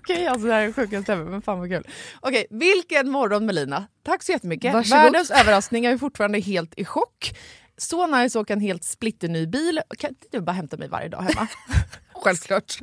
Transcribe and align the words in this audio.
Okej, 0.00 0.26
alltså 0.26 0.46
det 0.46 0.52
här 0.54 0.62
är 0.62 0.66
det 0.66 0.72
sjukaste 0.72 1.12
ever, 1.12 1.24
men 1.24 1.42
fan 1.42 1.58
vad 1.58 1.68
kul. 1.68 1.86
Okej, 2.20 2.46
vilken 2.50 3.10
morgon 3.10 3.46
Melina. 3.46 3.86
Tack 4.02 4.22
så 4.22 4.32
jättemycket. 4.32 4.74
Varsågod. 4.74 5.02
Världens 5.02 5.30
överraskning, 5.30 5.84
jag 5.84 5.92
är 5.92 5.98
fortfarande 5.98 6.38
helt 6.40 6.74
i 6.76 6.84
chock. 6.84 7.38
Så 7.76 8.06
nice 8.06 8.38
att 8.38 8.42
åka 8.42 8.52
en 8.52 8.60
helt 8.60 8.84
splitterny 8.84 9.46
bil. 9.46 9.80
Kan 9.98 10.10
inte 10.10 10.26
du 10.30 10.40
bara 10.40 10.52
hämta 10.52 10.76
mig 10.76 10.88
varje 10.88 11.08
dag 11.08 11.22
hemma? 11.22 11.48
Självklart. 12.12 12.78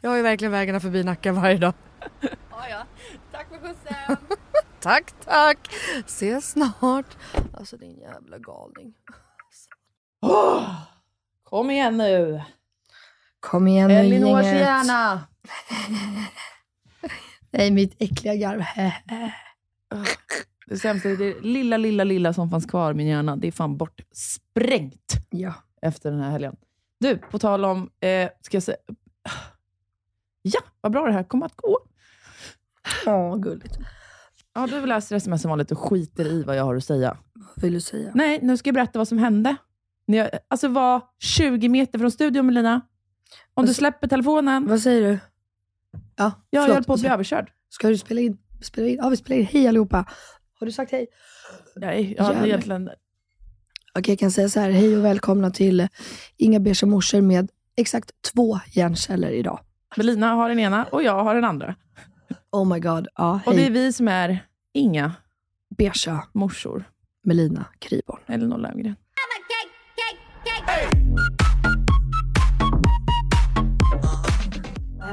Jag 0.00 0.10
har 0.10 0.16
ju 0.16 0.22
verkligen 0.22 0.52
vägarna 0.52 0.80
förbi 0.80 1.04
Nacka 1.04 1.32
varje 1.32 1.56
dag. 1.58 1.74
ja, 2.20 2.68
ja. 2.70 2.86
Tack 3.32 3.48
för 3.48 3.58
skjutsen. 3.58 4.16
Tack 4.80 5.12
tack. 5.24 5.58
Ses 6.06 6.50
snart. 6.50 7.16
Alltså 7.58 7.76
din 7.76 7.98
jävla 8.00 8.38
galning. 8.38 8.94
Kom 11.44 11.70
igen 11.70 11.96
nu. 11.96 12.42
Kom 13.40 13.68
igen 13.68 13.88
nu 13.88 13.94
Elinors 13.94 14.44
gänget. 14.44 14.60
hjärna. 14.60 15.20
Nej 17.52 17.70
mitt 17.70 17.94
äckliga 17.98 18.34
garv. 18.34 18.62
Det 20.66 20.78
sämsta 20.78 21.08
är 21.10 21.16
det 21.16 21.40
lilla, 21.40 21.76
lilla, 21.76 22.04
lilla 22.04 22.32
som 22.32 22.50
fanns 22.50 22.66
kvar 22.66 22.90
i 22.90 22.94
min 22.94 23.06
hjärna. 23.06 23.36
Det 23.36 23.48
är 23.48 23.52
fan 23.52 23.76
bortsprängt 23.76 25.12
ja. 25.30 25.54
efter 25.82 26.10
den 26.10 26.20
här 26.20 26.30
helgen. 26.30 26.56
Du, 27.00 27.16
på 27.16 27.38
tal 27.38 27.64
om... 27.64 27.90
Eh, 28.00 28.28
ska 28.42 28.56
jag 28.56 28.62
säga... 28.62 28.76
Ja, 30.42 30.60
vad 30.80 30.92
bra 30.92 31.06
det 31.06 31.12
här 31.12 31.24
kommer 31.24 31.46
att 31.46 31.56
gå. 31.56 31.78
Åh 33.06 33.36
gulligt. 33.36 33.78
Ja, 34.54 34.66
du 34.66 34.86
läser 34.86 35.16
sms 35.16 35.42
som 35.42 35.48
vanligt 35.48 35.72
och 35.72 35.78
skiter 35.78 36.26
i 36.26 36.42
vad 36.42 36.56
jag 36.56 36.64
har 36.64 36.76
att 36.76 36.84
säga. 36.84 37.16
Vad 37.34 37.62
vill 37.64 37.72
du 37.72 37.80
säga? 37.80 38.10
Nej, 38.14 38.38
nu 38.42 38.56
ska 38.56 38.68
jag 38.68 38.74
berätta 38.74 38.98
vad 38.98 39.08
som 39.08 39.18
hände. 39.18 39.56
När 40.06 40.18
jag 40.18 40.30
alltså 40.48 40.68
var 40.68 41.00
20 41.18 41.68
meter 41.68 41.98
från 41.98 42.10
studion, 42.10 42.46
Melina. 42.46 42.80
Om 43.54 43.64
du 43.64 43.68
Vad- 43.68 43.76
släpper 43.76 44.08
telefonen. 44.08 44.66
Vad 44.66 44.80
säger 44.80 45.02
du? 45.10 45.18
Ja, 46.16 46.32
Jag 46.50 46.62
förlåt. 46.62 46.74
höll 46.76 46.84
på 46.84 46.92
att 46.92 47.00
bli 47.00 47.08
överkörd. 47.08 47.50
Ska 47.68 47.88
du 47.88 47.98
spela 47.98 48.20
in? 48.20 48.38
Spela 48.62 48.86
in? 48.88 48.96
Ja 49.02 49.08
vi 49.08 49.16
spelar 49.16 49.36
in. 49.40 49.46
Hej 49.46 49.68
allihopa. 49.68 50.04
Har 50.60 50.66
du 50.66 50.72
sagt 50.72 50.92
hej? 50.92 51.06
Nej, 51.76 52.14
jag 52.16 52.24
hade 52.24 52.34
Jävlar. 52.36 52.48
egentligen... 52.48 52.90
Okej, 53.94 54.12
jag 54.12 54.18
kan 54.18 54.30
säga 54.30 54.48
så 54.48 54.60
här. 54.60 54.70
Hej 54.70 54.96
och 54.96 55.04
välkomna 55.04 55.50
till 55.50 55.88
Inga 56.36 56.60
beiga 56.60 56.86
morsor 56.86 57.20
med 57.20 57.50
exakt 57.76 58.10
två 58.34 58.58
hjärnceller 58.66 59.30
idag. 59.30 59.60
Melina 59.96 60.34
har 60.34 60.48
den 60.48 60.58
ena 60.58 60.84
och 60.84 61.02
jag 61.02 61.24
har 61.24 61.34
den 61.34 61.44
andra. 61.44 61.74
Oh 62.52 62.64
my 62.74 62.80
god. 62.80 63.08
Ja, 63.14 63.40
Och 63.46 63.52
det 63.54 63.58
är 63.60 63.62
hej. 63.62 63.70
vi 63.72 63.92
som 63.92 64.08
är 64.08 64.46
inga 64.72 65.12
Beiga 65.78 66.22
morsor. 66.32 66.84
Melina 67.24 67.64
Kriborn. 67.78 68.20
Elinor 68.26 68.58
Löfgren. 68.58 68.96
Vad 70.66 71.41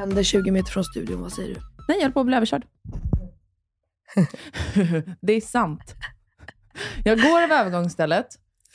hände 0.09 0.23
20 0.23 0.51
meter 0.51 0.71
från 0.71 0.83
studion? 0.83 1.21
Vad 1.21 1.31
säger 1.31 1.55
du? 1.55 1.61
Nej, 1.87 1.97
jag 1.97 2.03
höll 2.03 2.11
på 2.11 2.19
att 2.19 2.25
bli 2.25 2.35
överkörd. 2.35 2.65
det 5.21 5.33
är 5.33 5.41
sant. 5.41 5.95
Jag 7.03 7.21
går 7.21 7.41
över 7.41 7.59
övergångsstället. 7.59 8.27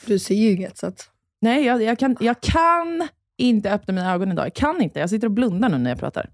Du 0.05 0.19
ser 0.19 0.35
ju 0.35 0.51
inget 0.51 0.77
så 0.77 0.87
att... 0.87 1.09
Nej, 1.41 1.65
jag, 1.65 1.83
jag, 1.83 1.99
kan, 1.99 2.17
jag 2.19 2.41
kan 2.41 3.07
inte 3.37 3.71
öppna 3.71 3.93
mina 3.93 4.13
ögon 4.13 4.31
idag. 4.31 4.45
Jag 4.45 4.53
kan 4.53 4.81
inte. 4.81 4.99
Jag 4.99 5.09
sitter 5.09 5.27
och 5.27 5.31
blundar 5.31 5.69
nu 5.69 5.77
när 5.77 5.91
jag 5.91 5.99
pratar. 5.99 6.29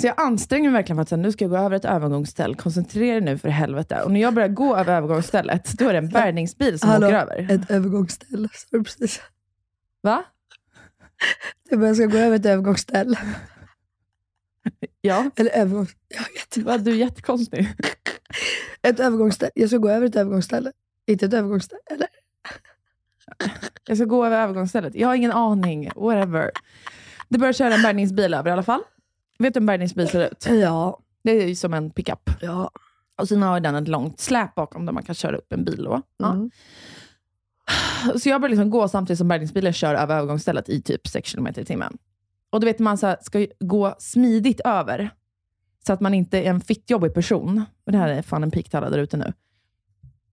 Så 0.00 0.06
jag 0.06 0.20
anstränger 0.20 0.70
mig 0.70 0.78
verkligen 0.78 0.96
för 0.96 1.02
att 1.02 1.08
säga, 1.08 1.22
nu 1.22 1.32
ska 1.32 1.44
jag 1.44 1.50
gå 1.50 1.56
över 1.56 1.76
ett 1.76 1.84
övergångsställ. 1.84 2.56
Koncentrera 2.56 3.14
dig 3.14 3.20
nu 3.20 3.38
för 3.38 3.48
helvete. 3.48 4.02
Och 4.02 4.10
när 4.10 4.20
jag 4.20 4.34
börjar 4.34 4.48
gå 4.48 4.76
över 4.76 4.96
övergångsstället, 4.96 5.78
då 5.78 5.88
är 5.88 5.92
det 5.92 5.98
en 5.98 6.08
bärgningsbil 6.08 6.78
som 6.78 6.88
Hallå, 6.88 7.06
åker 7.06 7.16
över. 7.16 7.50
Ett 7.50 7.70
övergångsställ, 7.70 8.48
sa 8.52 8.66
du 8.70 8.84
precis. 8.84 9.20
Va? 10.02 10.24
Du 11.70 11.76
bara, 11.76 11.86
jag 11.86 11.96
ska 11.96 12.06
gå 12.06 12.18
över 12.18 12.36
ett 12.36 12.46
övergångsställ. 12.46 13.16
Ja. 15.00 15.30
Eller 15.36 15.50
övergångs... 15.50 15.96
Jag 16.08 16.20
vet 16.20 16.66
Va, 16.66 16.78
du 16.78 16.90
är 16.90 16.96
jättekonstig. 16.96 17.74
Ett 18.82 19.00
övergångsställe. 19.00 19.52
Jag 19.54 19.68
ska 19.68 19.78
gå 19.78 19.88
över 19.88 20.06
ett 20.06 20.16
övergångsställe. 20.16 20.72
Inte 21.06 21.26
ett 21.26 21.34
övergångsställe. 21.34 21.80
Eller? 21.90 22.08
Jag 23.84 23.96
ska 23.96 24.04
gå 24.04 24.26
över 24.26 24.42
övergångsstället. 24.42 24.94
Jag 24.94 25.08
har 25.08 25.14
ingen 25.14 25.32
aning. 25.32 25.90
Whatever. 25.96 26.50
Det 27.28 27.38
börjar 27.38 27.52
köra 27.52 27.74
en 27.74 27.82
bärgningsbil 27.82 28.34
över 28.34 28.50
i 28.50 28.52
alla 28.52 28.62
fall. 28.62 28.82
Vet 29.38 29.54
du 29.54 29.58
hur 29.58 29.62
en 29.62 29.66
bärgningsbil 29.66 30.08
ser 30.08 30.30
ut? 30.30 30.46
Ja. 30.48 31.00
Det 31.22 31.30
är 31.30 31.46
ju 31.46 31.54
som 31.54 31.74
en 31.74 31.90
pickup. 31.90 32.30
Ja. 32.40 32.70
Och 33.16 33.28
sen 33.28 33.42
har 33.42 33.60
den 33.60 33.74
ett 33.74 33.88
långt 33.88 34.20
släp 34.20 34.54
bakom 34.54 34.86
där 34.86 34.92
man 34.92 35.02
kan 35.02 35.14
köra 35.14 35.36
upp 35.36 35.52
en 35.52 35.64
bil. 35.64 35.84
Då. 35.84 36.02
Ja. 36.16 36.32
Mm. 36.32 36.50
Så 38.18 38.28
jag 38.28 38.40
börjar 38.40 38.50
liksom 38.50 38.70
gå 38.70 38.88
samtidigt 38.88 39.18
som 39.18 39.28
bärgningsbilen 39.28 39.72
kör 39.72 39.94
över 39.94 40.16
övergångsstället 40.16 40.68
i 40.68 40.82
typ 40.82 41.06
6 41.06 41.32
km 41.32 41.46
i 41.46 41.64
timmen. 41.64 41.98
Och 42.50 42.60
du 42.60 42.66
vet, 42.66 42.78
man 42.78 42.98
så 42.98 43.06
här, 43.06 43.16
ska 43.20 43.46
gå 43.60 43.94
smidigt 43.98 44.60
över, 44.64 45.10
så 45.86 45.92
att 45.92 46.00
man 46.00 46.14
inte 46.14 46.38
är 46.38 46.50
en 46.50 46.60
fittjobbig 46.60 47.14
person. 47.14 47.64
Och 47.86 47.92
det 47.92 47.98
här 47.98 48.08
är 48.08 48.22
fan 48.22 48.42
en 48.42 48.50
pik 48.50 48.68
till 48.68 48.76
alla 48.76 48.90
där 48.90 48.98
ute 48.98 49.16
nu. 49.16 49.32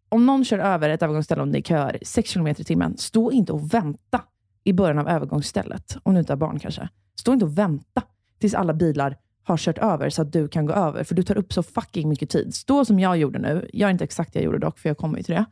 Om 0.10 0.26
någon 0.26 0.46
kör 0.46 0.60
över 0.60 0.90
ett 0.90 1.04
övergångsställe 1.04 1.42
om 1.42 1.52
det 1.52 1.60
är 1.60 1.62
köer 1.62 1.98
6 2.02 2.34
km 2.34 2.48
i 2.48 2.54
timmen, 2.54 2.98
stå 2.98 3.32
inte 3.32 3.54
och 3.54 3.74
vänta 3.74 4.22
i 4.64 4.74
början 4.74 5.00
av 5.00 5.08
övergångsstället. 5.08 5.98
Om 6.04 6.14
du 6.14 6.20
inte 6.20 6.34
har 6.34 6.38
barn 6.38 6.60
kanske. 6.60 6.90
Stå 7.16 7.34
inte 7.34 7.46
och 7.46 7.58
vänta 7.58 8.04
tills 8.40 8.54
alla 8.54 8.74
bilar 8.74 9.18
har 9.44 9.58
kört 9.58 9.78
över 9.78 10.10
så 10.10 10.22
att 10.22 10.34
du 10.34 10.48
kan 10.48 10.66
gå 10.66 10.74
över, 10.74 11.04
för 11.04 11.16
du 11.16 11.24
tar 11.24 11.38
upp 11.38 11.54
så 11.54 11.64
fucking 11.64 12.10
mycket 12.10 12.30
tid. 12.30 12.56
Stå 12.56 12.86
som 12.86 13.00
jag 13.00 13.18
gjorde 13.18 13.40
nu. 13.40 13.70
Jag 13.74 13.88
är 13.88 13.92
inte 13.92 14.04
exakt 14.04 14.34
det 14.34 14.40
jag 14.40 14.46
gjorde 14.46 14.60
dock, 14.60 14.80
för 14.80 14.90
jag 14.90 14.98
kommer 14.98 15.18
ju 15.18 15.24
till 15.24 15.36
det. 15.36 15.46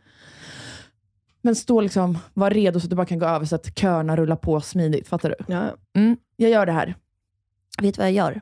Men 1.42 1.56
stå 1.56 1.82
liksom, 1.82 2.18
var 2.34 2.50
redo 2.50 2.80
så 2.80 2.86
att 2.86 2.90
du 2.90 2.96
bara 2.96 3.06
kan 3.06 3.20
gå 3.20 3.26
över 3.26 3.46
så 3.46 3.56
att 3.56 3.78
köerna 3.80 4.16
rullar 4.18 4.36
på 4.36 4.62
smidigt. 4.62 5.08
Fattar 5.08 5.30
du? 5.30 5.36
ja. 5.54 5.76
Mm, 5.96 6.18
jag 6.36 6.52
gör 6.52 6.66
det 6.66 6.72
här. 6.72 6.96
Vet 7.82 7.96
du 7.96 8.00
vad 8.02 8.08
jag 8.08 8.14
gör? 8.16 8.42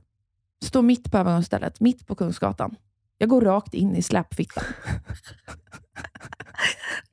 Står 0.66 0.82
mitt 0.82 1.12
på 1.12 1.18
övergångsstället, 1.18 1.80
mitt 1.80 2.08
på 2.08 2.16
Kungsgatan. 2.16 2.76
Jag 3.18 3.30
går 3.30 3.42
rakt 3.42 3.74
in 3.74 3.96
i 3.96 4.02
släpfittan. 4.02 4.64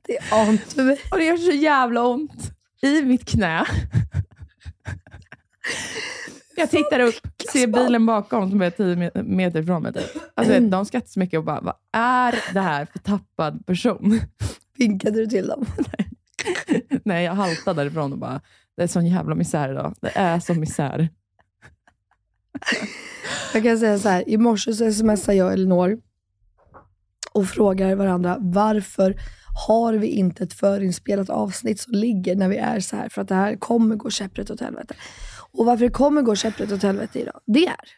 Det 0.07 0.17
är 0.17 0.57
för 0.75 0.83
mig. 0.83 1.01
Och 1.11 1.17
det 1.17 1.23
gör 1.25 1.37
så 1.37 1.51
jävla 1.51 2.03
ont 2.07 2.51
i 2.81 3.01
mitt 3.01 3.25
knä. 3.25 3.65
Jag 6.55 6.69
tittar 6.69 6.99
upp, 6.99 7.15
ser 7.53 7.67
bilen 7.67 8.05
bakom 8.05 8.49
som 8.49 8.61
är 8.61 8.69
10 8.69 8.95
me- 8.95 9.23
meter 9.23 9.61
ifrån 9.61 9.83
mig. 9.83 9.93
Typ. 9.93 10.05
Alltså, 10.35 10.53
vet, 10.53 10.71
de 10.71 10.85
skrattar 10.85 11.07
så 11.07 11.19
mycket 11.19 11.37
och 11.37 11.43
bara, 11.43 11.61
vad 11.61 11.75
är 11.93 12.35
det 12.53 12.59
här 12.61 12.85
för 12.85 12.99
tappad 12.99 13.65
person? 13.65 14.19
Vinkade 14.77 15.19
du 15.19 15.27
till 15.27 15.47
dem? 15.47 15.65
Nej, 17.03 17.25
jag 17.25 17.33
haltade 17.33 17.81
därifrån 17.81 18.13
och 18.13 18.19
bara, 18.19 18.41
det 18.77 18.83
är 18.83 18.87
sån 18.87 19.05
jävla 19.05 19.35
misär 19.35 19.71
idag. 19.71 19.95
Det 20.01 20.11
är 20.15 20.39
sån 20.39 20.59
misär. 20.59 21.09
Jag 23.53 23.63
kan 23.63 23.77
säga 23.77 23.99
så 23.99 24.09
här, 24.09 24.29
i 24.29 24.37
morse 24.37 24.73
så 24.73 24.91
smsar 24.91 25.33
jag 25.33 25.53
Elinor 25.53 25.97
och 27.33 27.47
frågar 27.47 27.95
varandra 27.95 28.37
varför 28.39 29.15
har 29.67 29.93
vi 29.93 30.07
inte 30.07 30.43
ett 30.43 30.53
förinspelat 30.53 31.29
avsnitt 31.29 31.79
som 31.79 31.93
ligger 31.93 32.35
när 32.35 32.49
vi 32.49 32.57
är 32.57 32.79
så 32.79 32.95
här? 32.95 33.09
För 33.09 33.21
att 33.21 33.27
det 33.27 33.35
här 33.35 33.55
kommer 33.55 33.95
gå 33.95 34.09
käpprätt 34.09 34.49
åt 34.49 34.61
helvete. 34.61 34.95
Och 35.51 35.65
varför 35.65 35.85
det 35.85 35.91
kommer 35.91 36.21
gå 36.21 36.35
käpprätt 36.35 36.71
åt 36.71 36.83
helvete 36.83 37.19
idag, 37.19 37.39
det 37.45 37.67
är 37.67 37.89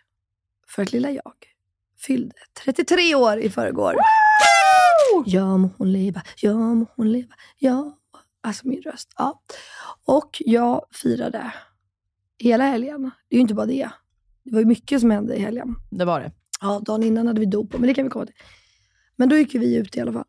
för 0.68 0.82
att 0.82 0.92
lilla 0.92 1.12
jag 1.12 1.34
fyllde 2.00 2.36
33 2.64 3.16
år 3.16 3.38
i 3.40 3.50
förrgår. 3.50 3.96
Ja 5.26 5.58
må 5.58 5.70
hon 5.78 5.92
leva, 5.92 6.22
ja 6.42 6.54
må 6.54 6.86
hon 6.96 7.12
leva, 7.12 7.34
ja. 7.58 7.98
Alltså 8.42 8.68
min 8.68 8.82
röst. 8.82 9.14
Ja. 9.18 9.42
Och 10.06 10.42
jag 10.46 10.86
firade 10.92 11.54
hela 12.40 12.64
helgen. 12.64 13.12
Det 13.30 13.36
är 13.36 13.38
ju 13.38 13.42
inte 13.42 13.54
bara 13.54 13.66
det. 13.66 13.90
Det 14.44 14.54
var 14.54 14.60
ju 14.60 14.66
mycket 14.66 15.02
som 15.02 15.12
hände 15.12 15.36
i 15.36 15.40
helgen. 15.40 15.76
Det 15.90 16.06
var 16.06 16.20
det. 16.20 16.32
Ja, 16.62 16.82
dagen 16.86 17.04
innan 17.04 17.28
hade 17.28 17.40
vi 17.40 17.46
dop 17.46 17.72
på, 17.72 17.78
men 17.78 17.88
det 17.88 17.94
kan 17.94 18.04
vi 18.04 18.10
komma 18.10 18.26
till. 18.26 18.36
Men 19.16 19.30
då 19.30 19.36
gick 19.38 19.56
vi 19.56 19.76
ut 19.76 19.98
i 19.98 20.02
alla 20.02 20.14
fall. 20.14 20.26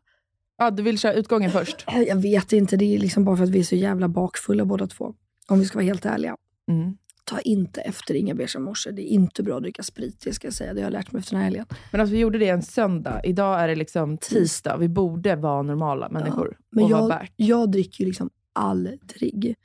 Ja, 0.57 0.71
du 0.71 0.83
vill 0.83 0.99
köra 0.99 1.13
utgången 1.13 1.51
först? 1.51 1.85
Jag 2.07 2.21
vet 2.21 2.53
inte, 2.53 2.77
det 2.77 2.95
är 2.95 2.99
liksom 2.99 3.25
bara 3.25 3.37
för 3.37 3.43
att 3.43 3.49
vi 3.49 3.59
är 3.59 3.63
så 3.63 3.75
jävla 3.75 4.07
bakfulla 4.07 4.65
båda 4.65 4.87
två. 4.87 5.13
Om 5.47 5.59
vi 5.59 5.65
ska 5.65 5.77
vara 5.77 5.85
helt 5.85 6.05
ärliga. 6.05 6.37
Mm. 6.67 6.97
Ta 7.29 7.39
inte 7.39 7.81
efter 7.81 8.13
Inga 8.13 8.35
Beige 8.35 8.59
morse. 8.59 8.91
Det 8.91 9.01
är 9.01 9.13
inte 9.13 9.43
bra 9.43 9.55
att 9.55 9.61
dricka 9.63 9.83
sprit, 9.83 10.21
det 10.23 10.33
ska 10.33 10.47
jag 10.47 10.53
säga. 10.53 10.73
Det 10.73 10.81
har 10.81 10.85
jag 10.85 10.91
lärt 10.91 11.11
mig 11.11 11.19
efter 11.19 11.31
den 11.31 11.39
här 11.39 11.45
helgen. 11.45 11.65
Men 11.91 12.01
alltså, 12.01 12.13
vi 12.13 12.19
gjorde 12.19 12.37
det 12.37 12.49
en 12.49 12.61
söndag. 12.61 13.21
Idag 13.23 13.61
är 13.61 13.67
det 13.67 13.75
liksom 13.75 14.17
tisdag. 14.17 14.77
Vi 14.77 14.87
borde 14.87 15.35
vara 15.35 15.61
normala 15.61 16.09
människor 16.09 16.57
Men 16.69 16.83
och 16.83 16.89
vara 16.89 17.01
jag, 17.01 17.09
back. 17.09 17.33
jag 17.35 17.71
dricker 17.71 18.03
ju 18.03 18.07
liksom 18.07 18.29
aldrig. 18.53 19.55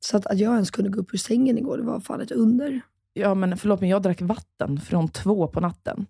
Så 0.00 0.16
att, 0.16 0.26
att 0.26 0.38
jag 0.38 0.52
ens 0.52 0.70
kunde 0.70 0.90
gå 0.90 1.00
upp 1.00 1.14
ur 1.14 1.18
sängen 1.18 1.58
igår, 1.58 1.76
det 1.78 1.82
var 1.82 2.00
fan 2.00 2.20
ett 2.20 2.30
under. 2.30 2.80
Ja, 3.12 3.34
men 3.34 3.56
förlåt, 3.56 3.80
men 3.80 3.88
jag 3.88 4.02
drack 4.02 4.20
vatten 4.20 4.80
från 4.80 5.08
två 5.08 5.48
på 5.48 5.60
natten. 5.60 6.06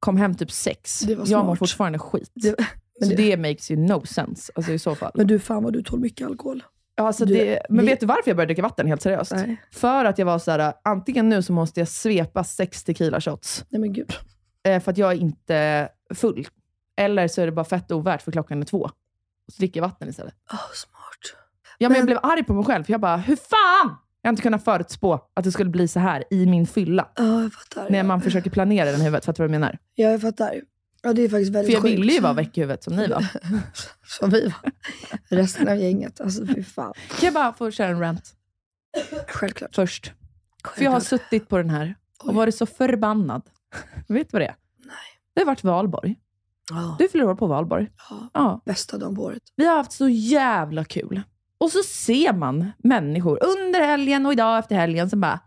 Kom 0.00 0.16
hem 0.16 0.34
typ 0.34 0.50
sex. 0.50 1.02
Jag 1.26 1.46
mår 1.46 1.56
fortfarande 1.56 1.98
skit. 1.98 2.30
Det, 2.34 2.54
men, 3.00 3.08
så 3.08 3.16
det, 3.16 3.36
det 3.36 3.36
makes 3.36 3.70
ju 3.70 3.76
no 3.76 4.06
sense, 4.06 4.52
alltså 4.54 4.72
i 4.72 4.78
så 4.78 4.94
fall. 4.94 5.12
men 5.14 5.26
du, 5.26 5.38
fan 5.38 5.62
vad 5.62 5.72
du 5.72 5.82
tål 5.82 6.00
mycket 6.00 6.26
alkohol. 6.26 6.62
Ja, 6.96 7.06
alltså 7.06 7.24
du- 7.24 7.34
det, 7.34 7.60
men 7.68 7.84
det- 7.84 7.90
vet 7.92 8.00
du 8.00 8.06
varför 8.06 8.30
jag 8.30 8.36
började 8.36 8.48
dricka 8.48 8.62
vatten, 8.62 8.86
helt 8.86 9.02
seriöst? 9.02 9.32
Nej, 9.34 9.56
För 9.72 10.04
att 10.04 10.18
jag 10.18 10.26
var 10.26 10.38
så 10.38 10.50
här, 10.50 10.72
antingen 10.84 11.28
nu 11.28 11.42
så 11.42 11.52
måste 11.52 11.80
jag 11.80 11.88
svepa 11.88 12.44
sex 12.44 12.84
tequila 12.84 13.20
shots, 13.20 13.64
nej 13.68 13.80
men 13.80 13.92
gud. 13.92 14.12
eh, 14.68 14.80
för 14.82 14.90
att 14.90 14.98
jag 14.98 15.12
är 15.12 15.16
inte 15.16 15.88
full. 16.14 16.46
Eller 16.96 17.28
så 17.28 17.42
är 17.42 17.46
det 17.46 17.52
bara 17.52 17.64
fett 17.64 17.92
ovärt 17.92 18.22
för 18.22 18.32
klockan 18.32 18.60
är 18.62 18.66
två. 18.66 18.90
Så 19.52 19.58
dricker 19.58 19.80
jag 19.80 19.88
vatten 19.88 20.08
istället. 20.08 20.34
Oh, 20.52 20.58
smart. 20.74 21.36
Ja, 21.78 21.88
men 21.88 21.94
jag 21.96 22.02
Men- 22.02 22.06
blev 22.06 22.18
arg 22.22 22.44
på 22.44 22.54
mig 22.54 22.64
själv, 22.64 22.84
för 22.84 22.92
jag 22.92 23.00
bara, 23.00 23.16
hur 23.16 23.36
fan? 23.36 23.96
Jag 24.22 24.28
har 24.28 24.32
inte 24.32 24.42
kunnat 24.42 24.64
förutspå 24.64 25.20
att 25.34 25.44
det 25.44 25.52
skulle 25.52 25.70
bli 25.70 25.88
så 25.88 26.00
här 26.00 26.24
i 26.30 26.46
min 26.46 26.66
fylla. 26.66 27.08
Ja, 27.16 27.42
jag 27.42 27.52
fattar. 27.52 27.90
När 27.90 28.02
man 28.02 28.20
försöker 28.20 28.50
planera 28.50 28.90
den 28.90 29.00
i 29.00 29.04
huvudet. 29.04 29.24
Fattar 29.24 29.44
du 29.44 29.48
vad 29.48 29.54
jag 29.54 29.60
menar? 29.60 29.78
Ja, 29.94 30.08
jag 30.10 30.20
fattar. 30.20 30.60
Ja, 31.04 31.12
det 31.12 31.22
är 31.22 31.28
faktiskt 31.28 31.48
För 31.48 31.52
väldigt 31.58 31.72
jag 31.74 31.82
sjukt. 31.82 31.98
ville 31.98 32.12
ju 32.12 32.20
vara 32.20 32.32
väck 32.32 32.58
i 32.58 32.60
huvudet 32.60 32.82
som 32.84 32.96
ni 32.96 33.08
var. 33.08 33.26
Som 34.06 34.30
vi 34.30 34.40
var. 34.46 34.72
Resten 35.38 35.68
av 35.68 35.76
gänget. 35.76 36.20
Alltså 36.20 36.46
fy 36.46 36.62
fan. 36.62 36.92
Kan 37.08 37.24
jag 37.26 37.34
bara 37.34 37.52
få 37.52 37.70
köra 37.70 37.88
en 37.88 38.00
rant 38.00 38.34
Självklart. 39.28 39.74
först? 39.74 40.12
För 40.76 40.82
jag 40.84 40.90
har 40.90 41.00
Självklart. 41.00 41.20
suttit 41.30 41.48
på 41.48 41.56
den 41.58 41.70
här 41.70 41.94
och 42.22 42.28
Oj. 42.28 42.34
varit 42.34 42.54
så 42.54 42.66
förbannad. 42.66 43.42
Vet 44.08 44.28
du 44.28 44.32
vad 44.32 44.42
det 44.42 44.46
är? 44.46 44.56
Nej. 44.84 44.94
Det 45.34 45.40
har 45.40 45.46
varit 45.46 45.64
valborg. 45.64 46.16
Ja, 46.70 46.96
Du 46.98 47.08
förlorar 47.08 47.34
på 47.34 47.46
valborg. 47.46 47.90
ja, 48.10 48.28
Ja. 48.34 48.60
bästa 48.64 48.98
dagen 48.98 49.16
på 49.16 49.22
året. 49.22 49.42
Vi 49.56 49.66
har 49.66 49.76
haft 49.76 49.92
så 49.92 50.08
jävla 50.08 50.84
kul. 50.84 51.22
Och 51.58 51.70
så 51.70 51.82
ser 51.82 52.32
man 52.32 52.72
människor 52.78 53.38
under 53.44 53.80
helgen 53.86 54.26
och 54.26 54.32
idag 54.32 54.58
efter 54.58 54.76
helgen 54.76 55.10
som 55.10 55.20
bara, 55.20 55.40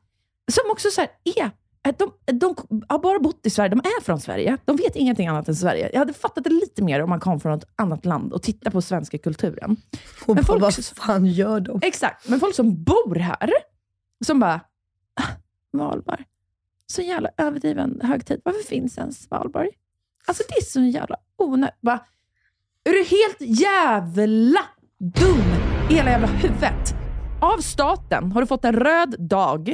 som 0.51 0.71
också 0.71 0.89
så 0.91 1.01
här 1.01 1.09
är, 1.35 1.51
de, 1.91 2.11
de 2.39 2.55
har 2.89 2.99
bara 2.99 3.19
bott 3.19 3.45
i 3.45 3.49
Sverige, 3.49 3.69
de 3.69 3.79
är 3.79 4.03
från 4.03 4.19
Sverige. 4.19 4.57
De 4.65 4.75
vet 4.75 4.95
ingenting 4.95 5.27
annat 5.27 5.47
än 5.47 5.55
Sverige. 5.55 5.89
Jag 5.93 5.99
hade 5.99 6.13
fattat 6.13 6.43
det 6.43 6.49
lite 6.49 6.83
mer 6.83 7.01
om 7.01 7.09
man 7.09 7.19
kom 7.19 7.39
från 7.39 7.53
ett 7.57 7.65
annat 7.75 8.05
land 8.05 8.33
och 8.33 8.43
tittade 8.43 8.71
på 8.71 8.81
svenska 8.81 9.17
kulturen. 9.17 9.75
Och 10.25 10.35
Men 10.35 10.43
folk- 10.45 10.61
vad 10.61 10.75
fan 10.75 11.25
gör 11.25 11.59
de? 11.59 11.79
Exakt, 11.83 12.27
men 12.29 12.39
folk 12.39 12.55
som 12.55 12.83
bor 12.83 13.15
här, 13.15 13.49
som 14.25 14.39
bara, 14.39 14.61
ah, 15.21 15.23
valborg. 15.73 16.23
Så 16.87 17.01
jävla 17.01 17.29
överdriven 17.37 18.01
högtid. 18.03 18.41
Varför 18.45 18.63
finns 18.63 18.97
ens 18.97 19.31
valborg? 19.31 19.69
Alltså 20.27 20.43
det 20.49 20.55
är 20.55 20.63
så 20.65 20.79
jävla 20.81 21.15
onödigt. 21.37 21.81
Bara, 21.81 21.99
Är 22.83 22.91
du 22.91 23.03
helt 23.03 23.59
jävla 23.61 24.59
dum 24.99 25.43
i 25.89 25.93
hela 25.93 26.09
jävla 26.11 26.27
huvudet? 26.27 26.93
Av 27.41 27.57
staten 27.57 28.31
har 28.31 28.41
du 28.41 28.47
fått 28.47 28.65
en 28.65 28.75
röd 28.75 29.15
dag. 29.19 29.73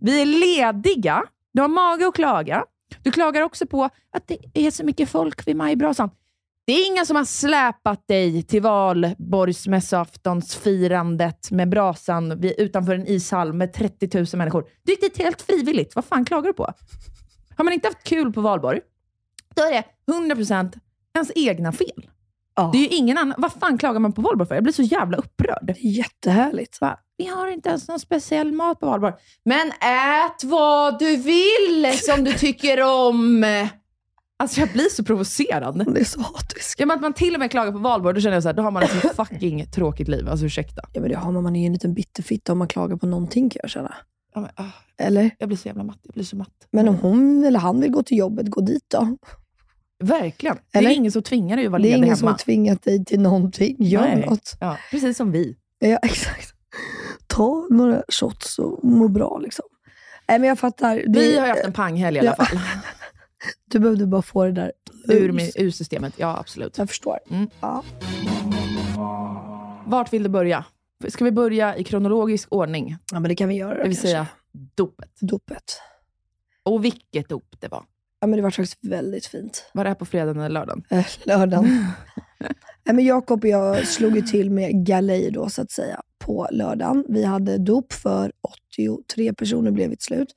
Vi 0.00 0.22
är 0.22 0.26
lediga. 0.26 1.22
Du 1.52 1.60
har 1.60 1.68
mage 1.68 2.08
att 2.08 2.14
klaga. 2.14 2.64
Du 3.02 3.10
klagar 3.10 3.42
också 3.42 3.66
på 3.66 3.84
att 3.84 4.26
det 4.26 4.38
är 4.66 4.70
så 4.70 4.84
mycket 4.84 5.08
folk 5.08 5.46
vid 5.46 5.56
majbrasan. 5.56 6.10
Det 6.66 6.72
är 6.72 6.86
ingen 6.86 7.06
som 7.06 7.16
har 7.16 7.24
släpat 7.24 8.08
dig 8.08 8.42
till 8.42 8.62
valborgsmässoaftonsfirandet 8.62 11.50
med 11.50 11.68
brasan 11.68 12.40
vid, 12.40 12.54
utanför 12.58 12.94
en 12.94 13.06
ishall 13.06 13.52
med 13.52 13.72
30 13.72 14.18
000 14.18 14.26
människor. 14.34 14.64
Du 14.82 14.92
gick 14.92 15.00
dit 15.00 15.18
helt 15.18 15.42
frivilligt. 15.42 15.94
Vad 15.94 16.04
fan 16.04 16.24
klagar 16.24 16.46
du 16.46 16.52
på? 16.52 16.72
Har 17.56 17.64
man 17.64 17.72
inte 17.72 17.88
haft 17.88 18.04
kul 18.04 18.32
på 18.32 18.40
valborg, 18.40 18.80
då 19.54 19.62
är 19.62 19.72
det 19.72 19.84
100% 20.34 20.78
ens 21.14 21.32
egna 21.34 21.72
fel. 21.72 22.08
Ja. 22.54 22.70
Det 22.72 22.78
är 22.78 22.82
ju 22.82 22.88
ingen 22.88 23.18
annan. 23.18 23.34
Vad 23.38 23.52
fan 23.52 23.78
klagar 23.78 24.00
man 24.00 24.12
på 24.12 24.22
valborg 24.22 24.48
för? 24.48 24.54
Jag 24.54 24.64
blir 24.64 24.74
så 24.74 24.82
jävla 24.82 25.16
upprörd. 25.16 25.74
Jättehärligt. 25.78 26.80
Bara, 26.80 26.98
vi 27.22 27.28
har 27.28 27.48
inte 27.48 27.68
ens 27.68 27.88
någon 27.88 28.00
speciell 28.00 28.52
mat 28.52 28.80
på 28.80 28.86
valborg. 28.86 29.14
Men 29.44 29.68
ät 29.68 30.44
vad 30.44 30.98
du 30.98 31.16
vill 31.16 31.98
som 31.98 32.24
du 32.24 32.32
tycker 32.32 32.82
om. 32.82 33.44
Alltså 34.36 34.60
jag 34.60 34.68
blir 34.72 34.88
så 34.88 35.04
provocerad. 35.04 35.82
Hon 35.86 35.96
är 35.96 36.04
så 36.04 36.20
hatisk. 36.20 36.80
Ja, 36.80 36.86
men 36.86 36.94
att 36.96 37.00
man 37.02 37.12
till 37.12 37.34
och 37.34 37.40
med 37.40 37.50
klagar 37.50 37.72
på 37.72 37.78
valborg, 37.78 38.14
då 38.14 38.20
känner 38.20 38.36
jag 38.36 38.42
så 38.42 38.48
här, 38.48 38.54
då 38.54 38.62
har 38.62 38.70
man 38.70 38.82
ett 38.82 39.02
så 39.02 39.08
fucking 39.24 39.66
tråkigt 39.70 40.08
liv. 40.08 40.28
Alltså 40.28 40.46
ursäkta. 40.46 40.82
Ja, 40.92 41.00
men 41.00 41.10
det 41.10 41.16
har 41.16 41.32
man. 41.32 41.42
Man 41.42 41.56
är 41.56 41.60
ju 41.60 41.66
en 41.66 41.72
liten 41.72 41.94
bitterfitta 41.94 42.52
om 42.52 42.58
man 42.58 42.68
klagar 42.68 42.96
på 42.96 43.06
någonting 43.06 43.50
kan 43.50 43.60
jag 43.62 43.70
känna. 43.70 43.94
Ja, 44.34 44.40
men, 44.40 44.50
ah, 44.54 44.70
Eller? 44.98 45.30
jag 45.38 45.48
blir 45.48 45.58
så 45.58 45.68
jävla 45.68 45.84
matt. 45.84 45.98
Jag 46.02 46.14
blir 46.14 46.24
så 46.24 46.36
matt. 46.36 46.48
Men 46.70 46.88
om 46.88 46.94
hon 46.94 47.44
eller 47.44 47.58
han 47.58 47.80
vill 47.80 47.90
gå 47.90 48.02
till 48.02 48.18
jobbet, 48.18 48.46
gå 48.50 48.60
dit 48.60 48.84
då. 48.90 49.16
Verkligen. 50.04 50.56
Det 50.72 50.78
Eller? 50.78 50.90
är 50.90 50.94
ingen 50.94 51.12
som 51.12 51.22
tvingar 51.22 51.56
dig 51.56 51.66
att 51.66 51.72
vara 51.72 51.82
Det 51.82 51.88
är 51.88 51.90
ledig 51.90 52.04
ingen 52.04 52.16
som 52.16 52.26
hemma. 52.26 52.32
har 52.32 52.38
tvingat 52.38 52.82
dig 52.82 53.04
till 53.04 53.20
någonting. 53.20 53.76
Gör 53.78 54.00
Nej. 54.00 54.26
något. 54.26 54.56
Ja, 54.60 54.78
precis 54.90 55.16
som 55.16 55.32
vi. 55.32 55.56
Ja, 55.78 55.96
exakt. 56.02 56.54
Ta 57.32 57.66
några 57.70 58.02
shots 58.08 58.58
och 58.58 58.84
må 58.84 59.08
bra 59.08 59.38
liksom. 59.38 59.64
Nej, 60.28 60.38
men 60.38 60.48
jag 60.48 60.58
fattar. 60.58 60.96
Det, 60.96 61.20
Vi 61.20 61.38
har 61.38 61.46
ju 61.46 61.50
haft 61.52 61.64
en 61.64 61.72
panghelg 61.72 62.16
i 62.16 62.20
alla 62.20 62.34
Ja. 62.38 62.44
fall. 62.44 62.58
Du 63.64 63.78
behövde 63.78 64.06
bara 64.06 64.22
få 64.22 64.44
det 64.44 64.52
där 64.52 64.72
Ur, 65.08 65.32
min- 65.32 65.50
ur 65.56 65.70
systemet. 65.70 66.14
Ja, 66.16 66.38
absolut. 66.38 66.78
Jag 66.78 66.88
förstår. 66.88 67.18
Mm. 67.30 67.48
Ja. 67.60 67.82
Vart 69.86 70.12
vill 70.12 70.22
du 70.22 70.28
börja? 70.28 70.64
Ska 71.08 71.24
vi 71.24 71.32
börja 71.32 71.76
i 71.76 71.84
kronologisk 71.84 72.48
ordning? 72.50 72.96
ja, 73.12 73.20
men 73.20 73.28
det 73.28 73.34
kan 73.34 73.48
vi 73.48 73.54
göra. 73.54 73.74
Det 73.74 73.82
vill 73.88 73.96
kanske. 73.96 74.08
säga 74.08 74.26
dopet. 74.74 75.10
Dopet. 75.20 75.80
Och 76.62 76.84
vilket 76.84 77.28
dop 77.28 77.54
det 77.60 77.68
var. 77.68 77.84
Ja, 78.22 78.26
men 78.26 78.36
det 78.36 78.42
var 78.42 78.50
faktiskt 78.50 78.78
väldigt 78.84 79.26
fint. 79.26 79.70
Var 79.72 79.84
det 79.84 79.90
här 79.90 79.94
på 79.94 80.04
fredagen 80.04 80.42
eller 80.42 80.48
lördagen? 80.48 80.84
Eh, 80.90 81.06
lördagen. 81.24 81.86
Nej, 82.40 82.52
men 82.94 83.04
Jakob 83.04 83.44
och 83.44 83.50
jag 83.50 83.86
slog 83.86 84.16
ju 84.16 84.22
till 84.22 84.50
med 84.50 84.86
galej 84.86 85.30
då, 85.30 85.48
så 85.48 85.62
att 85.62 85.70
säga, 85.70 86.00
på 86.18 86.48
lördagen. 86.50 87.04
Vi 87.08 87.24
hade 87.24 87.58
dop 87.58 87.92
för 87.92 88.32
83 89.08 89.32
personer 89.32 89.70
blev 89.70 89.88
till 89.88 89.98
slut. 90.00 90.28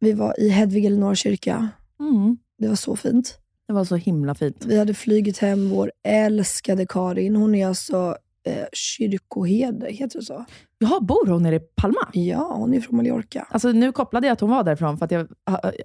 Vi 0.00 0.12
var 0.12 0.40
i 0.40 0.48
Hedvig 0.48 0.84
Elinor 0.84 1.14
kyrka. 1.14 1.68
Mm. 2.00 2.36
Det 2.58 2.68
var 2.68 2.76
så 2.76 2.96
fint. 2.96 3.38
Det 3.66 3.72
var 3.72 3.84
så 3.84 3.96
himla 3.96 4.34
fint. 4.34 4.64
Vi 4.66 4.78
hade 4.78 4.94
flygit 4.94 5.38
hem 5.38 5.70
vår 5.70 5.92
älskade 6.04 6.86
Karin. 6.86 7.36
Hon 7.36 7.54
är 7.54 7.66
alltså 7.66 8.16
eh, 8.48 8.64
kyrkoherde, 8.72 9.86
heter 9.90 10.18
det 10.18 10.24
så? 10.24 10.44
Jaha, 10.78 11.00
bor 11.00 11.26
hon 11.26 11.42
nere 11.42 11.56
i 11.56 11.60
Palma? 11.60 12.08
Ja, 12.12 12.52
hon 12.54 12.74
är 12.74 12.80
från 12.80 12.96
Mallorca. 12.96 13.46
Alltså, 13.50 13.72
nu 13.72 13.92
kopplade 13.92 14.26
jag 14.26 14.32
att 14.32 14.40
hon 14.40 14.50
var 14.50 14.64
därifrån, 14.64 14.98
för 14.98 15.04
att 15.04 15.10
jag, 15.10 15.28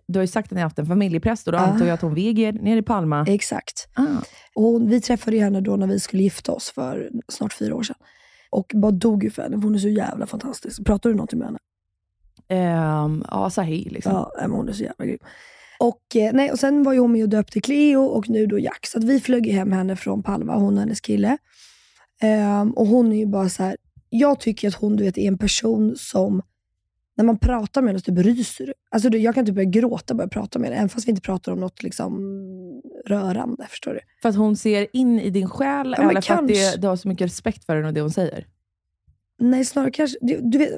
du 0.08 0.20
har 0.20 0.24
ju 0.24 0.28
sagt 0.28 0.48
att 0.48 0.52
ni 0.52 0.58
har 0.62 0.64
haft 0.66 0.80
en 0.80 0.86
familjepräst 0.86 1.48
och 1.48 1.54
då 1.54 1.60
Ah. 1.60 1.62
antog 1.62 1.88
jag 1.88 1.94
att 1.94 2.02
hon 2.02 2.14
viger 2.14 2.54
nere 2.54 2.80
i 2.80 2.82
Palma. 2.84 3.26
Exakt. 3.30 3.88
Ah. 3.96 4.04
Och 4.56 4.92
vi 4.92 5.02
träffade 5.02 5.38
henne 5.40 5.62
då 5.62 5.76
när 5.76 5.88
vi 5.88 6.00
skulle 6.00 6.24
gifta 6.24 6.52
oss 6.52 6.70
för 6.72 7.10
snart 7.28 7.54
fyra 7.54 7.76
år 7.76 7.84
sedan. 7.84 7.96
Och 8.52 8.72
bara 8.76 8.92
dog 8.92 9.24
ju 9.24 9.30
för 9.30 9.42
henne, 9.42 9.56
för 9.56 9.64
hon 9.64 9.76
är 9.76 9.80
så 9.80 9.88
jävla 9.90 10.26
fantastisk. 10.26 10.86
Pratar 10.86 11.10
du 11.10 11.16
någonting 11.16 11.40
med 11.40 11.48
henne? 11.48 11.60
Ehm, 12.50 13.24
ja, 13.32 13.50
Sahi 13.50 13.90
liksom. 13.90 14.12
Ja, 14.14 14.32
hon 14.48 14.70
är 14.70 14.74
så 14.74 14.84
jävla 14.84 15.06
grym. 15.06 15.18
Och, 15.80 16.16
eh, 16.16 16.34
nej, 16.34 16.52
och 16.52 16.60
sen 16.60 16.84
var 16.84 16.94
ju 16.94 17.00
hon 17.00 17.12
med 17.12 17.24
och 17.24 17.30
döpte 17.30 17.62
Cleo 17.62 18.02
och 18.02 18.30
nu 18.30 18.46
då 18.46 18.60
Jack. 18.60 18.86
Så 18.86 18.98
att 18.98 19.04
vi 19.04 19.20
flög 19.20 19.48
hem 19.48 19.72
henne 19.72 19.96
från 19.96 20.24
Palma, 20.24 20.56
hon 20.56 20.74
och 20.74 20.80
hennes 20.80 21.02
kille. 21.02 21.38
Ehm, 22.24 22.72
och 22.72 22.88
hon 22.88 23.12
är 23.12 23.18
ju 23.18 23.26
bara 23.26 23.50
så 23.50 23.64
här. 23.64 23.78
jag 24.10 24.40
tycker 24.40 24.68
att 24.68 24.74
hon 24.76 24.96
du 24.96 25.04
vet, 25.04 25.18
är 25.18 25.28
en 25.28 25.38
person 25.38 25.96
som, 25.98 26.42
när 27.16 27.26
man 27.26 27.38
pratar 27.38 27.82
med 27.82 27.90
henne 27.90 28.00
så 28.00 28.04
typ 28.16 28.26
ryser. 28.26 28.74
Alltså, 28.92 29.10
du, 29.10 29.18
jag 29.18 29.36
kan 29.36 29.46
typ 29.46 29.56
börja 29.56 29.70
gråta 29.70 30.14
bara 30.14 30.24
jag 30.24 30.32
pratar 30.32 30.60
med 30.60 30.70
henne, 30.70 30.78
även 30.78 30.90
fast 30.90 31.08
vi 31.08 31.10
inte 31.10 31.22
pratar 31.22 31.52
om 31.52 31.60
något 31.60 31.84
liksom, 31.84 32.14
rörande. 33.06 33.68
Förstår 33.70 33.94
du? 33.94 34.00
För 34.22 34.30
att 34.30 34.36
hon 34.36 34.58
ser 34.58 34.88
in 34.94 35.20
i 35.20 35.30
din 35.30 35.50
själ, 35.50 35.96
Ja, 35.98 36.10
eller 36.10 36.22
för 36.22 36.34
att 36.34 36.48
det, 36.48 36.82
du 36.82 36.88
har 36.88 36.96
så 36.96 37.08
mycket 37.08 37.26
respekt 37.28 37.66
för 37.66 37.76
henne 37.76 37.88
och 37.88 37.94
det 37.94 38.02
hon 38.02 38.12
säger? 38.12 38.48
Nej, 39.40 39.66
snarare 39.66 39.92
kanske... 39.92 40.18
Du, 40.22 40.40
du 40.44 40.58
vet, 40.58 40.72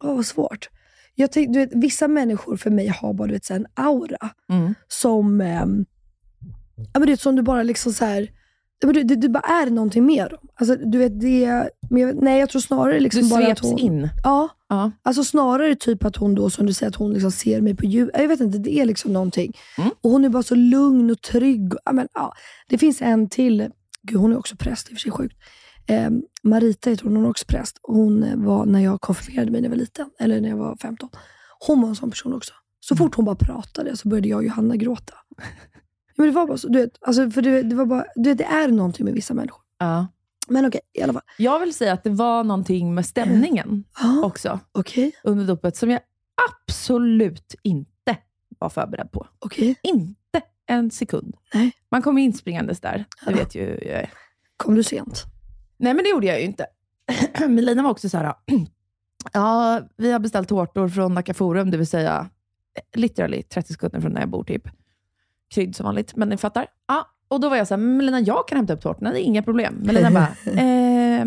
åh, 0.00 0.14
vad 0.16 0.26
svårt. 0.26 0.68
Jag 1.14 1.32
tänk, 1.32 1.52
du 1.52 1.58
vet, 1.58 1.70
vissa 1.74 2.08
människor 2.08 2.56
för 2.56 2.70
mig 2.70 2.86
har 2.88 3.12
bara 3.14 3.28
du 3.28 3.34
vet, 3.34 3.44
så 3.44 3.54
en 3.54 3.66
aura 3.74 4.30
Mm. 4.48 4.74
som, 4.88 5.40
ehm, 5.40 5.84
ja, 6.76 6.84
men 6.98 7.02
du 7.02 7.12
vet, 7.12 7.20
som 7.20 7.36
du 7.36 7.42
bara 7.42 7.62
liksom 7.62 7.92
så 7.92 8.04
här, 8.04 8.30
du, 8.86 9.02
du, 9.02 9.16
du 9.16 9.28
bara 9.28 9.42
är 9.42 9.70
någonting 9.70 10.06
med 10.06 10.30
dem. 10.30 10.38
Alltså, 10.54 10.76
du 10.76 10.98
vet, 10.98 11.20
det, 11.20 11.70
men 11.90 12.02
jag, 12.02 12.22
nej, 12.22 12.40
jag 12.40 12.48
tror 12.48 12.60
snarare 12.60 13.00
liksom 13.00 13.22
Du 13.22 13.28
bara 13.28 13.52
att 13.52 13.58
hon... 13.58 13.78
in. 13.78 14.08
Ja, 14.24 14.48
Ja. 14.68 14.90
alltså 15.02 15.24
snarare 15.24 15.74
typ 15.74 16.04
att 16.04 16.16
hon 16.16 16.34
då, 16.34 16.50
som 16.50 16.66
du 16.66 16.72
säger, 16.72 16.90
att 16.90 16.96
hon 16.96 17.12
liksom 17.12 17.30
ser 17.32 17.60
mig 17.60 17.76
på 17.76 17.84
djup. 17.84 18.10
Jag 18.14 18.28
vet 18.28 18.40
inte, 18.40 18.58
det 18.58 18.74
är 18.78 18.84
liksom 18.86 19.12
någonting. 19.12 19.52
Mm. 19.78 19.90
Och 20.00 20.10
hon 20.10 20.24
är 20.24 20.28
bara 20.28 20.42
så 20.42 20.54
lugn 20.54 21.10
och 21.10 21.20
trygg. 21.22 21.72
Ja, 21.84 21.92
men, 21.92 22.08
ja. 22.14 22.32
Det 22.68 22.78
finns 22.78 23.02
en 23.02 23.28
till, 23.28 23.68
gud 24.02 24.18
hon 24.20 24.32
är 24.32 24.38
också 24.38 24.56
präst, 24.56 24.88
i 24.90 24.92
och 24.92 24.96
för 24.96 25.00
sig 25.00 25.12
sjukt. 25.12 25.36
Eh, 25.86 26.10
Marita 26.42 26.90
heter 26.90 27.04
hon, 27.04 27.16
hon 27.16 27.24
är 27.24 27.30
också 27.30 27.44
präst. 27.48 27.78
Hon 27.82 28.44
var 28.44 28.66
när 28.66 28.80
jag 28.80 29.00
konfirmerade 29.00 29.50
mig 29.50 29.60
när 29.60 29.68
jag 29.68 29.70
var 29.70 29.78
liten, 29.78 30.06
eller 30.18 30.40
när 30.40 30.48
jag 30.48 30.56
var 30.56 30.76
15. 30.76 31.08
Hon 31.66 31.80
var 31.80 31.88
en 31.88 31.96
sån 31.96 32.10
person 32.10 32.34
också. 32.34 32.52
Så 32.80 32.96
fort 32.96 33.14
hon 33.14 33.24
bara 33.24 33.36
pratade 33.36 33.96
så 33.96 34.08
började 34.08 34.28
jag 34.28 34.36
och 34.36 34.44
Johanna 34.44 34.76
gråta. 34.76 35.14
Men 36.16 36.26
det 36.26 36.32
var 36.32 36.46
bara 36.46 36.56
så, 36.58 36.68
du 36.68 36.80
vet, 36.80 36.98
alltså, 37.00 37.30
för 37.30 37.42
det, 37.42 37.62
det, 37.62 37.74
var 37.74 37.86
bara, 37.86 38.04
du 38.14 38.28
vet, 38.30 38.38
det 38.38 38.44
är 38.44 38.68
någonting 38.68 39.04
med 39.04 39.14
vissa 39.14 39.34
människor. 39.34 39.62
Ja. 39.78 40.06
Men 40.48 40.66
okej, 40.66 40.80
i 40.92 41.02
alla 41.02 41.12
fall. 41.12 41.22
Jag 41.38 41.60
vill 41.60 41.74
säga 41.74 41.92
att 41.92 42.04
det 42.04 42.10
var 42.10 42.44
någonting 42.44 42.94
med 42.94 43.06
stämningen 43.06 43.84
Ja, 44.00 44.24
också 44.24 44.60
Okej, 44.72 45.12
under 45.24 45.44
dopet 45.46 45.76
som 45.76 45.90
jag 45.90 46.00
absolut 46.66 47.54
inte 47.62 48.16
var 48.58 48.68
förberedd 48.68 49.12
på. 49.12 49.26
okej. 49.38 49.74
Inte 49.82 50.42
en 50.66 50.90
sekund. 50.90 51.34
Nej. 51.54 51.72
Man 51.90 52.02
kom 52.02 52.18
in 52.18 52.32
springandes 52.32 52.80
där. 52.80 53.04
Du 53.26 53.30
Ja. 53.30 53.36
vet 53.36 53.54
ju 53.54 53.62
jag 53.62 54.00
är. 54.00 54.10
Kom 54.56 54.74
du 54.74 54.82
sent? 54.82 55.24
Nej, 55.76 55.94
men 55.94 56.04
det 56.04 56.10
gjorde 56.10 56.26
jag 56.26 56.38
ju 56.40 56.44
inte. 56.46 56.66
Melina 57.48 57.82
var 57.82 57.90
också 57.90 58.08
så 58.08 58.18
här, 58.18 58.34
ja, 59.32 59.80
vi 59.96 60.12
har 60.12 60.18
beställt 60.18 60.48
tårtor 60.48 60.88
från 60.88 61.14
Nacka 61.14 61.34
Forum, 61.34 61.70
det 61.70 61.76
vill 61.76 61.86
säga 61.86 62.28
eh, 62.74 63.00
literally 63.00 63.42
30 63.42 63.72
sekunder 63.72 64.00
från 64.00 64.14
där 64.14 64.20
jag 64.20 64.28
bor 64.28 64.44
typ. 64.44 64.62
Krydd 65.52 65.76
som 65.76 65.84
vanligt, 65.84 66.16
men 66.16 66.28
ni 66.28 66.36
fattar. 66.36 66.66
Ja, 66.88 67.06
och 67.28 67.40
då 67.40 67.48
var 67.48 67.56
jag 67.56 67.68
så 67.68 67.74
här, 67.74 67.78
Melina, 67.82 68.20
jag 68.20 68.48
kan 68.48 68.56
hämta 68.56 68.72
upp 68.72 68.80
tårtorna, 68.80 69.12
det 69.12 69.20
är 69.20 69.24
inga 69.24 69.42
problem. 69.42 69.74
Melina 69.74 70.10
bara, 70.10 70.28
eh, 70.52 71.24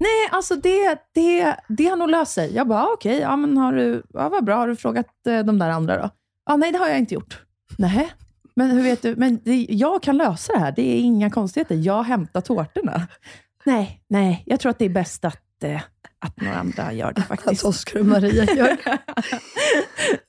nej, 0.00 0.28
alltså 0.30 0.56
det, 0.56 0.98
det, 1.14 1.56
det 1.68 1.86
har 1.86 1.96
nog 1.96 2.10
löst 2.10 2.32
sig. 2.32 2.54
Jag 2.54 2.68
bara, 2.68 2.82
ah, 2.82 2.90
okej, 2.94 3.18
ja, 3.18 3.36
men 3.36 3.56
har 3.56 3.72
du, 3.72 4.02
ja, 4.14 4.28
vad 4.28 4.44
bra, 4.44 4.56
har 4.56 4.68
du 4.68 4.76
frågat 4.76 5.26
eh, 5.26 5.38
de 5.38 5.58
där 5.58 5.70
andra 5.70 6.02
då? 6.02 6.10
Ja, 6.46 6.56
nej, 6.56 6.72
det 6.72 6.78
har 6.78 6.88
jag 6.88 6.98
inte 6.98 7.14
gjort. 7.14 7.42
Nej, 7.78 8.12
men 8.54 8.70
hur 8.70 8.82
vet 8.82 9.02
du? 9.02 9.16
Men 9.16 9.40
det, 9.44 9.66
jag 9.70 10.02
kan 10.02 10.16
lösa 10.16 10.52
det 10.52 10.58
här, 10.58 10.72
det 10.76 10.82
är 10.82 11.00
inga 11.00 11.30
konstigheter. 11.30 11.74
Jag 11.74 12.02
hämtar 12.02 12.40
tårtorna. 12.40 13.08
Nej, 13.64 14.00
nej, 14.08 14.42
jag 14.46 14.60
tror 14.60 14.70
att 14.70 14.78
det 14.78 14.84
är 14.84 14.88
bäst 14.88 15.24
att, 15.24 15.62
eh, 15.62 15.80
att 16.20 16.40
några 16.40 16.56
andra 16.56 16.92
gör 16.92 17.12
det 17.12 17.20
Att 17.20 17.28
faktiskt. 17.28 17.64
Oskar 17.64 18.00
och 18.00 18.06
Maria 18.06 18.44
gör 18.44 18.76
det. 18.84 18.98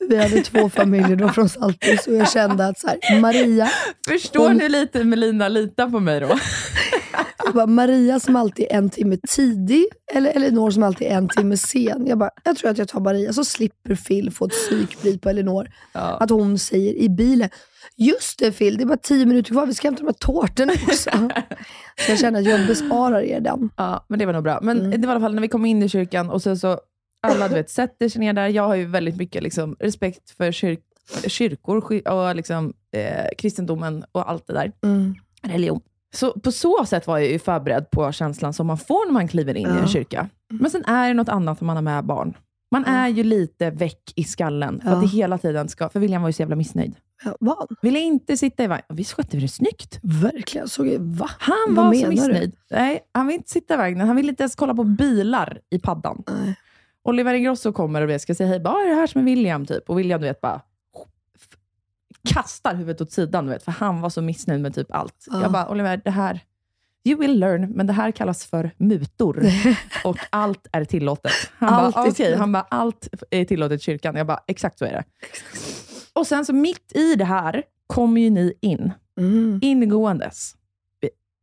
Vi 0.10 0.18
hade 0.18 0.42
två 0.42 0.70
familjer 0.70 1.16
då 1.16 1.30
från 1.30 1.50
Saltis 1.50 2.08
och 2.08 2.16
jag 2.16 2.32
kände 2.32 2.66
att 2.68 2.80
så 2.80 2.88
här, 2.88 3.20
Maria, 3.20 3.70
Förstår 4.08 4.48
Hon- 4.48 4.58
ni 4.58 4.70
lite 4.70 5.04
Melina 5.04 5.48
lita 5.48 5.90
på 5.90 6.00
mig 6.00 6.20
då? 6.20 6.28
jag 7.46 7.54
bara, 7.54 7.66
Maria 7.68 8.20
som 8.20 8.36
alltid 8.36 8.66
är 8.70 8.76
en 8.76 8.90
timme 8.90 9.18
tidig, 9.28 9.86
eller 10.14 10.32
Elinor 10.36 10.72
som 10.72 10.84
alltid 10.84 11.08
är 11.08 11.12
en 11.12 11.28
timme 11.30 11.58
sen. 11.58 12.08
Jag 12.08 12.18
bara, 12.18 12.32
jag 12.44 12.58
tror 12.58 12.72
att 12.72 12.78
jag 12.78 12.88
tar 12.88 13.00
Maria, 13.00 13.34
så 13.34 13.46
slipper 13.46 13.96
Phil 13.96 14.32
få 14.32 14.46
ett 14.46 14.52
psykbryt 14.52 15.22
på 15.22 15.30
Elinor. 15.30 15.68
Ja. 15.94 16.00
Att 16.00 16.30
hon 16.30 16.60
säger 16.60 16.94
i 16.94 17.10
bilen, 17.10 17.50
just 17.98 18.40
det 18.40 18.52
Phil, 18.52 18.78
det 18.78 18.84
är 18.84 18.86
bara 18.86 18.98
tio 18.98 19.26
minuter 19.26 19.52
kvar, 19.52 19.66
vi 19.66 19.74
ska 19.74 19.88
hämta 19.88 20.00
de 20.04 20.06
här 20.08 20.14
tårtorna 20.14 20.74
också. 20.88 21.10
så 22.06 22.12
jag 22.12 22.20
känner 22.20 22.40
att 22.40 22.46
jag 22.46 22.68
besparar 22.68 23.22
er 23.22 23.40
den. 23.40 23.70
Ja, 23.78 24.06
men 24.10 24.20
det 24.20 24.26
var 24.26 24.34
nog 24.34 24.44
bra. 24.44 24.60
Men 24.62 24.80
Mm. 24.80 25.02
det 25.02 25.08
var 25.08 25.14
i 25.14 25.16
alla 25.16 25.26
fall 25.26 25.34
när 25.36 25.42
vi 25.42 25.48
kom 25.48 25.66
in 25.66 25.84
i 25.84 25.90
kyrkan 25.90 26.30
och 26.30 26.42
sen 26.42 26.58
så, 26.60 26.80
alla 27.28 27.48
du 27.48 27.54
vet, 27.54 27.70
sätter 27.70 28.10
sig 28.10 28.20
ner 28.22 28.34
där. 28.34 28.48
Jag 28.48 28.64
har 28.68 28.76
ju 28.76 28.86
väldigt 28.86 29.18
mycket 29.18 29.44
liksom, 29.44 29.76
respekt 29.80 30.30
för 30.38 30.52
kyr 30.52 30.78
kyrkor 31.28 32.08
och 32.08 32.36
liksom, 32.36 32.74
eh, 32.96 33.26
kristendomen 33.38 34.04
och 34.12 34.30
allt 34.30 34.48
det 34.48 34.54
där. 34.54 34.72
Mm. 34.84 35.16
Religion. 35.44 35.82
Så 36.14 36.32
på 36.34 36.52
så 36.52 36.86
sätt 36.86 37.08
var 37.08 37.18
jag 37.18 37.28
ju 37.32 37.40
förberedd 37.40 37.92
på 37.92 38.12
känslan 38.12 38.54
som 38.54 38.68
man 38.68 38.78
får 38.78 39.06
när 39.06 39.14
man 39.14 39.28
kliver 39.28 39.58
in 39.58 39.68
i 39.68 39.70
Ja. 39.70 39.78
en 39.80 39.88
kyrka. 39.88 40.30
Men 40.50 40.72
sen 40.72 40.86
är 40.86 41.08
det 41.08 41.14
något 41.14 41.30
annat 41.30 41.62
när 41.62 41.66
man 41.66 41.76
har 41.78 41.84
med 41.84 42.06
barn. 42.06 42.34
Man 42.72 42.84
Ja. 42.88 42.94
är 42.94 43.08
ju 43.08 43.24
lite 43.24 43.70
väck 43.70 44.14
i 44.16 44.24
skallen, 44.24 44.82
för 44.82 44.90
Ja. 44.90 44.96
att 44.96 45.02
det 45.02 45.08
hela 45.08 45.38
tiden 45.38 45.70
ska... 45.70 45.90
För 45.90 46.00
William 46.00 46.22
var 46.22 46.30
ju 46.30 46.34
så 46.34 46.42
jävla 46.42 46.56
missnöjd. 46.56 46.96
Vad? 47.40 47.76
Ville 47.82 48.00
inte 48.00 48.38
sitta 48.38 48.64
i 48.64 48.68
vagnen. 48.68 48.86
Visst 48.90 49.14
skötte 49.14 49.38
vi 49.38 49.42
det 49.42 49.48
snyggt? 49.48 50.00
Verkligen. 50.04 50.68
Såg 50.70 50.88
jag, 50.88 51.00
va? 51.00 51.30
Han 51.40 51.76
Vad 51.76 51.86
var 51.86 51.94
så 51.94 52.02
du? 52.04 52.10
missnöjd. 52.10 52.56
Nej, 52.72 53.00
han 53.12 53.28
vill 53.28 53.36
inte 53.36 53.50
sitta 53.50 53.74
i 53.74 53.78
vagnen. 53.78 54.08
Han 54.08 54.16
vill 54.16 54.30
inte 54.30 54.44
ens 54.44 54.56
kolla 54.56 54.74
på 54.76 54.84
bilar 54.84 55.60
i 55.70 55.80
paddan. 55.80 56.24
Nej. 56.28 56.56
Oliver 57.04 57.34
Ingrosso 57.34 57.74
kommer 57.74 58.02
och 58.16 58.22
ska 58.22 58.36
säga 58.36 58.50
hej. 58.50 58.60
Bara, 58.60 58.74
"Ah, 58.74 58.82
är 58.82 58.90
det 58.90 58.96
här 58.96 59.08
som 59.08 59.22
är 59.22 59.26
William? 59.26 59.66
Typ. 59.66 59.90
Och 59.90 60.00
William, 60.00 60.22
du 60.22 60.28
vet, 60.28 60.42
bara 60.42 60.62
kastar 62.34 62.76
huvudet 62.76 63.02
åt 63.02 63.12
sidan, 63.12 63.46
du 63.46 63.52
vet, 63.52 63.64
för 63.64 63.72
han 63.72 64.02
var 64.02 64.10
så 64.10 64.22
missnöjd 64.22 64.62
med 64.62 64.76
typ 64.76 64.92
allt. 64.92 65.26
Ja. 65.32 65.42
Jag 65.42 65.52
bara, 65.52 65.70
Oliver, 65.70 66.02
det 66.04 66.12
här, 66.12 66.40
you 67.04 67.20
will 67.20 67.40
learn, 67.40 67.72
men 67.72 67.88
det 67.88 67.94
här 67.94 68.12
kallas 68.12 68.46
för 68.46 68.72
mutor. 68.78 69.44
och 70.04 70.18
allt 70.30 70.68
är 70.72 70.86
tillåtet. 70.86 71.32
Han 71.58 71.74
Allt 71.74 71.96
bara, 71.96 72.02
okej, 72.04 72.14
tillåtet. 72.14 72.40
han 72.40 72.52
bara, 72.52 72.66
allt 72.70 73.08
är 73.30 73.46
tillåtet 73.46 73.82
i 73.82 73.84
kyrkan. 73.84 74.16
Jag 74.16 74.28
bara, 74.28 74.40
exakt 74.48 74.78
så 74.80 74.86
är 74.86 74.92
det. 74.92 75.04
Och 76.20 76.28
sen 76.28 76.46
så 76.46 76.54
mitt 76.54 76.92
i 76.96 77.16
det 77.16 77.26
här 77.26 77.64
kommer 77.88 78.22
ju 78.22 78.30
ni 78.30 78.54
in, 78.62 78.92
Mm. 79.20 79.60
ingåendes. 79.64 80.56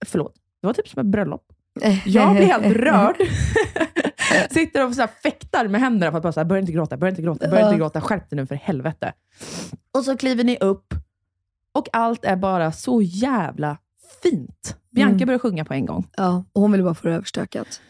Förlåt, 0.07 0.35
det 0.61 0.67
var 0.67 0.75
typ 0.75 0.89
som 0.89 1.01
ett 1.01 1.07
bröllop. 1.07 1.43
Jag 2.07 2.37
blir 2.37 2.47
helt 2.47 2.67
rörd. 2.77 3.17
Sitter 4.51 4.87
och 4.87 4.95
så 4.95 5.01
här 5.01 5.11
fäktar 5.23 5.69
med 5.69 5.81
händerna 5.81 6.13
för 6.13 6.17
att 6.17 6.23
bara 6.23 6.33
så 6.33 6.41
här, 6.41 6.45
börja 6.45 6.61
inte 6.61 6.73
gråta, 6.73 6.97
börja 6.97 7.11
inte 7.11 7.23
gråta, 7.23 7.49
börja 7.49 7.67
inte 7.67 7.79
gråta. 7.79 8.01
Skärp 8.01 8.31
dig 8.31 8.37
nu 8.37 8.47
för 8.47 8.55
helvete. 8.55 9.13
Och 9.93 10.05
så 10.05 10.17
kliver 10.17 10.45
ni 10.45 10.57
upp 10.61 10.95
och 11.75 11.89
allt 11.93 12.25
är 12.25 12.37
bara 12.37 12.73
så 12.73 13.03
jävla 13.03 13.79
fint. 14.23 14.77
Bianca 14.91 15.15
Mm. 15.15 15.27
börjar 15.27 15.39
sjunga 15.39 15.65
på 15.65 15.75
en 15.75 15.87
gång. 15.87 16.09
Ja, 16.17 16.45
och 16.53 16.61
hon 16.63 16.73
ville 16.73 16.85
bara 16.85 16.95
få 16.95 17.09
det 17.09 17.15
överstökat. 17.15 17.81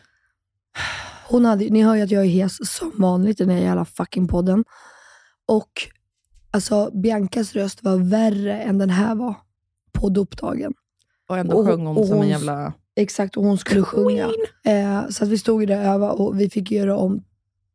Hon 1.28 1.44
hade, 1.44 1.64
ni 1.64 1.82
hör 1.82 1.94
ju 1.94 2.02
att 2.02 2.10
jag 2.10 2.22
är 2.24 2.28
hes 2.28 2.68
som 2.76 2.92
vanligt 2.98 3.40
i 3.40 3.44
den 3.44 3.54
här 3.56 3.62
jävla 3.62 3.84
fucking 3.84 4.28
podden. 4.28 4.64
Och 5.48 5.70
alltså 6.56 6.90
Biancas 6.94 7.52
röst 7.52 7.82
var 7.84 7.96
värre 7.96 8.62
än 8.62 8.78
den 8.78 8.90
här 8.90 9.14
var 9.14 9.34
på 9.92 10.08
dopdagen. 10.08 10.72
Och 11.28 11.38
ändå 11.38 11.56
Och- 11.56 11.66
sjöng 11.66 11.86
hon 11.86 11.96
och 11.96 12.06
som 12.06 12.22
en 12.22 12.28
jävla 12.28 12.72
Exakt, 12.98 13.36
och 13.36 13.44
hon 13.44 13.58
skulle 13.58 13.82
sjunga. 13.82 14.28
Eh, 14.66 15.08
så 15.10 15.24
att 15.24 15.30
vi 15.30 15.38
stod 15.38 15.68
där 15.68 15.78
och 15.78 15.84
övade 15.94 16.12
och 16.12 16.40
vi 16.40 16.50
fick 16.50 16.70
göra 16.70 16.96
om 16.96 17.22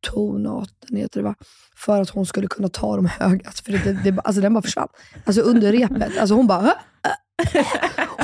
tonaten, 0.00 0.96
heter 0.96 1.20
det 1.20 1.24
va? 1.24 1.34
För 1.76 2.00
att 2.00 2.08
hon 2.10 2.26
skulle 2.26 2.46
kunna 2.46 2.68
ta 2.68 2.96
de 2.96 3.06
höga. 3.06 3.50
För 3.50 3.72
det, 3.72 3.92
det, 4.10 4.20
alltså 4.24 4.42
den 4.42 4.54
bara 4.54 4.62
försvann. 4.62 4.88
Alltså 5.24 5.40
under 5.42 5.72
repet. 5.72 6.18
Alltså 6.18 6.34
hon 6.34 6.46
bara... 6.46 6.60
"Hö?" 6.60 6.70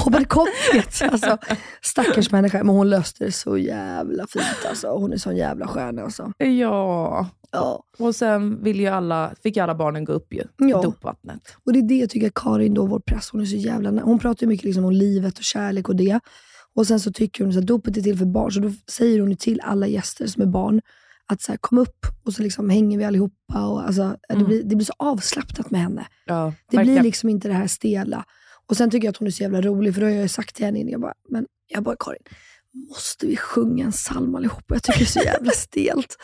Hon 0.05 0.12
bara, 0.12 0.18
det 0.18 0.25
kom 0.25 0.47
inget. 0.75 1.03
Alltså, 1.12 1.38
stackars 1.83 2.31
människa. 2.33 2.59
Men 2.64 2.75
hon 2.77 2.90
löste 2.90 3.25
det 3.25 3.33
så 3.33 3.59
jävla 3.59 4.27
fint. 4.27 4.66
Alltså. 4.68 4.88
Hon 4.88 5.12
är 5.12 5.16
sån 5.16 5.37
jävla 5.37 5.66
stjärna. 5.66 6.03
Alltså. 6.03 6.33
Ja. 6.38 7.27
Ja. 7.53 7.85
Och 7.99 8.15
sen 8.17 8.63
vill 8.63 8.81
ju 8.81 8.87
alla, 8.87 9.35
fick 9.43 9.57
alla 9.57 9.75
barnen 9.75 10.05
gå 10.05 10.13
upp 10.13 10.35
ju, 10.35 10.43
Ja. 10.59 10.81
i 10.81 10.83
dopvattnet. 10.83 11.41
Och 11.65 11.73
det 11.73 11.79
är 11.79 11.83
det 11.83 11.95
jag 11.97 12.11
tycker 12.11 12.27
att 12.27 12.35
Karin, 12.35 12.75
då, 12.75 12.87
vår 12.87 13.01
präst, 13.01 13.31
hon 13.31 13.41
är 13.41 13.45
så 13.45 13.57
jävla... 13.57 13.91
Hon 14.03 14.19
pratar 14.19 14.47
mycket 14.47 14.65
liksom 14.65 14.85
om 14.85 14.93
livet 14.93 15.39
och 15.39 15.45
kärlek 15.45 15.89
och 15.89 15.97
det. 15.97 16.21
Och 16.75 16.87
sen 16.87 17.01
så 17.01 17.13
tycker 17.13 17.45
hon 17.45 17.59
att 17.59 17.67
dopet 17.67 17.97
är 17.97 18.03
till 18.03 18.19
för 18.19 18.25
barn, 18.27 18.53
så 18.53 18.61
då 18.61 18.73
säger 18.91 19.21
hon 19.21 19.37
till 19.37 19.61
alla 19.61 19.87
gäster 19.87 20.27
som 20.27 20.43
är 20.43 20.47
barn 20.47 20.81
att 21.27 21.43
så 21.43 21.53
här, 21.53 21.57
kom 21.57 21.79
upp 21.79 22.07
och 22.25 22.33
så 22.33 22.43
liksom 22.43 22.71
hänger 22.71 22.99
vi 22.99 23.05
allihopa. 23.05 23.67
Och, 23.67 23.87
alltså, 23.87 24.17
det, 24.29 24.35
Mm. 24.35 24.47
blir, 24.47 24.63
det 24.63 24.77
blir 24.77 24.87
så 24.87 24.93
avslappnat 24.99 25.71
med 25.71 25.81
henne. 25.81 26.07
Ja, 26.27 26.53
Det 26.71 26.77
verkligen. 26.77 26.95
blir 26.97 27.03
liksom 27.05 27.29
inte 27.29 27.49
det 27.49 27.55
här 27.55 27.67
stela. 27.67 28.25
Och 28.67 28.77
sen 28.77 28.91
tycker 28.91 29.07
jag 29.07 29.13
att 29.13 29.17
hon 29.17 29.27
är 29.29 29.33
så 29.33 29.43
jävla 29.43 29.61
rolig, 29.61 29.95
för 29.95 30.01
då 30.01 30.07
har 30.07 30.13
jag 30.13 30.23
ju 30.23 30.29
sagt 30.29 30.55
till 30.57 30.65
henne 30.67 30.79
innan, 30.79 30.93
jag 30.93 31.01
bara, 31.01 31.15
men 31.29 31.47
jag 31.69 31.83
bara 31.83 31.97
Karin, 32.01 32.23
måste 32.89 33.27
vi 33.27 33.37
sjunga 33.37 33.85
en 33.85 33.93
psalm 33.93 34.35
allihopa? 34.35 34.75
Jag 34.75 34.83
tycker 34.83 34.99
det 34.99 35.05
är 35.05 35.07
så 35.07 35.21
jävla 35.25 35.51
stelt. 35.53 36.17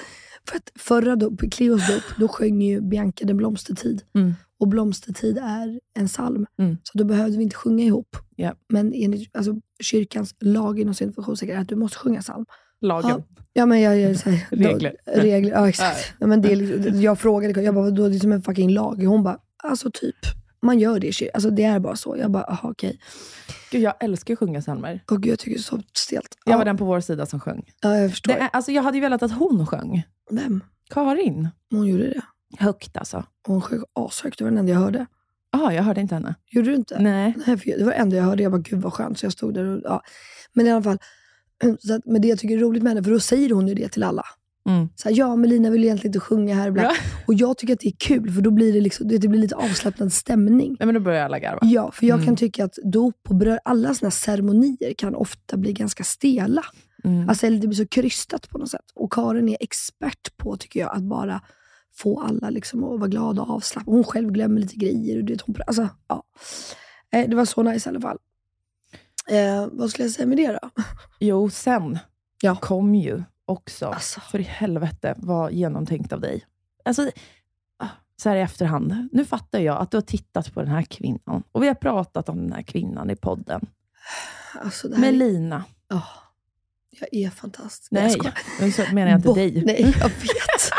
För 0.48 0.56
att 0.56 0.70
förra 0.78 1.16
dop, 1.16 1.40
Cleos 1.52 1.88
dop, 1.88 2.02
då 2.18 2.28
sjöng 2.28 2.62
ju 2.62 2.80
Bianca 2.80 3.24
Den 3.24 3.36
blomstertid. 3.36 4.02
Mm. 4.14 4.34
Och 4.60 4.68
blomstertid 4.68 5.38
är 5.38 5.80
en 5.98 6.08
psalm. 6.08 6.46
Mm. 6.58 6.76
Så 6.82 6.98
då 6.98 7.04
behövde 7.04 7.36
vi 7.36 7.42
inte 7.42 7.56
sjunga 7.56 7.84
ihop. 7.84 8.16
Ja. 8.36 8.54
Men 8.68 8.92
enligt 8.94 9.36
alltså, 9.36 9.54
kyrkans 9.82 10.34
lag 10.40 10.80
inom 10.80 10.94
sin 10.94 11.12
funktionssäkerhet 11.12 11.58
är 11.58 11.62
att 11.62 11.68
du 11.68 11.76
måste 11.76 11.98
sjunga 11.98 12.20
psalm. 12.20 12.46
Lagen. 12.80 13.10
Ja. 13.10 13.44
Ja 13.56 13.66
men 13.66 13.80
jag 13.80 14.18
så 14.18 14.30
här, 14.30 14.46
Regler. 14.50 14.96
Då, 15.06 15.12
regler. 15.20 15.50
Ja 15.50 15.68
exakt. 15.68 16.14
Ja, 16.20 16.26
men 16.26 16.42
det 16.42 16.52
är, 16.52 16.56
liksom- 16.56 17.00
jag 17.00 17.18
frågade, 17.18 17.62
jag 17.62 17.74
bara, 17.74 17.90
då 17.90 18.04
är 18.04 18.10
det 18.10 18.18
som 18.18 18.32
en 18.32 18.42
fucking 18.42 18.70
lag. 18.70 19.04
Hon 19.04 19.22
bara, 19.22 19.38
alltså 19.56 19.90
typ, 19.94 20.16
man 20.64 20.78
gör 20.78 20.98
det 21.00 21.06
i 21.06 21.10
kyr- 21.10 21.30
Alltså 21.34 21.50
det 21.50 21.64
är 21.64 21.78
bara 21.80 21.96
så. 21.96 22.16
Jag 22.16 22.30
bara, 22.30 22.44
aha 22.44 22.70
okej. 22.70 23.00
Gud, 23.70 23.82
jag 23.82 23.94
älskar 24.00 24.34
att 24.34 24.38
sjunga 24.38 24.60
psalmer. 24.60 25.00
Och 25.10 25.22
gud 25.22 25.32
jag 25.32 25.38
tycker 25.38 25.50
det 25.56 25.60
är 25.60 25.62
så 25.62 25.82
stelt. 25.94 26.38
Jag 26.44 26.52
ja, 26.52 26.58
var 26.58 26.64
den 26.64 26.76
på 26.76 26.84
vår 26.84 27.00
sida 27.00 27.26
som 27.26 27.40
sjöng. 27.40 27.62
ja 27.80 27.96
jag 27.98 28.10
förstår. 28.10 28.32
Det 28.32 28.48
alltså, 28.52 28.72
jag 28.72 28.82
hade 28.82 28.96
ju 28.96 29.00
velat 29.00 29.22
att 29.22 29.32
hon 29.32 29.66
sjöng. 29.66 30.02
Vem? 30.30 30.64
Karin. 30.90 31.48
Hon 31.70 31.86
gjorde 31.86 32.04
det. 32.06 32.22
Högt 32.58 32.96
alltså. 32.96 33.24
Hon 33.46 33.60
sjöng 33.60 33.82
ashögt, 33.92 34.38
det 34.38 34.44
var 34.44 34.50
den 34.50 34.58
enda 34.58 34.72
jag 34.72 34.80
hörde. 34.80 35.06
Jaha, 35.52 35.74
jag 35.74 35.82
hörde 35.82 36.00
inte 36.00 36.14
henne. 36.14 36.34
Gjorde 36.50 36.70
du 36.70 36.74
inte? 36.76 36.98
Nej. 36.98 37.34
Nej, 37.46 37.56
det 37.78 37.84
var 37.84 37.90
det 37.90 37.96
enda 37.96 38.16
jag 38.16 38.24
hörde. 38.24 38.42
Jag 38.42 38.52
bara, 38.52 38.62
gud 38.62 38.82
vad 38.82 38.92
skönt. 38.92 39.18
Så 39.18 39.26
jag 39.26 39.32
stod 39.32 39.54
där 39.54 39.64
och, 39.64 39.80
ja. 39.84 40.02
Men 40.52 40.66
i 40.66 40.70
alla 40.72 40.82
fall, 40.82 40.98
så 41.78 41.94
att, 41.94 42.02
men 42.04 42.22
det 42.22 42.28
jag 42.28 42.38
tycker 42.38 42.54
är 42.56 42.60
roligt 42.60 42.82
med 42.82 42.90
henne, 42.90 43.02
för 43.04 43.10
då 43.10 43.20
säger 43.20 43.50
hon 43.50 43.68
ju 43.68 43.74
det 43.74 43.88
till 43.88 44.02
alla. 44.02 44.24
Mm. 44.68 44.88
Så 44.96 45.08
här, 45.08 45.16
ja, 45.18 45.36
Melina 45.36 45.70
vill 45.70 45.84
egentligen 45.84 46.08
inte 46.08 46.20
sjunga 46.20 46.54
här. 46.54 46.70
Bla. 46.70 46.82
Ja. 46.82 46.90
Och 47.26 47.34
jag 47.34 47.58
tycker 47.58 47.74
att 47.74 47.80
det 47.80 47.88
är 47.88 47.96
kul, 47.98 48.30
för 48.32 48.40
då 48.42 48.50
blir 48.50 48.72
det, 48.72 48.80
liksom, 48.80 49.08
det 49.08 49.28
blir 49.28 49.40
lite 49.40 49.56
avslappnad 49.56 50.12
stämning. 50.12 50.76
Nej, 50.80 50.86
men 50.86 50.94
då 50.94 51.00
börjar 51.00 51.24
alla 51.24 51.38
garva. 51.38 51.58
Ja, 51.62 51.90
för 51.92 52.06
jag 52.06 52.14
Mm. 52.14 52.26
kan 52.26 52.36
tycka 52.36 52.64
att 52.64 52.78
dop 52.84 53.16
och 53.28 53.34
bröd, 53.34 53.58
alla 53.64 53.94
såna 53.94 54.10
ceremonier 54.10 54.94
kan 54.98 55.14
ofta 55.14 55.56
bli 55.56 55.72
ganska 55.72 56.04
stela. 56.04 56.62
Mm. 57.04 57.28
Alltså, 57.28 57.46
eller 57.46 57.58
det 57.58 57.66
blir 57.66 57.76
så 57.76 57.86
krystat 57.86 58.50
på 58.50 58.58
något 58.58 58.70
sätt. 58.70 58.84
Och 58.94 59.12
Karin 59.12 59.48
är 59.48 59.56
expert 59.60 60.36
på, 60.36 60.56
tycker 60.56 60.80
jag, 60.80 60.96
att 60.96 61.02
bara 61.02 61.40
få 61.96 62.20
alla 62.20 62.50
liksom 62.50 62.84
att 62.84 62.98
vara 63.00 63.08
glada 63.08 63.42
och 63.42 63.50
avslappnade. 63.50 63.96
Hon 63.96 64.04
själv 64.04 64.30
glömmer 64.32 64.60
lite 64.60 64.76
grejer. 64.76 65.18
Och 65.18 65.24
det, 65.24 65.42
hon, 65.42 65.56
alltså, 65.66 65.88
ja. 66.08 66.22
Eh, 67.12 67.28
det 67.30 67.36
var 67.36 67.44
så 67.44 67.62
nice 67.62 67.88
i 67.88 67.90
alla 67.90 68.00
fall. 68.00 68.18
Eh, 69.30 69.68
vad 69.72 69.90
skulle 69.90 70.04
jag 70.04 70.12
säga 70.12 70.26
med 70.26 70.36
det 70.38 70.52
då? 70.62 70.70
Jo, 71.20 71.50
sen 71.50 71.98
Ja. 72.42 72.56
kom 72.56 72.94
ju 72.94 73.22
också, 73.46 73.86
Alltså. 73.86 74.20
för 74.20 74.38
i 74.38 74.42
helvete, 74.42 75.14
vad 75.16 75.52
genomtänkt 75.52 76.12
av 76.12 76.20
dig. 76.20 76.44
Alltså, 76.84 77.10
ah, 77.78 77.88
så 78.22 78.28
här 78.28 78.36
i 78.36 78.40
efterhand, 78.40 79.08
nu 79.12 79.24
fattar 79.24 79.58
jag 79.58 79.76
att 79.80 79.90
du 79.90 79.96
har 79.96 80.02
tittat 80.02 80.54
på 80.54 80.60
den 80.62 80.70
här 80.70 80.82
kvinnan. 80.82 81.42
Och 81.52 81.62
vi 81.62 81.66
har 81.68 81.74
pratat 81.74 82.28
om 82.28 82.36
den 82.38 82.52
här 82.52 82.62
kvinnan 82.62 83.10
i 83.10 83.16
podden. 83.16 83.66
Alltså, 84.60 84.88
här 84.88 84.96
är, 84.96 85.00
Melina. 85.00 85.64
Åh, 85.92 86.06
jag 86.90 87.08
är 87.14 87.30
fantastisk. 87.30 87.92
Nej, 87.92 88.16
jag 88.60 88.74
så 88.74 88.82
menar 88.94 89.10
jag 89.10 89.18
inte 89.18 89.28
Bo- 89.28 89.34
dig. 89.34 89.62
Nej, 89.66 89.80
jag 90.00 90.08
vet. 90.08 90.70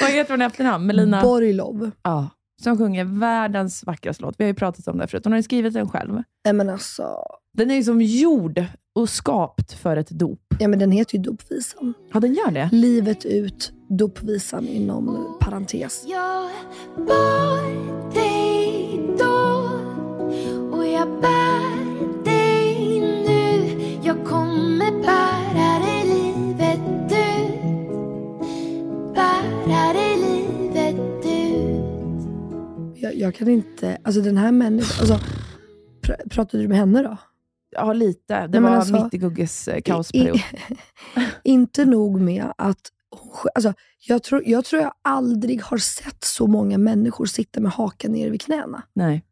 Vad 0.00 0.10
heter 0.10 0.30
hon 0.30 0.42
i 0.42 0.44
efternamn? 0.44 0.86
Melina? 0.86 1.22
Borglov. 1.22 1.90
ja, 2.02 2.28
som 2.62 2.78
sjunger 2.78 3.04
världens 3.04 3.84
vackraste 3.84 4.22
låt. 4.22 4.34
Vi 4.38 4.44
har 4.44 4.48
ju 4.48 4.54
pratat 4.54 4.88
om 4.88 4.98
det 4.98 5.06
förut. 5.06 5.24
Hon 5.24 5.32
har 5.32 5.38
ju 5.38 5.42
skrivit 5.42 5.74
den 5.74 5.88
själv. 5.88 6.22
Nej, 6.44 6.54
men 6.54 6.70
alltså, 6.70 7.16
Den 7.52 7.70
är 7.70 7.74
ju 7.74 7.84
som 7.84 8.00
gjord 8.02 8.64
och 8.94 9.08
skapt 9.08 9.72
för 9.72 9.96
ett 9.96 10.10
dop. 10.10 10.40
ja, 10.58 10.68
men 10.68 10.78
den 10.78 10.90
heter 10.90 11.16
ju 11.16 11.22
Dopvisan. 11.22 11.94
Ja, 12.12 12.20
den 12.20 12.34
gör 12.34 12.50
det. 12.50 12.68
Livet 12.72 13.24
ut, 13.24 13.72
Dopvisan 13.88 14.68
inom 14.68 15.36
parentes. 15.40 16.04
Jag 16.06 16.50
bar 16.96 18.12
dig 18.14 19.00
då 19.18 19.68
och 20.76 20.86
jag 20.86 21.08
bär 21.20 22.24
dig 22.24 23.00
nu 23.00 23.80
Jag 24.04 24.24
kommer 24.26 24.90
bära 25.02 25.78
dig 25.86 26.04
livet 26.04 27.12
ut 27.12 27.62
Bära 29.14 29.92
dig 29.92 30.16
livet 30.16 31.26
ut 31.26 32.26
Jag, 33.02 33.14
jag 33.14 33.34
kan 33.34 33.48
inte, 33.48 33.98
alltså 34.04 34.20
den 34.20 34.36
här 34.36 34.52
människan, 34.52 35.00
alltså, 35.12 35.26
pr- 36.02 36.28
pratade 36.30 36.62
du 36.62 36.68
med 36.68 36.78
henne 36.78 37.02
då? 37.02 37.16
Ja, 37.72 37.92
lite. 37.92 38.46
Det 38.46 38.60
Nej, 38.60 38.70
var 38.70 38.76
alltså, 38.76 39.04
mitt 39.04 39.14
i 39.14 39.18
Gugges 39.18 39.68
eh, 39.68 39.80
kaosperiod. 39.80 40.36
I- 40.36 40.42
inte 41.50 41.84
nog 41.84 42.20
med 42.20 42.46
att 42.58 42.80
alltså, 43.54 43.74
jag, 44.06 44.22
tror, 44.22 44.42
jag 44.46 44.64
tror 44.64 44.82
jag 44.82 44.92
aldrig 45.02 45.62
har 45.62 45.78
sett 45.78 46.24
så 46.24 46.46
många 46.46 46.78
människor 46.78 47.26
sitta 47.26 47.60
med 47.60 47.72
hakan 47.72 48.12
ner 48.12 48.30
vid 48.30 48.40
knäna. 48.42 48.82
Nej. 48.94 49.24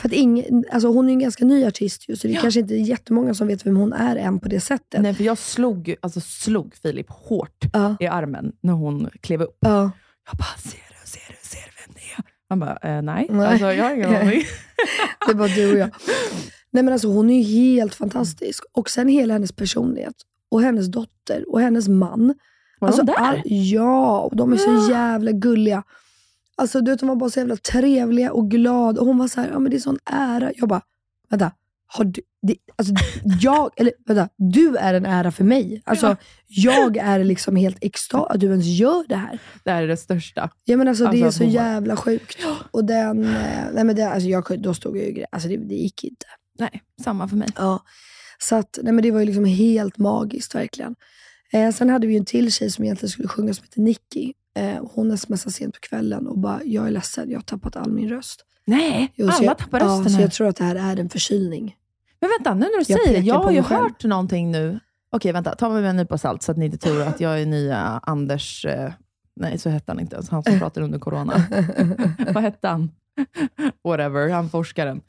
För 0.00 0.08
att 0.08 0.12
ingen, 0.14 0.64
alltså 0.72 0.88
hon 0.88 1.08
är 1.08 1.12
en 1.12 1.18
ganska 1.18 1.44
ny 1.44 1.64
artist 1.66 2.08
ju, 2.08 2.16
så 2.16 2.26
det 2.26 2.32
är 2.32 2.34
Ja. 2.34 2.40
kanske 2.40 2.60
inte 2.60 2.74
är 2.74 2.78
jättemånga 2.78 3.34
som 3.34 3.46
vet 3.46 3.66
vem 3.66 3.76
hon 3.76 3.92
är 3.92 4.16
än 4.16 4.40
på 4.40 4.48
det 4.48 4.60
sättet. 4.60 5.00
Nej, 5.02 5.14
för 5.14 5.24
jag 5.24 5.38
slog, 5.38 5.94
alltså, 6.02 6.20
slog 6.20 6.74
Filip 6.82 7.06
hårt 7.10 7.64
Ja, 7.72 7.96
i 8.00 8.06
armen 8.06 8.52
när 8.60 8.72
hon 8.72 9.10
klev 9.20 9.42
upp. 9.42 9.56
ja. 9.60 9.90
Jag 10.26 10.38
bara, 10.38 10.58
ser 10.70 10.78
du, 10.88 11.06
ser 11.10 11.20
du, 11.28 11.36
ser 11.42 11.58
du 11.58 11.72
vem 11.86 11.94
det 11.94 12.00
är? 12.22 12.24
Han 12.48 12.60
bara, 12.60 12.76
eh, 12.96 13.02
nej. 13.02 13.26
Nej. 13.30 13.46
Alltså, 13.46 13.72
jag 13.72 13.84
har 13.84 13.94
ingen 13.94 14.14
aning. 14.16 14.42
Det 15.26 15.34
var 15.34 15.48
du 15.48 15.72
och 15.72 15.78
jag. 15.78 15.90
Nej 16.72 16.82
men 16.82 16.92
alltså 16.92 17.08
hon 17.08 17.30
är 17.30 17.42
ju 17.42 17.42
helt 17.74 17.94
fantastisk. 17.94 18.64
Och 18.72 18.90
sen 18.90 19.08
hela 19.08 19.32
hennes 19.34 19.52
personlighet. 19.52 20.14
Och 20.50 20.62
hennes 20.62 20.86
dotter 20.86 21.44
och 21.52 21.60
hennes 21.60 21.88
man. 21.88 22.34
Var 22.80 22.88
alltså, 22.88 23.02
de 23.02 23.12
där? 23.12 23.18
all- 23.20 23.42
ja, 23.44 24.20
och 24.20 24.36
de 24.36 24.52
är 24.52 24.56
så 24.56 24.90
jävla 24.92 25.32
gulliga. 25.32 25.82
Alltså 26.56 26.80
du 26.80 26.90
vet, 26.90 27.00
de 27.00 27.08
var 27.08 27.16
bara 27.16 27.30
så 27.30 27.38
jävla 27.40 27.56
trevliga 27.56 28.32
och 28.32 28.50
glada. 28.50 29.00
Och 29.00 29.06
hon 29.06 29.18
var 29.18 29.28
så 29.28 29.40
här, 29.40 29.48
ja 29.52 29.58
men 29.58 29.70
det 29.70 29.76
är 29.76 29.80
sån 29.80 29.98
ära. 30.04 30.52
Jag 30.56 30.68
bara, 30.68 30.82
vänta. 31.28 31.52
Har 31.92 32.04
du, 32.04 32.20
det, 32.42 32.56
alltså, 32.76 32.94
jag, 33.40 33.70
eller 33.76 33.92
vänta, 34.06 34.28
du 34.36 34.76
är 34.76 34.94
en 34.94 35.06
ära 35.06 35.30
för 35.32 35.44
mig. 35.44 35.82
Alltså, 35.84 36.06
Ja. 36.06 36.16
Jag 36.46 36.96
är 36.96 37.24
liksom 37.24 37.56
helt 37.56 37.78
extas 37.80 38.26
att 38.30 38.40
du 38.40 38.46
ens 38.46 38.66
gör 38.66 39.04
det 39.08 39.16
här. 39.16 39.38
Det 39.64 39.70
här 39.70 39.82
är 39.82 39.88
det 39.88 39.96
största. 39.96 40.50
Ja, 40.64 40.76
men 40.76 40.88
alltså, 40.88 41.04
det 41.04 41.08
Alltså, 41.08 41.24
är 41.24 41.28
att 41.28 41.34
så 41.34 41.44
jävla 41.44 41.96
sjukt. 41.96 42.38
Och 42.70 42.84
den, 42.84 43.24
eh, 43.24 43.64
nej, 43.72 43.84
men 43.84 43.96
det, 43.96 44.08
alltså, 44.08 44.28
jag, 44.28 44.60
då 44.62 44.74
stod 44.74 44.96
jag 44.96 45.04
ju, 45.06 45.24
alltså, 45.32 45.48
det, 45.48 45.56
det 45.56 45.74
gick 45.74 46.04
inte. 46.04 46.26
Nej, 46.60 46.82
samma 47.04 47.28
för 47.28 47.36
mig. 47.36 47.48
Ja. 47.56 47.82
Så 48.38 48.56
att, 48.56 48.78
nej, 48.82 48.92
men 48.92 49.02
det 49.02 49.10
var 49.10 49.20
ju 49.20 49.26
liksom 49.26 49.44
helt 49.44 49.98
magiskt 49.98 50.54
verkligen. 50.54 50.94
Eh, 51.52 51.72
sen 51.72 51.90
hade 51.90 52.06
vi 52.06 52.16
en 52.16 52.24
till 52.24 52.52
tjej 52.52 52.70
som 52.70 52.84
egentligen 52.84 53.10
skulle 53.10 53.28
sjunga 53.28 53.54
som 53.54 53.64
heter 53.64 53.80
Nicky. 53.80 54.32
Eh, 54.56 54.84
hon 54.94 55.18
smsade 55.18 55.52
sent 55.52 55.74
på 55.74 55.80
kvällen 55.80 56.26
och 56.26 56.38
bara, 56.38 56.60
jag 56.64 56.86
är 56.86 56.90
ledsen, 56.90 57.30
jag 57.30 57.38
har 57.38 57.42
tappat 57.42 57.76
all 57.76 57.90
min 57.92 58.08
röst. 58.08 58.44
Nej, 58.64 59.12
Jo, 59.16 59.26
så 59.26 59.32
alla 59.32 59.44
jag, 59.44 59.58
tappar 59.58 59.80
ja, 59.80 59.86
rösten 59.86 60.10
Så 60.10 60.16
här. 60.16 60.22
jag 60.22 60.32
tror 60.32 60.48
att 60.48 60.56
det 60.56 60.64
här 60.64 60.76
är 60.76 61.00
en 61.00 61.08
förkylning. 61.08 61.76
Men 62.20 62.30
vänta, 62.38 62.54
nu 62.54 62.60
när 62.60 62.84
du 62.84 62.92
Jag 62.92 63.02
säger 63.04 63.20
det. 63.20 63.26
Jag 63.26 63.38
har 63.38 63.50
ju 63.50 63.62
själv. 63.62 63.82
hört 63.82 64.04
någonting 64.04 64.50
nu. 64.50 64.80
Okej, 65.12 65.32
vänta. 65.32 65.54
Ta 65.54 65.68
mig 65.68 65.82
med 65.82 65.90
en 65.90 65.96
nypa 65.96 66.18
salt 66.18 66.42
så 66.42 66.52
att 66.52 66.58
ni 66.58 66.64
inte 66.64 66.78
tror 66.78 67.02
att 67.02 67.20
jag 67.20 67.40
är 67.42 67.46
nya 67.46 67.78
Anders... 68.02 68.64
Eh, 68.64 68.92
nej, 69.36 69.58
så 69.58 69.70
hette 69.70 69.92
han 69.92 70.00
inte 70.00 70.16
ens. 70.16 70.28
Han 70.30 70.42
som 70.42 70.58
pratade 70.58 70.84
under 70.86 70.98
corona. 70.98 71.34
Vad 72.34 72.42
hette 72.42 72.68
han? 72.68 72.90
Whatever, 73.84 74.28
han 74.30 74.50
forskaren. 74.50 75.00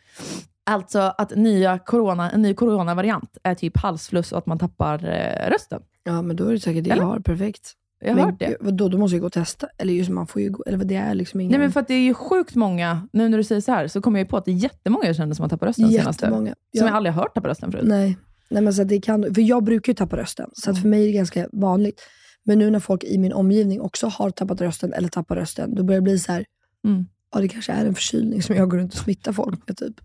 Alltså 0.64 1.00
att 1.18 1.36
nya 1.36 1.80
corona, 1.80 2.32
en 2.32 2.42
ny 2.42 2.54
coronavariant 2.54 3.38
är 3.44 3.56
typ 3.56 3.78
halsfluss 3.78 4.32
och 4.32 4.38
att 4.38 4.46
man 4.46 4.60
tappar 4.60 5.06
eh, 5.10 5.50
rösten. 5.50 5.82
Ja, 6.04 6.22
men 6.22 6.36
då 6.36 6.48
är 6.48 6.52
det 6.54 6.60
säkert 6.60 6.84
det 6.84 6.90
jag 6.90 6.98
Eller? 6.98 7.06
har. 7.06 7.20
Perfekt. 7.20 7.72
Jag 8.00 8.10
har 8.10 8.16
men, 8.16 8.26
hört 8.26 8.40
det. 8.40 8.58
Vadå, 8.60 8.88
då 8.90 8.98
måste 8.98 9.16
jag 9.16 9.22
gå 9.22 9.26
och 9.28 9.34
testa. 9.34 9.68
Eller 9.78 9.94
just 9.94 10.10
man 10.10 10.28
får 10.28 10.42
ju 10.42 10.50
gå, 10.50 10.64
eller 10.68 10.78
vad 10.78 10.88
det 10.88 10.96
är 10.96 11.14
liksom 11.16 11.40
ingen... 11.42 11.52
Nej, 11.52 11.60
men 11.60 11.72
för 11.72 11.80
att 11.80 11.88
det 11.88 11.94
är 11.94 12.00
ju 12.04 12.14
sjukt 12.14 12.56
många, 12.56 13.08
nu 13.14 13.30
när 13.30 13.38
du 13.38 13.44
säger 13.44 13.62
så 13.62 13.72
här, 13.72 13.88
så 13.88 14.02
kommer 14.02 14.20
jag 14.20 14.26
ju 14.26 14.30
på 14.30 14.38
att 14.38 14.46
det 14.46 14.52
är 14.52 14.56
jättemånga 14.56 15.06
jag 15.06 15.16
känner 15.16 15.34
som 15.34 15.44
har 15.44 15.50
tappat 15.50 15.68
rösten 15.68 15.90
senaste. 15.92 16.26
Jättemånga. 16.26 16.50
Som 16.50 16.56
Ja. 16.72 16.86
jag 16.86 16.96
aldrig 16.96 17.14
har 17.14 17.22
hört 17.22 17.36
tappa 17.36 17.50
rösten 17.50 17.72
förut. 17.72 17.86
Nej, 17.88 18.18
Nej 18.50 18.64
men 18.64 18.74
så 18.74 18.84
det 18.84 19.02
kan, 19.02 19.34
för 19.36 19.42
jag 19.42 19.64
brukar 19.64 19.90
ju 19.92 19.96
tappa 19.96 20.18
rösten, 20.18 20.50
så 20.54 20.72
att 20.72 20.82
för 20.82 20.88
mig 20.88 21.02
är 21.04 21.06
det 21.08 21.12
ganska 21.14 21.48
vanligt. 21.52 22.02
Men 22.44 22.60
nu 22.60 22.70
när 22.70 22.80
folk 22.80 23.04
i 23.04 23.18
min 23.18 23.34
omgivning 23.34 23.82
också 23.82 24.08
har 24.08 24.30
tappat 24.30 24.62
rösten 24.62 24.94
eller 24.94 25.08
tappar 25.08 25.36
rösten, 25.36 25.76
då 25.76 25.84
börjar 25.84 26.02
det 26.02 26.04
bli 26.04 26.20
så 26.20 26.32
här, 26.32 26.46
Mm. 26.88 27.06
Ja 27.32 27.40
det 27.40 27.48
kanske 27.48 27.72
är 27.72 27.86
en 27.86 27.96
förkylning 27.96 28.44
som 28.44 28.56
jag 28.56 28.70
går 28.70 28.78
runt 28.78 28.94
och 28.94 29.00
smittar 29.00 29.34
folk 29.34 29.68
med. 29.68 29.78
Typ. 29.78 30.02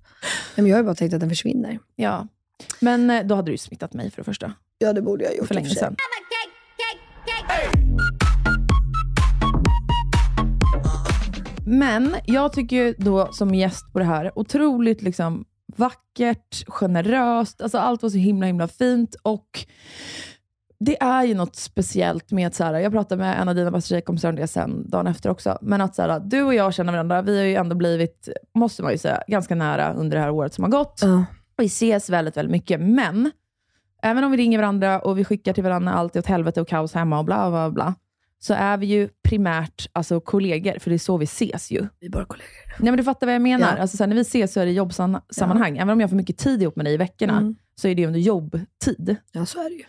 Men 0.55 0.67
jag 0.67 0.77
har 0.77 0.81
ju 0.81 0.85
bara 0.85 0.95
tänkt 0.95 1.15
att 1.15 1.21
den 1.21 1.29
försvinner. 1.29 1.79
Ja. 1.97 2.29
Men 2.81 3.11
eh, 3.11 3.27
då 3.27 3.35
hade 3.35 3.47
du 3.47 3.53
ju 3.53 3.59
smittat 3.59 3.95
mig 3.95 4.11
för 4.11 4.17
det 4.17 4.25
första. 4.25 4.53
Ja 4.79 4.93
det 4.93 5.03
borde 5.03 5.25
jag 5.25 5.31
ha 5.31 5.37
gjort 5.37 5.47
För 5.47 5.55
länge 5.55 5.71
sedan. 5.71 5.97
Men 11.67 12.17
jag 12.25 12.53
tycker 12.53 12.77
ju 12.77 12.95
då 12.99 13.33
som 13.33 13.55
gäst 13.55 13.93
på 13.93 13.99
det 13.99 14.05
här, 14.05 14.39
otroligt 14.39 15.03
liksom 15.03 15.45
vackert, 15.77 16.65
generöst, 16.69 17.61
alltså 17.61 17.79
allt 17.79 18.03
var 18.03 18.11
så 18.11 18.19
himla 18.19 18.47
himla 18.47 18.69
fint 18.69 19.17
och 19.23 19.67
det 20.79 21.03
är 21.03 21.25
ju 21.25 21.35
något 21.35 21.57
speciellt 21.57 22.33
med 22.33 22.47
att, 22.47 22.55
så 22.55 22.65
här, 22.65 22.75
jag 22.75 22.93
pratade 22.93 23.23
med 23.23 23.41
en 23.41 23.49
av 23.49 23.55
dina 23.55 23.71
bästa 23.71 23.89
tjejkompisar 23.89 24.29
om 24.29 24.37
det 24.37 24.47
sen, 24.47 24.91
dagen 24.91 25.07
efter 25.07 25.31
också, 25.31 25.59
men 25.63 25.81
att 25.81 25.95
så 25.95 26.03
här, 26.03 26.21
du 26.21 26.43
och 26.43 26.55
jag 26.55 26.75
känner 26.75 26.93
varandra, 26.93 27.23
vi 27.23 27.39
har 27.39 27.45
ju 27.45 27.55
ändå 27.55 27.77
blivit, 27.77 28.29
måste 28.55 28.83
man 28.83 28.93
ju 28.93 28.99
säga, 28.99 29.23
ganska 29.29 29.55
nära 29.55 29.93
under 29.95 30.17
det 30.17 30.23
här 30.23 30.31
året 30.31 30.55
som 30.55 30.65
har 30.65 30.71
gått. 30.71 31.01
Ja. 31.03 31.25
Vi 31.57 31.67
ses 31.67 32.11
väldigt, 32.11 32.37
väldigt 32.37 32.51
mycket, 32.53 32.81
men 32.81 33.31
även 34.03 34.25
om 34.25 34.31
vi 34.31 34.37
ringer 34.37 34.59
varandra 34.59 35.01
och 35.01 35.19
vi 35.19 35.25
skickar 35.25 35.53
till 35.53 35.65
varandra 35.65 35.93
allt 35.93 36.17
åt 36.17 36.27
helvete 36.27 36.61
och 36.61 36.69
kaos 36.69 36.95
hemma 36.95 37.19
och 37.19 37.25
bla 37.25 37.51
bla 37.51 37.71
bla, 37.71 37.95
så 38.39 38.55
är 38.55 38.77
vi 38.77 38.87
ju 38.87 39.09
primärt 39.29 39.89
alltså, 39.93 40.21
kollegor, 40.21 40.79
för 40.79 40.91
det 40.91 40.97
är 40.97 40.99
så 40.99 41.17
vi 41.17 41.25
ses 41.25 41.71
ju. 41.71 41.87
Vi 42.01 42.07
är 42.07 42.11
bara 42.11 42.25
kollegor. 42.25 42.51
Nej, 42.79 42.91
men 42.93 42.97
du 42.97 43.05
fattar 43.05 43.27
vad 43.27 43.35
jag 43.35 43.43
menar. 43.43 43.75
Ja. 43.77 43.83
Alltså, 43.83 43.97
så 43.97 44.03
här, 44.03 44.09
när 44.09 44.15
vi 44.17 44.21
ses 44.21 44.53
så 44.53 44.61
är 44.61 44.67
det 44.67 44.73
jobbsammanhang. 44.73 45.77
Även 45.79 45.91
om 45.91 46.01
jag 46.01 46.11
får 46.11 46.17
mycket 46.17 46.39
tid 46.39 46.63
ihop 46.63 46.77
med 46.77 46.87
dig 46.87 46.95
i 46.95 46.97
veckorna, 46.97 47.39
Mm. 47.39 47.55
så 47.81 47.89
är 47.89 47.95
det 47.95 48.07
under 48.07 48.21
jobbtid. 48.21 49.17
Ja 49.33 49.47
så 49.47 49.61
är 49.61 49.65
det 49.71 49.75
ju. 49.77 49.85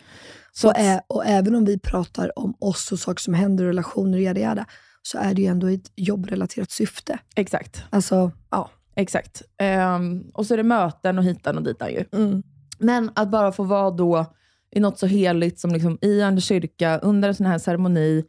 Så 0.60 0.68
och, 0.68 0.74
ä- 0.78 1.00
och 1.06 1.26
även 1.26 1.54
om 1.54 1.64
vi 1.64 1.78
pratar 1.78 2.38
om 2.38 2.54
oss 2.58 2.92
och 2.92 2.98
saker 2.98 3.20
som 3.22 3.34
händer, 3.34 3.64
relationer, 3.64 4.18
yada, 4.18 4.40
yada, 4.40 4.66
så 5.02 5.18
är 5.18 5.34
det 5.34 5.42
ju 5.42 5.48
ändå 5.48 5.66
ett 5.66 5.92
jobbrelaterat 5.96 6.70
syfte. 6.70 7.18
exakt. 7.34 7.84
Alltså, 7.90 8.30
ja. 8.50 8.70
exakt. 8.96 9.42
Ehm, 9.58 10.24
och 10.34 10.46
så 10.46 10.54
är 10.54 10.56
det 10.58 10.62
möten 10.62 11.18
och 11.18 11.24
hitan 11.24 11.56
och 11.56 11.62
ditan 11.64 11.90
ju. 11.90 12.04
Mm. 12.12 12.42
Men 12.78 13.10
att 13.14 13.30
bara 13.30 13.52
få 13.52 13.62
vara 13.62 13.90
då 13.90 14.26
i 14.70 14.80
något 14.80 14.98
så 14.98 15.06
heligt 15.06 15.60
som 15.60 15.70
liksom 15.70 15.98
i 16.02 16.20
en 16.20 16.40
kyrka, 16.40 16.98
under 16.98 17.28
en 17.28 17.34
sån 17.34 17.46
här 17.46 17.58
ceremoni, 17.58 18.24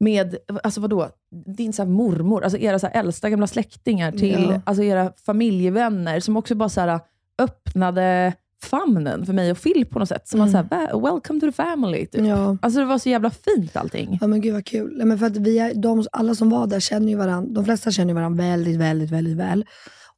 med, 0.00 0.36
alltså 0.62 0.80
vadå, 0.80 1.08
din 1.56 1.72
så 1.72 1.84
mormor, 1.84 2.42
alltså 2.44 2.58
era 2.58 2.78
så 2.78 2.86
äldsta 2.86 3.30
gamla 3.30 3.46
släktingar 3.46 4.12
till 4.12 4.46
Ja. 4.50 4.60
alltså 4.66 4.82
era 4.82 5.12
familjevänner, 5.26 6.20
som 6.20 6.36
också 6.36 6.54
bara 6.54 6.68
så 6.68 6.80
här 6.80 7.00
öppnade 7.38 8.32
famnen 8.64 9.26
för 9.26 9.32
mig 9.32 9.50
och 9.50 9.62
Phil 9.62 9.86
på 9.90 9.98
något 9.98 10.08
sätt. 10.08 10.28
Som 10.28 10.40
var 10.40 10.48
såhär, 10.48 10.64
"Va- 10.70 11.10
welcome 11.10 11.40
to 11.40 11.46
the 11.46 11.52
family. 11.52 12.06
Typ. 12.06 12.26
Ja. 12.26 12.56
Alltså 12.62 12.80
det 12.80 12.86
var 12.86 12.98
så 12.98 13.08
jävla 13.08 13.30
fint 13.30 13.76
allting. 13.76 14.18
Ja 14.20 14.26
men 14.26 14.40
gud 14.40 14.54
vad 14.54 14.64
kul. 14.66 14.94
Nej, 14.96 15.06
Men 15.06 15.18
för 15.18 15.26
att 15.26 15.36
vi 15.36 15.58
är, 15.58 15.74
de, 15.74 16.04
alla 16.12 16.34
som 16.34 16.50
var 16.50 16.66
där 16.66 16.80
känner 16.80 17.08
ju 17.08 17.16
varandra, 17.16 17.52
de 17.54 17.64
flesta 17.64 17.90
känner 17.90 18.08
ju 18.10 18.14
varandra 18.14 18.42
väldigt, 18.44 18.76
väldigt, 18.76 19.10
väldigt 19.10 19.36
väl. 19.36 19.64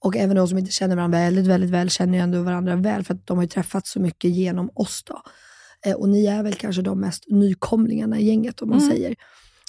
Och 0.01 0.17
även 0.17 0.37
de 0.37 0.49
som 0.49 0.59
inte 0.59 0.73
känner 0.73 0.97
varandra 0.97 1.19
väldigt, 1.19 1.47
väldigt 1.47 1.71
väl 1.71 1.91
känner 1.91 2.15
ju 2.15 2.21
ändå 2.21 2.43
varandra 2.43 2.77
väl 2.77 3.05
för 3.05 3.15
att 3.15 3.27
de 3.27 3.37
har 3.37 3.45
ju 3.45 3.49
träffats 3.49 3.91
så 3.93 4.01
mycket 4.01 4.31
genom 4.31 4.71
oss 4.75 5.03
då. 5.07 5.23
Eh, 5.91 5.97
och 5.97 6.09
ni 6.09 6.27
är 6.27 6.43
väl 6.43 6.55
kanske 6.55 6.83
de 6.83 7.01
mest 7.01 7.25
nykomlingarna 7.31 8.19
i 8.19 8.25
gänget 8.27 8.63
om 8.63 8.69
man 8.69 8.79
Mm. 8.79 8.91
säger. 8.91 9.15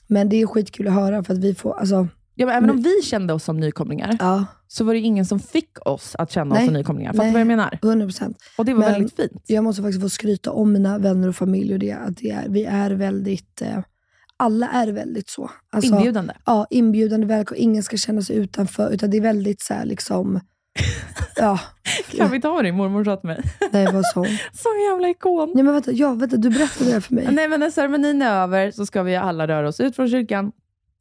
Men 0.07 0.29
det 0.29 0.41
är 0.41 0.47
skitkul 0.47 0.87
att 0.87 0.93
höra 0.93 1.23
för 1.23 1.33
att 1.33 1.39
vi 1.39 1.55
får, 1.55 1.79
alltså, 1.79 2.07
Ja, 2.39 2.45
men 2.45 2.55
även 2.55 2.69
om 2.69 2.81
vi 2.81 3.01
kände 3.03 3.33
oss 3.33 3.43
som 3.43 3.57
nykomlingar, 3.59 4.15
ja, 4.19 4.45
så 4.67 4.83
var 4.83 4.93
det 4.93 4.99
ingen 4.99 5.25
som 5.25 5.39
fick 5.39 5.87
oss 5.87 6.15
att 6.15 6.31
känna 6.31 6.51
oss 6.55 6.57
Nej. 6.59 6.65
som 6.67 6.73
nykomlingar. 6.73 7.13
Fattar 7.13 7.25
du 7.25 7.31
vad 7.31 7.41
jag 7.41 7.47
menar? 7.47 7.79
100%. 7.81 8.35
Och 8.57 8.65
det 8.65 8.73
var 8.73 8.79
Men- 8.83 8.91
väldigt 8.93 9.15
fint. 9.15 9.43
Jag 9.47 9.63
måste 9.63 9.81
faktiskt 9.81 10.01
få 10.01 10.09
skryta 10.09 10.51
om 10.51 10.73
mina 10.73 10.97
vänner 10.97 11.27
och 11.27 11.35
familj 11.35 11.73
och 11.73 11.79
det, 11.79 11.91
att 11.91 12.17
det 12.17 12.29
är, 12.31 12.45
vi 12.49 12.65
är 12.65 12.91
väldigt, 12.91 13.61
eh, 13.61 13.79
alla 14.37 14.67
är 14.69 14.87
väldigt 14.87 15.29
så. 15.29 15.51
Alltså, 15.71 15.95
Inbjudande. 15.95 16.33
Ja, 16.45 16.67
inbjudande, 16.69 17.27
välkommen. 17.27 17.63
Ingen 17.63 17.83
ska 17.83 17.97
känna 17.97 18.21
sig 18.21 18.35
utanför, 18.35 18.89
utan 18.93 19.09
det 19.09 19.17
är 19.17 19.21
väldigt 19.21 19.61
så 19.61 19.73
här 19.73 19.85
liksom, 19.85 20.39
ja, 21.35 21.59
Kan 22.17 22.31
vi 22.31 22.41
ta 22.41 22.61
din 22.61 22.75
mormor 22.75 23.03
sa 23.03 23.15
till 23.17 23.27
mig? 23.27 23.41
nej 23.71 23.85
vad 23.93 24.05
så. 24.05 24.23
Som 24.53 24.71
jävla 24.91 25.09
ikon. 25.09 25.51
Nej 25.55 25.63
men 25.63 25.73
vänta, 25.73 25.91
ja, 25.91 26.13
vänta, 26.13 26.37
du 26.37 26.49
berättade 26.49 26.91
det 26.93 27.01
för 27.01 27.13
mig. 27.13 27.27
Nej, 27.31 27.47
men 27.47 27.59
när 27.59 27.69
ceremonin 27.71 28.21
är 28.21 28.31
över 28.43 28.71
så 28.71 28.85
ska 28.85 29.03
vi 29.03 29.15
alla 29.15 29.47
röra 29.47 29.67
oss 29.67 29.79
ut 29.79 29.95
från 29.95 30.09
kyrkan. 30.09 30.51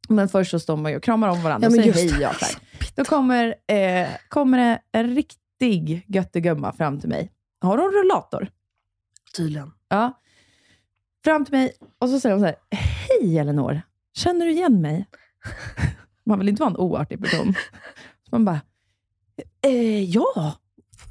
Men 0.08 0.28
först 0.28 0.50
så 0.50 0.60
står 0.60 0.76
man 0.76 0.90
ju 0.92 0.96
och 0.96 1.02
kramar 1.02 1.28
om 1.28 1.42
varandra 1.42 1.64
Ja, 1.66 1.68
och 1.68 1.74
säger 1.74 1.92
hej. 1.92 2.08
det. 2.08 2.20
Ja, 2.22 2.34
så 2.34 2.44
här. 2.44 2.54
Då 2.94 3.04
kommer, 3.04 3.54
eh, 3.66 4.08
kommer 4.28 4.58
det 4.58 4.78
en 4.92 5.14
riktig 5.14 6.04
göttegumma 6.08 6.72
fram 6.72 7.00
till 7.00 7.08
mig. 7.08 7.32
Har 7.60 7.78
hon 7.78 7.92
rullator? 7.92 8.48
Tydligen. 9.36 9.72
Ja. 9.88 10.20
Fram 11.24 11.44
till 11.44 11.54
mig 11.54 11.72
och 11.98 12.08
så 12.08 12.20
säger 12.20 12.34
hon 12.34 12.40
så 12.40 12.46
här, 12.46 12.56
hej 12.70 13.38
Elinor, 13.38 13.80
känner 14.14 14.46
du 14.46 14.52
igen 14.52 14.80
mig? 14.80 15.06
Man 16.24 16.38
vill 16.38 16.48
inte 16.48 16.60
vara 16.62 16.70
en 16.70 16.76
oartig 16.76 17.22
person. 17.24 17.54
Så 18.24 18.28
man 18.30 18.44
bara, 18.44 18.60
eh, 19.62 20.04
ja. 20.04 20.54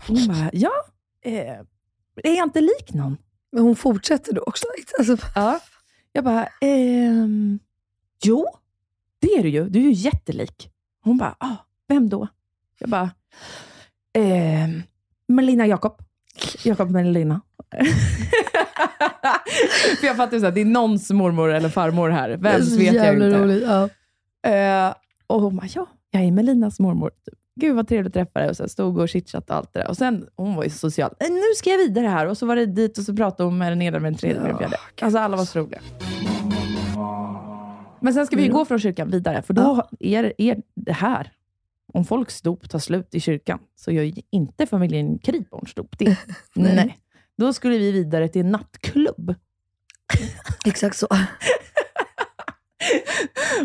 Hon 0.07 0.27
bara, 0.27 0.49
ja. 0.53 0.71
Eh, 1.21 1.59
är 2.23 2.35
jag 2.37 2.43
inte 2.47 2.61
lik 2.61 2.93
någon? 2.93 3.17
Men 3.51 3.63
hon 3.63 3.75
fortsätter 3.75 4.33
då 4.33 4.41
också. 4.41 4.65
Alltså, 4.99 5.17
Ja. 5.35 5.59
Jag 6.11 6.23
bara, 6.23 6.47
ehm, 6.61 7.59
jo, 8.23 8.47
det 9.19 9.27
är 9.27 9.43
du 9.43 9.49
ju. 9.49 9.69
Du 9.69 9.79
är 9.79 9.83
ju 9.83 9.91
jättelik. 9.91 10.69
Hon 11.03 11.17
bara, 11.17 11.35
ah, 11.39 11.55
vem 11.87 12.09
då? 12.09 12.27
Jag 12.79 12.89
bara, 12.89 13.09
ehm, 14.17 14.83
Melina 15.27 15.67
Jakob. 15.67 16.01
Jakob 16.63 16.89
Melina. 16.91 17.41
För 19.99 20.07
jag 20.07 20.17
fattar 20.17 20.33
ju 20.33 20.39
såhär, 20.39 20.51
det 20.53 20.61
är 20.61 20.65
någons 20.65 21.11
mormor 21.11 21.49
eller 21.51 21.69
farmor 21.69 22.09
här. 22.09 22.29
Vems 22.29 22.69
så 22.73 22.77
vet 22.79 22.93
jag 22.93 23.13
inte. 23.13 23.29
roligt. 23.39 23.63
Ja. 23.63 23.89
Eh, 24.51 24.93
och 25.27 25.41
hon 25.41 25.55
bara, 25.55 25.67
ja, 25.75 25.87
jag 26.11 26.23
är 26.23 26.31
Melinas 26.31 26.79
mormor. 26.79 27.09
Typ. 27.09 27.39
Gud 27.61 27.75
vad 27.75 27.87
trevligt 27.87 28.07
att 28.07 28.13
träffa 28.13 28.39
dig. 28.39 28.49
Och 28.49 28.57
så 28.57 28.67
stod 28.69 28.97
och 28.97 29.09
chitchattade 29.09 29.53
och 29.53 29.57
allt 29.57 29.73
det 29.73 29.79
där. 29.79 29.87
Och 29.89 29.97
sen, 29.97 30.27
hon 30.35 30.55
var 30.55 30.63
ju 30.63 30.69
så 30.69 30.77
social. 30.77 31.13
"Eh, 31.19 31.29
Nu 31.29 31.41
ska 31.55 31.69
jag 31.69 31.77
vidare 31.77 32.07
här. 32.07 32.25
Och 32.25 32.37
så 32.37 32.45
var 32.45 32.55
det 32.55 32.65
dit 32.65 32.97
och 32.97 33.03
så 33.03 33.15
pratade 33.15 33.43
hon 33.49 33.57
med 33.57 33.71
den 33.71 33.81
ena 33.81 33.99
med 33.99 34.11
den 34.11 34.17
tredje 34.19 34.41
med 34.41 34.49
den 34.49 34.57
fjärde. 34.57 34.77
Alltså 35.01 35.19
alla 35.19 35.37
var 35.37 35.45
så 35.45 35.59
roliga. 35.59 35.79
Men 38.05 38.13
sen 38.13 38.25
ska 38.25 38.35
vi 38.35 38.43
ju 38.43 38.51
gå 38.51 38.65
från 38.65 38.79
kyrkan 38.79 39.09
vidare, 39.11 39.41
för 39.41 39.53
då 39.53 39.87
är, 39.99 40.33
är 40.37 40.61
det 40.75 40.93
här. 40.93 41.31
Om 41.93 42.05
folks 42.05 42.41
dop 42.41 42.69
tar 42.69 42.79
slut 42.79 43.15
i 43.15 43.19
kyrkan, 43.19 43.59
så 43.75 43.91
gör 43.91 44.03
ju 44.03 44.21
inte 44.31 44.65
familjen 44.65 45.19
Kriborns 45.19 45.73
dop 45.73 45.97
det. 45.97 46.17
Nej. 46.55 46.99
Då 47.37 47.53
skulle 47.53 47.77
vi 47.77 47.91
vidare 47.91 48.27
till 48.27 48.41
en 48.41 48.51
nattklubb. 48.51 49.35
Exakt 50.65 50.97
så. 50.97 51.07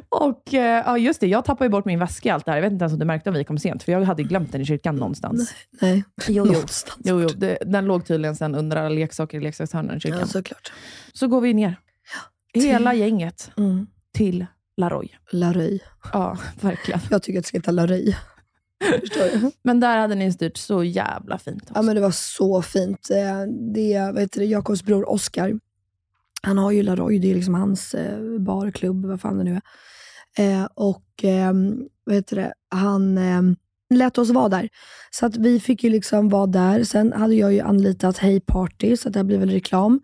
Och 0.09 0.55
eh, 0.55 0.83
ja, 0.87 0.99
just 0.99 1.21
det, 1.21 1.27
jag 1.27 1.45
tappade 1.45 1.65
ju 1.65 1.71
bort 1.71 1.85
min 1.85 1.99
väska 1.99 2.29
i 2.29 2.33
allt 2.33 2.45
det 2.45 2.51
här. 2.51 2.59
Jag 2.59 2.63
vet 2.63 2.73
inte 2.73 2.83
ens 2.83 2.93
om 2.93 2.99
du 2.99 3.05
märkte 3.05 3.31
om 3.31 3.37
vi 3.37 3.45
kom 3.45 3.59
sent, 3.59 3.83
för 3.83 3.93
jag 3.93 4.03
hade 4.03 4.23
glömt 4.23 4.53
den 4.53 4.61
i 4.61 4.65
kyrkan 4.65 4.97
någonstans. 4.97 5.55
Nej, 5.81 6.05
Jo, 6.29 6.35
jo. 6.35 6.45
någonstans. 6.45 7.01
Jo, 7.05 7.21
jo, 7.21 7.29
det, 7.29 7.59
den 7.67 7.85
låg 7.85 8.07
tydligen 8.07 8.37
sen 8.37 8.55
under 8.55 8.77
alla 8.77 8.89
leksaker 8.89 9.39
i 9.39 9.41
leksakshörnan 9.41 9.97
i 9.97 10.01
kyrkan. 10.01 10.21
Ja, 10.21 10.27
såklart. 10.27 10.73
Så 11.13 11.29
går 11.29 11.41
vi 11.41 11.55
ner. 11.55 11.77
Hela 12.55 12.95
gänget 12.95 13.51
Mm. 13.57 13.87
Till 14.21 14.47
Laroy. 14.77 15.09
Laröj. 15.33 15.81
Ja, 16.13 16.39
verkligen. 16.61 17.01
Jag 17.11 17.23
tycker 17.23 17.39
att 17.39 17.45
det 17.45 17.49
ska 17.49 17.59
heta 17.59 17.73
du? 17.73 18.15
Men 19.63 19.81
där 19.81 19.99
hade 19.99 20.15
ni 20.15 20.33
styrt 20.33 20.57
så 20.57 20.85
jävla 20.85 21.39
fint 21.39 21.63
också. 21.63 21.73
Ja 21.75 21.83
men 21.83 21.95
det 21.95 22.01
var 22.01 22.11
så 22.11 22.63
fint. 22.63 23.11
Eh, 23.11 23.43
Det, 23.75 24.21
heter 24.21 24.41
det, 24.41 24.47
Jakobs 24.47 24.83
bror 24.83 25.11
Oscar, 25.11 25.61
han 26.43 26.59
har 26.59 26.71
ju 26.71 26.83
Laroy, 26.83 27.19
det 27.19 27.31
är 27.31 27.35
liksom 27.35 27.55
hans 27.55 27.95
eh, 27.95 28.39
bar, 28.39 28.71
klubb, 28.71 29.05
vad 29.05 29.21
fan 29.21 29.39
det 29.39 29.45
nu 29.45 29.61
är. 30.37 30.61
Eh, 30.63 30.69
och 30.75 31.25
eh, 31.25 31.53
vad 32.05 32.15
heter 32.15 32.37
det, 32.37 32.53
han 32.69 33.19
eh, 33.19 33.43
lät 33.95 34.19
oss 34.19 34.31
vara 34.31 34.49
där. 34.49 34.69
Så 35.11 35.27
att 35.27 35.37
vi 35.37 35.61
fick 35.61 35.85
ju 35.85 35.91
liksom 35.91 36.29
vara 36.29 36.47
där. 36.47 36.85
Sen 36.85 37.13
hade 37.13 37.35
jag 37.35 37.53
ju 37.53 37.61
anlitat 37.61 38.19
Hey 38.19 38.41
Party, 38.41 38.97
så 38.97 39.09
att 39.09 39.13
det 39.13 39.19
här 39.19 39.25
blir 39.25 39.39
väl 39.39 39.51
reklam. 39.51 40.01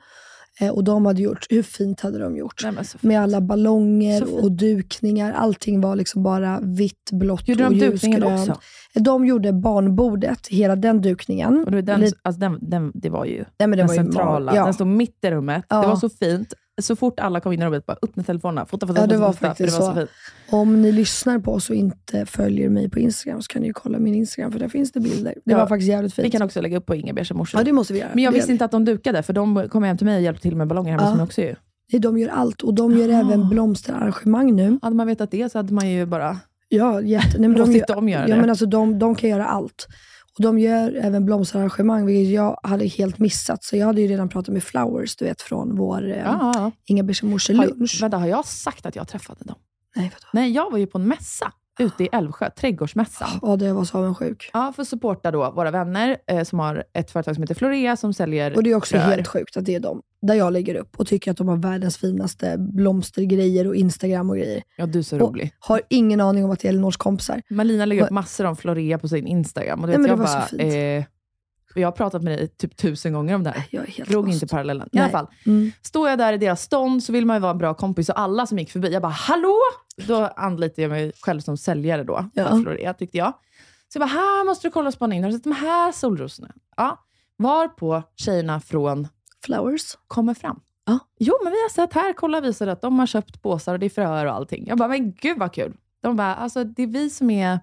Eh, 0.60 0.70
och 0.70 0.84
de 0.84 1.06
hade 1.06 1.22
gjort, 1.22 1.46
hur 1.50 1.62
fint 1.62 2.00
hade 2.00 2.18
de 2.18 2.36
gjort? 2.36 2.60
Nej. 2.64 2.74
Med 3.00 3.20
alla 3.20 3.40
ballonger 3.40 4.44
och 4.44 4.52
dukningar. 4.52 5.32
Allting 5.32 5.80
var 5.80 5.96
liksom 5.96 6.22
bara 6.22 6.60
vitt, 6.62 7.10
blått 7.12 7.48
Gjorde 7.48 7.66
och 7.66 7.70
de 7.72 7.76
ljusgrönt. 7.78 8.48
också? 8.50 8.60
De 8.94 9.26
gjorde 9.26 9.52
barnbordet, 9.52 10.46
hela 10.48 10.76
den 10.76 11.00
dukningen. 11.02 11.64
Och 11.64 11.70
den, 11.82 12.00
Lite- 12.00 12.18
alltså 12.22 12.40
den, 12.40 12.58
den, 12.60 12.92
det 12.94 13.08
var 13.10 13.24
ju 13.24 13.36
Nej, 13.36 13.46
men 13.58 13.70
det 13.70 13.76
den 13.76 13.86
var 13.86 13.94
ju 13.94 14.00
centrala. 14.00 14.52
mag- 14.52 14.56
ja. 14.58 14.64
Den 14.64 14.74
stod 14.74 14.86
mitt 14.86 15.18
i 15.24 15.30
rummet. 15.30 15.64
Ja. 15.68 15.80
Det 15.80 15.86
var 15.86 15.96
så 15.96 16.08
fint. 16.08 16.54
Så 16.82 16.96
fort 16.96 17.20
alla 17.20 17.40
kom 17.40 17.52
in 17.52 17.62
i 17.62 17.64
rummet, 17.64 17.86
bara 17.86 17.96
upp 18.02 18.16
med 18.16 18.26
telefonerna. 18.26 18.66
Fota, 18.66 18.86
fota, 18.86 19.00
Ja, 19.00 19.06
det 19.06 19.16
var 19.16 19.32
fota, 19.32 19.46
faktiskt 19.48 19.72
det 19.76 19.80
var 19.82 19.88
så. 19.88 19.94
så. 19.94 20.00
fint. 20.00 20.10
Om 20.50 20.82
ni 20.82 20.92
lyssnar 20.92 21.38
på 21.38 21.52
oss 21.52 21.70
och 21.70 21.76
inte 21.76 22.26
följer 22.26 22.68
mig 22.68 22.90
på 22.90 22.98
Instagram 22.98 23.42
så 23.42 23.48
kan 23.48 23.62
ni 23.62 23.68
ju 23.68 23.72
kolla 23.74 23.98
min 23.98 24.14
Instagram 24.14 24.52
för 24.52 24.58
där 24.58 24.68
finns 24.68 24.92
det 24.92 25.00
bilder. 25.00 25.34
Det 25.44 25.52
Ja. 25.52 25.58
var 25.58 25.66
faktiskt 25.66 25.88
jävligt 25.88 26.14
fint. 26.14 26.26
Vi 26.26 26.30
kan 26.30 26.42
också 26.42 26.60
lägga 26.60 26.76
upp 26.76 26.86
på 26.86 26.94
Inga 26.94 27.12
Beige 27.12 27.32
morsor. 27.34 27.60
Ja 27.60 27.64
det 27.64 27.72
måste 27.72 27.92
vi 27.92 27.98
göra. 27.98 28.10
Men 28.14 28.24
jag 28.24 28.32
Det 28.32 28.36
visste 28.38 28.52
inte 28.52 28.64
att 28.64 28.70
de 28.70 28.84
dukade, 28.84 29.22
för 29.22 29.32
de 29.32 29.68
kom 29.68 29.82
hem 29.82 29.96
till 29.96 30.06
mig 30.06 30.16
och 30.16 30.22
hjälpte 30.22 30.42
till 30.42 30.56
med 30.56 30.66
ballonger 30.68 30.90
hemma 30.90 31.02
Ja. 31.02 31.08
som 31.10 31.18
jag 31.18 31.26
också 31.26 31.40
vi. 31.40 31.54
Nej, 31.92 32.00
de 32.00 32.18
gör 32.18 32.28
allt 32.28 32.62
och 32.62 32.74
de 32.74 32.98
gör 32.98 33.08
Ah. 33.08 33.20
även 33.20 33.48
blomsterarrangemang 33.48 34.56
nu. 34.56 34.78
Hade 34.82 34.96
man 34.96 35.06
vetat 35.06 35.30
det 35.30 35.52
så 35.52 35.58
hade 35.58 35.72
man 35.74 35.90
ju 35.90 36.06
bara 36.06 36.38
Ja, 36.68 37.00
jätte, 37.00 37.38
nej, 37.38 37.48
men 37.48 37.58
de, 37.58 37.72
gör, 37.72 37.86
dem 37.86 38.08
göra 38.08 38.28
ja, 38.28 38.34
det. 38.34 38.40
men 38.40 38.50
alltså, 38.50 38.66
de, 38.66 38.98
de 38.98 39.14
kan 39.14 39.30
göra 39.30 39.46
allt. 39.46 39.86
Och 40.38 40.42
De 40.42 40.59
gör 40.59 40.92
även 41.03 41.25
blomsterarrangemang, 41.25 42.07
vilket 42.07 42.35
jag 42.35 42.59
hade 42.62 42.87
helt 42.87 43.18
missat. 43.18 43.64
Så 43.64 43.77
jag 43.77 43.87
hade 43.87 44.01
ju 44.01 44.07
redan 44.09 44.29
pratat 44.29 44.53
med 44.53 44.62
Flowers, 44.64 45.16
du 45.16 45.25
vet 45.25 45.42
från 45.42 45.77
vår 45.77 46.11
eh, 46.11 46.16
Ja, 46.18 46.53
ja. 46.55 46.70
Inga 46.85 47.03
Beige 47.03 47.22
morsor 47.25 47.55
Har, 47.55 47.66
lunch. 47.66 47.99
vänta, 48.03 48.16
har 48.18 48.27
jag 48.27 48.44
sagt 48.46 48.87
att 48.87 48.96
jag 48.96 49.09
träffade 49.09 49.44
dem? 49.44 49.57
Nej, 49.96 50.05
vadå? 50.14 50.29
Nej, 50.33 50.53
jag 50.53 50.70
var 50.70 50.79
ju 50.79 50.87
på 50.87 50.99
en 50.99 51.09
mässa 51.09 51.53
ute 51.78 52.04
i 52.04 52.08
Älvsjö, 52.12 52.50
Trädgårdsmässan. 52.50 53.28
Ja, 53.42 53.56
det 53.56 53.72
var 53.72 53.84
så 53.84 53.98
avundsjuk. 53.98 54.50
Ja, 54.52 54.72
för 54.76 54.82
att 54.82 54.88
supporta 54.88 55.30
då 55.30 55.50
våra 55.50 55.70
vänner 55.70 56.16
eh, 56.30 56.42
som 56.44 56.58
har 56.58 56.84
ett 56.92 57.10
företag 57.10 57.34
som 57.34 57.42
heter 57.42 57.54
Florea 57.54 57.96
som 57.96 58.12
säljer 58.12 58.56
Och 58.56 58.62
det 58.62 58.70
är 58.70 58.74
också 58.74 58.96
rör. 58.96 59.02
helt 59.02 59.28
sjukt 59.28 59.56
att 59.56 59.64
det 59.64 59.74
är 59.74 59.80
de. 59.80 60.02
Där 60.22 60.34
jag 60.34 60.52
lägger 60.52 60.74
upp 60.74 60.96
och 61.00 61.06
tycker 61.06 61.30
att 61.30 61.36
de 61.36 61.48
har 61.48 61.56
världens 61.56 61.96
finaste 61.96 62.54
blomstergrejer 62.58 63.66
och 63.66 63.76
Instagram 63.76 64.30
och 64.30 64.36
grejer. 64.36 64.62
Ja, 64.76 64.86
du 64.86 64.98
är 64.98 65.02
så 65.02 65.16
Och 65.20 65.28
rolig. 65.30 65.50
har 65.58 65.80
ingen 65.90 66.20
aning 66.20 66.44
om 66.44 66.50
att 66.50 66.60
det 66.60 66.68
är 66.68 66.70
Elinors 66.70 66.96
kompisar. 66.96 67.42
Malina 67.50 67.84
lägger 67.84 68.04
upp 68.04 68.10
massor 68.10 68.44
om 68.44 68.56
Florea 68.56 68.98
på 68.98 69.08
sin 69.08 69.26
Instagram. 69.26 69.80
Och 69.80 69.86
du 69.86 69.90
Nej, 69.92 69.98
men 69.98 70.02
det 70.02 70.12
jag 70.12 70.16
var 70.16 70.24
bara, 70.24 70.42
så 70.46 70.56
fint. 70.56 70.62
eh, 70.62 71.04
jag 71.80 71.86
har 71.88 71.92
pratat 71.92 72.22
med 72.22 72.38
dig 72.38 72.48
typ 72.48 72.76
tusen 72.76 73.12
gånger 73.12 73.34
om 73.34 73.42
det 73.42 73.50
här. 73.50 73.64
Jag 73.70 73.82
är 73.88 73.92
helt 73.92 74.10
Drog 74.10 74.26
lost. 74.26 74.42
inte 74.42 74.46
parallellen. 74.54 74.88
I 74.92 74.98
alla 74.98 75.08
fall, 75.08 75.26
Mm. 75.46 75.72
står 75.82 76.08
jag 76.08 76.18
där 76.18 76.32
i 76.32 76.38
deras 76.38 76.62
stånd 76.62 77.02
så 77.02 77.12
vill 77.12 77.26
man 77.26 77.36
ju 77.36 77.40
vara 77.40 77.50
en 77.52 77.58
bra 77.58 77.74
kompis 77.74 78.08
och 78.08 78.18
alla 78.20 78.46
som 78.46 78.58
gick 78.58 78.70
förbi, 78.70 78.92
jag 78.92 79.02
bara 79.02 79.12
hallå? 79.12 79.54
Då 80.06 80.16
anlitade 80.36 80.82
jag 80.82 80.88
mig 80.90 81.12
själv 81.20 81.40
som 81.40 81.56
säljare 81.56 82.04
då, 82.04 82.30
Ja. 82.34 82.48
Florea 82.62 82.94
tyckte 82.94 83.18
jag. 83.18 83.32
Så 83.92 83.98
jag 83.98 84.08
bara, 84.08 84.14
här 84.14 84.44
måste 84.44 84.66
du 84.68 84.72
kolla 84.72 84.88
och 84.88 84.94
spana 84.94 85.14
in. 85.14 85.22
Har 85.24 85.30
du 85.30 85.36
sett 85.36 85.44
de 85.44 85.52
här 85.52 85.92
solrosorna? 85.92 86.48
Ja. 86.76 86.98
Var 87.36 87.68
på 87.68 88.02
tjejerna 88.16 88.60
från 88.60 89.08
Flowers. 89.44 89.96
kommer 90.06 90.34
fram. 90.34 90.60
Ja. 90.86 90.98
Jo, 91.18 91.34
men 91.44 91.52
vi 91.52 91.62
har 91.62 91.68
sett 91.68 91.92
här, 91.92 92.12
kolla 92.12 92.40
visar 92.40 92.66
att 92.66 92.80
de 92.80 92.98
har 92.98 93.06
köpt 93.06 93.42
påsar 93.42 93.72
och 93.72 93.78
det 93.78 93.86
är 93.86 93.90
fröer 93.90 94.26
och 94.26 94.32
allting. 94.32 94.66
Jag 94.66 94.78
bara, 94.78 94.88
men 94.88 95.12
gud 95.12 95.38
vad 95.38 95.52
kul. 95.52 95.76
De 96.02 96.16
bara, 96.16 96.34
alltså 96.34 96.64
det 96.64 96.82
är 96.82 96.86
vi 96.86 97.10
som 97.10 97.30
är, 97.30 97.60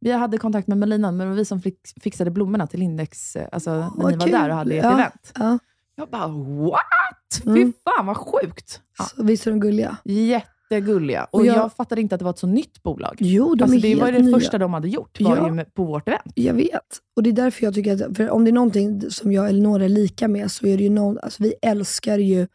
vi 0.00 0.12
hade 0.12 0.38
kontakt 0.38 0.68
med 0.68 0.78
Melina, 0.78 1.10
men 1.12 1.18
det 1.18 1.30
var 1.30 1.36
vi 1.36 1.44
som 1.44 1.60
fix, 1.62 1.94
fixade 2.00 2.30
blommorna 2.30 2.66
till 2.66 2.82
Index, 2.82 3.36
eh, 3.36 3.48
alltså 3.52 3.70
när 3.70 3.90
vad 3.96 4.12
ni 4.12 4.18
var 4.18 4.26
kul. 4.26 4.32
där 4.32 4.48
och 4.50 4.56
hade 4.56 4.74
ert 4.74 4.84
Ja. 4.84 4.92
event. 4.92 5.32
Ja. 5.34 5.58
Jag 5.96 6.08
bara, 6.08 6.28
what? 6.28 7.42
Fy 7.44 7.50
Mm. 7.50 7.72
fan 7.84 8.06
vad 8.06 8.16
sjukt. 8.16 8.80
Ja. 8.98 9.04
Så, 9.04 9.22
visst 9.22 9.46
är 9.46 9.50
de 9.50 9.60
gulliga? 9.60 9.96
Jättegulliga. 10.04 11.24
Och 11.24 11.34
Och 11.40 11.46
jag, 11.46 11.56
jag- 11.56 11.72
fattade 11.72 12.00
inte 12.00 12.14
att 12.14 12.18
det 12.18 12.24
var 12.24 12.30
ett 12.32 12.38
så 12.38 12.46
nytt 12.46 12.82
bolag. 12.82 13.16
Jo, 13.18 13.54
de 13.54 13.62
alltså, 13.64 13.76
är 13.78 13.80
det 13.82 13.88
helt 13.88 14.00
var 14.00 14.08
ju 14.08 14.14
det 14.18 14.22
nya. 14.24 14.36
första 14.38 14.58
de 14.58 14.74
hade 14.74 14.88
gjort, 14.88 15.20
var 15.20 15.36
Ja. 15.36 15.56
ju 15.56 15.64
på 15.64 15.84
vårt 15.84 16.08
event. 16.08 16.22
Jag 16.34 16.54
vet. 16.54 16.82
Och 17.16 17.22
det 17.22 17.30
är 17.30 17.32
därför 17.32 17.64
jag 17.64 17.74
tycker 17.74 17.92
att, 18.20 18.30
om 18.30 18.44
det 18.44 18.50
är 18.50 18.52
någonting 18.52 19.10
som 19.10 19.32
jag 19.32 19.42
och 19.42 19.48
Elinor 19.48 19.82
är 19.82 19.88
lika 19.88 20.28
med, 20.28 20.50
så 20.50 20.66
är 20.66 20.76
det 20.76 20.82
ju 20.82 20.90
någon, 20.90 21.18
alltså 21.18 21.42
vi 21.42 21.54
älskar 21.62 22.18
ju 22.18 22.46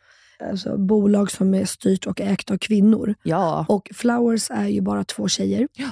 alltså, 0.52 0.78
bolag 0.78 1.32
som 1.32 1.54
är 1.54 1.66
styrt 1.66 2.08
och 2.08 2.22
ägt 2.22 2.52
av 2.52 2.58
kvinnor. 2.58 3.16
Ja. 3.24 3.66
Och 3.70 3.92
Flowers 3.94 4.52
är 4.52 4.68
ju 4.68 4.82
bara 4.82 5.04
två 5.04 5.28
tjejer. 5.28 5.68
Ja. 5.74 5.88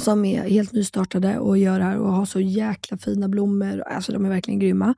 Som 0.00 0.24
är 0.24 0.48
helt 0.48 0.72
nystartade 0.72 1.38
och 1.38 1.58
gör 1.58 1.80
här 1.80 1.98
och 1.98 2.12
har 2.12 2.24
så 2.24 2.40
jäkla 2.40 2.98
fina 2.98 3.28
blommor. 3.28 3.80
Alltså 3.80 4.12
de 4.12 4.24
är 4.24 4.28
verkligen 4.28 4.60
grymma. 4.60 4.94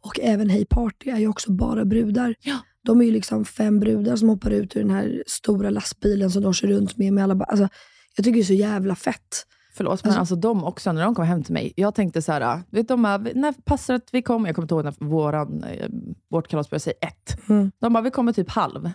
Och 0.00 0.20
även 0.22 0.50
Hey 0.50 0.64
Party 0.64 1.10
är 1.10 1.18
ju 1.18 1.28
också 1.28 1.52
bara 1.52 1.84
brudar. 1.84 2.34
Ja. 2.40 2.58
De 2.84 3.00
är 3.00 3.04
ju 3.04 3.10
liksom 3.10 3.44
fem 3.44 3.80
brudar 3.80 4.16
som 4.16 4.28
hoppar 4.28 4.50
ut 4.50 4.76
ur 4.76 4.80
den 4.80 4.90
här 4.90 5.22
stora 5.26 5.70
lastbilen 5.70 6.30
som 6.30 6.42
de 6.42 6.52
kör 6.54 6.68
runt 6.68 6.96
med. 6.96 7.12
med 7.12 7.24
alla, 7.24 7.44
alltså, 7.44 7.68
jag 8.16 8.24
tycker 8.24 8.34
det 8.36 8.42
är 8.42 8.44
så 8.44 8.52
jävla 8.52 8.94
fett. 8.94 9.46
Förlåt, 9.76 10.04
men 10.04 10.14
alltså 10.14 10.36
de 10.36 10.64
också, 10.64 10.92
när 10.92 11.04
de 11.04 11.14
kom 11.14 11.24
hem 11.24 11.42
till 11.42 11.52
mig, 11.52 11.72
jag 11.76 11.94
tänkte 11.94 12.22
så 12.22 12.32
här, 12.32 12.62
vet 12.70 12.88
de 12.88 13.02
bara, 13.02 13.18
när 13.18 13.52
passar 13.52 13.94
att 13.94 14.08
vi 14.12 14.22
kommer? 14.22 14.48
Jag 14.48 14.56
kommer 14.56 14.64
inte 14.64 14.74
ihåg 14.74 14.84
när 14.84 15.08
våran, 15.08 15.64
eh, 15.64 15.88
vårt 16.30 16.48
kalas 16.48 16.70
började 16.70 16.80
säga 16.80 16.96
ett. 17.00 17.48
Mm. 17.48 17.70
De 17.78 17.92
bara, 17.92 18.02
vi 18.02 18.10
kommer 18.10 18.32
typ 18.32 18.50
halv. 18.50 18.90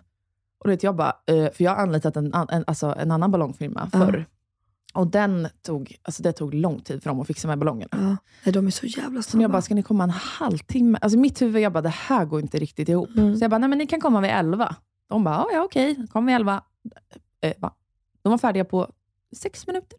Och 0.63 0.71
vet, 0.71 0.83
jag 0.83 0.95
bara, 0.95 1.13
eh, 1.25 1.51
för 1.51 1.63
jag 1.63 1.71
har 1.71 1.77
anlitat 1.77 2.15
en, 2.15 2.33
en, 2.33 2.63
alltså 2.67 2.95
en 2.99 3.11
annan 3.11 3.31
ballongfirma 3.31 3.89
förr. 3.89 4.25
Och 4.93 5.07
den 5.07 5.47
tog, 5.61 5.95
alltså 6.01 6.23
det 6.23 6.31
tog 6.31 6.53
lång 6.53 6.79
tid 6.79 7.03
för 7.03 7.09
dem 7.09 7.19
att 7.19 7.27
fixa 7.27 7.47
med 7.47 7.59
ballongerna. 7.59 7.89
Ja. 7.91 8.17
Nej, 8.43 8.53
de 8.53 8.67
är 8.67 8.71
så 8.71 8.85
jävla 8.85 9.21
Så 9.21 9.27
jag 9.27 9.41
snabba. 9.41 9.47
bara, 9.51 9.61
ska 9.61 9.75
ni 9.75 9.83
komma 9.83 10.03
en 10.03 10.09
halvtimme? 10.09 10.97
Alltså 11.01 11.19
mitt 11.19 11.41
huvud, 11.41 11.61
jag 11.61 11.73
bara, 11.73 11.81
det 11.81 11.89
här 11.89 12.25
går 12.25 12.41
inte 12.41 12.59
riktigt 12.59 12.89
ihop. 12.89 13.09
Mm. 13.17 13.37
Så 13.37 13.43
jag 13.43 13.51
bara, 13.51 13.57
nej 13.57 13.69
men 13.69 13.77
ni 13.77 13.87
kan 13.87 13.99
komma 14.01 14.21
vid 14.21 14.29
elva. 14.31 14.75
De 15.09 15.23
bara, 15.23 15.45
ja, 15.51 15.63
okej, 15.63 16.07
kom 16.11 16.25
vid 16.25 16.35
elva. 16.35 16.63
Eh? 17.41 17.53
De 18.21 18.29
var 18.29 18.37
färdiga 18.37 18.65
på 18.65 18.91
sex 19.35 19.67
minuter. 19.67 19.97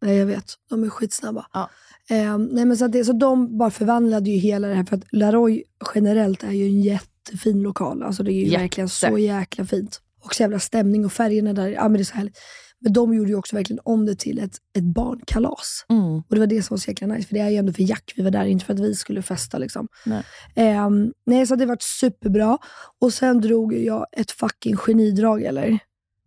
Nej, 0.00 0.16
jag 0.16 0.26
vet. 0.26 0.54
De 0.70 0.84
är 0.84 0.88
skitsnabba. 0.88 1.46
Ja. 1.52 1.70
Eh, 2.10 2.38
nej, 2.38 2.64
men 2.64 2.76
så, 2.76 2.86
det, 2.88 3.04
så 3.04 3.12
de 3.12 3.58
bara 3.58 3.70
förvandlade 3.70 4.30
ju 4.30 4.36
hela 4.36 4.68
det 4.68 4.74
här. 4.74 4.84
För 4.84 4.96
att 4.96 5.04
Laroy 5.12 5.62
generellt 5.94 6.42
är 6.42 6.50
ju 6.50 6.64
en 6.66 6.80
jättefin 6.80 7.62
lokal. 7.62 8.02
Alltså 8.02 8.22
det 8.22 8.32
är 8.32 8.34
ju 8.34 8.46
Jätte. 8.46 8.62
verkligen 8.62 8.88
så 8.88 9.18
jäkla 9.18 9.64
fint. 9.64 10.00
Och 10.24 10.34
så 10.34 10.42
jävla 10.42 10.58
stämning 10.58 11.04
och 11.04 11.12
färgerna 11.12 11.52
där. 11.52 11.68
Ja, 11.68 11.82
men 11.82 11.92
det 11.92 12.00
är 12.00 12.04
så 12.04 12.14
härligt. 12.14 12.38
Men 12.84 12.92
de 12.92 13.14
gjorde 13.14 13.30
ju 13.30 13.36
också 13.36 13.56
verkligen 13.56 13.80
om 13.84 14.06
det 14.06 14.14
till 14.14 14.38
ett, 14.38 14.56
ett 14.76 14.84
barnkalas. 14.84 15.86
Mm. 15.88 16.16
Och 16.16 16.24
det 16.34 16.38
var 16.38 16.46
det 16.46 16.62
som 16.62 16.74
var 16.74 16.78
så 16.78 16.90
jäkla 16.90 17.06
nice. 17.06 17.28
För 17.28 17.34
det 17.34 17.40
är 17.40 17.50
ju 17.50 17.56
ändå 17.56 17.72
för 17.72 17.82
Jack 17.82 18.12
vi 18.16 18.22
var 18.22 18.30
där, 18.30 18.44
inte 18.44 18.64
för 18.64 18.72
att 18.72 18.80
vi 18.80 18.94
skulle 18.94 19.22
festa. 19.22 19.58
Liksom. 19.58 19.88
Nej. 20.06 20.22
Ehm, 20.54 21.12
nej, 21.26 21.46
så 21.46 21.56
det 21.56 21.66
var 21.66 21.76
superbra. 21.80 22.58
Och 23.00 23.12
sen 23.12 23.40
drog 23.40 23.74
jag 23.74 24.06
ett 24.12 24.30
fucking 24.30 24.76
genidrag, 24.76 25.42
eller? 25.42 25.78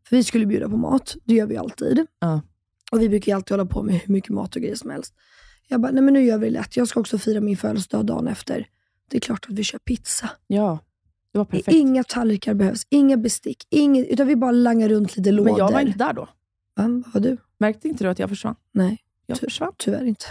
För 0.09 0.15
vi 0.15 0.23
skulle 0.23 0.45
bjuda 0.45 0.69
på 0.69 0.77
mat. 0.77 1.15
Det 1.23 1.33
gör 1.33 1.45
vi 1.45 1.57
alltid. 1.57 2.05
Ja. 2.19 2.41
Och 2.91 3.01
vi 3.01 3.09
brukar 3.09 3.31
ju 3.31 3.35
alltid 3.35 3.51
hålla 3.51 3.65
på 3.65 3.83
med 3.83 3.95
hur 3.95 4.13
mycket 4.13 4.29
mat 4.29 4.55
och 4.55 4.61
grejer 4.61 4.75
som 4.75 4.89
helst. 4.89 5.13
Jag 5.67 5.81
bara, 5.81 5.91
nej 5.91 6.03
men 6.03 6.13
nu 6.13 6.23
gör 6.23 6.37
vi 6.37 6.45
det 6.45 6.53
lätt. 6.53 6.77
Jag 6.77 6.87
ska 6.87 6.99
också 6.99 7.17
fira 7.17 7.41
min 7.41 7.57
födelsedag 7.57 8.05
dagen 8.05 8.27
efter. 8.27 8.67
Det 9.09 9.17
är 9.17 9.21
klart 9.21 9.45
att 9.49 9.53
vi 9.53 9.63
kör 9.63 9.79
pizza. 9.79 10.29
Ja, 10.47 10.79
det 11.31 11.37
var 11.37 11.45
perfekt. 11.45 11.77
Inga 11.77 12.03
tallrikar 12.03 12.53
behövs, 12.53 12.87
inga 12.89 13.17
bestick, 13.17 13.67
inget, 13.69 14.07
utan 14.07 14.27
vi 14.27 14.35
bara 14.35 14.51
langar 14.51 14.89
runt 14.89 15.17
lite 15.17 15.31
lådor. 15.31 15.51
men 15.51 15.57
jag 15.57 15.71
var 15.71 15.79
inte 15.79 15.97
där 15.97 16.13
då. 16.13 16.27
Vad 16.77 17.03
var 17.13 17.21
du? 17.21 17.37
Märkte 17.59 17.87
inte 17.87 18.03
du 18.03 18.09
att 18.09 18.19
jag 18.19 18.29
försvann? 18.29 18.55
Nej, 18.71 18.97
Jag 19.25 19.39
Ty- 19.39 19.45
försvann. 19.45 19.71
tyvärr 19.77 20.05
inte. 20.05 20.25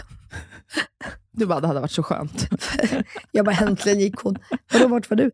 Du 1.31 1.45
bara, 1.45 1.59
det 1.59 1.67
hade 1.67 1.79
varit 1.79 1.91
så 1.91 2.03
skönt. 2.03 2.47
Jag 3.31 3.45
bara, 3.45 3.55
äntligen 3.55 3.99
gick 3.99 4.15
hon. 4.19 4.37
Vadå, 4.73 4.87
vart 4.87 5.09
var 5.09 5.17
du? 5.17 5.31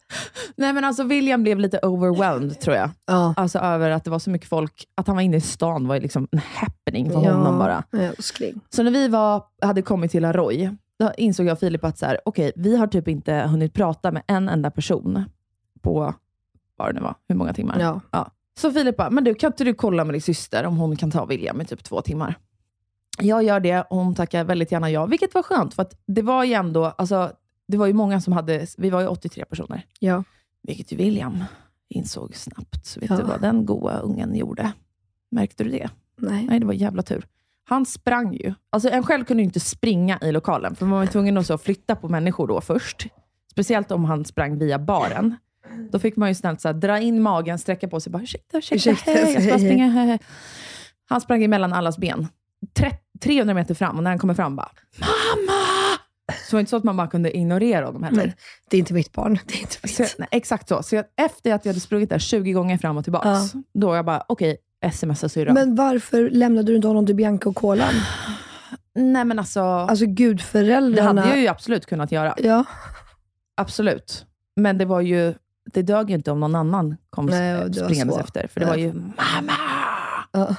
Nej 0.55 0.73
men 0.73 0.83
alltså 0.83 1.03
William 1.03 1.43
blev 1.43 1.59
lite 1.59 1.79
overwhelmed 1.83 2.59
tror 2.59 2.75
jag. 2.75 2.89
Ja. 3.05 3.33
Alltså 3.37 3.59
över 3.59 3.89
att 3.89 4.03
det 4.03 4.09
var 4.09 4.19
så 4.19 4.29
mycket 4.29 4.49
folk. 4.49 4.87
Att 4.95 5.07
han 5.07 5.15
var 5.15 5.23
inne 5.23 5.37
i 5.37 5.41
stan 5.41 5.87
var 5.87 5.99
liksom 5.99 6.27
en 6.31 6.39
happening 6.39 7.11
för 7.11 7.15
honom 7.19 7.59
bara. 7.59 7.83
Älskling. 7.91 8.61
Så 8.69 8.83
när 8.83 8.91
vi 8.91 9.07
var, 9.07 9.43
hade 9.61 9.81
kommit 9.81 10.11
till 10.11 10.25
Aroy, 10.25 10.69
då 10.99 11.11
insåg 11.17 11.45
jag 11.45 11.53
och 11.53 11.59
Filip 11.59 11.83
att 11.83 11.97
så 11.97 12.05
här, 12.05 12.19
okej, 12.25 12.51
vi 12.55 12.77
har 12.77 12.87
typ 12.87 13.07
inte 13.07 13.33
hunnit 13.33 13.73
prata 13.73 14.11
med 14.11 14.23
en 14.27 14.49
enda 14.49 14.71
person 14.71 15.23
på, 15.81 16.13
vad 16.77 16.89
det 16.89 16.93
nu 16.93 17.01
var, 17.01 17.15
hur 17.27 17.35
många 17.35 17.53
timmar? 17.53 17.79
Ja. 18.11 18.31
Så 18.59 18.71
Filip 18.71 18.97
bara, 18.97 19.09
men 19.09 19.23
du, 19.23 19.35
kan 19.35 19.47
inte 19.51 19.63
du 19.63 19.73
kolla 19.73 20.05
med 20.05 20.13
din 20.13 20.21
syster 20.21 20.65
om 20.65 20.77
hon 20.77 20.95
kan 20.95 21.11
ta 21.11 21.25
William 21.25 21.61
i 21.61 21.65
typ 21.65 21.83
två 21.83 22.01
timmar? 22.01 22.35
Jag 23.21 23.43
gör 23.43 23.59
det 23.59 23.81
och 23.81 23.97
hon 23.97 24.15
tackar 24.15 24.43
väldigt 24.43 24.71
gärna 24.71 24.89
ja, 24.91 25.05
vilket 25.05 25.33
var 25.33 25.43
skönt, 25.43 25.73
för 25.73 25.85
det 26.07 26.21
var 26.21 26.43
ju 26.43 26.53
ändå, 26.53 26.85
alltså, 26.85 27.31
det 27.67 27.77
var 27.77 27.87
ju 27.87 27.93
många 27.93 28.21
som 28.21 28.33
hade, 28.33 28.67
vi 28.77 28.89
var 28.89 29.01
ju 29.01 29.07
83 29.07 29.45
personer. 29.45 29.85
Ja. 29.99 30.23
Vilket 30.63 30.91
ju 30.91 30.97
William 30.97 31.43
insåg 31.89 32.35
snabbt. 32.35 32.85
Så 32.85 32.99
vet 32.99 33.09
Ja. 33.09 33.17
du 33.17 33.23
vad 33.23 33.41
den 33.41 33.65
goa 33.65 33.97
ungen 33.97 34.35
gjorde? 34.35 34.71
Märkte 35.31 35.63
du 35.63 35.69
det? 35.69 35.89
Nej. 36.17 36.45
Nej, 36.49 36.59
det 36.59 36.65
var 36.65 36.73
jävla 36.73 37.01
tur. 37.03 37.25
Han 37.65 37.85
sprang 37.85 38.33
ju. 38.33 38.53
Alltså 38.69 38.89
en 38.89 39.03
själv 39.03 39.25
kunde 39.25 39.43
ju 39.43 39.45
inte 39.45 39.59
springa 39.59 40.19
i 40.21 40.31
lokalen, 40.31 40.75
för 40.75 40.85
man 40.85 40.99
var 40.99 41.05
tvungen 41.05 41.37
att 41.37 41.47
så 41.47 41.57
flytta 41.57 41.95
på 41.95 42.09
människor 42.09 42.47
då 42.47 42.61
först. 42.61 43.07
Speciellt 43.51 43.91
om 43.91 44.05
han 44.05 44.25
sprang 44.25 44.57
via 44.57 44.79
baren. 44.79 45.35
Då 45.91 45.99
fick 45.99 46.15
man 46.15 46.29
ju 46.29 46.35
snällt 46.35 46.61
så 46.61 46.67
här, 46.67 46.73
dra 46.73 46.99
in 46.99 47.21
magen, 47.21 47.59
sträcka 47.59 47.87
på 47.87 47.99
sig 47.99 48.11
bara 48.11 48.23
ursäkta, 48.23 48.57
ursäkta, 48.57 48.75
Ursäkta, 48.75 49.11
hej, 49.11 49.33
jag 49.33 49.43
ska 49.43 49.53
springa. 49.57 49.87
Hej. 49.89 50.19
Han 51.09 51.21
sprang 51.21 51.43
emellan 51.43 51.73
allas 51.73 51.97
ben. 51.97 52.27
Tre- 52.75 52.97
300 53.21 53.53
meter 53.53 53.73
fram 53.75 53.97
och 53.97 54.03
när 54.03 54.11
han 54.11 54.19
kommer 54.19 54.33
fram 54.33 54.55
bara 54.55 54.71
Mamma! 54.99 55.63
Så 56.27 56.49
det 56.49 56.53
var 56.55 56.59
inte 56.59 56.69
så 56.69 56.75
att 56.77 56.83
man 56.83 56.97
bara 56.97 57.07
kunde 57.07 57.37
ignorera 57.37 57.85
honom 57.85 58.03
heller. 58.03 58.25
Nej, 58.25 58.35
det 58.69 58.77
är 58.77 58.79
inte 58.79 58.93
mitt 58.93 59.11
barn. 59.11 59.39
Det 59.47 59.53
är 59.55 59.59
inte 59.61 59.77
mitt. 59.83 59.95
Så, 59.95 60.03
nej, 60.17 60.27
exakt 60.31 60.67
så. 60.69 60.83
Så 60.83 60.95
jag, 60.95 61.05
efter 61.17 61.53
att 61.53 61.65
jag 61.65 61.69
hade 61.73 61.79
sprungit 61.79 62.09
där 62.09 62.19
20 62.19 62.51
gånger 62.51 62.77
fram 62.77 62.97
och 62.97 63.03
tillbaka, 63.03 63.29
Ja. 63.29 63.47
då 63.73 63.95
jag 63.95 64.05
bara, 64.05 64.23
okej, 64.27 64.57
smsa 64.93 65.29
syrran. 65.29 65.53
Men 65.53 65.75
varför 65.75 66.29
lämnade 66.29 66.71
du 66.71 66.75
inte 66.75 66.87
honom 66.87 67.05
till 67.05 67.15
Bianca 67.15 67.49
och 67.49 67.55
Kolan? 67.55 67.93
nej 68.95 69.25
men 69.25 69.39
alltså, 69.39 69.61
Alltså 69.61 70.05
det 70.05 70.11
gudföräldrarna. 70.11 71.21
hade 71.21 71.33
jag 71.33 71.41
ju 71.41 71.47
absolut 71.47 71.85
kunnat 71.85 72.11
göra. 72.11 72.33
Ja. 72.37 72.63
Absolut. 73.55 74.25
Men 74.55 74.77
det 74.77 74.85
var 74.85 75.01
ju, 75.01 75.33
det 75.73 75.81
dög 75.81 76.09
ju 76.09 76.15
inte 76.15 76.31
om 76.31 76.39
någon 76.39 76.55
annan 76.55 76.97
kom 77.09 77.25
Nej, 77.25 77.73
springandes 77.73 78.17
efter. 78.17 78.47
För 78.47 78.59
det 78.59 78.65
var 78.65 78.75
ju 78.75 78.93
mamma! 78.93 79.53
ja. 80.31 80.55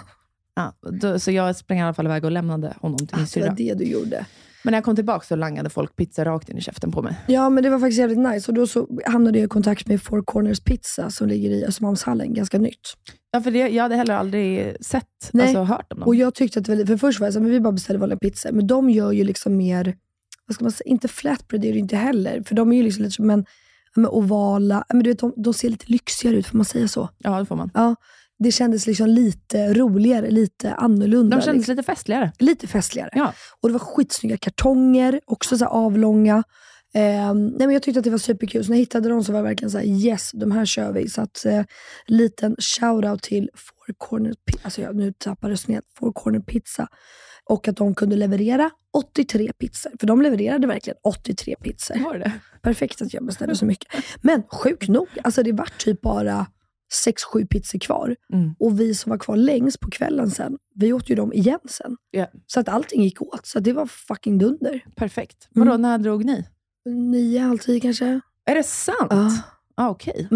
Ja, 0.57 0.75
då, 1.01 1.19
så 1.19 1.31
jag 1.31 1.57
sprang 1.57 1.79
i 1.79 1.83
alla 1.83 1.95
fall 1.95 2.07
iväg 2.07 2.25
och 2.25 2.31
lämnade 2.31 2.75
honom 2.81 2.99
till 2.99 3.09
min 3.13 3.21
Alltså, 3.21 3.41
det 3.41 3.49
var 3.49 3.57
syrra. 3.57 3.75
det 3.75 3.85
du 3.85 3.91
gjorde. 3.91 4.27
Men 4.65 4.73
när 4.73 4.79
jag 4.79 4.85
kom 4.85 4.97
tillbaka 4.97 5.27
så 5.27 5.37
langade 5.37 5.71
folk 5.71 5.97
pizza 5.97 6.25
rakt 6.25 6.49
in 6.49 6.59
i 6.59 6.61
käften 6.61 6.93
på 6.93 7.03
mig. 7.03 7.17
Ja, 7.27 7.51
men 7.51 7.65
det 7.65 7.71
var 7.71 7.79
faktiskt 7.79 7.99
jävligt 7.99 8.19
nice. 8.19 8.51
Och 8.51 8.55
då 8.55 8.67
så 8.67 8.89
hamnade 9.07 9.39
jag 9.39 9.47
i 9.47 9.49
kontakt 9.49 9.87
med 9.89 10.03
Four 10.03 10.23
Corners 10.23 10.61
Pizza 10.61 11.11
som 11.11 11.29
ligger 11.29 11.51
i 11.51 11.65
Östermalmshallen, 11.65 12.35
ganska 12.35 12.59
nytt. 12.59 12.81
Ja, 13.33 13.41
för 13.41 13.51
det, 13.51 13.59
jag 13.59 13.83
hade 13.83 13.97
heller 13.97 14.15
aldrig 14.15 14.77
sett, 14.85 15.31
Nej. 15.33 15.47
alltså 15.47 15.63
hört 15.63 15.93
om 15.93 16.01
dem. 16.01 16.09
Och 16.09 16.15
jag 16.15 16.35
tyckte 16.35 16.61
att, 16.61 16.67
för 16.67 16.97
först 16.97 17.21
var 17.21 17.27
jag 17.27 17.35
så 17.35 17.39
här, 17.39 17.43
men 17.45 17.53
vi 17.53 17.61
bara 17.61 17.73
beställde 17.73 18.01
vanliga 18.01 18.19
pizzor. 18.19 18.53
Men 18.53 18.67
de 18.67 18.91
gör 18.91 19.13
ju 19.13 19.25
liksom 19.25 19.57
mer, 19.57 19.97
vad 20.47 20.55
ska 20.55 20.65
man 20.65 20.73
säga, 20.73 20.91
inte 20.91 21.09
flatbread 21.09 21.65
är 21.65 21.73
det 21.73 21.79
inte 21.79 21.97
heller. 21.97 22.43
För 22.43 22.55
de 22.55 22.73
är 22.73 22.77
ju 22.77 22.83
liksom 22.83 23.03
lite 23.03 23.15
som 23.15 23.31
en, 23.31 23.39
ja, 23.41 23.47
men 23.97 24.07
ovala, 24.07 24.85
men 24.89 25.03
du 25.03 25.11
vet, 25.11 25.19
de, 25.19 25.33
de 25.37 25.55
ser 25.55 25.69
lite 25.69 25.85
lyxigare 25.89 26.37
ut, 26.37 26.47
får 26.47 26.57
man 26.57 26.65
säga 26.65 26.89
så? 26.89 27.09
Ja, 27.19 27.39
det 27.39 27.47
får 27.47 27.57
man. 27.57 27.71
Ja, 27.75 27.95
det 28.39 28.53
kändes 28.53 28.87
liksom 28.87 29.09
lite 29.09 29.75
roligare, 29.75 30.31
lite 30.31 30.75
annorlunda. 30.75 31.37
De 31.37 31.43
kändes 31.43 31.61
liksom. 31.61 31.77
lite 31.77 31.87
festligare. 31.87 32.33
lite 32.39 32.67
festligare. 32.67 33.11
Ja. 33.13 33.33
Och 33.61 33.69
det 33.69 33.73
var 33.73 33.79
skitsnygga 33.79 34.37
kartonger, 34.37 35.21
också 35.27 35.59
så 35.59 35.67
avlånga. 35.67 36.43
Ehm, 36.95 37.47
nej 37.47 37.67
men 37.67 37.71
jag 37.71 37.83
tyckte 37.83 37.99
att 37.99 38.05
det 38.05 38.11
var 38.11 38.19
superkul, 38.19 38.65
så 38.65 38.71
när 38.71 38.77
jag 38.77 38.81
hittade 38.81 39.09
dem 39.09 39.25
så 39.25 39.33
var 39.33 39.39
jag 39.39 39.45
verkligen 39.45 39.71
så 39.71 39.79
här: 39.79 39.85
yes, 39.85 40.31
de 40.35 40.51
här 40.51 40.65
kör 40.65 40.93
vi. 40.93 41.09
Så 41.09 41.21
att, 41.21 41.45
eh, 41.45 41.63
liten 42.07 42.57
shoutout 42.59 43.23
till 43.23 43.51
Four 43.55 43.95
Corner 43.99 44.35
Pizza, 44.47 44.61
alltså 44.65 44.81
jag, 44.81 44.97
nu 44.97 45.13
tappar 45.13 45.55
snett, 45.55 45.85
Four 45.99 46.13
Corner 46.13 46.41
Pizza. 46.41 46.89
Och 47.51 47.69
att 47.69 47.77
de 47.77 47.95
kunde 47.95 48.17
leverera 48.17 48.71
83 48.93 49.53
pizzor. 49.53 49.93
För 50.01 50.07
de 50.07 50.23
levererade 50.23 50.67
verkligen 50.67 50.97
83 51.03 51.57
pizzor. 51.57 52.05
Var 52.05 52.19
det 52.19 52.33
Perfekt 52.63 53.03
att 53.03 53.15
jag 53.15 53.25
beställde 53.25 53.57
så 53.57 53.67
mycket. 53.67 53.95
Men 54.23 54.43
sjukt 54.43 54.89
nog, 54.89 55.09
alltså 55.25 55.43
det 55.43 55.53
var 55.53 55.69
typ 55.79 56.01
bara 56.01 56.47
6-7 57.35 57.47
pizzor 57.47 57.79
kvar. 57.79 58.17
Mm. 58.33 58.55
Och 58.59 58.81
vi 58.81 58.95
som 58.95 59.11
var 59.11 59.19
kvar 59.19 59.37
längst 59.37 59.81
på 59.81 59.91
kvällen 59.91 60.31
sen, 60.31 60.59
vi 60.75 60.93
åt 60.93 61.11
ju 61.11 61.15
dem 61.15 61.33
igen 61.33 61.61
sen. 61.69 61.97
Ja. 62.11 62.27
Så 62.47 62.61
att 62.61 62.69
allting 62.69 63.03
gick 63.03 63.23
åt. 63.23 63.47
Så 63.47 63.61
det 63.61 63.73
var 63.73 63.87
fucking 63.87 64.39
dunder. 64.39 64.85
Perfekt. 64.97 65.49
Mm. 65.57 65.69
Vadå, 65.69 65.79
när 65.79 65.99
drog 65.99 66.25
ni? 66.25 66.45
Nio, 66.85 67.41
halv 67.41 67.59
tio 67.59 67.81
kanske. 67.81 68.21
Är 68.47 68.55
det 68.55 68.63
sant? 68.63 69.07
Ja. 69.11 69.31
Ah, 69.75 69.89
Okej. 69.89 70.29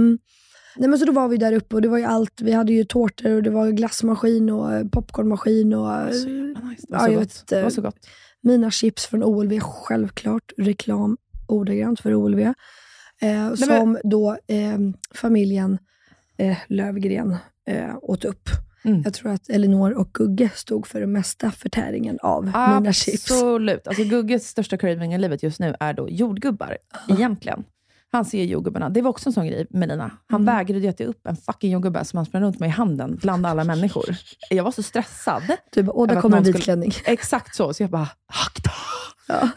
Nej, 0.79 0.89
men 0.89 0.99
så 0.99 1.05
då 1.05 1.13
var 1.13 1.29
vi 1.29 1.37
där 1.37 1.53
uppe 1.53 1.75
och 1.77 1.83
det 1.83 1.89
var 1.89 1.99
ju 1.99 2.05
allt. 2.05 2.41
Vi 2.41 2.53
hade 2.53 2.73
ju 2.73 2.85
tårtor 2.85 3.31
och 3.37 3.43
det 3.43 3.51
var 3.51 3.71
glassmaskin 3.71 4.51
och 4.51 4.73
eh, 4.73 4.87
popcornmaskin 4.87 5.75
och 5.75 5.93
eh, 5.93 6.11
Så 6.11 6.29
jävla 6.29 6.61
nice. 6.61 6.87
Det 6.89 6.97
var, 6.97 6.99
ja, 6.99 7.05
så 7.05 7.13
jag 7.13 7.21
gott. 7.21 7.23
vet, 7.23 7.47
det 7.49 7.57
var 7.57 7.63
eh, 7.63 7.69
så 7.69 7.83
gott. 7.83 8.07
mina 8.41 8.71
chips 8.71 9.07
från 9.07 9.23
OLV. 9.23 9.61
Självklart 9.61 10.53
reklam 10.57 11.17
ordagrant 11.49 12.01
för 12.01 12.15
OLV. 12.15 12.41
Eh, 13.21 13.55
som 13.55 13.99
då 14.05 14.31
eh, 14.47 14.79
familjen 15.15 15.79
eh, 16.37 16.57
Lövgren 16.69 17.37
eh, 17.67 17.97
åt 18.03 18.25
upp. 18.25 18.49
Mm. 18.85 19.03
Jag 19.05 19.15
tror 19.15 19.33
att 19.33 19.49
Elinor 19.49 19.93
och 19.93 20.13
Gugge 20.13 20.51
stod 20.55 20.87
för 20.87 21.01
det 21.01 21.07
mesta 21.07 21.51
förtäringen 21.51 22.19
av 22.23 22.45
mina 22.45 22.93
chips. 22.93 23.31
Absolut. 23.31 23.89
Alltså, 23.89 24.05
Gugges 24.05 24.49
största 24.49 24.77
craving 24.77 25.15
i 25.15 25.19
livet 25.19 25.43
just 25.43 25.61
nu 25.61 25.75
är 25.81 25.93
då 25.93 26.09
jordgubbar, 26.09 26.79
egentligen. 27.09 27.65
Han 28.13 28.25
ser 28.25 28.45
jordgubbarna. 28.45 28.89
Det 28.89 29.03
var 29.03 29.11
också 29.11 29.29
en 29.29 29.33
sån 29.33 29.47
grej 29.47 29.67
med 29.71 29.89
Lina. 29.89 30.11
Han 30.29 30.43
Mm. 30.43 30.55
vägrade 30.57 30.81
ju 30.81 30.89
äta 30.89 31.05
upp 31.05 31.27
en 31.27 31.37
fucking 31.37 31.71
jordgubbe 31.71 32.05
som 32.05 32.17
han 32.17 32.27
sprang 32.27 32.43
runt 32.43 32.59
med 32.61 32.67
i 32.67 32.71
handen 32.71 33.19
bland 33.23 33.47
alla 33.47 33.65
människor. 33.75 34.17
Jag 34.51 34.65
var 34.65 34.71
så 34.71 34.83
stressad. 34.83 35.43
Du 35.73 35.83
bara, 35.83 35.93
åh, 35.93 36.07
där 36.09 36.21
kommer 36.21 36.37
en 36.37 36.43
vit 36.43 36.63
klänning. 36.63 36.93
Exakt 37.05 37.57
så. 37.57 37.75
Så 37.75 37.83
jag 37.83 37.91
bara, 37.91 38.09
akta! 38.47 38.71
Ja. 39.29 39.49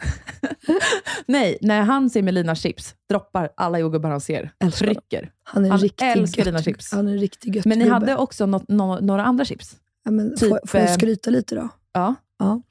Nej, 1.26 1.58
när 1.60 1.82
han 1.82 2.10
ser 2.10 2.22
Melina 2.22 2.54
chips, 2.54 2.94
droppar 3.08 3.50
alla 3.56 3.78
jordgubbar 3.78 4.10
han 4.10 4.20
ser. 4.20 4.52
Älskar. 4.64 4.86
Trycker. 4.86 5.30
Han 5.44 5.64
är 5.64 5.70
Han 5.70 5.78
riktig 5.78 6.06
älskar 6.06 6.38
gött- 6.40 6.44
dina 6.46 6.62
chips. 6.62 6.92
Han 6.92 7.08
är 7.08 7.12
en 7.12 7.18
riktig 7.18 7.62
Men 7.66 7.78
ni 7.78 7.84
göttgubbe. 7.84 7.94
hade 8.10 8.16
också 8.16 8.46
nå- 8.46 8.64
nå- 8.68 9.00
några 9.00 9.24
andra 9.24 9.44
chips? 9.44 9.76
ja, 10.04 10.10
men 10.10 10.36
typ, 10.36 10.48
får, 10.48 10.60
får 10.66 10.80
jag 10.80 10.88
eh, 10.88 10.94
skryta 10.94 11.30
lite 11.30 11.54
då? 11.54 11.68
Ja. 11.92 12.14
Ja. 12.38 12.62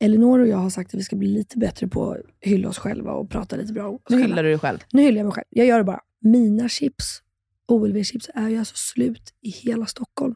Elinor 0.00 0.38
och 0.38 0.48
jag 0.48 0.56
har 0.56 0.70
sagt 0.70 0.94
att 0.94 1.00
vi 1.00 1.04
ska 1.04 1.16
bli 1.16 1.28
lite 1.28 1.58
bättre 1.58 1.88
på 1.88 2.10
att 2.10 2.20
hylla 2.40 2.68
oss 2.68 2.78
själva 2.78 3.12
och 3.12 3.30
prata 3.30 3.56
lite 3.56 3.72
bra 3.72 3.88
om 3.88 3.94
oss 3.94 4.00
Nu 4.08 4.16
själva. 4.16 4.26
hyllar 4.28 4.42
du 4.42 4.48
dig 4.48 4.58
själv. 4.58 4.78
Nu 4.92 5.02
hyllar 5.02 5.16
jag 5.18 5.24
mig 5.24 5.32
själv. 5.34 5.46
Jag 5.50 5.66
gör 5.66 5.78
det 5.78 5.84
bara. 5.84 6.00
Mina 6.20 6.68
chips, 6.68 7.22
OLV-chips, 7.68 8.30
är 8.34 8.48
ju 8.48 8.58
alltså 8.58 8.74
slut 8.76 9.32
i 9.42 9.50
hela 9.50 9.86
Stockholm. 9.86 10.34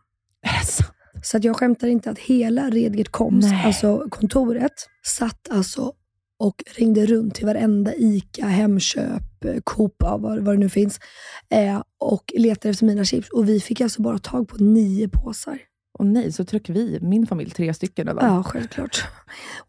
Så 1.22 1.36
att 1.36 1.44
jag 1.44 1.56
skämtar 1.56 1.88
inte 1.88 2.10
att 2.10 2.18
hela 2.18 2.70
Redgert 2.70 3.08
Koms, 3.08 3.44
Nej. 3.44 3.66
alltså 3.66 4.06
kontoret, 4.10 4.72
satt 5.06 5.48
alltså 5.50 5.92
och 6.38 6.62
ringde 6.76 7.06
runt 7.06 7.34
till 7.34 7.46
varenda 7.46 7.94
ICA, 7.94 8.46
Hemköp, 8.46 9.44
eh, 9.44 9.54
Coop, 9.64 9.94
vad, 9.98 10.20
vad 10.20 10.54
det 10.54 10.58
nu 10.58 10.68
finns, 10.68 11.00
eh, 11.50 11.82
och 11.98 12.32
letade 12.36 12.70
efter 12.70 12.86
mina 12.86 13.04
chips. 13.04 13.28
Och 13.30 13.48
vi 13.48 13.60
fick 13.60 13.80
alltså 13.80 14.02
bara 14.02 14.18
tag 14.18 14.48
på 14.48 14.56
nio 14.56 15.08
påsar. 15.08 15.58
Och 16.00 16.06
nej, 16.06 16.32
så 16.32 16.44
trycker 16.44 16.72
vi, 16.72 16.98
min 17.02 17.26
familj, 17.26 17.50
tre 17.50 17.74
stycken 17.74 18.06
dem. 18.06 18.18
Ja, 18.20 18.42
självklart. 18.42 19.04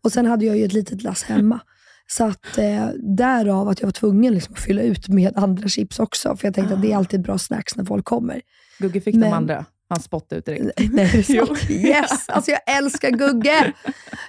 Och 0.01 0.11
sen 0.11 0.25
hade 0.25 0.45
jag 0.45 0.57
ju 0.57 0.65
ett 0.65 0.73
litet 0.73 1.03
lass 1.03 1.23
hemma. 1.23 1.59
Så 2.07 2.23
att 2.23 2.57
eh, 2.57 2.87
därav 3.17 3.69
att 3.69 3.79
jag 3.79 3.87
var 3.87 3.91
tvungen 3.91 4.33
liksom 4.33 4.53
att 4.53 4.59
fylla 4.59 4.81
ut 4.81 5.07
med 5.07 5.37
andra 5.37 5.67
chips 5.67 5.99
också. 5.99 6.35
För 6.35 6.47
jag 6.47 6.55
tänkte 6.55 6.73
att 6.75 6.81
det 6.81 6.91
är 6.91 6.97
alltid 6.97 7.21
bra 7.21 7.37
snacks 7.37 7.75
när 7.75 7.85
folk 7.85 8.05
kommer. 8.05 8.41
Gugge 8.79 9.01
fick 9.01 9.15
Men- 9.15 9.29
de 9.29 9.35
andra. 9.35 9.65
Han 9.89 9.99
spottade 9.99 10.39
ut 10.39 10.45
direkt. 10.45 10.79
Nej? 10.93 11.25
Yes! 11.87 12.29
Alltså 12.29 12.51
jag 12.51 12.77
älskar 12.77 13.09
Gugge! 13.09 13.73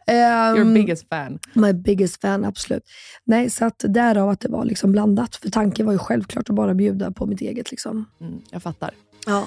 Ehm, 0.06 0.56
Your 0.56 0.74
biggest 0.74 1.08
fan. 1.08 1.38
My 1.54 1.72
biggest 1.72 2.20
fan, 2.20 2.44
absolut. 2.44 2.82
Nej, 3.24 3.50
så 3.50 3.64
att 3.64 3.84
därav 3.88 4.28
att 4.28 4.40
det 4.40 4.48
var 4.48 4.64
liksom 4.64 4.92
blandat. 4.92 5.36
För 5.36 5.50
tanken 5.50 5.86
var 5.86 5.92
ju 5.92 5.98
självklart 5.98 6.50
att 6.50 6.56
bara 6.56 6.74
bjuda 6.74 7.10
på 7.12 7.26
mitt 7.26 7.40
eget. 7.40 7.70
Liksom. 7.70 8.04
Mm, 8.20 8.40
jag 8.50 8.62
fattar. 8.62 8.90
Ja. 9.26 9.46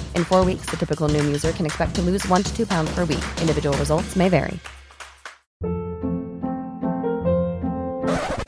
In 0.15 0.23
four 0.23 0.43
weeks, 0.43 0.65
the 0.71 0.77
typical 0.77 1.07
Noom 1.07 1.25
user 1.25 1.51
can 1.51 1.67
expect 1.67 1.93
to 1.95 2.01
lose 2.01 2.27
one 2.27 2.41
to 2.41 2.55
two 2.55 2.65
pounds 2.65 2.91
per 2.95 3.05
week. 3.05 3.23
Individual 3.39 3.77
results 3.77 4.15
may 4.15 4.27
vary. 4.27 4.59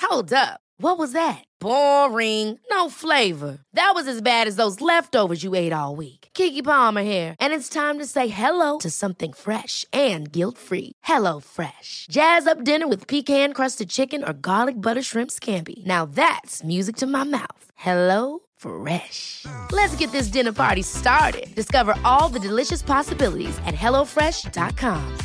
Hold 0.02 0.34
up. 0.34 0.60
What 0.78 1.00
was 1.00 1.14
that? 1.14 1.44
Boring. 1.60 2.60
No 2.70 2.90
flavor. 2.90 3.60
That 3.74 3.94
was 3.96 4.08
as 4.08 4.22
bad 4.22 4.48
as 4.48 4.58
those 4.58 4.80
leftovers 4.80 5.44
you 5.44 5.56
ate 5.56 5.74
all 5.74 5.96
week. 5.96 6.30
Kiki 6.34 6.62
Palmer 6.62 7.04
here, 7.04 7.36
and 7.40 7.54
it's 7.54 7.70
time 7.70 8.00
to 8.00 8.06
say 8.06 8.28
hello 8.28 8.80
to 8.80 8.90
something 8.90 9.34
fresh 9.34 9.86
and 9.94 10.32
guilt-free. 10.32 10.92
Hello 11.04 11.40
Fresh. 11.40 12.08
Jazz 12.12 12.46
up 12.48 12.64
dinner 12.64 12.88
with 12.88 13.08
pecan-crusted 13.08 13.90
chicken 13.90 14.24
or 14.24 14.34
garlic 14.34 14.80
butter 14.80 15.02
shrimp 15.02 15.32
scampi. 15.32 15.86
Now 15.86 16.06
that's 16.06 16.64
music 16.64 16.96
to 16.98 17.08
my 17.08 17.24
mouth. 17.24 17.66
Hello 17.76 18.40
Fresh. 18.64 19.46
Let's 19.72 19.96
get 20.00 20.12
this 20.12 20.28
dinner 20.28 20.54
party 20.54 20.84
started. 20.84 21.56
Discover 21.56 21.96
all 22.04 22.30
the 22.30 22.40
delicious 22.40 22.84
possibilities 22.84 23.58
at 23.68 23.76
hellofresh.com. 23.76 25.18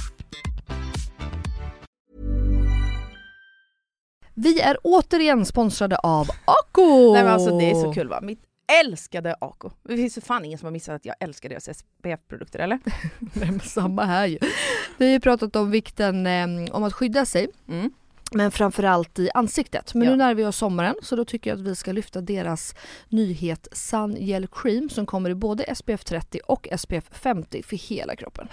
Vi 4.35 4.61
är 4.61 4.77
återigen 4.83 5.47
sponsrade 5.47 5.97
av 5.97 6.29
Ako! 6.45 7.13
Nej 7.13 7.25
men 7.25 7.33
alltså 7.33 7.59
det 7.59 7.71
är 7.71 7.75
så 7.75 7.93
kul 7.93 8.09
va. 8.09 8.21
Mitt 8.21 8.41
älskade 8.83 9.37
Ako. 9.41 9.71
Det 9.83 9.97
finns 9.97 10.15
för 10.15 10.21
fan 10.21 10.45
ingen 10.45 10.59
som 10.59 10.67
har 10.67 10.73
missat 10.73 10.95
att 10.95 11.05
jag 11.05 11.17
älskar 11.21 11.49
deras 11.49 11.69
SPF-produkter 11.79 12.59
eller? 12.59 12.79
Nej, 13.19 13.51
men 13.51 13.61
samma 13.61 14.05
här 14.05 14.27
ju. 14.27 14.39
Vi 14.97 15.05
har 15.07 15.13
ju 15.13 15.21
pratat 15.21 15.57
om 15.57 15.71
vikten 15.71 16.27
eh, 16.27 16.75
om 16.75 16.85
att 16.85 16.93
skydda 16.93 17.27
sig. 17.27 17.49
Mm. 17.69 17.91
Men 18.33 18.51
framförallt 18.51 19.19
i 19.19 19.31
ansiktet. 19.35 19.95
Men 19.95 20.03
Ja. 20.05 20.11
nu 20.11 20.17
närmar 20.17 20.35
vi 20.35 20.45
oss 20.45 20.57
sommaren 20.57 20.95
så 21.03 21.17
då 21.17 21.25
tycker 21.25 21.51
jag 21.51 21.59
att 21.59 21.67
vi 21.67 21.77
ska 21.77 21.93
lyfta 21.93 22.21
deras 22.21 22.75
nyhet 23.09 23.69
Sun 23.73 24.17
Gel 24.19 24.47
Cream 24.47 24.89
som 24.89 25.07
kommer 25.07 25.31
i 25.31 25.35
både 25.35 25.75
SPF 25.75 26.05
30 26.05 26.41
och 26.47 26.69
SPF 26.79 27.05
50 27.11 27.63
för 27.63 27.77
hela 27.77 28.17
kroppen. 28.17 28.49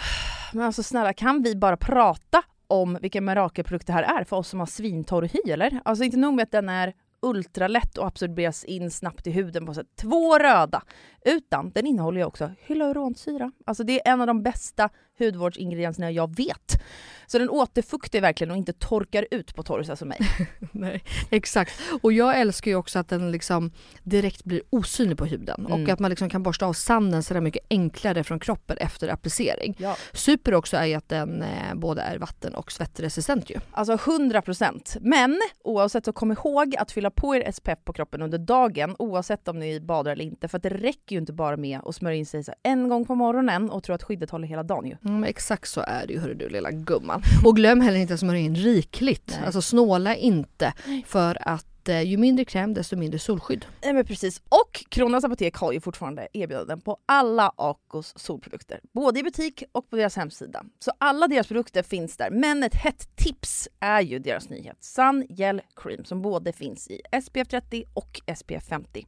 Men 0.54 0.64
alltså 0.66 0.84
snälla 0.84 1.14
kan 1.14 1.44
vi 1.44 1.56
bara 1.56 1.78
prata 1.78 2.44
om 2.68 2.98
vilken 3.02 3.26
mirakelprodukt 3.26 3.88
det 3.88 3.94
här 3.94 4.04
är 4.20 4.24
för 4.24 4.36
oss 4.36 4.48
som 4.50 4.60
har 4.60 4.68
svintorr 4.68 5.30
hy 5.34 5.52
eller? 5.52 5.80
Alltså 5.86 6.04
inte 6.04 6.18
nog 6.18 6.34
med 6.34 6.44
att 6.44 6.52
den 6.52 6.70
är 6.70 6.94
ultralätt 7.22 7.98
och 7.98 8.08
absorberas 8.08 8.64
in 8.64 8.92
snabbt 8.92 9.28
i 9.28 9.32
huden 9.32 9.66
på 9.66 9.74
sätt. 9.74 9.88
Två 10.02 10.38
röda. 10.40 10.82
Utan 11.26 11.72
den 11.72 11.88
innehåller 11.88 12.20
ju 12.20 12.26
också 12.26 12.52
hyaluronsyra. 12.68 13.52
Alltså 13.66 13.84
det 13.84 14.08
är 14.08 14.12
en 14.14 14.22
av 14.22 14.28
de 14.28 14.44
bästa 14.44 14.90
hudvårdsingredienserna 15.20 16.12
jag 16.12 16.36
vet. 16.36 16.82
Så 17.28 17.38
den 17.40 17.50
återfuktar 17.50 18.22
verkligen 18.22 18.52
och 18.52 18.58
inte 18.58 18.74
torkar 18.74 19.28
ut 19.32 19.56
på 19.56 19.64
torrisa 19.64 19.96
som 19.96 20.08
mig. 20.08 20.20
Nej, 20.72 21.04
exakt. 21.30 21.74
Och 22.02 22.14
jag 22.14 22.40
älskar 22.40 22.72
ju 22.72 22.78
också 22.78 23.00
att 23.00 23.08
den 23.10 23.32
liksom 23.32 23.72
direkt 24.04 24.44
blir 24.44 24.62
osynlig 24.70 25.18
på 25.18 25.26
huden 25.26 25.66
Mm. 25.66 25.84
och 25.84 25.90
att 25.90 26.00
man 26.00 26.10
liksom 26.10 26.30
kan 26.30 26.44
borsta 26.44 26.66
av 26.66 26.74
sanden 26.74 27.24
sådär 27.24 27.42
mycket 27.42 27.66
enklare 27.70 28.24
från 28.24 28.40
kroppen 28.40 28.78
efter 28.78 29.08
applicering. 29.10 29.76
Ja. 29.80 29.96
Super 30.14 30.54
också 30.54 30.78
är 30.78 30.86
ju 30.86 30.94
att 30.94 31.10
den 31.10 31.42
eh, 31.42 31.74
både 31.76 32.02
är 32.02 32.18
vatten 32.18 32.56
och 32.56 32.72
svettresistent 32.72 33.50
ju. 33.50 33.60
Alltså 33.72 33.94
100%. 33.96 34.98
Men 35.02 35.42
oavsett 35.64 36.06
så 36.06 36.14
kom 36.14 36.32
ihåg 36.32 36.76
att 36.76 36.92
fylla 36.92 37.12
på 37.12 37.36
er 37.36 37.52
SPF 37.52 37.80
på 37.86 37.94
kroppen 37.94 38.22
under 38.22 38.38
dagen 38.38 38.96
oavsett 39.00 39.48
om 39.48 39.60
ni 39.60 39.80
badar 39.80 40.12
eller 40.12 40.26
inte. 40.26 40.48
För 40.48 40.58
att 40.58 40.64
det 40.64 40.70
räcker 40.70 41.15
ju 41.16 41.20
inte 41.20 41.34
bara 41.34 41.58
med 41.58 41.80
att 41.86 41.96
smörja 41.96 42.18
in 42.18 42.26
sig 42.26 42.44
en 42.64 42.90
gång 42.90 43.06
på 43.06 43.16
morgonen 43.16 43.70
och 43.70 43.84
tro 43.84 43.96
att 43.96 44.04
skyddet 44.04 44.30
håller 44.30 44.48
hela 44.48 44.64
dagen 44.64 44.86
ju. 44.86 44.98
Mm, 45.06 45.24
exakt 45.24 45.70
så 45.70 45.82
är 45.88 46.08
det 46.08 46.14
ju 46.14 46.20
hörru 46.20 46.34
du 46.34 46.50
lilla 46.50 46.72
gumman. 46.72 47.22
Och 47.46 47.56
glöm 47.56 47.82
heller 47.82 48.00
inte 48.00 48.14
att 48.14 48.20
smörja 48.20 48.40
in 48.40 48.56
rikligt. 48.56 49.36
Nej. 49.38 49.46
Alltså 49.46 49.62
snåla 49.62 50.16
inte 50.16 50.74
för 51.06 51.38
att 51.42 51.90
eh, 51.90 52.02
ju 52.02 52.18
mindre 52.18 52.46
kräm 52.46 52.74
desto 52.74 52.96
mindre 52.96 53.20
solskydd. 53.20 53.66
Nej 53.84 53.94
men 53.94 54.06
precis. 54.06 54.42
Och 54.50 54.86
Kronans 54.90 55.26
Apotek 55.26 55.56
har 55.56 55.72
ju 55.72 55.82
fortfarande 55.82 56.28
erbjudanden 56.34 56.82
på 56.82 56.98
alla 57.06 57.52
Acos 57.56 58.14
solprodukter. 58.16 58.80
Både 58.94 59.20
i 59.20 59.24
butik 59.24 59.64
och 59.72 59.90
på 59.90 59.96
deras 59.96 60.16
hemsida. 60.16 60.64
Så 60.80 60.92
alla 60.98 61.28
deras 61.28 61.48
produkter 61.48 61.84
finns 61.84 62.18
där. 62.18 62.30
Men 62.30 62.64
ett 62.64 62.76
hett 62.76 63.16
tips 63.16 63.68
är 63.80 64.02
ju 64.02 64.20
deras 64.20 64.50
nyhet 64.50 64.78
Sun 64.80 65.26
Gel 65.30 65.62
Cream 65.76 66.06
som 66.06 66.22
både 66.22 66.54
finns 66.54 66.88
i 66.88 67.02
SPF 67.24 67.48
30 67.48 67.84
och 67.94 68.22
SPF 68.36 68.64
50. 68.64 69.06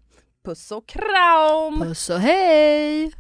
Puss 0.48 0.72
och 0.72 0.88
kram! 0.88 1.80
Puss 1.82 2.10
och 2.10 2.20
hej! 2.20 3.12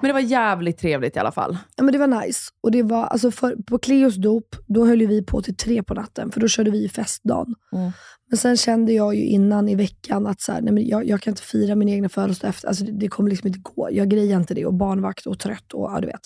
Men 0.00 0.08
det 0.08 0.12
var 0.12 0.20
jävligt 0.20 0.78
trevligt 0.78 1.16
i 1.16 1.18
alla 1.18 1.32
fall. 1.32 1.58
Ja 1.76 1.82
men 1.82 1.92
det 1.92 1.98
var 1.98 2.22
nice. 2.22 2.50
Och 2.62 2.70
det 2.70 2.82
var, 2.82 3.04
alltså 3.04 3.30
för, 3.30 3.56
på 3.56 3.78
Cleos 3.78 4.16
dop, 4.16 4.56
då 4.66 4.86
höll 4.86 5.00
ju 5.00 5.06
vi 5.06 5.22
på 5.22 5.42
till 5.42 5.56
tre 5.56 5.82
på 5.82 5.94
natten, 5.94 6.30
för 6.30 6.40
då 6.40 6.48
körde 6.48 6.70
vi 6.70 6.88
festdagen. 6.88 7.54
Mm. 7.72 7.90
Men 8.28 8.38
sen 8.38 8.56
kände 8.56 8.92
jag 8.92 9.14
ju 9.14 9.24
innan 9.24 9.68
i 9.68 9.74
veckan 9.74 10.26
att 10.26 10.40
så 10.40 10.52
här, 10.52 10.60
nej 10.60 10.72
men 10.72 10.86
jag, 10.86 11.06
jag 11.06 11.20
kan 11.20 11.32
inte 11.32 11.42
fira 11.42 11.74
min 11.74 11.88
egna 11.88 12.08
födelsedag 12.08 12.48
efter, 12.48 12.68
alltså 12.68 12.84
det, 12.84 12.92
det 12.92 13.08
kommer 13.08 13.30
liksom 13.30 13.46
inte 13.46 13.60
gå. 13.62 13.88
Jag 13.92 14.08
grejar 14.08 14.36
inte 14.38 14.54
det 14.54 14.66
och 14.66 14.74
barnvakt 14.74 15.26
och 15.26 15.38
trött 15.38 15.72
och 15.72 15.90
ja 15.92 16.00
du 16.00 16.06
vet. 16.06 16.22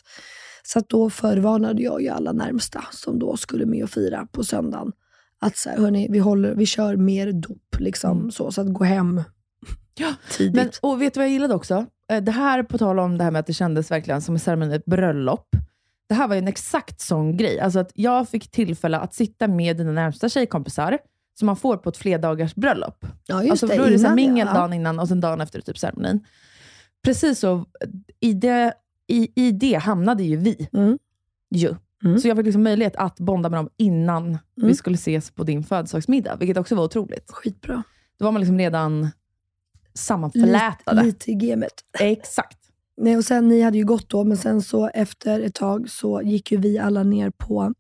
Så 0.62 0.78
att 0.78 0.88
då 0.88 1.10
förvarnade 1.10 1.82
jag 1.82 2.02
ju 2.02 2.08
alla 2.08 2.32
närmsta 2.32 2.84
som 2.90 3.18
då 3.18 3.36
skulle 3.36 3.66
med 3.66 3.84
och 3.84 3.90
fira 3.90 4.26
på 4.32 4.44
söndagen. 4.44 4.92
Att 5.40 5.56
så 5.56 5.70
här, 5.70 5.76
hörni, 5.76 6.08
vi, 6.10 6.18
håller, 6.18 6.54
vi 6.54 6.66
kör 6.66 6.96
mer 6.96 7.32
dop 7.32 7.76
liksom, 7.78 8.30
så, 8.30 8.52
så 8.52 8.60
att 8.60 8.72
gå 8.72 8.84
hem 8.84 9.22
tidigt. 10.30 10.54
Men, 10.54 10.70
och 10.92 11.02
vet 11.02 11.14
du 11.14 11.20
vad 11.20 11.26
jag 11.26 11.32
gillade 11.32 11.54
också? 11.54 11.86
eh, 12.08 12.22
det 12.22 12.32
här 12.32 12.62
på 12.62 12.78
tal 12.78 12.98
om 12.98 13.18
det 13.18 13.24
här 13.24 13.30
med 13.30 13.40
att 13.40 13.46
det 13.46 13.52
kändes 13.52 13.90
verkligen 13.90 14.22
som 14.22 14.34
en 14.34 14.38
ceremoni, 14.40 14.74
ett 14.74 14.84
bröllop. 14.84 15.48
Det 16.08 16.14
här 16.14 16.28
var 16.28 16.34
ju 16.34 16.38
en 16.38 16.48
exakt 16.48 17.00
sån 17.00 17.36
grej. 17.36 17.60
Alltså 17.60 17.78
att 17.78 17.90
jag 17.94 18.28
fick 18.28 18.50
tillfälle 18.50 18.98
att 18.98 19.14
sitta 19.14 19.48
med 19.48 19.76
dina 19.76 19.92
närmsta 19.92 20.28
tjejkompisar, 20.28 20.98
som 21.38 21.46
man 21.46 21.56
får 21.56 21.76
på 21.76 21.88
ett 21.88 21.96
flerdagars 21.96 22.54
bröllop. 22.54 23.06
Ja, 23.26 23.40
just 23.42 23.50
alltså, 23.50 23.66
det. 23.66 23.76
Då 23.76 23.82
är 23.82 23.90
det 23.90 23.98
så 23.98 24.10
mingel 24.14 24.46
ja. 24.46 24.54
dagen 24.54 24.72
innan 24.72 24.98
och 25.00 25.08
sen 25.08 25.20
dagen 25.20 25.40
efter 25.40 25.60
typ 25.60 25.78
ceremonin. 25.78 26.24
Precis 27.04 27.38
så, 27.38 27.64
i 28.20 28.32
det, 28.34 28.74
i, 29.06 29.46
i 29.46 29.52
det 29.52 29.74
hamnade 29.74 30.22
ju 30.22 30.36
vi. 30.36 30.68
Mm. 30.72 30.98
Ju. 31.54 31.74
Mm. 32.04 32.18
Så 32.18 32.28
jag 32.28 32.36
fick 32.36 32.46
liksom 32.46 32.62
möjlighet 32.62 32.96
att 32.96 33.16
bonda 33.20 33.48
med 33.48 33.58
dem 33.58 33.68
innan 33.76 34.38
vi 34.54 34.62
Mm. 34.62 34.74
skulle 34.74 34.94
ses 34.94 35.30
på 35.30 35.44
din 35.44 35.64
födelsedagsmiddag, 35.64 36.36
vilket 36.36 36.56
också 36.56 36.74
var 36.74 36.84
otroligt. 36.84 37.30
Skitbra. 37.32 37.82
Då 38.18 38.24
var 38.24 38.32
man 38.32 38.40
liksom 38.40 38.58
redan 38.58 39.08
sammanflätade. 39.94 41.02
Lite, 41.02 41.30
i 41.30 41.34
gamet. 41.34 41.72
Exakt. 41.98 42.58
Nej, 42.96 43.16
och 43.16 43.24
sen, 43.24 43.48
ni 43.48 43.60
hade 43.62 43.78
ju 43.78 43.84
gått 43.84 44.08
då, 44.08 44.24
men 44.24 44.36
sen 44.36 44.62
så 44.62 44.88
efter 44.88 45.40
ett 45.40 45.54
tag 45.54 45.90
så 45.90 46.22
gick 46.22 46.52
ju 46.52 46.58
vi 46.58 46.78
alla 46.78 47.02
ner 47.02 47.30
på 47.30 47.74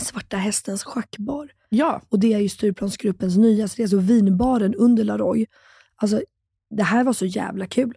Svarta 0.00 0.36
Hästens 0.36 0.84
schackbar. 0.84 1.50
Ja. 1.68 2.02
Och 2.08 2.18
det 2.20 2.32
är 2.32 2.38
ju 2.38 2.48
Stureplansgruppens 2.48 3.36
nya, 3.36 3.68
så 3.68 3.76
det 3.76 3.82
är 3.82 3.84
alltså 3.84 3.98
vinbaren 3.98 4.74
under 4.74 5.04
Laroy. 5.04 5.46
Alltså, 5.96 6.22
det 6.70 6.82
här 6.82 7.04
var 7.04 7.12
så 7.12 7.26
jävla 7.26 7.66
kul. 7.66 7.94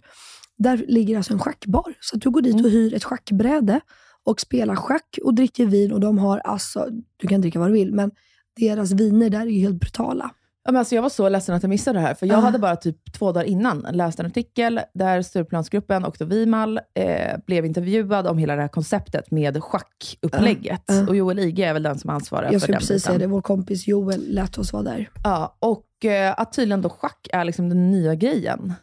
Där 0.57 0.85
ligger 0.87 1.17
alltså 1.17 1.33
en 1.33 1.39
schackbar. 1.39 1.93
Så 1.99 2.17
du 2.17 2.29
går 2.29 2.41
dit 2.41 2.53
Mm. 2.53 2.65
och 2.65 2.71
hyr 2.71 2.93
ett 2.93 3.03
schackbräde 3.03 3.81
och 4.23 4.41
spelar 4.41 4.75
schack 4.75 5.19
och 5.23 5.33
dricker 5.33 5.65
vin. 5.65 5.91
Och 5.91 5.99
de 5.99 6.17
har 6.17 6.37
alltså, 6.39 6.87
du 7.17 7.27
kan 7.27 7.41
dricka 7.41 7.59
vad 7.59 7.69
du 7.69 7.73
vill, 7.73 7.93
men 7.93 8.11
deras 8.55 8.91
viner 8.91 9.29
där 9.29 9.41
är 9.41 9.45
ju 9.45 9.59
helt 9.59 9.79
brutala. 9.79 10.31
Men 10.67 10.75
alltså 10.75 10.95
jag 10.95 11.01
var 11.01 11.09
så 11.09 11.29
ledsen 11.29 11.55
att 11.55 11.63
jag 11.63 11.69
missade 11.69 11.99
det 11.99 12.03
här, 12.05 12.13
för 12.13 12.25
jag 12.25 12.37
Ah. 12.37 12.41
hade 12.41 12.59
bara 12.59 12.75
typ 12.75 13.13
två 13.13 13.31
dagar 13.31 13.45
innan 13.45 13.87
läst 13.91 14.19
en 14.19 14.25
artikel 14.25 14.79
där 14.93 15.21
Stureplansgruppen 15.21 16.05
och 16.05 16.15
då 16.19 16.25
Vimal 16.25 16.77
eh, 16.93 17.37
blev 17.47 17.65
intervjuad 17.65 18.27
om 18.27 18.37
hela 18.37 18.55
det 18.55 18.61
här 18.61 18.67
konceptet 18.67 19.31
med 19.31 19.63
schackupplägget. 19.63 20.83
Ah, 20.89 20.99
ah. 21.01 21.07
Och 21.07 21.15
Joel 21.15 21.39
Ige 21.39 21.65
är 21.65 21.73
väl 21.73 21.83
den 21.83 21.99
som 21.99 22.09
ansvarar 22.09 22.43
Jag 22.43 22.51
för 22.53 22.59
skulle 22.59 22.73
den 22.73 22.79
precis 22.79 23.03
säga 23.03 23.13
biten. 23.17 23.29
det, 23.29 23.33
vår 23.33 23.41
kompis 23.41 23.87
Joel 23.87 24.25
lät 24.33 24.57
oss 24.57 24.73
vara 24.73 24.83
där. 24.83 25.09
Ja, 25.23 25.55
och 25.59 26.05
eh, 26.05 26.33
att 26.37 26.53
tydligen 26.53 26.81
då 26.81 26.89
schack 26.89 27.27
är 27.33 27.43
liksom 27.43 27.69
den 27.69 27.91
nya 27.91 28.15
grejen. 28.15 28.73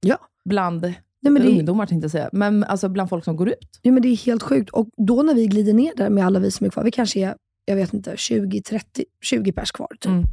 Ja. 0.00 0.16
Bland 0.44 0.82
Nej, 1.22 1.32
men 1.32 1.42
det, 1.42 1.48
ungdomar 1.48 1.86
tänkte 1.86 2.04
jag 2.04 2.10
säga, 2.10 2.28
men 2.32 2.64
alltså 2.64 2.88
bland 2.88 3.08
folk 3.10 3.24
som 3.24 3.36
går 3.36 3.48
ut. 3.48 3.78
Ja, 3.82 3.92
men 3.92 4.02
det 4.02 4.08
är 4.08 4.16
helt 4.16 4.42
sjukt. 4.42 4.70
Och 4.70 4.88
då 4.96 5.22
när 5.22 5.34
vi 5.34 5.46
glider 5.46 5.72
ner 5.72 5.92
där 5.96 6.10
med 6.10 6.26
alla 6.26 6.38
vi 6.38 6.50
som 6.50 6.66
är 6.66 6.70
kvar, 6.70 6.84
vi 6.84 6.90
kanske 6.90 7.20
är, 7.20 7.34
jag 7.64 7.76
vet 7.76 7.94
inte, 7.94 8.16
20, 8.16 8.62
30, 8.62 9.04
20 9.22 9.52
pers 9.52 9.70
kvar. 9.72 9.88
Typ. 10.00 10.06
Mm. 10.06 10.24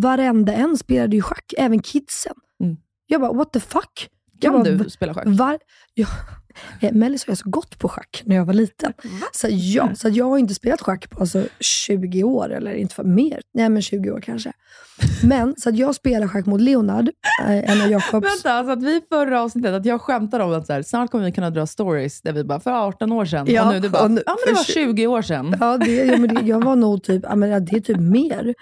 Varenda 0.00 0.52
en 0.52 0.78
spelade 0.78 1.16
ju 1.16 1.22
schack, 1.22 1.54
även 1.58 1.82
kidsen. 1.82 2.34
Mm. 2.60 2.76
Jag 3.06 3.20
bara, 3.20 3.32
what 3.32 3.52
the 3.52 3.60
fuck? 3.60 4.08
Kan 4.40 4.52
bara, 4.52 4.62
du 4.62 4.90
spela 4.90 5.14
schack? 5.14 5.24
Var, 5.26 5.58
ja, 5.94 6.06
eh, 6.80 6.92
Mellis 6.92 7.26
har 7.26 7.30
jag 7.30 7.38
så 7.38 7.50
gått 7.50 7.78
på 7.78 7.88
schack 7.88 8.22
när 8.24 8.36
jag 8.36 8.44
var 8.44 8.54
liten. 8.54 8.92
Så 9.32 9.46
ja, 9.50 9.94
så 9.94 10.08
jag 10.08 10.24
har 10.24 10.38
inte 10.38 10.54
spelat 10.54 10.80
schack 10.80 11.10
på 11.10 11.20
alltså 11.20 11.44
20 11.60 12.24
år, 12.24 12.52
eller 12.52 12.74
inte 12.74 12.94
för 12.94 13.04
mer. 13.04 13.40
Nej 13.54 13.68
men 13.68 13.82
20 13.82 14.10
år 14.10 14.20
kanske. 14.20 14.52
Men 15.22 15.54
så 15.56 15.68
att 15.68 15.76
jag 15.76 15.94
spelar 15.94 16.28
schack 16.28 16.46
mot 16.46 16.60
Leonard, 16.60 17.08
eh, 17.42 17.70
en 17.70 17.82
av 17.82 17.90
Jakobs... 17.90 18.26
Vänta, 18.26 18.52
alltså 18.52 18.72
att 18.72 18.82
vi 18.82 19.00
förra 19.08 19.42
avsnittet, 19.42 19.72
att 19.72 19.86
jag 19.86 20.00
skämtade 20.00 20.44
om 20.44 20.52
att 20.52 20.66
så 20.66 20.72
här, 20.72 20.82
snart 20.82 21.10
kommer 21.10 21.24
vi 21.24 21.32
kunna 21.32 21.50
dra 21.50 21.66
stories 21.66 22.20
där 22.20 22.32
vi 22.32 22.44
bara, 22.44 22.60
för 22.60 22.70
18 22.70 23.12
år 23.12 23.24
sedan. 23.24 23.46
Ja, 23.48 23.66
och 23.66 23.72
nu 23.72 23.80
du 23.80 23.88
bara, 23.88 24.02
ja 24.02 24.08
men 24.08 24.14
det 24.46 24.52
var 24.52 24.64
för 24.64 24.72
20 24.72 25.06
år 25.06 25.22
sedan. 25.22 25.56
Ja, 25.60 25.78
det, 25.78 25.94
ja, 25.94 26.18
men 26.18 26.34
det, 26.34 26.40
jag 26.40 26.64
var 26.64 26.76
nog 26.76 27.02
typ, 27.02 27.22
ja, 27.28 27.36
men 27.36 27.64
det 27.64 27.76
är 27.76 27.80
typ 27.80 28.00
mer. 28.00 28.54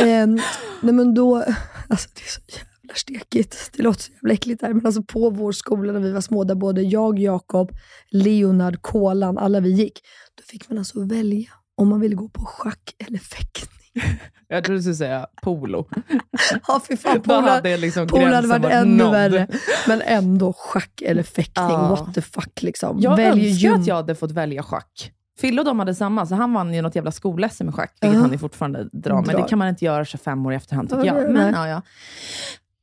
Ehm, 0.00 0.40
nej 0.82 0.94
men 0.94 1.14
då, 1.14 1.36
alltså 1.88 2.08
det 2.14 2.20
är 2.20 2.28
så 2.28 2.40
jävla 2.48 2.94
stekigt. 2.94 3.70
Det 3.76 3.82
låter 3.82 4.00
så 4.02 4.12
jävla 4.12 4.34
äckligt 4.34 4.62
här, 4.62 4.72
men 4.72 4.86
alltså 4.86 5.02
på 5.02 5.30
vår 5.30 5.52
skola 5.52 5.92
när 5.92 6.00
vi 6.00 6.12
var 6.12 6.20
små, 6.20 6.44
där 6.44 6.54
både 6.54 6.82
jag, 6.82 7.18
Jakob, 7.18 7.72
Leonard, 8.10 8.82
Kolan, 8.82 9.38
alla 9.38 9.60
vi 9.60 9.70
gick, 9.70 10.00
då 10.34 10.42
fick 10.42 10.68
man 10.68 10.78
alltså 10.78 11.04
välja 11.04 11.48
om 11.76 11.88
man 11.88 12.00
ville 12.00 12.14
gå 12.14 12.28
på 12.28 12.44
schack 12.44 12.94
eller 13.06 13.18
fäktning. 13.18 13.76
Jag 14.48 14.64
trodde 14.64 14.78
du 14.78 14.82
skulle 14.82 14.94
säga 14.94 15.26
polo. 15.42 15.88
Ja, 16.68 16.80
fy 16.88 16.96
fan. 16.96 17.22
Polar, 17.22 17.42
hade 17.42 17.76
liksom 17.76 18.06
Polar 18.08 18.32
hade 18.32 18.48
varit 18.48 18.64
ännu 18.72 19.04
nådd. 19.04 19.12
värre. 19.12 19.46
Men 19.86 20.02
ändå 20.02 20.52
schack 20.52 21.02
eller 21.02 21.22
fäktning. 21.22 21.66
Ja. 21.68 21.88
What 21.88 22.14
the 22.14 22.22
fuck 22.22 22.62
liksom. 22.62 23.00
Jag 23.00 23.16
Välj 23.16 23.48
önskar 23.48 23.68
gym. 23.68 23.80
att 23.80 23.86
jag 23.86 23.94
hade 23.94 24.14
fått 24.14 24.30
välja 24.30 24.62
schack. 24.62 25.12
Fille 25.38 25.60
och 25.60 25.64
de 25.64 25.78
hade 25.78 25.94
samma, 25.94 26.26
så 26.26 26.34
han 26.34 26.52
vann 26.52 26.74
ju 26.74 26.82
något 26.82 26.94
jävla 26.94 27.10
skol-SM 27.10 27.68
i 27.68 27.72
schack, 27.72 27.96
vilket 28.00 28.20
han 28.20 28.32
ju 28.32 28.38
fortfarande 28.38 28.88
drar. 28.92 29.22
Men 29.26 29.36
det 29.36 29.48
kan 29.48 29.58
man 29.58 29.68
inte 29.68 29.84
göra 29.84 30.04
25 30.04 30.46
år 30.46 30.52
i 30.52 30.56
efterhand 30.56 30.88
tycker 30.90 31.04
Ja, 31.04 31.20
jag. 31.22 31.32
Men, 31.32 31.54
ja, 31.54 31.68
ja. 31.68 31.82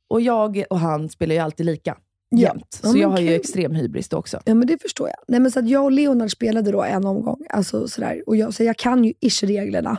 Och 0.08 0.20
jag 0.20 0.64
och 0.70 0.78
han 0.78 1.08
spelar 1.08 1.34
ju 1.34 1.40
alltid 1.40 1.66
lika 1.66 1.96
Ja. 2.28 2.38
jämt. 2.40 2.80
Så 2.82 2.98
jag 2.98 3.08
har 3.08 3.18
ju 3.18 3.26
kul. 3.28 3.36
extrem 3.36 3.74
hybris 3.74 4.08
då 4.08 4.16
också. 4.16 4.40
Ja 4.44 4.54
men 4.54 4.66
det 4.66 4.82
förstår 4.82 5.08
jag. 5.08 5.16
Nej, 5.28 5.40
men 5.40 5.50
så 5.50 5.58
att 5.58 5.68
jag 5.68 5.84
och 5.84 5.92
Leonard 5.92 6.30
spelade 6.30 6.72
då 6.72 6.82
en 6.82 7.06
omgång. 7.06 7.46
Alltså, 7.50 7.88
sådär. 7.88 8.22
Och 8.26 8.36
jag, 8.36 8.54
så 8.54 8.64
jag 8.64 8.76
kan 8.76 9.04
ju 9.04 9.12
ish-reglerna. 9.20 9.96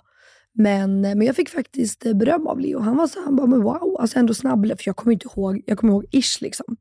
Men, 0.53 1.01
men 1.01 1.21
jag 1.21 1.35
fick 1.35 1.49
faktiskt 1.49 2.05
eh, 2.05 2.13
beröm 2.13 2.47
av 2.47 2.59
Leo. 2.59 2.79
Han 2.79 2.97
var 2.97 3.07
så 3.07 3.19
han 3.25 3.35
bara, 3.35 3.47
men 3.47 3.61
wow, 3.61 3.97
alltså 3.99 4.19
ändå 4.19 4.33
snabb. 4.33 4.65
För 4.67 4.83
jag 4.85 4.95
kommer 4.95 5.13
inte 5.13 5.27
ihåg, 5.35 5.61
jag 5.65 5.77
kommer 5.77 5.93
ihåg 5.93 6.05
ish 6.11 6.41
liksom. 6.41 6.77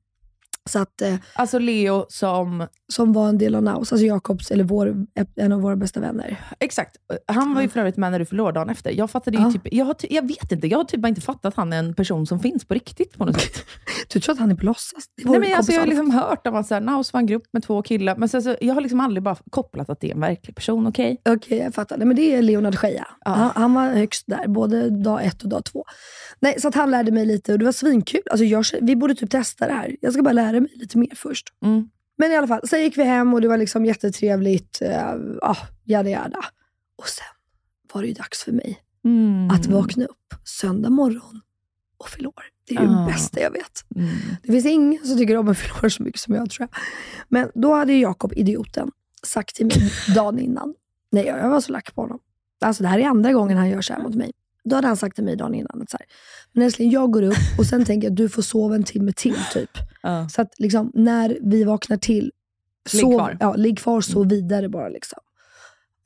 Så 0.70 0.78
att, 0.78 1.02
eh, 1.02 1.14
Alltså 1.34 1.58
Leo 1.58 2.06
som, 2.08 2.66
som 2.92 3.12
var 3.12 3.28
en 3.28 3.38
del 3.38 3.54
av 3.54 3.62
Naus, 3.62 3.92
alltså 3.92 4.06
Jakobs, 4.06 4.50
eller 4.50 4.64
vår, 4.64 5.06
en 5.36 5.52
av 5.52 5.60
våra 5.60 5.76
bästa 5.76 6.00
vänner. 6.00 6.44
exakt. 6.60 6.96
Han 7.26 7.54
var 7.54 7.62
ju 7.62 7.68
för 7.68 7.80
övrigt 7.80 7.96
med 7.96 8.12
när 8.12 8.18
du 8.18 8.24
förlorade 8.26 8.58
dagen 8.60 8.70
efter. 8.70 8.90
Jag 8.90 9.10
fattade 9.10 9.38
ju 9.38 9.52
typ, 9.52 9.74
jag, 9.74 9.84
har 9.84 9.96
jag 10.00 10.28
vet 10.28 10.52
inte, 10.52 10.66
jag 10.66 10.78
har 10.78 10.84
typ 10.84 11.00
bara 11.00 11.08
inte 11.08 11.20
fattat 11.20 11.44
att 11.44 11.54
han 11.54 11.72
är 11.72 11.78
en 11.78 11.94
person 11.94 12.26
som 12.26 12.40
finns 12.40 12.64
på 12.64 12.74
riktigt 12.74 13.18
på 13.18 13.24
något 13.24 13.40
sätt. 13.40 13.64
Du 14.12 14.20
tror 14.20 14.32
att 14.32 14.38
han 14.38 14.50
är 14.50 14.54
på 14.54 14.64
låtsas? 14.64 15.04
Är 15.22 15.28
Nej, 15.28 15.40
men 15.40 15.54
alltså, 15.54 15.72
jag 15.72 15.80
har 15.80 15.86
liksom 15.86 16.10
hört 16.10 16.46
om 16.46 16.54
att 16.54 16.66
så 16.66 16.74
här, 16.74 16.80
var 17.12 17.20
en 17.20 17.26
grupp 17.26 17.44
med 17.52 17.62
två 17.62 17.82
killar, 17.82 18.16
men 18.16 18.28
så, 18.28 18.56
jag 18.60 18.74
har 18.74 18.80
liksom 18.80 19.00
aldrig 19.00 19.22
bara 19.22 19.36
kopplat 19.50 19.90
att 19.90 20.00
det 20.00 20.10
är 20.10 20.14
en 20.14 20.20
verklig 20.20 20.56
person, 20.56 20.86
okej? 20.86 21.20
Okej, 21.28 21.58
jag 21.58 21.74
fattar. 21.74 21.96
Nej, 21.96 22.06
men 22.06 22.16
det 22.16 22.34
är 22.34 22.42
Leonard 22.42 22.78
Scheja. 22.78 23.06
Ja. 23.24 23.30
Han, 23.30 23.50
han 23.54 23.74
var 23.74 23.88
högst 23.88 24.24
där, 24.26 24.48
både 24.48 24.90
dag 24.90 25.24
ett 25.24 25.42
och 25.42 25.48
dag 25.48 25.64
två. 25.64 25.84
Nej, 26.40 26.60
så 26.60 26.68
att 26.68 26.74
han 26.74 26.90
lärde 26.90 27.12
mig 27.12 27.26
lite 27.26 27.52
och 27.52 27.58
det 27.58 27.64
var 27.64 27.72
svinkul. 27.72 28.20
Alltså 28.30 28.44
jag, 28.44 28.64
vi 28.82 28.96
borde 28.96 29.14
typ 29.14 29.30
testa 29.30 29.66
det 29.66 29.72
här. 29.72 29.96
Jag 30.00 30.12
ska 30.12 30.22
bara 30.22 30.32
lära 30.32 30.60
mig 30.60 30.70
lite 30.74 30.98
mer 30.98 31.12
först. 31.14 31.52
Mm. 31.64 31.88
Men 32.18 32.32
i 32.32 32.36
alla 32.36 32.46
fall, 32.46 32.68
sen 32.68 32.82
gick 32.82 32.98
vi 32.98 33.02
hem 33.02 33.34
och 33.34 33.40
det 33.40 33.48
var 33.48 33.56
liksom 33.58 33.84
jättetrevligt. 33.86 34.82
Uh, 34.82 35.36
ah, 35.42 35.56
jada 35.84 36.10
jada. 36.10 36.44
Och 36.96 37.08
sen 37.08 37.24
var 37.92 38.02
det 38.02 38.08
ju 38.08 38.14
dags 38.14 38.44
för 38.44 38.52
mig 38.52 38.80
Mm. 39.04 39.50
att 39.50 39.66
vakna 39.66 40.04
upp 40.04 40.34
söndag 40.44 40.90
morgon 40.90 41.40
och 41.98 42.08
fylla 42.08 42.28
år. 42.28 42.44
Det 42.68 42.74
är 42.76 42.80
ju 42.80 42.86
Ah. 42.88 43.00
det 43.06 43.12
bästa 43.12 43.40
jag 43.40 43.50
vet. 43.50 43.84
Mm. 43.96 44.08
Det 44.42 44.52
finns 44.52 44.66
ingen 44.66 45.06
som 45.06 45.18
tycker 45.18 45.36
om 45.36 45.48
att 45.48 45.58
fylla 45.58 45.74
år 45.82 45.88
så 45.88 46.02
mycket 46.02 46.20
som 46.20 46.34
jag 46.34 46.50
tror 46.50 46.68
jag. 46.70 46.80
Men 47.28 47.50
då 47.54 47.74
hade 47.74 47.92
Jakob, 47.92 48.32
idioten, 48.36 48.90
sagt 49.22 49.56
till 49.56 49.66
mig 49.66 49.76
dagen 50.14 50.38
innan. 50.38 50.74
Nej, 51.12 51.24
jag 51.26 51.48
var 51.48 51.60
så 51.60 51.72
lack 51.72 51.94
på 51.94 52.00
honom. 52.00 52.18
Alltså 52.60 52.82
det 52.82 52.88
här 52.88 52.98
är 52.98 53.06
andra 53.06 53.32
gången 53.32 53.56
han 53.58 53.68
gör 53.68 53.80
så 53.80 53.92
här 53.92 54.02
mot 54.02 54.14
mig. 54.14 54.32
Då 54.64 54.76
hade 54.76 54.86
han 54.86 54.96
sagt 54.96 55.14
till 55.14 55.24
mig 55.24 55.36
dagen 55.36 55.54
innan 55.54 55.82
att 55.82 55.90
så 55.90 55.96
här, 56.00 56.06
men 56.52 56.64
älskling 56.64 56.90
jag 56.90 57.10
går 57.10 57.22
upp 57.22 57.58
och 57.58 57.66
sen 57.66 57.84
tänker 57.84 58.06
jag 58.06 58.12
att 58.12 58.16
du 58.16 58.28
får 58.28 58.42
sova 58.42 58.74
en 58.74 58.84
timme 58.84 59.12
till 59.12 59.36
typ. 59.52 59.70
Ja. 60.02 60.28
Så 60.28 60.42
att 60.42 60.54
liksom, 60.58 60.90
när 60.94 61.38
vi 61.42 61.64
vaknar 61.64 61.96
till, 61.96 62.32
Ligg 62.92 63.00
sov, 63.00 63.18
kvar. 63.18 63.36
Ja, 63.40 63.54
ligg 63.54 63.78
kvar, 63.78 64.00
sov 64.00 64.28
vidare 64.28 64.68
bara. 64.68 64.88
Liksom. 64.88 65.18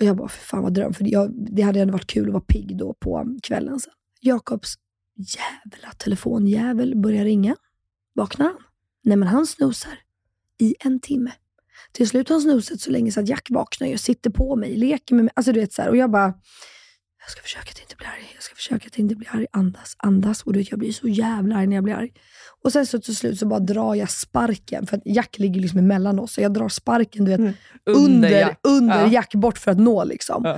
Och 0.00 0.04
jag 0.06 0.16
bara, 0.16 0.28
för 0.28 0.44
fan 0.44 0.62
vad 0.62 0.74
dröm. 0.74 0.94
För 0.94 1.12
jag, 1.12 1.54
det 1.54 1.62
hade 1.62 1.80
ändå 1.80 1.92
varit 1.92 2.06
kul 2.06 2.26
att 2.26 2.32
vara 2.32 2.44
pigg 2.46 2.76
då 2.76 2.94
på 2.94 3.38
kvällen 3.42 3.80
sen. 3.80 3.92
Jakobs 4.20 4.74
jävla 5.16 5.92
telefonjävel 5.92 6.96
börjar 6.96 7.24
ringa. 7.24 7.56
Vaknar 8.14 8.46
han? 8.46 8.56
Nej 9.04 9.16
men 9.16 9.28
han 9.28 9.46
snosar 9.46 9.98
i 10.58 10.74
en 10.80 11.00
timme. 11.00 11.32
Till 11.92 12.08
slut 12.08 12.28
har 12.28 12.34
han 12.34 12.42
snosat 12.42 12.80
så 12.80 12.90
länge 12.90 13.12
så 13.12 13.20
att 13.20 13.28
Jack 13.28 13.46
vaknar 13.50 13.92
och 13.92 14.00
sitter 14.00 14.30
på 14.30 14.56
mig, 14.56 14.76
leker 14.76 15.14
med 15.14 15.24
mig. 15.24 15.32
Alltså 15.36 15.52
du 15.52 15.60
vet 15.60 15.72
så 15.72 15.82
här, 15.82 15.88
och 15.88 15.96
jag 15.96 16.10
bara, 16.10 16.34
jag 17.28 17.32
ska 17.32 17.42
försöka 17.42 17.70
att 17.70 17.80
inte 17.80 17.96
bli 17.96 18.06
arg. 18.06 18.30
Jag 18.34 18.42
ska 18.42 18.54
försöka 18.54 18.86
att 18.86 18.98
inte 18.98 19.14
bli 19.14 19.26
arg. 19.30 19.46
Andas, 19.52 19.96
andas. 19.98 20.42
Och 20.42 20.52
du 20.52 20.58
vet, 20.58 20.70
jag 20.70 20.78
blir 20.78 20.92
så 20.92 21.08
jävla 21.08 21.56
arg 21.56 21.66
när 21.66 21.76
jag 21.76 21.84
blir 21.84 21.94
arg. 21.94 22.12
Och 22.64 22.72
sen 22.72 22.86
så 22.86 22.98
till 22.98 23.16
slut 23.16 23.38
så 23.38 23.46
bara 23.46 23.60
drar 23.60 23.94
jag 23.94 24.10
sparken, 24.10 24.86
för 24.86 24.96
att 24.96 25.02
Jack 25.04 25.38
ligger 25.38 25.60
liksom 25.60 25.78
emellan 25.78 26.18
oss. 26.18 26.32
Så 26.32 26.40
jag 26.40 26.54
drar 26.54 26.68
sparken 26.68 27.24
du 27.24 27.30
vet, 27.30 27.40
under, 27.40 27.56
under, 27.96 28.40
Jack. 28.40 28.60
Ja. 28.62 29.06
Jack 29.06 29.34
bort 29.34 29.58
för 29.58 29.70
att 29.70 29.78
nå. 29.78 30.04
liksom. 30.04 30.42
Ja. 30.44 30.54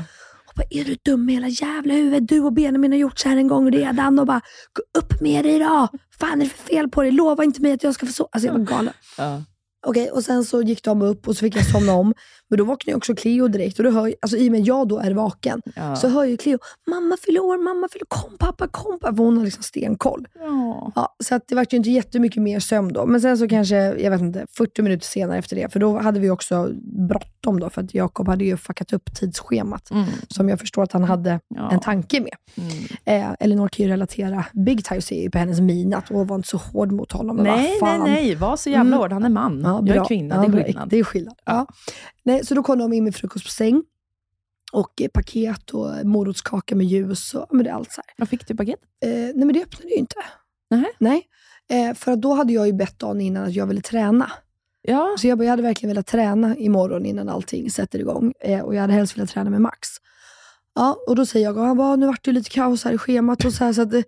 Och 0.46 0.54
bara, 0.56 0.66
är 0.70 0.84
du 0.84 0.96
dum 1.04 1.28
i 1.28 1.32
hela 1.32 1.48
jävla 1.48 1.94
huvudet? 1.94 2.28
Du 2.28 2.40
och 2.40 2.52
Benjamin 2.52 2.92
har 2.92 2.98
gjort 2.98 3.18
så 3.18 3.28
här 3.28 3.36
en 3.36 3.48
gång 3.48 3.72
redan. 3.72 4.18
Och 4.18 4.26
bara, 4.26 4.40
gå 4.72 5.00
upp 5.00 5.20
med 5.20 5.44
dig 5.44 5.58
då. 5.58 5.88
fan 6.20 6.40
är 6.40 6.44
det 6.44 6.50
för 6.50 6.62
fel 6.62 6.88
på 6.88 7.02
dig? 7.02 7.10
Lova 7.10 7.44
inte 7.44 7.62
mig 7.62 7.72
att 7.72 7.82
jag 7.82 7.94
ska 7.94 8.06
få 8.06 8.12
sova. 8.12 8.28
Alltså 8.32 8.46
jag 8.46 8.54
var 8.54 8.64
galen. 8.64 8.94
Ja. 9.18 9.42
Okej, 9.86 10.10
och 10.10 10.24
sen 10.24 10.44
så 10.44 10.62
gick 10.62 10.84
de 10.84 11.02
upp 11.02 11.28
och 11.28 11.36
så 11.36 11.40
fick 11.40 11.56
jag 11.56 11.66
somna 11.66 11.92
om. 11.92 12.14
Men 12.50 12.58
då 12.58 12.64
vaknar 12.64 12.92
ju 12.92 12.96
också 12.96 13.14
Cleo 13.14 13.48
direkt 13.48 13.78
och 13.78 13.84
då 13.84 13.90
hör, 13.90 14.14
alltså, 14.22 14.36
i 14.36 14.48
och 14.48 14.52
med 14.52 14.60
att 14.60 14.66
jag 14.66 14.88
då 14.88 14.98
är 14.98 15.10
vaken 15.14 15.62
Ja. 15.76 15.96
så 15.96 16.08
hör 16.08 16.24
ju 16.24 16.36
Cleo 16.36 16.58
mamma 16.90 17.16
fyller 17.26 17.40
år, 17.40 17.58
mamma 17.58 17.88
fyller 17.92 18.06
kom 18.08 18.36
pappa, 18.38 18.68
kom 18.68 18.98
pappa. 19.00 19.16
För 19.16 19.24
hon 19.24 19.36
har 19.38 19.44
liksom 19.44 19.62
stenkoll. 19.62 20.26
Ja. 20.38 20.92
Ja, 20.94 21.16
så 21.24 21.34
att 21.34 21.48
det 21.48 21.54
var 21.54 21.66
ju 21.70 21.76
inte 21.76 21.90
jättemycket 21.90 22.42
mer 22.42 22.60
sömn 22.60 22.92
då. 22.92 23.06
Men 23.06 23.20
sen 23.20 23.38
så 23.38 23.48
kanske, 23.48 23.76
jag 23.76 24.10
vet 24.10 24.20
inte, 24.20 24.46
40 24.56 24.82
minuter 24.82 25.04
senare 25.06 25.38
efter 25.38 25.56
det, 25.56 25.72
för 25.72 25.80
då 25.80 25.98
hade 25.98 26.20
vi 26.20 26.30
också 26.30 26.70
bråttom 27.08 27.60
då, 27.60 27.70
för 27.70 27.82
att 27.82 27.94
Jakob 27.94 28.28
hade 28.28 28.44
ju 28.44 28.56
fuckat 28.56 28.92
upp 28.92 29.14
tidsschemat. 29.14 29.90
Mm. 29.90 30.04
Som 30.28 30.48
jag 30.48 30.60
förstår 30.60 30.82
att 30.82 30.92
han 30.92 31.04
hade 31.04 31.40
Ja. 31.54 31.70
en 31.72 31.80
tanke 31.80 32.20
med. 32.20 32.34
Mm. 33.04 33.22
Eh, 33.30 33.34
Elinor 33.40 33.68
kan 33.68 33.86
ju 33.86 33.92
relatera 33.92 34.44
big 34.52 34.84
time, 34.84 35.00
ser 35.00 35.22
ju 35.22 35.30
på 35.30 35.38
hennes 35.38 35.60
min 35.60 35.94
att 35.94 36.10
åh, 36.10 36.26
var 36.26 36.36
inte 36.36 36.48
så 36.48 36.56
hård 36.56 36.92
mot 36.92 37.12
honom. 37.12 37.36
Nej, 37.36 37.78
nej, 37.82 37.98
nej. 37.98 38.34
Var 38.34 38.56
så 38.56 38.70
jävla 38.70 38.80
Mm. 38.88 38.98
hård. 38.98 39.12
Han 39.12 39.24
är 39.24 39.28
man. 39.28 39.60
Ja, 39.64 39.82
jag 39.86 39.96
är 39.96 40.04
kvinna. 40.04 40.40
Det 40.46 40.46
är 40.58 40.64
skillnad. 40.64 40.88
Det 40.88 40.98
är 40.98 41.04
skillnad. 41.04 41.34
Ja. 41.44 41.66
Nej, 42.24 42.39
så 42.44 42.54
då 42.54 42.62
kom 42.62 42.78
de 42.78 42.92
in 42.92 43.04
med 43.04 43.14
frukost 43.14 43.44
på 43.44 43.50
säng. 43.50 43.82
Och 44.72 45.02
eh, 45.02 45.08
paket 45.08 45.70
och 45.70 46.06
morotskaka 46.06 46.76
med 46.76 46.86
ljus 46.86 47.34
och 47.34 47.46
men 47.50 47.64
det 47.64 47.72
allt 47.72 47.92
så 47.92 48.00
här. 48.06 48.14
Vad 48.18 48.28
fick 48.28 48.46
du 48.46 48.54
i 48.54 48.56
paketet? 48.56 48.88
Eh, 49.04 49.10
nej 49.10 49.34
men 49.34 49.52
det 49.52 49.62
öppnade 49.62 49.90
ju 49.90 49.96
inte. 49.96 50.16
Nähä. 50.70 50.86
Nej. 50.98 51.26
Eh, 51.70 51.94
för 51.94 52.16
då 52.16 52.32
hade 52.32 52.52
jag 52.52 52.66
ju 52.66 52.72
bett 52.72 52.98
dagen 52.98 53.20
innan 53.20 53.44
att 53.44 53.52
jag 53.52 53.66
ville 53.66 53.80
träna. 53.80 54.30
Ja. 54.82 55.16
Så 55.18 55.26
jag, 55.26 55.38
bara, 55.38 55.44
jag 55.44 55.50
hade 55.50 55.62
verkligen 55.62 55.90
velat 55.90 56.06
träna 56.06 56.56
imorgon 56.56 57.06
innan 57.06 57.28
allting 57.28 57.70
sätter 57.70 57.98
igång. 57.98 58.32
Eh, 58.40 58.60
och 58.60 58.74
jag 58.74 58.80
hade 58.80 58.92
helst 58.92 59.16
velat 59.16 59.30
träna 59.30 59.50
med 59.50 59.60
Max. 59.60 59.88
Ja, 60.74 60.98
och 61.06 61.16
då 61.16 61.26
säger 61.26 61.46
jag, 61.46 61.54
han 61.54 61.76
bara, 61.76 61.96
nu 61.96 62.06
vart 62.06 62.24
det 62.24 62.32
lite 62.32 62.50
kaos 62.50 62.84
här 62.84 62.92
i 62.92 62.98
schemat. 62.98 63.44
Och 63.44 63.52
så 63.52 63.64
här, 63.64 63.72
så 63.72 63.82
att, 63.82 63.94
eh, 63.94 64.02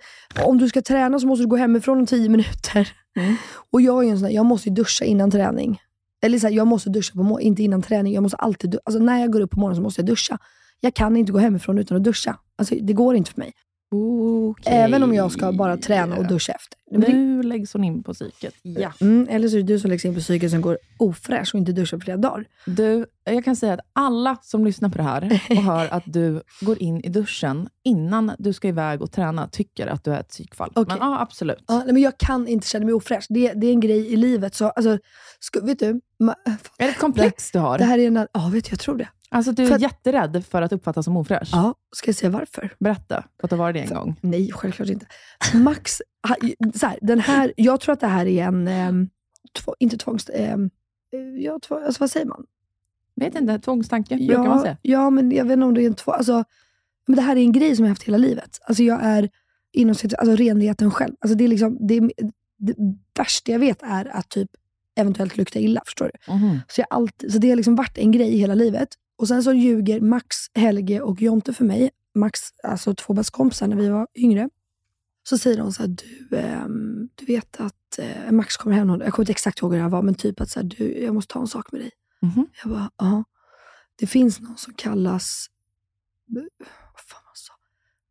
om 0.45 0.59
du 0.59 0.69
ska 0.69 0.83
träna 0.83 1.21
så 1.21 1.27
måste 1.27 1.43
du 1.43 1.49
gå 1.49 1.57
hemifrån 1.57 1.99
om 1.99 2.07
tio 2.07 2.29
minuter. 2.29 2.93
Mm. 3.17 3.37
Och 3.71 3.81
jag 3.81 4.05
är 4.05 4.11
en 4.11 4.19
sån 4.19 4.29
där, 4.29 4.35
jag 4.35 4.47
måste 4.47 4.69
ju 4.69 4.75
duscha 4.75 5.05
innan 5.05 5.31
träning. 5.31 5.81
Eller 6.23 6.39
så 6.39 6.47
här, 6.47 6.55
jag 6.55 6.67
måste 6.67 6.91
duscha 6.91 7.15
på 7.15 7.23
morgonen, 7.23 7.47
inte 7.47 7.63
innan 7.63 7.83
träning. 7.83 8.15
Jag 8.15 8.23
måste 8.23 8.37
alltid, 8.37 8.79
alltså 8.85 9.03
när 9.03 9.21
jag 9.21 9.33
går 9.33 9.41
upp 9.41 9.51
på 9.51 9.61
morgonen 9.61 9.77
så 9.77 9.83
måste 9.83 10.01
jag 10.01 10.07
duscha. 10.07 10.39
Jag 10.81 10.95
kan 10.95 11.17
inte 11.17 11.33
gå 11.33 11.39
hemifrån 11.39 11.79
utan 11.79 11.97
att 11.97 12.05
duscha. 12.05 12.39
Alltså, 12.57 12.75
det 12.75 12.93
går 12.93 13.17
inte 13.17 13.31
för 13.31 13.39
mig. 13.41 13.53
Okej. 13.93 14.73
Även 14.73 15.03
om 15.03 15.15
jag 15.15 15.33
ska 15.33 15.53
bara 15.53 15.77
träna 15.77 16.17
och 16.17 16.27
duscha 16.27 16.53
efter. 16.53 16.79
Men 16.91 17.01
det- 17.01 17.13
Nu 17.13 17.43
läggs 17.43 17.73
hon 17.73 17.85
in 17.85 18.03
på 18.03 18.15
psyket. 18.15 18.55
Ja. 18.63 18.93
Mm, 19.01 19.27
eller 19.31 19.49
så 19.49 19.57
är 19.57 19.61
det 19.63 19.67
du 19.67 19.79
som 19.79 19.91
lägger 19.91 20.07
in 20.09 20.15
på 20.15 20.21
psyket 20.21 20.51
som 20.51 20.61
går 20.61 20.79
ofräsch 20.99 21.51
och 21.55 21.59
inte 21.59 21.73
duschar 21.73 21.97
på 21.99 22.05
flera 22.05 22.17
dagar. 22.17 22.45
Du, 22.67 23.07
jag 23.25 23.45
kan 23.45 23.57
säga 23.57 23.73
att 23.75 23.81
alla 23.93 24.37
som 24.43 24.65
lyssnar 24.65 24.89
på 24.89 24.99
det 24.99 25.05
här 25.05 25.41
och 25.51 25.57
hör 25.57 25.89
att 25.95 26.03
du 26.07 26.43
går 26.61 26.83
in 26.83 27.01
i 27.05 27.09
duschen 27.09 27.69
innan 27.85 28.33
du 28.39 28.53
ska 28.53 28.69
iväg 28.69 29.03
och 29.03 29.13
träna 29.13 29.49
tycker 29.49 29.87
att 29.87 30.05
du 30.05 30.13
är 30.13 30.21
ett 30.21 30.29
psykfall. 30.29 30.73
Okej. 30.75 30.97
Men 30.99 31.09
ja, 31.11 31.21
absolut. 31.21 31.65
Ja, 31.69 31.83
men 31.87 31.97
jag 32.03 32.19
kan 32.19 32.49
inte 32.49 32.69
känna 32.69 32.85
mig 32.85 32.95
ofräsch. 32.95 33.27
Det, 33.29 33.53
det 33.53 33.67
är 33.67 33.71
en 33.73 33.81
grej 33.81 34.13
i 34.13 34.17
livet. 34.17 34.55
Så, 34.55 34.69
alltså, 34.71 34.99
ska, 35.41 35.61
vet 35.61 35.79
du, 35.79 36.01
ma, 36.21 36.35
Är 36.79 36.85
det 36.87 36.89
ett 36.93 36.99
komplex 36.99 37.51
du 37.51 37.59
har? 37.59 37.79
det 37.79 37.85
här 37.85 37.99
är 37.99 38.07
en... 38.07 38.27
Ja, 38.33 38.51
vet 38.53 38.65
du, 38.65 38.71
jag 38.71 38.81
tror 38.81 38.97
det. 38.97 39.09
Alltså 39.33 39.53
du 39.53 39.63
är 39.63 39.69
För 39.69 39.79
jätterädd 39.79 40.45
för 40.47 40.63
att 40.63 40.73
uppfattas 40.73 41.05
som 41.05 41.17
ofräsch? 41.17 41.49
Ja, 41.53 41.75
ska 41.97 42.09
jag 42.09 42.17
säga 42.17 42.31
varför? 42.31 42.75
Berätta, 42.79 43.25
för 43.41 43.47
att 43.47 43.51
det 43.51 43.57
var 43.57 43.73
det 43.73 43.81
en 43.81 43.95
gång. 43.95 44.17
Nej, 44.21 44.51
självklart 44.53 44.89
inte. 44.89 45.07
Max, 45.55 46.03
så 46.75 46.87
här, 46.87 46.99
den 47.03 47.21
här, 47.21 47.53
jag 47.57 47.81
tror 47.81 47.93
att 47.93 48.01
det 48.01 48.07
här 48.07 48.27
är 48.27 48.45
en, 48.45 48.69
ehm, 48.69 49.09
två, 49.53 49.75
inte 49.79 49.97
tvångs... 49.97 50.29
ehm, 50.35 50.71
eh, 51.13 51.21
ja, 51.45 51.59
två, 51.63 51.75
alltså, 51.75 52.01
vad 52.01 52.11
säger 52.11 52.27
man? 52.27 52.47
Vet 53.17 53.35
inte, 53.35 53.59
tvångstanke 53.59 54.17
brukar 54.17 54.39
man 54.39 54.47
Ja, 54.47 54.63
säga. 54.63 54.77
ja, 54.83 55.11
men 55.11 55.31
jag 55.31 55.45
vet 55.45 55.53
inte 55.53 55.67
om 55.67 55.75
det 55.75 55.83
är 55.83 55.87
en 55.87 55.95
två... 55.95 56.13
Alltså, 56.13 56.45
men 57.07 57.17
det 57.17 57.23
här 57.23 57.37
är 57.37 57.41
en 57.41 57.53
grej 57.53 57.77
som 57.77 57.85
jag 57.85 57.89
har 57.89 57.95
haft 57.95 58.03
hela 58.03 58.19
livet. 58.19 58.59
Alltså 58.63 58.83
jag 58.83 58.99
är 59.03 59.29
inom 59.73 59.95
alltså 60.19 60.37
renligheten 60.37 60.91
själv. 60.91 61.15
Alltså 61.21 61.37
det, 61.37 61.45
är 61.45 61.49
liksom, 61.49 61.77
det, 61.89 62.01
det 62.59 62.75
värsta 63.19 63.53
jag 63.53 63.59
vet 63.59 63.83
är 63.83 64.17
att 64.17 64.29
typ 64.29 64.51
eventuellt 64.97 65.37
lukta 65.37 65.59
illa. 65.59 65.81
Förstår 65.85 66.11
du? 66.13 66.33
Mhm. 66.33 66.59
Så, 66.69 66.81
jag 66.81 66.87
alltid, 66.91 67.33
så 67.33 67.39
det 67.39 67.49
har 67.49 67.57
liksom 67.57 67.75
varit 67.77 67.99
en 67.99 68.13
grej 68.13 68.37
hela 68.39 68.55
livet. 68.55 68.89
Och 69.23 69.29
Sen 69.29 69.43
så 69.43 69.53
ljuger 69.53 70.01
Max, 70.01 70.37
Helge 70.55 71.01
och 71.01 71.23
Jonte 71.23 71.53
för 71.53 71.65
mig. 71.65 71.91
Max, 72.15 72.41
alltså 72.63 72.95
två 72.95 73.13
bästa 73.15 73.37
kompisar 73.37 73.67
när 73.69 73.77
vi 73.77 73.89
var 73.89 74.07
yngre. 74.15 74.51
Så 75.29 75.39
säger 75.39 75.57
de 75.59 75.73
så 75.73 75.83
här, 75.83 75.89
du, 75.89 76.37
ehm, 76.37 77.09
du 77.15 77.25
vet 77.27 77.61
att 77.61 77.99
eh, 77.99 78.31
Max 78.33 78.57
kommer 78.57 78.77
hem, 78.77 78.87
någon- 78.87 79.01
jag 79.01 79.13
kommer 79.13 79.25
inte 79.25 79.33
exakt 79.33 79.59
ihåg 79.63 79.71
hur 79.73 79.77
det 79.79 79.83
här 79.83 79.91
var, 79.91 80.03
men 80.03 80.15
typ 80.15 80.41
att 80.41 80.51
så 80.51 80.61
här, 80.61 80.65
du, 80.65 80.99
jag 81.03 81.15
måste 81.15 81.33
ta 81.33 81.41
en 81.41 81.47
sak 81.47 81.73
med 81.73 81.81
dig. 81.81 81.91
Mhm. 82.23 82.47
Jag 82.63 82.73
bara, 82.73 82.91
ja. 82.97 83.25
Det 83.97 84.07
finns 84.07 84.41
någon 84.41 84.57
som 84.57 84.75
kallas, 84.75 85.47
vad 86.27 87.01
fan 87.07 87.23
man 87.25 87.35
sa, 87.35 87.53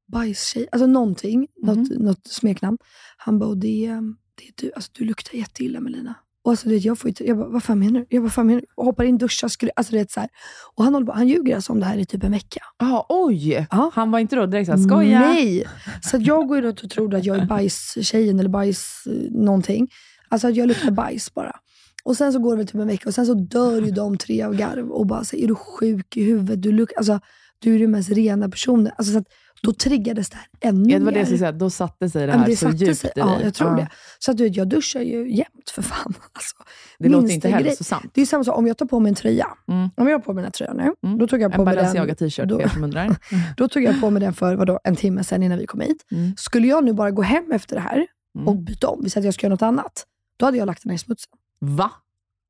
bajstjej, 0.07 0.68
alltså 0.72 0.88
någonting, 0.88 1.47
något, 1.55 1.89
något 1.99 2.28
smeknamn. 2.28 2.78
Han 3.18 3.39
bara, 3.39 3.49
och 3.49 3.57
det, 3.57 3.86
är- 3.86 4.01
det 4.36 4.43
är 4.47 4.53
du, 4.55 4.72
alltså 4.76 4.91
du 4.93 5.05
luktar 5.05 5.38
jätteilla 5.38 5.80
Melina. 5.80 6.16
Och 6.43 6.51
alltså, 6.51 6.69
vet, 6.69 6.85
jag, 6.85 6.99
får 6.99 7.07
inte, 7.07 7.27
jag 7.27 7.37
bara, 7.37 7.49
vad 7.49 7.63
fan 7.63 7.79
menar 7.79 7.99
du? 7.99 8.05
Jag 8.09 8.23
bara, 8.23 8.29
fan 8.29 8.47
menar 8.47 8.61
du? 8.61 8.83
Hoppar 8.83 9.03
in, 9.03 9.17
duschar, 9.17 9.47
skulle, 9.47 9.71
alltså, 9.75 9.93
vet, 9.93 10.11
så 10.11 10.19
här. 10.19 10.29
Och 10.75 10.83
han, 10.83 10.93
håller 10.93 11.05
på, 11.07 11.11
han 11.13 11.27
ljuger 11.27 11.55
alltså 11.55 11.73
om 11.73 11.79
det 11.79 11.85
här 11.85 11.97
i 11.97 12.05
typ 12.05 12.23
en 12.23 12.31
vecka. 12.31 12.59
Ah, 12.77 13.05
oj! 13.09 13.67
Ja. 13.71 13.91
Han 13.93 14.11
var 14.11 14.19
inte 14.19 14.35
då 14.35 14.45
direkt 14.45 14.65
såhär, 14.65 14.83
skoja? 14.83 15.19
Nej! 15.19 15.67
Så 16.01 16.17
jag 16.19 16.47
går 16.47 16.57
ju 16.57 16.63
runt 16.63 16.83
och 16.83 16.89
tror 16.89 17.15
att 17.15 17.25
jag 17.25 17.37
är 17.37 17.45
bajstjejen 17.45 18.39
eller 18.39 18.49
bajs 18.49 19.03
eh, 19.05 19.13
någonting. 19.31 19.87
Alltså 20.29 20.47
att 20.47 20.55
jag 20.55 20.67
luktar 20.67 20.91
bajs 20.91 21.33
bara. 21.33 21.55
Och 22.03 22.17
sen 22.17 22.33
så 22.33 22.39
går 22.39 22.51
det 22.51 22.57
väl 22.57 22.67
typ 22.67 22.75
en 22.75 22.87
vecka 22.87 23.09
och 23.09 23.15
sen 23.15 23.25
så 23.25 23.33
dör 23.33 23.81
ju 23.81 23.91
de 23.91 24.17
tre 24.17 24.41
av 24.43 24.55
garv 24.55 24.91
och 24.91 25.07
bara 25.07 25.23
säger 25.23 25.43
är 25.43 25.47
du 25.47 25.55
sjuk 25.55 26.17
i 26.17 26.23
huvudet? 26.23 26.61
Du, 26.61 26.71
luk- 26.71 26.93
alltså, 26.97 27.19
du 27.59 27.75
är 27.75 27.79
den 27.79 27.91
mest 27.91 28.09
rena 28.09 28.49
personen. 28.49 28.91
Alltså, 28.97 29.13
så 29.13 29.19
att, 29.19 29.27
då 29.64 29.74
triggades 29.74 30.30
det 30.30 30.36
här 30.38 30.47
ännu 30.59 30.89
Ja, 30.89 30.99
det 30.99 31.05
var 31.05 31.12
det 31.12 31.18
jag 31.18 31.22
mer. 31.22 31.26
skulle 31.26 31.38
säga, 31.39 31.51
då 31.51 31.70
satte 31.70 32.09
sig 32.09 32.28
det 32.28 32.34
Ja, 32.34 32.39
här 32.39 32.45
det 32.47 32.55
så 32.55 32.70
djupt 32.70 32.97
sig. 32.99 33.09
i 33.16 33.20
Ja, 33.20 33.26
dig. 33.26 33.43
jag 33.43 33.53
tror 33.53 33.70
Ja. 33.70 33.76
det. 33.76 33.89
Så 34.20 34.32
att 34.32 34.38
du 34.38 34.43
vet, 34.43 34.55
jag 34.55 34.68
duschar 34.70 35.01
ju 35.01 35.32
jämt 35.36 35.70
för 35.76 35.82
fan. 35.82 36.14
Alltså, 36.34 36.55
Det 36.99 37.09
låter 37.09 37.30
inte 37.34 37.49
hälsosamt. 37.49 38.12
Det 38.14 38.22
är 38.22 38.26
samma 38.26 38.43
sak 38.43 38.57
om 38.57 38.68
jag 38.68 38.78
tar 38.78 38.86
på 38.86 38.99
mig 38.99 39.09
en 39.09 39.16
tröja. 39.16 39.47
Mm. 39.68 39.89
Om 39.97 40.07
jag 40.07 40.14
har 40.16 40.20
på 40.20 40.34
mig 40.34 40.41
den 40.41 40.45
här 40.45 40.51
tröjan 40.51 40.78
nu, 40.78 40.93
Mm. 41.07 41.18
då 41.20 41.28
tog 41.28 41.41
jag 41.41 41.53
på 41.53 41.62
En. 41.62 41.66
Balenciaga 41.66 42.16
t-shirt 42.16 42.49
då- 42.49 42.55
för 42.59 42.64
er 42.66 42.70
som 42.70 42.84
undrar. 42.84 43.16
Då 43.57 43.68
tog 43.68 43.84
jag 43.84 44.01
på 44.01 44.09
mig 44.09 44.22
den 44.22 44.34
för 44.34 44.55
vadå, 44.55 44.80
en 44.84 44.95
timme 44.95 45.24
sedan 45.24 45.43
innan 45.43 45.57
vi 45.57 45.66
kom 45.68 45.80
hit. 45.80 46.05
Mm. 46.12 46.36
Skulle 46.38 46.68
jag 46.68 46.84
nu 46.84 46.93
bara 46.93 47.12
gå 47.12 47.22
hem 47.22 47.51
efter 47.51 47.76
det 47.76 47.82
här 47.82 48.07
Mm. 48.36 48.47
och 48.47 48.55
byta 48.57 48.88
om, 48.88 48.99
vi 49.03 49.09
säger 49.09 49.22
att 49.22 49.26
jag 49.26 49.34
ska 49.34 49.45
göra 49.47 49.53
något 49.53 49.62
annat, 49.62 50.05
då 50.38 50.45
hade 50.45 50.57
jag 50.57 50.66
lagt 50.66 50.84
den 50.84 50.89
här 50.89 50.95
i 50.95 50.99
smutsen. 50.99 51.32
Va? 51.59 51.91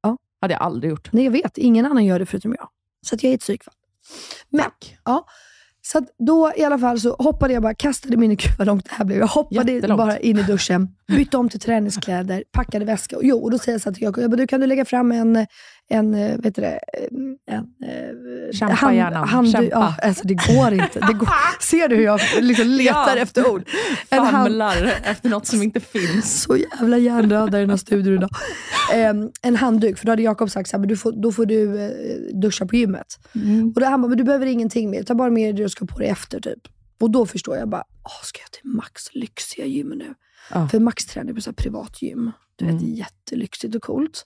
Ja. 0.03 0.17
hade 0.41 0.53
jag 0.53 0.61
aldrig 0.63 0.89
gjort. 0.91 1.09
Nej, 1.13 1.23
jag 1.23 1.31
vet. 1.31 1.57
Ingen 1.57 1.85
annan 1.85 2.05
gör 2.05 2.19
det 2.19 2.25
förutom 2.25 2.55
jag. 2.57 2.67
Så 3.05 3.15
att 3.15 3.23
jag 3.23 3.29
är 3.29 3.33
ett 3.35 3.41
psykfall. 3.41 3.73
Men, 4.49 4.65
ja. 5.05 5.25
Så 5.81 6.05
då 6.19 6.51
i 6.55 6.63
alla 6.63 6.79
fall 6.79 6.99
så 6.99 7.15
hoppade 7.19 7.53
jag 7.53 7.63
bara, 7.63 7.73
kastade 7.73 8.17
mig 8.17 8.25
in 8.25 8.31
i, 8.31 8.35
gud 8.35 8.51
vad 8.57 8.67
långt 8.67 8.85
det 8.85 8.95
här 8.95 9.05
blev. 9.05 9.19
Jag 9.19 9.27
hoppade 9.27 9.87
bara 9.87 10.19
in 10.19 10.39
i 10.39 10.43
duschen, 10.43 10.87
bytte 11.07 11.37
om 11.37 11.49
till 11.49 11.59
träningskläder, 11.59 12.43
packade 12.51 12.85
väska. 12.85 13.17
Och, 13.17 13.23
jo, 13.23 13.37
och 13.37 13.51
då 13.51 13.57
säger 13.57 13.73
jag 13.73 13.81
så 13.81 13.89
här 13.89 13.93
till 13.93 14.03
Jakob, 14.03 14.37
du 14.37 14.47
kan 14.47 14.59
du 14.59 14.67
lägga 14.67 14.85
fram 14.85 15.11
en, 15.11 15.47
en 15.91 16.13
eh, 16.13 16.37
vet 16.37 16.55
du 16.55 16.61
det, 16.61 16.79
en, 17.51 17.59
eh, 17.89 18.51
Kämpa 18.53 18.93
hjärnan, 18.93 19.27
hand, 19.27 19.51
kämpa. 19.51 19.69
Ja, 19.71 19.95
alltså 20.03 20.27
det 20.27 20.33
går 20.33 20.73
inte. 20.73 20.99
Det 20.99 21.13
går, 21.13 21.29
ser 21.61 21.87
du 21.87 21.95
hur 21.95 22.03
jag 22.03 22.19
liksom 22.41 22.67
letar 22.67 23.15
Ja. 23.15 23.21
efter 23.21 23.51
ord? 23.51 23.63
En 24.09 24.19
hand- 24.19 24.31
Famlar 24.31 24.93
efter 25.03 25.29
något 25.29 25.47
som 25.47 25.63
inte 25.63 25.79
finns. 25.79 26.41
så 26.43 26.57
jävla 26.57 26.97
hjärndöda 26.97 27.57
i 27.57 27.61
den 27.61 27.69
här 27.69 27.77
studion 27.77 28.13
idag. 28.13 28.29
Ehm, 28.93 29.29
en 29.41 29.55
handduk, 29.55 29.97
för 29.97 30.05
då 30.05 30.11
hade 30.11 30.21
Jakob 30.23 30.49
sagt 30.51 30.69
så 30.69 30.77
här, 30.77 30.79
men 30.79 30.89
du 30.89 30.97
får, 30.97 31.11
då 31.21 31.31
får 31.31 31.45
du 31.45 31.81
eh, 31.85 31.89
duscha 32.41 32.65
på 32.65 32.75
gymmet. 32.75 33.19
Mm. 33.35 33.67
Och 33.75 33.81
då 33.81 33.85
han 33.87 34.01
bara, 34.01 34.07
men 34.07 34.17
du 34.17 34.23
behöver 34.23 34.45
ingenting 34.45 34.89
mer, 34.89 35.03
ta 35.03 35.15
bara 35.15 35.29
med 35.29 35.43
dig 35.45 35.53
det 35.53 35.63
du 35.63 35.69
ska 35.69 35.85
på 35.85 35.99
dig 35.99 36.07
efter 36.07 36.39
typ. 36.39 36.59
Och 36.99 37.11
då 37.11 37.25
förstår 37.25 37.57
jag 37.57 37.69
bara, 37.69 37.83
Åh, 38.03 38.23
ska 38.23 38.39
jag 38.41 38.51
till 38.51 38.69
Max 38.71 39.03
lyxiga 39.13 39.65
gym 39.65 39.89
nu? 39.89 40.13
Ja. 40.53 40.67
För 40.67 40.79
Max 40.79 41.05
tränar 41.05 41.33
på 41.33 41.41
så 41.41 41.53
privat 41.53 42.01
gym. 42.01 42.31
Du 42.55 42.65
vet, 42.65 42.81
Mm. 42.81 42.93
jättelyxigt 42.93 43.75
och 43.75 43.81
coolt. 43.81 44.25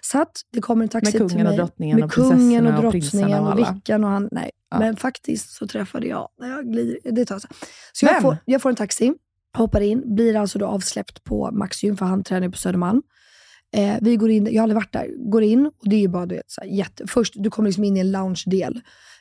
Så 0.00 0.22
att 0.22 0.40
det 0.52 0.60
kommer 0.60 0.82
en 0.82 0.88
taxi 0.88 1.06
Med 1.06 1.12
kungen 1.18 1.28
till 1.28 1.38
och 1.38 1.44
mig. 1.44 1.56
drottningen 1.56 2.02
och 2.02 2.12
kungen 2.12 2.66
och 2.66 2.82
drottningen 2.82 3.44
och 3.44 3.52
och. 3.52 3.58
Vickan 3.58 4.04
och 4.04 4.10
han. 4.10 4.28
Nej, 4.32 4.50
Ja. 4.70 4.78
men 4.78 4.96
faktiskt 4.96 5.50
så 5.50 5.66
träffade 5.66 6.06
jag, 6.06 6.28
när 6.40 6.48
jag 6.48 6.72
glider, 6.72 7.12
det 7.12 7.24
tar 7.24 7.38
sig. 7.38 7.50
Så 7.92 8.06
jag 8.06 8.22
får, 8.22 8.36
jag 8.44 8.62
får 8.62 8.70
en 8.70 8.76
taxi, 8.76 9.12
hoppar 9.56 9.80
in, 9.80 10.14
blir 10.14 10.36
alltså 10.36 10.58
då 10.58 10.66
avsläppt 10.66 11.24
på 11.24 11.50
Max 11.52 11.82
gym, 11.82 11.96
för 11.96 12.06
han 12.06 12.24
tränar 12.24 12.48
på 12.48 12.58
Södermalm. 12.58 13.02
Eh, 13.76 13.96
vi 14.00 14.16
går 14.16 14.30
in, 14.30 14.46
jag 14.46 14.54
har 14.54 14.62
aldrig 14.62 14.74
varit 14.74 14.92
där, 14.92 15.30
går 15.30 15.42
in 15.42 15.66
och 15.66 15.88
det 15.88 15.96
är 15.96 16.00
ju 16.00 16.08
bara 16.08 16.26
du 16.26 16.34
vet, 16.34 16.50
så 16.50 16.60
här, 16.60 16.68
jätte, 16.68 17.06
först 17.06 17.34
du 17.36 17.50
kommer 17.50 17.68
liksom 17.68 17.84
in 17.84 17.96
i 17.96 18.00
en 18.00 18.10
lounge-del. 18.12 18.80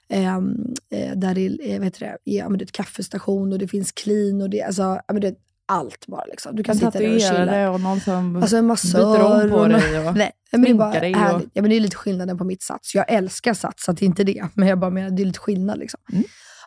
ehm, 0.10 0.74
eh, 0.92 1.16
där 1.18 1.36
det 1.36 1.42
är, 1.46 1.70
eh, 1.74 1.80
vet 1.80 2.00
du 2.00 2.06
det, 2.06 2.18
ja, 2.24 2.50
men 2.50 2.58
det 2.60 2.64
är 2.64 2.66
ett 2.66 2.72
kaffestation 2.72 3.54
och 3.54 3.60
det 3.60 3.68
finns 3.68 3.92
clean 3.92 4.42
och 4.42 4.50
det, 4.50 4.62
alltså, 4.62 4.82
ja, 4.82 5.14
men 5.14 5.22
det 5.22 5.28
är 5.28 5.36
allt 5.68 6.08
bara. 6.08 6.26
Liksom. 6.26 6.56
Du 6.56 6.64
kan 6.64 6.76
sitta 6.76 6.92
där 6.92 7.16
och 7.16 7.22
chilla. 7.22 7.72
Och 7.72 7.82
någon 7.82 8.00
som 8.00 8.36
Alltså 8.36 8.58
en 8.58 8.66
massör. 8.66 9.00
byter 9.18 9.44
om 9.44 9.50
på 9.50 9.68
dig. 9.68 10.00
Och... 10.10 10.16
Nej, 10.18 10.32
men 10.52 10.62
det 10.62 10.70
är 10.70 10.74
bara 10.74 11.00
dig 11.00 11.16
och-. 11.16 11.42
Ja, 11.54 11.62
men 11.62 11.70
det 11.70 11.76
är 11.76 11.80
lite 11.80 11.96
skillnaden 11.96 12.38
på 12.38 12.44
mitt 12.44 12.64
sats. 12.64 12.96
Jag 12.96 13.12
älskar 13.12 13.54
sats, 13.54 13.84
så 13.84 13.92
det 13.92 14.06
är 14.06 14.08
inte 14.08 14.24
det. 14.24 14.46
Men 14.54 14.68
jag 14.68 14.80
bara 14.80 14.92
menar, 14.92 15.10
det 15.10 15.24
är 15.24 15.26
lite 15.26 15.40
skillnad. 15.40 15.80
Liksom. 15.80 16.00
Mm. 16.12 16.24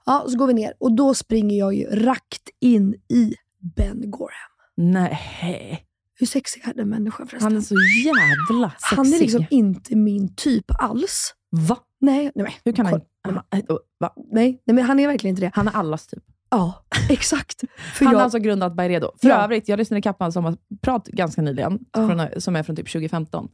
Ja, 0.07 0.25
så 0.29 0.39
går 0.39 0.47
vi 0.47 0.55
ner 0.55 0.73
och 0.81 0.93
då 0.97 1.15
springer 1.15 1.59
jag 1.59 1.75
ju 1.75 1.85
rakt 1.87 2.49
in 2.61 2.95
i 3.09 3.35
Ben 3.77 4.11
Gorham. 4.11 4.51
Nej, 4.77 5.87
Hur 6.19 6.27
sexig 6.27 6.63
är 6.69 6.75
den 6.75 6.89
människan 6.89 7.27
förresten? 7.27 7.53
han 7.53 7.57
är 7.57 7.61
så 7.65 7.75
jävla 8.07 8.71
sexig. 8.71 8.97
Han 8.97 9.07
är 9.13 9.19
liksom 9.19 9.47
inte 9.51 9.97
min 9.97 10.35
typ 10.35 10.65
alls. 10.79 11.35
Va? 11.51 11.77
Nej, 12.01 12.23
nej, 12.25 12.33
men, 12.35 12.53
Hur 12.65 12.73
kan 12.73 12.87
han... 12.87 13.01
kolla. 13.25 13.45
han- 13.51 13.63
Va? 14.01 14.13
nej, 14.33 14.63
nej, 14.67 14.75
men 14.75 14.85
han 14.85 15.01
är 15.01 15.07
verkligen 15.09 15.33
inte 15.37 15.47
det. 15.47 15.51
Han 15.55 15.69
är 15.69 15.73
allas 15.73 16.07
typ. 16.07 16.23
Ja, 16.51 16.85
exakt. 17.09 17.61
För 17.95 18.05
han 18.05 18.13
jag, 18.13 18.19
har 18.19 18.25
alltså 18.25 18.39
grundat 18.39 18.77
Byredo. 18.77 19.11
För 19.21 19.29
Ja. 19.29 19.45
övrigt, 19.45 19.69
jag 19.69 19.77
lyssnade 19.77 20.13
på 20.13 20.25
en 20.25 20.33
sommarprat 20.33 21.07
ganska 21.07 21.43
nyligen, 21.43 21.79
Ja. 21.93 22.09
från, 22.09 22.41
som 22.41 22.57
är 22.57 22.63
från 22.63 22.77
typ 22.77 22.93
2015. 22.93 23.49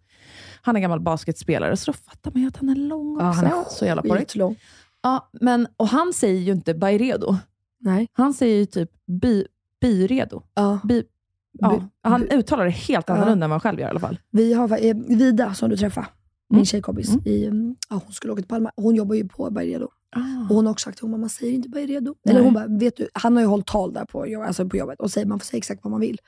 Han 0.62 0.76
är 0.76 0.80
gammal 0.80 1.00
basketspelare, 1.00 1.76
så 1.76 1.92
då 1.92 1.98
fattar 1.98 2.30
man 2.30 2.42
ju 2.42 2.48
att 2.48 2.56
han 2.56 2.68
är 2.68 2.74
lång 2.74 3.14
också. 3.16 3.24
ja, 3.26 3.30
han 3.32 3.44
är 3.46 3.64
så 3.70 3.84
jävla 3.84 4.02
porrig. 4.02 4.18
skitlång. 4.20 4.56
Ja, 5.02 5.30
men, 5.40 5.66
och 5.76 5.88
han 5.88 6.12
säger 6.12 6.40
ju 6.40 6.52
inte 6.52 6.74
Byredo. 6.74 7.36
Nej. 7.80 8.08
Han 8.12 8.34
säger 8.34 8.56
ju 8.56 8.66
typ 8.66 8.90
bi, 9.06 9.46
Byredo. 9.80 10.42
Ja. 10.54 10.78
Bi, 10.84 11.04
ja. 11.52 11.82
Han 12.02 12.22
uttalar 12.28 12.64
det 12.64 12.70
helt 12.70 13.08
Ja. 13.08 13.14
annorlunda 13.14 13.44
än 13.44 13.50
vad 13.50 13.54
han 13.54 13.60
själv 13.60 13.80
gör 13.80 13.86
i 13.86 13.90
alla 13.90 14.00
fall. 14.00 14.18
Vi 14.30 14.52
har 14.54 14.84
eh, 14.84 14.94
Vida 15.08 15.54
som 15.54 15.70
du 15.70 15.76
träffade, 15.76 16.06
min 16.50 16.56
Mm. 16.58 16.64
tjejkompis. 16.66 17.08
Mm. 17.08 17.22
I, 17.26 17.44
mm, 17.46 17.76
ja, 17.90 18.00
hon 18.04 18.12
skulle 18.12 18.32
åka 18.32 18.42
till 18.42 18.48
Palma. 18.48 18.70
Hon 18.76 18.94
jobbar 18.94 19.14
ju 19.14 19.28
på 19.28 19.50
Byredo. 19.50 19.88
Ah. 20.16 20.20
Och 20.50 20.56
hon 20.56 20.66
har 20.66 20.72
också 20.72 20.84
sagt 20.84 20.98
till 20.98 21.08
hon, 21.08 21.20
man 21.20 21.30
säger 21.30 21.52
inte. 21.52 21.68
Nej. 21.74 22.08
Eller 22.28 22.40
hon 22.40 22.54
bara, 22.54 22.66
vet 22.66 22.96
du, 22.96 23.08
han 23.12 23.34
har 23.36 23.40
ju 23.42 23.46
hållit 23.48 23.66
tal 23.66 23.92
där 23.92 24.04
på, 24.04 24.26
jobb- 24.26 24.44
alltså 24.46 24.68
på 24.68 24.76
jobbet 24.76 25.00
och 25.00 25.10
säger 25.10 25.26
man 25.26 25.38
får 25.38 25.46
säga 25.46 25.58
exakt 25.58 25.80
vad 25.84 25.90
man 25.90 26.00
vill. 26.00 26.18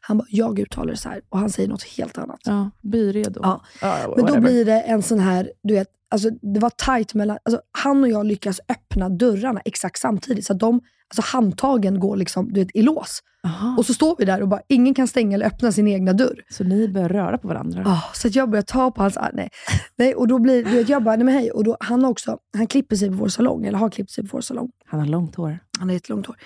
Han 0.00 0.18
bara, 0.18 0.26
jag 0.30 0.58
uttalar 0.58 0.90
det 0.90 0.96
så 0.96 1.08
här 1.08 1.20
och 1.28 1.38
han 1.38 1.50
säger 1.50 1.68
något 1.68 1.82
helt 1.82 2.18
annat. 2.18 2.40
Ja, 2.44 2.70
Byredo. 2.82 3.40
Ja. 3.42 3.62
Ja, 3.80 4.14
Men 4.16 4.26
då 4.26 4.40
blir 4.40 4.64
det 4.64 4.80
en 4.80 5.02
sån 5.02 5.18
här, 5.18 5.52
du 5.62 5.74
vet, 5.74 5.88
alltså 6.10 6.30
det 6.30 6.60
var 6.60 6.70
tight 6.70 7.14
mellan, 7.14 7.38
alltså 7.42 7.60
han 7.78 8.02
och 8.02 8.08
jag 8.08 8.26
lyckas 8.26 8.60
öppna 8.68 9.08
dörrarna 9.08 9.60
exakt 9.64 9.98
samtidigt. 10.00 10.46
Så 10.46 10.54
de, 10.54 10.80
alltså 11.18 11.36
handtagen 11.36 12.00
går 12.00 12.16
liksom, 12.16 12.52
du 12.52 12.60
vet, 12.60 12.76
i 12.76 12.82
lås. 12.82 13.20
Aha. 13.44 13.74
Och 13.78 13.86
så 13.86 13.94
står 13.94 14.16
vi 14.18 14.24
där 14.24 14.42
och 14.42 14.48
bara, 14.48 14.60
ingen 14.68 14.94
kan 14.94 15.08
stänga 15.08 15.34
eller 15.34 15.46
öppna 15.46 15.72
sin 15.72 15.88
egna 15.88 16.12
dörr. 16.12 16.44
Så 16.50 16.64
ni 16.64 16.88
börjar 16.88 17.08
röra 17.08 17.38
på 17.38 17.48
varandra? 17.48 17.84
Ah, 17.86 18.02
så 18.14 18.28
att 18.28 18.34
jag 18.34 18.50
börjar 18.50 18.62
ta 18.62 18.90
på 18.90 19.02
hans 19.02 19.16
arm. 19.16 19.32
Nej. 19.34 19.50
nej, 19.96 20.14
och 20.14 20.28
då 20.28 20.38
blir 20.38 20.64
du 20.64 20.70
vet, 20.70 20.88
jag 20.88 21.04
bara, 21.04 21.16
nej 21.16 21.24
men 21.24 21.34
hej. 21.34 21.50
Och 21.50 21.64
då, 21.64 21.76
han, 21.80 22.04
också, 22.04 22.38
han 22.56 22.66
klipper 22.66 22.96
sig 22.96 23.08
på 23.08 23.14
vår 23.14 23.28
salong, 23.28 23.66
eller 23.66 23.78
har 23.78 23.90
klippt 23.90 24.10
sig 24.10 24.24
på 24.24 24.36
vår 24.36 24.40
salong. 24.40 24.70
Han 24.86 25.00
har 25.00 25.06
långt 25.06 25.34
hår. 25.34 25.58
Han 25.78 25.88
har 25.88 25.94
jättelångt 25.94 26.26
hår. 26.26 26.36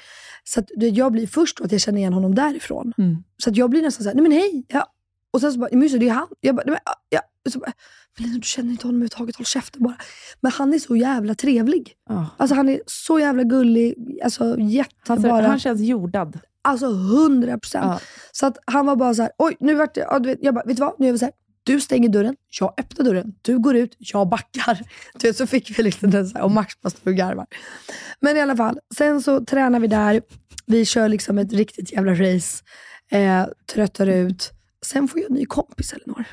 Så 0.45 0.61
att, 0.61 0.67
du 0.77 0.87
vet, 0.87 0.97
jag 0.97 1.13
blir 1.13 1.27
först 1.27 1.59
då 1.59 1.65
att 1.65 1.73
jag 1.73 1.81
känner 1.81 1.99
igen 1.99 2.13
honom 2.13 2.35
därifrån. 2.35 2.93
Mm. 2.99 3.17
Så 3.43 3.51
att 3.51 3.57
jag 3.57 3.71
blir 3.71 3.83
nästan 3.83 4.03
såhär, 4.05 4.15
nej 4.15 4.23
men 4.23 4.33
hej. 4.33 4.65
Ja. 4.69 4.87
Och 5.33 5.41
sen 5.41 5.53
så 5.53 5.59
bara, 5.59 5.69
men 5.73 5.83
just 5.83 6.01
det, 6.01 6.09
är 6.09 6.13
han. 6.13 6.29
Jag 6.41 6.57
bara, 6.57 6.63
men, 6.67 6.79
ja, 7.09 7.21
så 7.51 7.59
bara, 7.59 7.73
men 8.19 8.33
du 8.33 8.41
känner 8.43 8.71
inte 8.71 8.87
honom 8.87 8.97
överhuvudtaget, 8.97 9.37
håll 9.37 9.47
käften 9.47 9.83
bara. 9.83 9.97
Men 10.41 10.53
han 10.53 10.75
är 10.75 10.79
så 10.79 10.97
jävla 10.97 11.35
trevlig. 11.35 11.93
Ah. 12.11 12.25
Alltså 12.37 12.55
han 12.55 12.69
är 12.69 12.81
så 12.87 13.21
jävla 13.21 13.43
gullig, 13.43 13.95
alltså 14.25 14.57
jättebara. 14.59 15.47
han 15.47 15.59
känns 15.59 15.81
jordad. 15.81 16.39
Alltså 16.63 16.87
100 16.87 17.59
procent. 17.59 17.85
Ja. 17.85 18.01
Så 18.33 18.47
att 18.47 18.59
han 18.67 18.87
var 18.87 18.97
bara 18.97 19.15
så 19.15 19.23
här, 19.23 19.31
oj, 19.39 19.57
nu 19.61 19.75
vart 19.75 19.95
det, 19.95 20.01
ja, 20.01 20.19
du 20.19 20.29
vet, 20.29 20.39
jag 20.43 20.55
bara, 20.55 20.65
vet 20.65 20.77
du 20.77 20.81
vad? 20.81 20.95
Nu 20.99 21.09
är 21.09 21.13
vi 21.13 21.19
så 21.19 21.25
här, 21.25 21.35
du 21.63 21.81
stänger 21.81 22.09
dörren, 22.09 22.37
jag 22.61 22.75
öppnar 22.79 23.05
dörren, 23.05 23.35
du 23.43 23.59
går 23.59 23.77
ut, 23.77 23.97
jag 23.99 24.29
backar. 24.29 24.81
Du 25.21 25.29
vet, 25.29 25.37
så 25.37 25.47
fick 25.47 25.79
vi 25.79 25.83
lite 25.83 26.07
den 26.07 26.29
så 26.29 26.39
här, 26.39 26.45
och 26.45 26.51
Max 26.51 26.81
bara 26.81 26.91
står 26.91 27.11
och 27.11 27.17
garvar. 27.17 27.47
Men 28.21 28.37
i 28.37 28.41
alla 28.41 28.57
fall, 28.57 28.79
sen 28.97 29.23
så 29.23 29.45
tränar 29.45 29.81
vi 29.81 29.87
där, 29.87 30.23
vi 30.67 30.85
kör 30.85 31.09
liksom 31.09 31.39
ett 31.39 31.53
riktigt 31.53 31.93
jävla 31.93 32.13
race, 32.13 32.65
eh, 33.11 33.47
tröttar 33.75 34.07
ut. 34.07 34.53
Sen 34.85 35.09
får 35.09 35.21
jag 35.21 35.31
en 35.31 35.37
ny 35.37 35.47
kompis, 35.47 35.93
Elinor. 35.93 36.25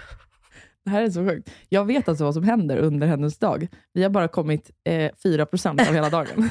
Det 0.85 0.91
här 0.91 1.01
är 1.01 1.09
så 1.09 1.27
sjukt. 1.27 1.49
Jag 1.69 1.85
vet 1.85 2.09
alltså 2.09 2.23
vad 2.23 2.33
som 2.33 2.43
händer 2.43 2.77
under 2.77 3.07
hennes 3.07 3.37
dag. 3.37 3.67
Vi 3.93 4.03
har 4.03 4.09
bara 4.09 4.27
kommit 4.27 4.71
eh, 4.83 5.09
4% 5.23 5.87
av 5.87 5.93
hela 5.93 6.09
dagen. 6.09 6.27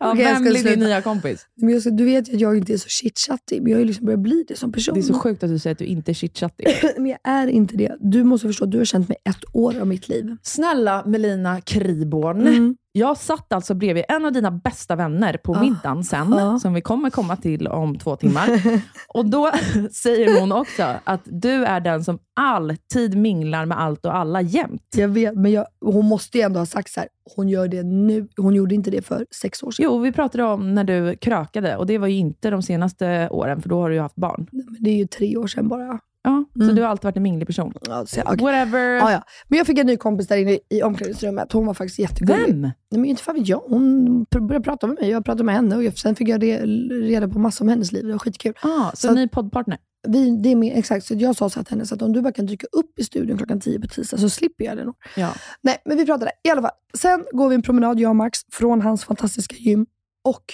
ja, 0.00 0.16
jag 0.16 0.16
vem 0.16 0.42
blir 0.42 0.64
din 0.64 0.80
nya 0.80 1.02
kompis? 1.02 1.46
Men 1.56 1.68
jag 1.68 1.82
ska, 1.82 1.90
du 1.90 2.04
vet 2.04 2.28
ju 2.28 2.34
att 2.34 2.40
jag 2.40 2.56
inte 2.56 2.72
är 2.72 2.76
så 2.76 2.88
chitchattig, 2.88 3.62
men 3.62 3.72
jag 3.72 3.78
har 3.78 3.84
liksom 3.84 4.06
börjat 4.06 4.20
bli 4.20 4.44
det 4.48 4.56
som 4.56 4.72
person. 4.72 4.94
Det 4.94 5.00
är 5.00 5.02
så 5.02 5.18
sjukt 5.18 5.42
att 5.42 5.50
du 5.50 5.58
säger 5.58 5.72
att 5.74 5.78
du 5.78 5.84
inte 5.84 6.12
är 6.12 6.14
chitchattig. 6.14 6.66
men 6.96 7.06
jag 7.06 7.18
är 7.24 7.46
inte 7.46 7.76
det. 7.76 7.96
Du 8.00 8.24
måste 8.24 8.46
förstå, 8.46 8.66
du 8.66 8.78
har 8.78 8.84
känt 8.84 9.08
mig 9.08 9.18
ett 9.24 9.44
år 9.52 9.80
av 9.80 9.86
mitt 9.86 10.08
liv. 10.08 10.36
Snälla 10.42 11.04
Melina 11.06 11.60
Kriborn. 11.60 12.40
Mm. 12.40 12.76
Jag 12.96 13.16
satt 13.16 13.52
alltså 13.52 13.74
bredvid 13.74 14.04
en 14.08 14.24
av 14.24 14.32
dina 14.32 14.50
bästa 14.50 14.96
vänner 14.96 15.36
på 15.44 15.54
Ah. 15.54 15.60
middagen 15.60 16.04
sen, 16.04 16.32
Ah. 16.32 16.58
som 16.58 16.74
vi 16.74 16.80
kommer 16.80 17.10
komma 17.10 17.36
till 17.36 17.68
om 17.68 17.98
två 17.98 18.16
timmar. 18.16 18.48
och 19.08 19.26
då 19.26 19.50
säger 19.92 20.40
hon 20.40 20.52
också 20.52 20.84
att 21.04 21.20
du 21.24 21.64
är 21.64 21.80
den 21.80 22.04
som 22.04 22.18
alltid 22.36 23.16
minglar 23.16 23.66
med 23.66 23.80
allt 23.80 24.04
och 24.06 24.16
alla 24.16 24.40
jämt. 24.40 24.82
Jag 24.96 25.08
vet, 25.08 25.34
men 25.34 25.52
jag, 25.52 25.66
hon 25.80 26.06
måste 26.06 26.38
ju 26.38 26.44
ändå 26.44 26.58
ha 26.60 26.66
sagt 26.66 26.90
så 26.92 27.00
här. 27.00 27.08
hon 27.36 27.48
gör 27.48 27.68
det 27.68 27.82
nu. 27.82 28.28
Hon 28.36 28.54
gjorde 28.54 28.74
inte 28.74 28.90
det 28.90 29.02
för 29.02 29.26
sex 29.40 29.62
år 29.62 29.70
sedan. 29.70 29.84
Jo, 29.84 29.98
vi 29.98 30.12
pratade 30.12 30.44
om 30.44 30.74
när 30.74 30.84
du 30.84 31.16
krökade 31.16 31.76
och 31.76 31.86
det 31.86 31.98
var 31.98 32.06
ju 32.08 32.16
inte 32.16 32.50
de 32.50 32.62
senaste 32.62 33.28
åren, 33.30 33.62
för 33.62 33.68
då 33.68 33.80
har 33.80 33.88
du 33.88 33.94
ju 33.94 34.00
haft 34.00 34.16
barn. 34.16 34.46
Men 34.52 34.76
det 34.80 34.90
är 34.90 34.96
ju 34.96 35.06
tre 35.06 35.36
år 35.36 35.46
sedan 35.46 35.68
bara. 35.68 35.98
Ja, 36.26 36.44
så 36.56 36.62
Mm. 36.62 36.74
du 36.76 36.82
har 36.82 36.88
alltid 36.88 37.04
varit 37.04 37.16
en 37.16 37.22
minglig 37.22 37.46
person. 37.46 37.72
Ja, 37.86 38.06
så, 38.06 38.20
okej. 38.20 38.36
Whatever. 38.44 38.78
ja, 38.96 39.12
ja. 39.12 39.22
Men 39.48 39.56
jag 39.58 39.66
fick 39.66 39.78
en 39.78 39.86
ny 39.86 39.96
kompis 39.96 40.28
där 40.28 40.36
inne 40.36 40.58
i 40.70 40.82
omklädningsrummet. 40.82 41.52
Hon 41.52 41.66
var 41.66 41.74
faktiskt 41.74 41.98
jättegullig. 41.98 42.46
Vem? 42.48 42.60
Nej, 42.60 42.72
men 42.90 43.04
inte 43.04 43.22
fan 43.22 43.34
vet 43.34 43.48
jag. 43.48 43.58
Hon 43.58 44.24
började 44.30 44.60
prata 44.64 44.86
med 44.86 44.98
mig, 45.00 45.10
jag 45.10 45.24
pratade 45.24 45.44
med 45.44 45.54
henne 45.54 45.76
och 45.88 45.98
sen 45.98 46.14
fick 46.16 46.28
jag 46.28 46.42
re, 46.42 46.58
reda 47.00 47.28
på 47.28 47.38
massor 47.38 47.64
om 47.64 47.68
hennes 47.68 47.92
liv. 47.92 48.04
Det 48.06 48.12
var 48.12 48.18
skitkul. 48.18 48.52
Ah, 48.62 48.90
så, 48.94 49.08
Så- 49.08 49.14
ny 49.14 49.28
poddpartner? 49.28 49.78
Vi, 50.08 50.36
det 50.36 50.48
är 50.52 50.56
mer, 50.56 50.78
exakt, 50.78 51.06
så 51.06 51.14
jag 51.14 51.36
sa 51.36 51.50
så 51.50 51.64
till 51.64 51.70
henne, 51.70 51.86
så 51.86 51.94
att 51.94 52.02
om 52.02 52.12
du 52.12 52.22
bara 52.22 52.32
kan 52.32 52.46
dyka 52.46 52.66
upp 52.72 52.98
i 52.98 53.04
studion 53.04 53.36
klockan 53.38 53.60
tio 53.60 53.80
på 53.80 53.86
tisdag 53.86 54.16
så 54.18 54.30
slipper 54.30 54.64
jag 54.64 54.76
det 54.76 54.84
nog. 54.84 54.94
Ja. 55.16 55.34
Nej, 55.62 55.76
men 55.84 55.96
vi 55.96 56.06
pratade. 56.06 56.30
I 56.44 56.50
alla 56.50 56.62
fall. 56.62 56.70
Sen 56.98 57.24
går 57.32 57.48
vi 57.48 57.54
en 57.54 57.62
promenad, 57.62 58.00
jag 58.00 58.08
och 58.10 58.16
Max, 58.16 58.38
från 58.52 58.82
hans 58.82 59.04
fantastiska 59.04 59.56
gym. 59.56 59.86
Och 60.24 60.44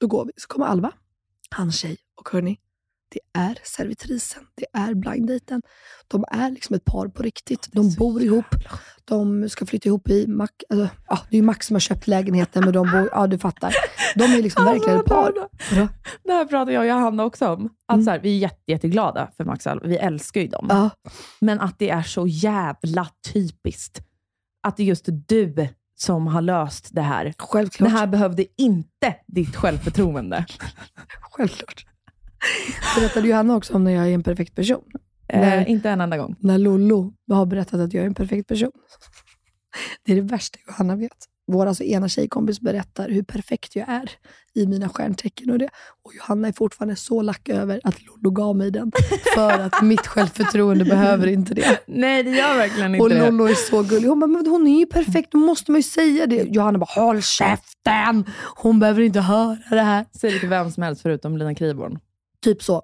då 0.00 0.06
går 0.06 0.24
vi, 0.24 0.32
så 0.36 0.48
kommer 0.48 0.66
Alva, 0.66 0.92
hans 1.56 1.76
tjej. 1.76 1.96
Och 2.20 2.28
hörni, 2.32 2.58
det 3.10 3.40
är 3.40 3.58
servitrisen, 3.62 4.42
det 4.56 4.66
är 4.72 4.94
blinddejten. 4.94 5.62
De 6.08 6.24
är 6.30 6.50
liksom 6.50 6.76
ett 6.76 6.84
par 6.84 7.08
på 7.08 7.22
riktigt. 7.22 7.68
De 7.72 7.94
bor 7.94 8.22
ihop. 8.22 8.44
De 9.04 9.48
ska 9.48 9.66
flytta 9.66 9.88
ihop 9.88 10.08
i 10.08 10.26
Max. 10.26 10.52
Alltså, 10.70 10.96
ja, 11.08 11.18
det 11.30 11.36
är 11.36 11.38
ju 11.38 11.42
Max 11.46 11.66
som 11.66 11.74
har 11.74 11.80
köpt 11.80 12.06
lägenheten, 12.06 12.64
men 12.64 12.72
de 12.72 12.90
bor, 12.90 13.08
ja 13.12 13.26
du 13.26 13.38
fattar. 13.38 13.74
De 14.14 14.24
är 14.24 14.42
liksom 14.42 14.64
verkligen 14.72 15.00
ett 15.00 15.06
par. 15.06 15.32
Vadå? 15.32 15.48
Det 16.24 16.32
här 16.32 16.44
pratar 16.44 16.72
jag 16.72 16.80
och 16.80 16.86
Johanna 16.88 17.24
också 17.24 17.48
om. 17.48 17.66
Att 17.86 17.94
Mm. 17.94 18.04
så 18.04 18.10
här, 18.10 18.18
vi 18.18 18.34
är 18.36 18.38
jätte, 18.38 18.62
jätteglada 18.66 19.30
för 19.36 19.44
Max. 19.44 19.66
Vi 19.84 19.96
älskar 19.96 20.40
ju 20.40 20.46
dem. 20.48 20.66
Ja. 20.70 20.90
Men 21.40 21.60
att 21.60 21.78
det 21.78 21.90
är 21.90 22.02
så 22.02 22.26
jävla 22.26 23.08
typiskt. 23.32 24.00
Att 24.66 24.76
det 24.76 24.82
är 24.82 24.86
just 24.86 25.08
du 25.28 25.68
som 25.96 26.26
har 26.26 26.42
löst 26.42 26.88
det 26.92 27.02
här. 27.02 27.34
Självklart. 27.38 27.90
Det 27.90 27.96
här 27.98 28.06
behövde 28.06 28.46
inte 28.62 29.14
ditt 29.26 29.56
självförtroende. 29.56 30.46
Självklart. 31.32 31.84
Berättade 32.96 33.28
Johanna 33.28 33.56
också 33.56 33.74
om 33.74 33.84
när 33.84 33.90
jag 33.92 34.08
är 34.08 34.14
en 34.14 34.22
perfekt 34.22 34.54
person? 34.54 34.84
Eh, 35.28 35.70
inte 35.70 35.90
en 35.90 36.00
enda 36.00 36.16
gång. 36.16 36.36
när 36.40 36.58
Lollo 36.58 37.12
har 37.30 37.46
berättat 37.46 37.80
att 37.80 37.92
jag 37.92 38.02
är 38.02 38.06
en 38.06 38.14
perfekt 38.14 38.48
person. 38.48 38.72
Det 40.04 40.12
är 40.12 40.16
det 40.16 40.22
värsta 40.22 40.58
Johanna 40.66 40.96
vet. 40.96 41.26
Vår 41.52 41.66
alltså 41.66 41.84
ena 41.84 42.08
tjejkompis 42.08 42.60
berättar 42.60 43.08
hur 43.08 43.22
perfekt 43.22 43.76
jag 43.76 43.88
är 43.88 44.10
i 44.54 44.66
mina 44.66 44.88
stjärntecken 44.88 45.50
och 45.50 45.58
det. 45.58 45.68
Och 46.04 46.14
Johanna 46.14 46.48
är 46.48 46.52
fortfarande 46.52 46.96
så 46.96 47.22
lack 47.22 47.48
över 47.48 47.80
att 47.84 47.94
Lollo 48.06 48.30
gav 48.30 48.56
mig 48.56 48.70
den. 48.70 48.92
För 49.34 49.58
att 49.58 49.82
mitt 49.82 50.06
självförtroende 50.06 50.84
behöver 50.84 51.26
inte 51.26 51.54
det. 51.54 51.80
Nej, 51.86 52.22
det 52.22 52.30
gör 52.30 52.56
verkligen 52.56 52.94
inte 52.94 53.02
Och 53.02 53.10
det. 53.10 53.30
Lollo 53.30 53.44
är 53.44 53.54
så 53.54 53.82
gullig. 53.82 54.08
Hon 54.08 54.20
bara, 54.20 54.26
men 54.26 54.46
hon 54.46 54.66
är 54.66 54.78
ju 54.78 54.86
perfekt, 54.86 55.32
då 55.32 55.38
måste 55.38 55.70
man 55.70 55.78
ju 55.78 55.82
säga 55.82 56.26
det. 56.26 56.42
Johanna 56.42 56.78
bara, 56.78 57.00
håll 57.02 57.22
käften! 57.22 58.24
Hon 58.56 58.80
behöver 58.80 59.02
inte 59.02 59.20
höra 59.20 59.58
det 59.70 59.82
här. 59.82 60.04
Säg 60.20 60.30
det 60.32 60.38
till 60.38 60.48
vem 60.48 60.70
som 60.70 60.82
helst 60.82 61.02
förutom 61.02 61.36
Lina 61.36 61.54
Kriborn. 61.54 61.98
Typ 62.44 62.62
så. 62.62 62.82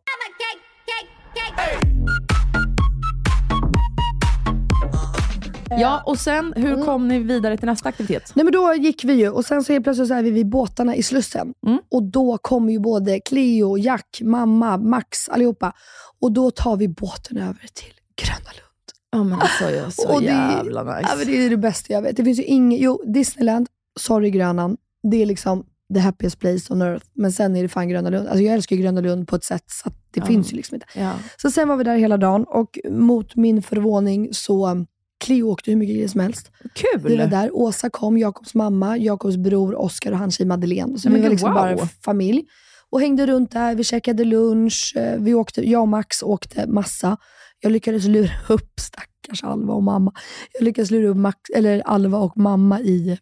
Ja, 5.70 6.02
och 6.06 6.18
sen, 6.18 6.52
hur 6.56 6.84
kom 6.84 7.08
ni 7.08 7.18
vidare 7.18 7.56
till 7.56 7.66
nästa 7.66 7.88
aktivitet? 7.88 8.32
Nej 8.34 8.44
men 8.44 8.52
då 8.52 8.74
gick 8.74 9.04
vi 9.04 9.12
ju 9.12 9.28
och 9.28 9.44
sen 9.44 9.64
så 9.64 9.72
helt 9.72 9.84
plötsligt 9.84 10.08
så 10.08 10.14
är 10.14 10.22
vi 10.22 10.30
vid 10.30 10.48
båtarna 10.48 10.96
i 10.96 11.02
Slussen. 11.02 11.54
Mm. 11.66 11.78
Och 11.90 12.02
då 12.02 12.38
kommer 12.38 12.72
ju 12.72 12.78
både 12.78 13.20
Cleo, 13.20 13.78
Jack, 13.78 14.20
mamma, 14.22 14.76
Max, 14.76 15.28
allihopa. 15.28 15.72
Och 16.20 16.32
då 16.32 16.50
tar 16.50 16.76
vi 16.76 16.88
båten 16.88 17.36
över 17.38 17.66
till 17.74 17.94
Gröna 18.16 18.50
Lund. 18.50 18.64
Ja, 19.10 19.24
men 19.24 19.40
alltså, 19.40 19.64
jag 19.64 19.86
är 19.86 19.90
så 19.90 20.08
Och 20.14 20.20
det- 20.20 20.26
jävla 20.26 20.82
nice. 20.96 21.08
Ja, 21.10 21.16
men 21.16 21.26
det 21.26 21.46
är 21.46 21.50
det 21.50 21.56
bästa 21.56 21.92
jag 21.92 22.02
vet. 22.02 22.16
Det 22.16 22.24
finns 22.24 22.38
ju 22.38 22.42
inget, 22.44 22.80
jo 22.80 23.02
Disneyland, 23.06 23.68
sorry 24.00 24.30
Grönan, 24.30 24.76
det 25.10 25.22
är 25.22 25.26
liksom 25.26 25.66
the 25.94 26.00
happiest 26.00 26.38
place 26.40 26.72
on 26.72 26.82
earth. 26.82 27.06
Men 27.14 27.32
sen 27.32 27.56
är 27.56 27.62
det 27.62 27.68
fan 27.68 27.88
Gröna 27.88 28.10
Lund. 28.10 28.28
Alltså 28.28 28.42
jag 28.42 28.54
älskar 28.54 28.76
Gröna 28.76 29.00
Lund 29.00 29.28
på 29.28 29.36
ett 29.36 29.44
sätt 29.44 29.64
så 29.66 29.88
att 29.88 29.94
det 30.10 30.20
Ja. 30.20 30.26
finns 30.26 30.52
ju 30.52 30.56
liksom 30.56 30.74
inte. 30.74 30.86
ja. 30.94 31.12
Så 31.42 31.50
sen 31.50 31.68
var 31.68 31.76
vi 31.76 31.84
där 31.84 31.96
hela 31.96 32.16
dagen 32.16 32.44
och 32.48 32.78
mot 32.90 33.36
min 33.36 33.62
förvåning 33.62 34.28
så 34.32 34.68
um, 34.70 34.86
Cleo 35.24 35.48
åkte 35.50 35.70
hur 35.70 35.76
mycket 35.78 35.94
grejer 35.94 36.08
som 36.08 36.20
helst. 36.20 36.50
Kul! 36.74 37.00
Vi 37.10 37.16
var 37.16 37.26
där. 37.26 37.56
Åsa 37.56 37.90
kom, 37.90 38.18
Jakobs 38.18 38.54
mamma, 38.54 38.96
Jakobs 38.98 39.36
bror, 39.36 39.74
Oskar 39.80 40.12
och 40.12 40.18
hans 40.18 40.36
tjej 40.36 40.46
Madeleine. 40.46 40.98
Så 40.98 41.08
Men 41.08 41.16
vi 41.16 41.22
var 41.22 41.30
liksom 41.30 41.52
wow. 41.54 41.62
bara 41.62 41.86
familj. 42.04 42.44
Och 42.90 43.00
hängde 43.00 43.26
runt 43.26 43.50
där, 43.50 43.74
vi 43.74 43.84
käkade 43.84 44.24
lunch, 44.24 44.92
eh, 44.96 45.18
vi 45.20 45.34
åkte, 45.34 45.70
jag 45.70 45.80
och 45.82 45.88
Max 45.88 46.22
åkte 46.22 46.66
massa. 46.66 47.16
Jag 47.60 47.72
lyckades 47.72 48.04
lura 48.04 48.30
upp 48.48 48.80
stackars 48.80 49.44
Alva 49.44 49.72
och 49.74 49.82
mamma. 49.82 50.12
Jag 50.52 50.64
lyckades 50.64 50.90
lura 50.90 51.08
upp 51.08 51.16
Max, 51.16 51.38
eller 51.56 51.80
Alva 51.86 52.18
och 52.18 52.36
mamma 52.38 52.80
i 52.80 53.18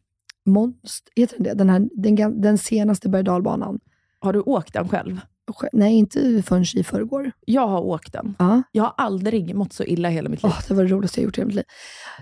Monst, 0.46 1.08
heter 1.16 1.36
den 1.36 1.44
det? 1.44 1.54
Den, 1.54 1.70
här, 1.70 1.88
den, 1.94 2.40
den 2.40 2.58
senaste 2.58 3.08
berg 3.08 3.24
dalbanan. 3.24 3.80
Har 4.20 4.32
du 4.32 4.40
åkt 4.40 4.72
den 4.72 4.88
själv? 4.88 5.20
Sj- 5.50 5.68
Nej, 5.72 5.94
inte 5.94 6.42
förrän 6.46 6.64
i 6.76 6.82
förrgår. 6.84 7.32
Jag 7.46 7.66
har 7.68 7.80
åkt 7.80 8.12
den. 8.12 8.34
Ja. 8.38 8.62
Jag 8.72 8.82
har 8.82 8.94
aldrig 8.96 9.54
mått 9.54 9.72
så 9.72 9.84
illa 9.84 10.10
i 10.10 10.12
hela 10.14 10.28
mitt 10.28 10.42
liv. 10.42 10.52
Åh, 10.54 10.60
det 10.68 10.74
var 10.74 10.84
det 10.84 10.90
roligaste 10.90 11.20
jag 11.20 11.24
gjort 11.24 11.38
i 11.38 11.40
hela 11.40 11.46
mitt 11.46 11.56
liv. 11.56 11.64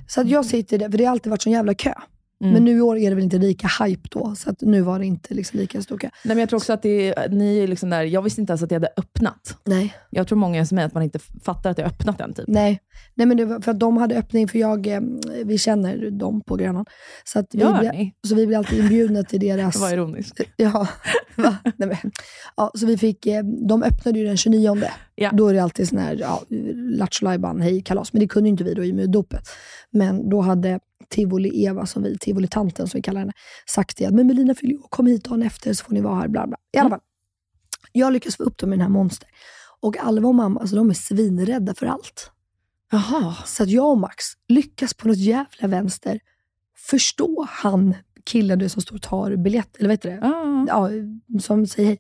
Så 0.07 0.21
att 0.21 0.29
jag 0.29 0.45
sitter 0.47 0.79
där, 0.79 0.91
för 0.91 0.99
det 0.99 1.05
har 1.05 1.13
alltid 1.13 1.31
varit 1.31 1.43
sån 1.43 1.53
jävla 1.53 1.75
kö. 1.75 1.93
Mm. 2.41 2.53
Men 2.53 2.65
nu 2.65 2.77
i 2.77 2.81
år 2.81 2.99
är 2.99 3.11
det 3.11 3.15
väl 3.15 3.25
inte 3.25 3.39
lika 3.39 3.85
hype 3.85 4.09
då, 4.11 4.35
så 4.35 4.51
att 4.51 4.61
nu 4.61 4.81
var 4.81 4.99
det 4.99 5.07
inte 5.07 5.35
liksom 5.35 5.61
lika 5.61 5.83
stor 5.83 5.99
kö. 5.99 6.07
Nej, 6.25 6.35
men 6.35 6.39
jag 6.39 6.49
tror 6.49 6.59
också 6.59 6.73
att 6.73 6.83
det 6.83 7.15
ni 7.31 7.59
är 7.59 7.67
liksom 7.67 7.91
där, 7.91 8.03
jag 8.03 8.23
visste 8.23 8.41
inte 8.41 8.51
ens 8.51 8.63
att 8.63 8.69
det 8.69 8.75
hade 8.75 8.93
öppnat. 8.97 9.59
Nej. 9.65 9.95
Jag 10.11 10.29
tror 10.29 10.39
många 10.39 10.67
som 10.67 10.77
mig, 10.77 10.85
att 10.85 10.95
man 10.95 11.03
inte 11.03 11.19
fattar 11.19 11.71
att 11.71 11.77
det 11.77 11.83
har 11.83 11.91
öppnat 11.91 12.21
än. 12.21 12.35
Typ. 12.35 12.45
Nej, 12.49 12.81
Nej 13.15 13.27
men 13.27 13.37
det 13.37 13.45
var 13.45 13.61
för 13.61 13.71
att 13.71 13.81
de 13.81 13.97
hade 13.97 14.17
öppning, 14.17 14.49
för 14.49 14.59
jag, 14.59 14.87
eh, 14.87 15.01
vi 15.45 15.59
känner 15.59 16.11
dem 16.11 16.41
på 16.41 16.57
Grönan. 16.57 16.85
Så, 17.25 17.39
att 17.39 17.47
vi 17.53 17.61
Gör 17.61 17.79
blir, 17.79 18.13
så 18.29 18.35
vi 18.35 18.47
blir 18.47 18.59
alltid 18.59 18.79
inbjudna 18.79 19.23
till 19.23 19.41
deras... 19.49 19.75
Det 19.75 19.81
var 19.81 19.93
ironiskt. 19.93 20.41
Ja, 20.57 20.89
va? 21.37 21.57
Nej, 21.77 21.89
men, 21.89 22.13
ja, 22.57 22.71
så 22.75 22.87
vi 22.87 22.99
fick, 22.99 23.27
eh, 23.27 23.45
de 23.45 23.83
öppnade 23.83 24.19
ju 24.19 24.25
den 24.25 24.37
29. 24.37 24.83
Ja. 25.15 25.31
Då 25.33 25.49
är 25.49 25.55
det 25.55 25.63
alltid 25.63 25.89
sån 25.89 25.99
här 25.99 26.17
ja, 26.21 26.43
lattjo 26.99 27.59
hej 27.61 27.83
kalas. 27.83 28.13
Men 28.13 28.21
det 28.21 28.29
kunde 28.29 28.49
inte 28.49 28.65
vi 28.65 28.75
då 28.75 28.85
i 28.85 28.93
och 28.93 28.97
med 28.97 29.11
dopet. 29.11 29.49
Men 29.91 30.31
då 30.31 30.41
hade 30.41 30.81
Tivoli-Eva, 31.11 31.87
som 31.87 32.03
vi, 32.03 32.19
Tivoli-tanten 32.19 32.89
som 32.89 32.99
vi 32.99 33.03
kallar 33.03 33.21
henne, 33.21 33.33
sagt 33.67 33.97
det 33.97 34.07
att 34.07 34.15
men 34.15 34.27
Melina 34.27 34.55
fyller 34.55 34.79
kom 34.89 35.07
hit 35.07 35.25
dagen 35.25 35.43
efter 35.43 35.73
så 35.73 35.85
får 35.85 35.95
ni 35.95 36.01
vara 36.01 36.15
här. 36.15 36.29
Bla, 36.29 36.47
bla. 36.47 36.57
I 36.73 36.79
alla 36.79 36.91
fall, 36.91 37.01
jag 37.93 38.13
lyckas 38.13 38.37
få 38.37 38.43
upp 38.43 38.59
dem 38.59 38.73
i 38.73 38.77
den 38.77 38.83
här 38.83 38.89
monster. 38.89 39.29
Och 39.81 39.99
Alva 39.99 40.29
och 40.29 40.35
mamma, 40.35 40.61
alltså, 40.61 40.77
de 40.77 40.91
är 40.91 40.95
svinrädda 40.95 41.75
för 41.75 41.87
allt. 41.87 42.31
Jaha. 42.93 43.35
Så 43.47 43.63
att 43.63 43.71
jag 43.71 43.91
och 43.91 43.99
Max 43.99 44.25
lyckas 44.49 44.95
på 44.95 45.09
något 45.09 45.19
jävla 45.19 45.69
vänster 45.69 46.21
förstå 46.77 47.47
han, 47.51 47.95
killen 48.25 48.59
du 48.59 48.69
som 48.69 48.83
står 48.83 48.97
och 48.97 49.03
tar 49.03 49.37
biljett, 49.37 49.77
eller 49.77 49.89
vet 49.89 50.03
du 50.03 50.11
det? 50.11 50.21
Ah. 50.23 50.65
Ja, 50.69 50.91
som 51.41 51.67
säger 51.67 51.89
hej. 51.89 51.99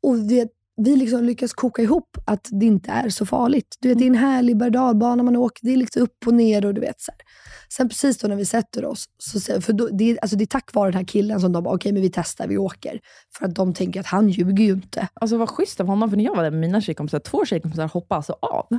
Och 0.00 0.18
det, 0.18 0.48
vi 0.76 0.96
liksom 0.96 1.24
lyckas 1.24 1.52
koka 1.52 1.82
ihop 1.82 2.18
att 2.24 2.48
det 2.50 2.66
inte 2.66 2.90
är 2.90 3.08
så 3.08 3.26
farligt. 3.26 3.76
Du 3.80 3.88
vet, 3.88 3.98
det 3.98 4.04
är 4.04 4.06
en 4.06 4.14
härlig 4.14 4.56
berg 4.56 5.22
man 5.22 5.36
åker, 5.36 5.66
det 5.66 5.72
är 5.72 5.76
liksom 5.76 6.02
upp 6.02 6.26
och 6.26 6.34
ner 6.34 6.66
och 6.66 6.74
du 6.74 6.80
vet 6.80 7.00
så 7.00 7.12
här. 7.12 7.20
Sen 7.68 7.88
precis 7.88 8.18
då 8.18 8.28
när 8.28 8.36
vi 8.36 8.44
sätter 8.44 8.84
oss, 8.84 9.04
så, 9.18 9.60
för 9.60 9.72
då, 9.72 9.88
det, 9.88 10.10
är, 10.10 10.18
alltså 10.22 10.36
det 10.36 10.44
är 10.44 10.46
tack 10.46 10.74
vare 10.74 10.90
den 10.90 10.98
här 10.98 11.06
killen 11.06 11.40
som 11.40 11.52
de 11.52 11.62
bara, 11.62 11.74
okej 11.74 11.92
men 11.92 12.02
vi 12.02 12.10
testar, 12.10 12.48
vi 12.48 12.58
åker. 12.58 13.00
För 13.38 13.46
att 13.46 13.54
de 13.54 13.74
tänker 13.74 14.00
att 14.00 14.06
han 14.06 14.28
ljuger 14.28 14.64
ju 14.64 14.72
inte. 14.72 15.08
Alltså 15.14 15.36
vad 15.36 15.48
schysst 15.48 15.80
av 15.80 15.86
honom, 15.86 16.10
för 16.10 16.16
när 16.16 16.24
jag 16.24 16.36
var 16.36 16.42
där 16.42 16.50
med 16.50 16.60
mina 16.60 16.80
tjejkompisar, 16.80 17.18
två 17.18 17.44
tjejkompisar 17.44 17.88
hoppade 17.88 18.16
alltså 18.16 18.36
av. 18.40 18.78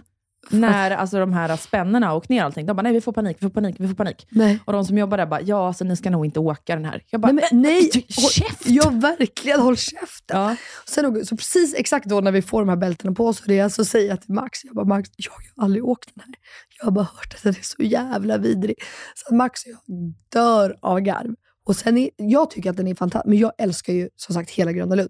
När 0.49 0.91
alltså, 0.91 1.19
de 1.19 1.33
här 1.33 1.57
spännerna 1.57 2.13
åkte 2.13 2.33
ner 2.33 2.39
och 2.41 2.45
allting. 2.45 2.65
De 2.65 2.75
bara, 2.75 2.81
nej 2.81 2.93
vi 2.93 3.01
får 3.01 3.11
panik, 3.11 3.37
vi 3.39 3.41
får 3.41 3.49
panik, 3.49 3.75
vi 3.79 3.87
får 3.87 3.95
panik. 3.95 4.27
Nej. 4.29 4.59
Och 4.65 4.73
de 4.73 4.85
som 4.85 4.97
jobbar 4.97 5.17
där 5.17 5.25
bara, 5.25 5.41
ja 5.41 5.67
alltså 5.67 5.83
ni 5.83 5.95
ska 5.95 6.09
nog 6.09 6.25
inte 6.25 6.39
åka 6.39 6.75
den 6.75 6.85
här. 6.85 7.03
Jag 7.09 7.21
bara, 7.21 7.31
Nej, 7.31 7.45
men, 7.51 7.61
nej 7.61 7.89
"Äh, 7.95 8.01
håll- 8.21 8.31
käft! 8.31 8.61
Ja, 8.65 8.89
verkligen. 8.89 9.59
Håll 9.59 9.77
käften. 9.77 10.37
Ja. 10.39 10.55
Sen, 10.87 11.25
så 11.25 11.37
precis 11.37 11.75
exakt 11.75 12.05
då 12.05 12.21
när 12.21 12.31
vi 12.31 12.41
får 12.41 12.59
de 12.59 12.69
här 12.69 12.75
bältena 12.75 13.13
på 13.13 13.27
oss, 13.27 13.41
och 13.41 13.47
det, 13.47 13.69
så 13.69 13.85
säger 13.85 14.09
jag 14.09 14.21
till 14.21 14.33
Max, 14.33 14.59
jag 14.65 14.75
bara, 14.75 14.85
Max, 14.85 15.09
jag 15.17 15.31
har 15.31 15.63
aldrig 15.65 15.85
åkt 15.85 16.09
den 16.15 16.23
här. 16.25 16.33
Jag 16.79 16.85
har 16.85 16.91
bara 16.91 17.05
hört 17.15 17.33
att 17.35 17.43
den 17.43 17.53
är 17.53 17.59
så 17.61 17.83
jävla 17.83 18.37
vidrig. 18.37 18.75
Så 19.15 19.35
Max 19.35 19.61
och 19.65 19.71
jag 19.71 20.13
dör 20.33 20.77
av 20.81 20.99
garv. 20.99 21.35
Och 21.65 21.75
sen 21.75 21.97
är, 21.97 22.09
jag 22.17 22.49
tycker 22.51 22.69
att 22.69 22.77
den 22.77 22.87
är 22.87 22.95
fantastisk, 22.95 23.29
men 23.29 23.37
jag 23.37 23.51
älskar 23.57 23.93
ju 23.93 24.09
som 24.15 24.35
sagt 24.35 24.49
hela 24.49 24.71
Gröna 24.71 24.95
Lund. 24.95 25.09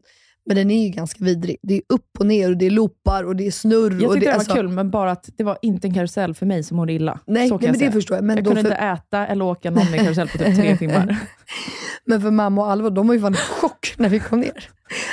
Men 0.49 0.55
den 0.55 0.71
är 0.71 0.83
ju 0.83 0.89
ganska 0.89 1.23
vidrig. 1.23 1.57
Det 1.61 1.73
är 1.73 1.81
upp 1.89 2.19
och 2.19 2.25
ner 2.25 2.49
och 2.49 2.57
det 2.57 2.65
är 2.65 2.69
loopar 2.69 3.23
och 3.23 3.35
det 3.35 3.47
är 3.47 3.51
snurr. 3.51 4.01
Jag 4.01 4.03
och 4.09 4.13
tyckte 4.13 4.29
det, 4.29 4.33
alltså- 4.33 4.51
var 4.51 4.57
kul, 4.57 4.67
men 4.67 4.89
bara 4.89 5.11
att 5.11 5.29
det 5.37 5.43
var 5.43 5.57
inte 5.61 5.87
en 5.87 5.93
karusell 5.93 6.33
för 6.35 6.45
mig 6.45 6.63
som 6.63 6.77
mådde 6.77 6.93
illa. 6.93 7.19
Nej, 7.27 7.49
nej 7.49 7.59
men 7.61 7.79
det 7.79 7.91
förstår 7.91 8.17
jag. 8.17 8.23
Men 8.23 8.35
jag 8.35 8.45
då 8.45 8.49
kunde 8.49 8.61
för, 8.61 8.69
inte 8.69 8.81
äta 8.81 9.27
eller 9.27 9.45
åka 9.45 9.71
någon 9.71 9.85
karusell 9.85 10.27
på 10.29 10.37
typ 10.37 10.55
tre 10.55 10.77
timmar. 10.77 11.17
Men 12.05 12.21
för 12.21 12.31
mamma 12.31 12.61
och 12.61 12.71
Alva, 12.71 12.89
de 12.89 13.07
var 13.07 13.15
ju 13.15 13.21
fan 13.21 13.33
i 13.33 13.37
chock 13.37 13.93
när 13.97 14.09
vi 14.09 14.19
kom 14.19 14.39
ner. 14.39 14.69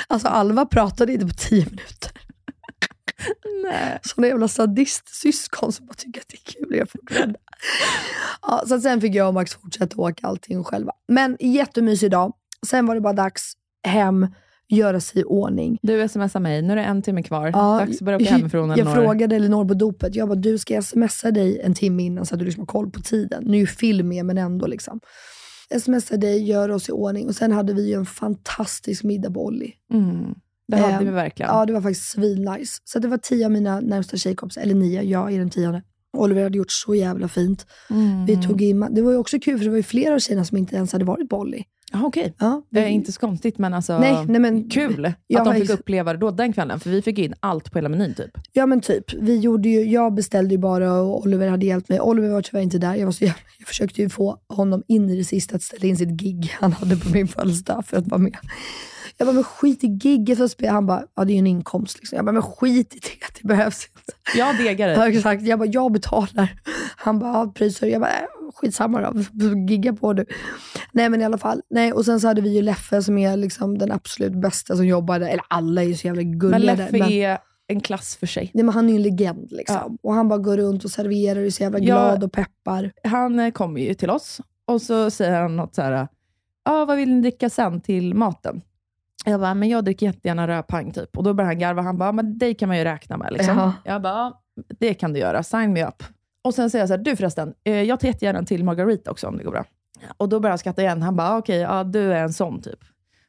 Alltså 0.07 0.27
Alva 0.27 0.65
pratade 0.65 1.13
inte 1.13 1.25
på 1.25 1.33
tio 1.33 1.65
minuter. 1.65 2.11
Nej. 3.63 3.99
Såna 4.01 4.27
jävla 4.27 4.47
sadistsyskon 4.47 5.71
som 5.71 5.85
bara 5.85 5.93
tycker 5.93 6.21
att 6.21 6.27
det 6.27 6.37
är 6.37 6.53
kul. 6.53 6.67
Jag 6.69 6.81
är 6.81 6.85
fortfarande. 6.85 7.39
Ja, 8.41 8.63
så 8.67 8.75
att 8.75 8.81
sen 8.81 9.01
fick 9.01 9.15
jag 9.15 9.27
och 9.27 9.33
Max 9.33 9.55
fortsätta 9.55 10.01
åka 10.01 10.27
allting 10.27 10.63
själva. 10.63 10.91
Men 11.07 11.37
jättemysig 11.39 12.11
dag. 12.11 12.33
Sen 12.67 12.85
var 12.85 12.95
det 12.95 13.01
bara 13.01 13.13
dags 13.13 13.53
hem, 13.87 14.27
göra 14.69 14.99
sig 14.99 15.21
i 15.21 15.23
ordning. 15.23 15.79
Du 15.81 16.07
smsar 16.07 16.39
mig, 16.39 16.61
nu 16.61 16.73
är 16.73 16.75
det 16.75 16.83
en 16.83 17.01
timme 17.01 17.23
kvar. 17.23 17.47
Ja, 17.53 17.77
Dags 17.77 18.01
att 18.01 18.05
börja 18.05 18.17
åka 18.17 18.25
hemifrån. 18.25 18.73
Jag 18.77 18.93
frågade 18.93 19.35
Elinor 19.35 19.65
på 19.65 19.73
dopet, 19.73 20.15
jag 20.15 20.27
bara, 20.27 20.35
du 20.35 20.57
ska 20.57 20.73
jag 20.73 20.83
smsa 20.83 21.31
dig 21.31 21.59
en 21.59 21.73
timme 21.73 22.03
innan 22.03 22.25
så 22.25 22.35
att 22.35 22.39
du 22.39 22.45
liksom 22.45 22.61
har 22.61 22.65
koll 22.65 22.91
på 22.91 23.01
tiden. 23.01 23.43
Nu 23.45 23.57
är 23.57 23.61
ju 23.61 23.67
film 23.67 24.07
med, 24.07 24.25
men 24.25 24.37
ändå. 24.37 24.67
liksom. 24.67 24.99
smsar 25.79 26.17
dig, 26.17 26.43
gör 26.43 26.69
oss 26.69 26.89
i 26.89 26.91
ordning 26.91 27.27
och 27.27 27.35
sen 27.35 27.51
hade 27.51 27.73
vi 27.73 27.87
ju 27.87 27.93
en 27.93 28.05
fantastisk 28.05 29.03
middag 29.03 29.31
på 29.31 29.45
Olli. 29.45 29.73
Mm. 29.93 30.35
Det 30.67 30.77
hade 30.77 30.93
Eh, 30.93 30.99
vi 30.99 31.05
verkligen. 31.05 31.51
Ja, 31.51 31.65
det 31.65 31.73
var 31.73 31.81
faktiskt 31.81 32.11
svinnice. 32.11 32.81
Så 32.83 32.99
det 32.99 33.07
var 33.07 33.17
tio 33.17 33.45
av 33.45 33.51
mina 33.51 33.79
närmsta 33.79 34.17
tjejkompisar, 34.17 34.61
eller 34.61 34.75
nio, 34.75 35.01
jag 35.01 35.33
är 35.33 35.39
den 35.39 35.49
tionde. 35.49 35.83
Oliver 36.17 36.43
hade 36.43 36.57
gjort 36.57 36.71
så 36.71 36.95
jävla 36.95 37.27
fint. 37.27 37.65
Mm. 37.89 38.25
Vi 38.25 38.37
tog 38.41 38.61
in, 38.61 38.87
det 38.91 39.01
var 39.01 39.11
ju 39.11 39.17
också 39.17 39.39
kul 39.39 39.57
för 39.57 39.63
det 39.65 39.69
var 39.71 39.77
ju 39.77 39.83
flera 39.83 40.15
av 40.15 40.19
tjejerna 40.19 40.45
som 40.45 40.57
inte 40.57 40.75
ens 40.75 40.91
hade 40.93 41.05
varit 41.05 41.29
på 41.29 41.37
Olli. 41.37 41.63
Ah, 41.91 42.03
Okej. 42.05 42.33
Ja, 42.39 42.61
Det 42.69 42.79
är 42.79 42.85
vi- 42.85 42.91
inte 42.91 43.11
så 43.11 43.19
konstigt, 43.19 43.57
men 43.57 43.73
alltså 43.73 43.99
Nej, 43.99 44.25
nej, 44.27 44.39
men- 44.41 44.69
kul 44.69 45.13
Jag 45.27 45.39
att 45.47 45.53
de 45.55 45.61
fick 45.61 45.69
uppleva 45.69 46.13
det 46.13 46.19
då 46.19 46.31
den 46.31 46.53
kvällen. 46.53 46.79
För 46.79 46.89
vi 46.89 47.01
fick 47.01 47.19
in 47.19 47.33
allt 47.39 47.71
på 47.71 47.77
hela 47.77 47.89
menyn 47.89 48.13
typ. 48.15 48.31
Ja 48.53 48.65
men 48.65 48.81
typ. 48.81 49.13
Vi 49.13 49.37
gjorde 49.37 49.69
ju, 49.69 49.83
jag 49.83 50.13
beställde 50.13 50.53
ju 50.53 50.57
bara 50.57 50.93
och 51.01 51.21
Oliver 51.21 51.47
hade 51.47 51.65
hjälpt 51.65 51.89
mig. 51.89 51.99
Oliver 52.01 52.29
var 52.29 52.41
tyvärr 52.41 52.61
inte 52.61 52.77
där. 52.77 52.95
Jag, 52.95 53.05
var 53.05 53.11
så 53.11 53.23
jävla, 53.25 53.39
jag 53.59 53.67
försökte 53.67 54.01
ju 54.01 54.09
få 54.09 54.37
honom 54.49 54.83
in 54.87 55.09
i 55.09 55.15
det 55.17 55.23
sista 55.23 55.55
att 55.55 55.61
ställa 55.63 55.85
in 55.87 55.97
sitt 55.97 56.09
gig 56.09 56.51
han 56.59 56.73
hade 56.73 56.95
på 56.97 57.09
min 57.09 57.27
födelsedag 57.27 57.85
för 57.85 57.97
att 57.97 58.07
vara 58.07 58.21
med. 58.21 58.35
Jag 59.17 59.27
bara, 59.27 59.33
men 59.33 59.43
skit 59.43 59.83
i 59.83 59.87
gigget. 59.87 60.39
Han 60.69 60.85
bara, 60.85 61.03
ja 61.15 61.25
det 61.25 61.31
är 61.31 61.33
ju 61.33 61.39
en 61.39 61.47
inkomst. 61.47 61.97
Liksom. 61.99 62.15
Jag 62.15 62.25
bara, 62.25 62.31
men 62.31 62.41
skit 62.41 62.95
i 62.95 62.99
det. 62.99 63.39
Det 63.41 63.47
behövs 63.47 63.87
inte. 63.95 64.37
Jag 64.37 64.57
degar 64.57 64.87
Ja, 64.89 64.97
dig. 65.05 65.17
exakt. 65.17 65.43
Jag 65.43 65.59
bara, 65.59 65.65
jag 65.69 65.91
betalar. 65.91 66.59
Han 66.97 67.19
bara, 67.19 67.33
ja, 67.33 67.51
priser. 67.55 67.87
Jag 67.87 68.01
bara, 68.01 68.11
äh, 68.11 68.51
skitsamma 68.55 69.01
då. 69.01 69.21
Gigga 69.69 69.93
på 69.93 70.13
du. 70.13 70.25
Nej 70.91 71.09
men 71.09 71.21
i 71.21 71.25
alla 71.25 71.37
fall. 71.37 71.61
Nej, 71.69 71.93
och 71.93 72.05
sen 72.05 72.19
så 72.19 72.27
hade 72.27 72.41
vi 72.41 72.49
ju 72.55 72.61
Leffe 72.61 73.03
som 73.03 73.17
är 73.17 73.37
liksom 73.37 73.77
den 73.77 73.91
absolut 73.91 74.33
bästa 74.41 74.75
som 74.75 74.85
jobbade. 74.85 75.29
Eller 75.29 75.45
alla 75.47 75.83
är 75.83 75.87
ju 75.87 75.95
så 75.95 76.07
jävla 76.07 76.21
gulliga 76.23 76.59
Men 76.59 76.77
där, 76.77 76.91
Leffe 76.91 77.13
är 77.13 77.37
en 77.67 77.81
klass 77.81 78.15
för 78.15 78.27
sig. 78.27 78.51
Nej, 78.53 78.63
men 78.63 78.73
han 78.75 78.85
är 78.85 78.89
ju 78.89 78.95
en 78.95 79.01
legend. 79.03 79.47
Liksom. 79.51 79.75
Ja. 79.75 79.91
Och 80.09 80.13
han 80.13 80.27
bara 80.27 80.39
går 80.39 80.57
runt 80.57 80.85
och 80.85 80.91
serverar 80.91 81.39
och 81.39 81.45
är 81.45 81.49
så 81.49 81.63
jävla 81.63 81.79
Ja. 81.79 81.85
glad 81.85 82.23
och 82.23 82.31
peppar. 82.31 82.91
Han 83.03 83.39
eh, 83.39 83.51
kommer 83.51 83.81
ju 83.81 83.93
till 83.93 84.09
oss 84.09 84.41
och 84.65 84.81
så 84.81 85.11
säger 85.11 85.41
han 85.41 85.55
något 85.55 85.75
så 85.75 85.81
här, 85.81 86.07
ah, 86.65 86.85
vad 86.85 86.97
vill 86.97 87.09
ni 87.13 87.21
dricka 87.21 87.49
sen 87.49 87.81
till 87.81 88.13
maten? 88.13 88.61
Jag 89.31 89.39
bara, 89.39 89.53
men 89.53 89.69
jag 89.69 89.83
dricker 89.85 90.05
jättegärna 90.05 90.47
rödpang 90.47 90.91
typ. 90.91 91.17
Och 91.17 91.23
då 91.23 91.33
börjar 91.33 91.47
han 91.47 91.59
garva. 91.59 91.81
Han 91.81 91.97
bara, 91.97 92.11
men 92.11 92.37
dig 92.37 92.55
kan 92.55 92.67
man 92.69 92.77
ju 92.77 92.83
räkna 92.83 93.17
med. 93.17 93.33
Liksom. 93.33 93.57
Ja. 93.57 93.73
Jag 93.85 94.01
bara, 94.01 94.13
"Ja, 94.13 94.41
det 94.79 94.93
kan 94.93 95.13
du 95.13 95.19
göra. 95.19 95.43
Sign 95.43 95.73
me 95.73 95.85
up. 95.85 96.03
Och 96.41 96.53
sen 96.53 96.69
säger 96.69 96.81
jag 96.81 96.89
så 96.89 96.95
här, 96.95 97.03
du 97.03 97.15
förresten, 97.15 97.53
eh, 97.63 97.81
jag 97.81 97.99
tar 97.99 98.07
jättegärna 98.07 98.43
till 98.43 98.63
Margarita 98.63 99.11
också 99.11 99.27
om 99.27 99.37
det 99.37 99.43
går 99.43 99.51
bra. 99.51 99.65
Och 100.17 100.29
då 100.29 100.39
börjar 100.39 100.51
han 100.51 100.57
skratta 100.57 100.81
igen. 100.81 101.01
Han 101.01 101.15
bara, 101.15 101.37
okej, 101.37 101.57
ja, 101.57 101.83
du 101.83 102.13
är 102.13 102.23
en 102.23 102.33
sån 102.33 102.61
typ. 102.61 102.79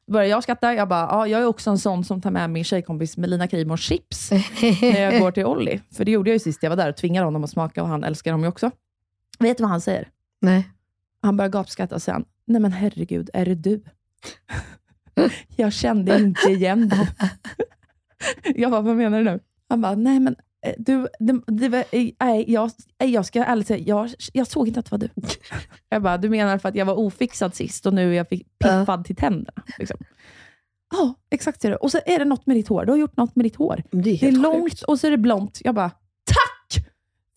Då 0.07 0.13
börjar 0.13 0.29
jag 0.29 0.43
skratta. 0.43 0.75
Jag 0.75 0.89
bara, 0.89 1.01
ja, 1.11 1.27
jag 1.27 1.41
är 1.41 1.47
också 1.47 1.71
en 1.71 1.79
sån 1.79 2.05
som 2.05 2.21
tar 2.21 2.31
med 2.31 2.51
min 2.51 2.65
tjejkompis 2.65 3.17
Melina 3.17 3.47
Krimo 3.49 3.77
chips 3.77 4.31
när 4.83 5.01
jag 5.01 5.21
går 5.21 5.31
till 5.31 5.47
Olli. 5.47 5.81
För 5.97 6.05
det 6.05 6.11
gjorde 6.11 6.31
jag 6.31 6.35
ju 6.35 6.39
sist 6.41 6.63
jag 6.63 6.71
var 6.71 6.77
där 6.77 6.89
och 6.89 6.97
tvingade 6.97 7.25
honom 7.25 7.45
att 7.45 7.51
smaka 7.51 7.83
och 7.83 7.89
han 7.89 8.05
älskar 8.05 8.33
dem 8.33 8.43
ju 8.43 8.49
också. 8.49 8.71
Vet 9.39 9.57
du 9.59 9.63
vad 9.63 9.71
han 9.71 9.81
säger? 9.81 10.09
Nej. 10.41 10.69
Han 11.23 11.37
börjar 11.37 11.51
gapskratta 11.51 11.95
och 11.95 12.03
säger, 12.03 12.25
nej 12.47 12.61
men 12.61 12.73
herregud, 12.73 13.31
är 13.35 13.45
det 13.45 13.55
du? 13.55 13.83
Jag 15.57 15.73
kände 15.73 16.19
inte 16.19 16.49
igen 16.49 16.89
dig. 16.89 17.09
jag 18.55 18.71
bara, 18.71 18.81
vad 18.81 18.97
menar 18.97 19.19
du 19.19 19.25
nu? 19.25 19.41
Han 19.69 19.81
bara, 19.81 19.95
nej 19.95 20.21
men 20.21 20.37
eh, 20.67 20.75
du, 20.79 21.09
det, 21.19 21.41
det 21.47 21.69
var, 21.69 21.85
eh, 21.91 22.11
nej, 22.21 22.53
jag, 22.53 22.71
jag 22.99 23.27
ska 23.27 23.45
ärligt 23.45 23.67
säga, 23.67 23.85
jag, 23.87 24.11
jag 24.33 24.47
såg 24.47 24.69
inte 24.69 24.81
att 24.81 24.87
det 24.87 24.93
var 24.93 24.99
du. 24.99 25.09
jag 25.89 26.03
bara, 26.03 26.19
du 26.19 26.29
menar 26.29 26.59
för 26.59 26.69
att 26.69 26.75
jag 26.75 26.87
var 26.87 26.99
ofixad 26.99 27.55
sist 27.55 27.87
och 27.87 27.95
nu 27.95 28.11
är 28.11 28.17
jag 28.17 28.29
piffad 28.29 29.05
till 29.05 29.17
tänderna? 29.17 29.63
Liksom. 29.79 29.97
Ja, 30.91 31.15
exakt 31.31 31.63
ser 31.63 31.71
du. 31.71 31.77
Och 31.77 31.91
så 31.91 31.99
är 32.07 32.19
det 32.19 32.25
något 32.25 32.47
med 32.47 32.57
ditt 32.57 32.69
hår. 32.69 32.85
Du 32.85 32.93
har 32.93 32.99
gjort 32.99 33.17
något 33.17 33.37
med 33.37 33.45
ditt 33.45 33.57
hår. 33.57 33.83
Det 33.91 34.11
är, 34.11 34.21
Det 34.21 34.29
är 34.29 34.33
långt 34.33 34.83
och 34.83 35.01
så 35.01 35.07
är 35.07 35.11
det 35.11 35.19
blont. 35.19 35.61
Jag 35.65 35.75
bara, 35.75 35.91
tack! 36.25 36.87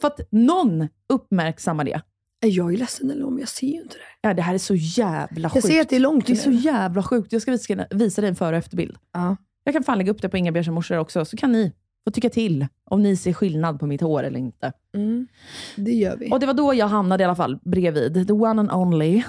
För 0.02 0.08
att 0.08 0.20
någon 0.32 0.88
uppmärksammar 1.10 1.84
det. 1.84 2.02
Jag 2.44 2.74
är 2.74 2.78
ledsen 2.78 3.12
eller 3.12 3.26
om 3.26 3.40
jag 3.40 3.48
ser 3.50 3.68
ju 3.68 3.82
inte 3.82 3.96
det. 3.96 4.28
Ja, 4.28 4.34
det 4.34 4.42
här 4.42 4.54
är 4.54 4.58
så 4.58 4.76
jävla 4.76 5.42
Jag 5.42 5.52
sjukt. 5.52 5.66
ser 5.68 5.82
att 5.82 5.90
det 5.90 5.96
är 5.96 6.00
långt. 6.00 6.28
Det 6.28 6.34
är 6.34 6.38
så 6.38 6.52
jävla 6.52 7.04
sjukt. 7.04 7.32
Jag 7.34 7.42
ska 7.42 7.52
visa, 7.52 7.86
visa 7.92 8.22
dig 8.22 8.30
en 8.30 8.36
före 8.36 8.50
och 8.56 8.58
efterbild. 8.58 8.98
Ja. 9.14 9.38
Jag 9.64 9.74
kan 9.74 9.84
fan 9.84 9.98
lägga 9.98 10.12
upp 10.12 10.22
det 10.22 10.30
på 10.30 10.38
Inga 10.38 10.52
Bjärsson 10.52 10.74
morsor 10.74 10.98
också, 10.98 11.26
så 11.26 11.38
kan 11.38 11.52
ni 11.52 11.74
få 12.04 12.12
tycka 12.12 12.30
till 12.30 12.68
om 12.86 13.04
ni 13.04 13.18
ser 13.18 13.34
skillnad 13.34 13.80
på 13.80 13.86
mitt 13.88 14.02
hår 14.02 14.24
eller 14.24 14.40
inte. 14.40 14.74
Mm. 14.94 15.28
Det 15.76 15.92
gör 15.92 16.18
vi. 16.18 16.32
Och 16.32 16.40
Det 16.40 16.46
var 16.46 16.54
då 16.54 16.74
jag 16.74 16.88
hamnade 16.88 17.24
i 17.24 17.26
alla 17.26 17.36
fall 17.36 17.60
bredvid 17.64 18.28
the 18.28 18.34
one 18.34 18.60
and 18.62 18.72
only 18.72 19.24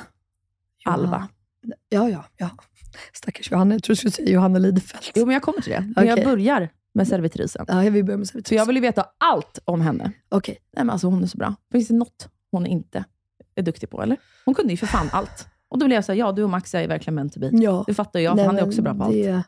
Alva. 0.85 1.29
Ja, 1.89 2.09
ja, 2.09 2.25
ja. 2.37 2.51
Stackars 3.13 3.51
Johanna. 3.51 3.75
Jag 3.75 3.83
tror 3.83 3.93
du 3.93 3.97
skulle 3.97 4.11
säga 4.13 4.31
Johanna 4.31 4.59
Lidefelt. 4.59 5.13
Jo, 5.15 5.27
men 5.27 5.33
jag 5.33 5.43
kommer 5.43 5.61
till 5.61 5.73
det. 5.73 5.93
Men 5.97 6.07
jag 6.07 6.13
Okej. 6.19 6.25
börjar 6.25 6.69
med 6.95 7.09
servitrisen. 7.09 7.65
Ja, 7.69 7.81
vi 7.81 8.03
börjar 8.03 8.19
med 8.19 8.27
För 8.29 8.33
servitris. 8.33 8.57
jag 8.57 8.67
vill 8.67 8.77
ju 8.77 8.83
veta 8.83 9.07
allt 9.19 9.59
om 9.65 9.81
henne. 9.81 10.13
Okej. 10.29 10.59
Nej, 10.77 10.85
men 10.85 10.91
alltså, 10.91 11.07
hon 11.07 11.23
är 11.23 11.27
så 11.27 11.39
bra. 11.39 11.55
Finns 11.73 11.89
det 11.89 11.95
något 11.95 12.29
hon 12.53 12.67
inte 12.67 13.05
är 13.55 13.63
duktig 13.63 13.91
på? 13.91 14.03
eller? 14.03 14.17
Hon 14.45 14.55
kunde 14.55 14.73
ju 14.73 14.77
för 14.77 14.87
fan 14.87 15.09
allt. 15.13 15.47
Och 15.69 15.79
då 15.79 15.87
blev 15.87 15.97
jag 15.97 16.05
så 16.05 16.13
här, 16.13 16.19
ja 16.19 16.33
du 16.33 16.45
och 16.45 16.51
Max 16.51 16.75
är 16.75 16.89
verkligen 16.89 17.15
meant 17.15 17.33
to 17.33 17.41
be. 17.41 17.51
Ja. 17.53 17.85
Det 17.87 17.95
fattar 17.95 18.21
jag, 18.21 18.31
för 18.33 18.37
Nej, 18.37 18.47
han 18.47 18.59
är 18.59 18.67
också 18.67 18.83
bra 18.83 18.95
på 18.95 19.03
allt. 19.05 19.13
det- 19.13 19.43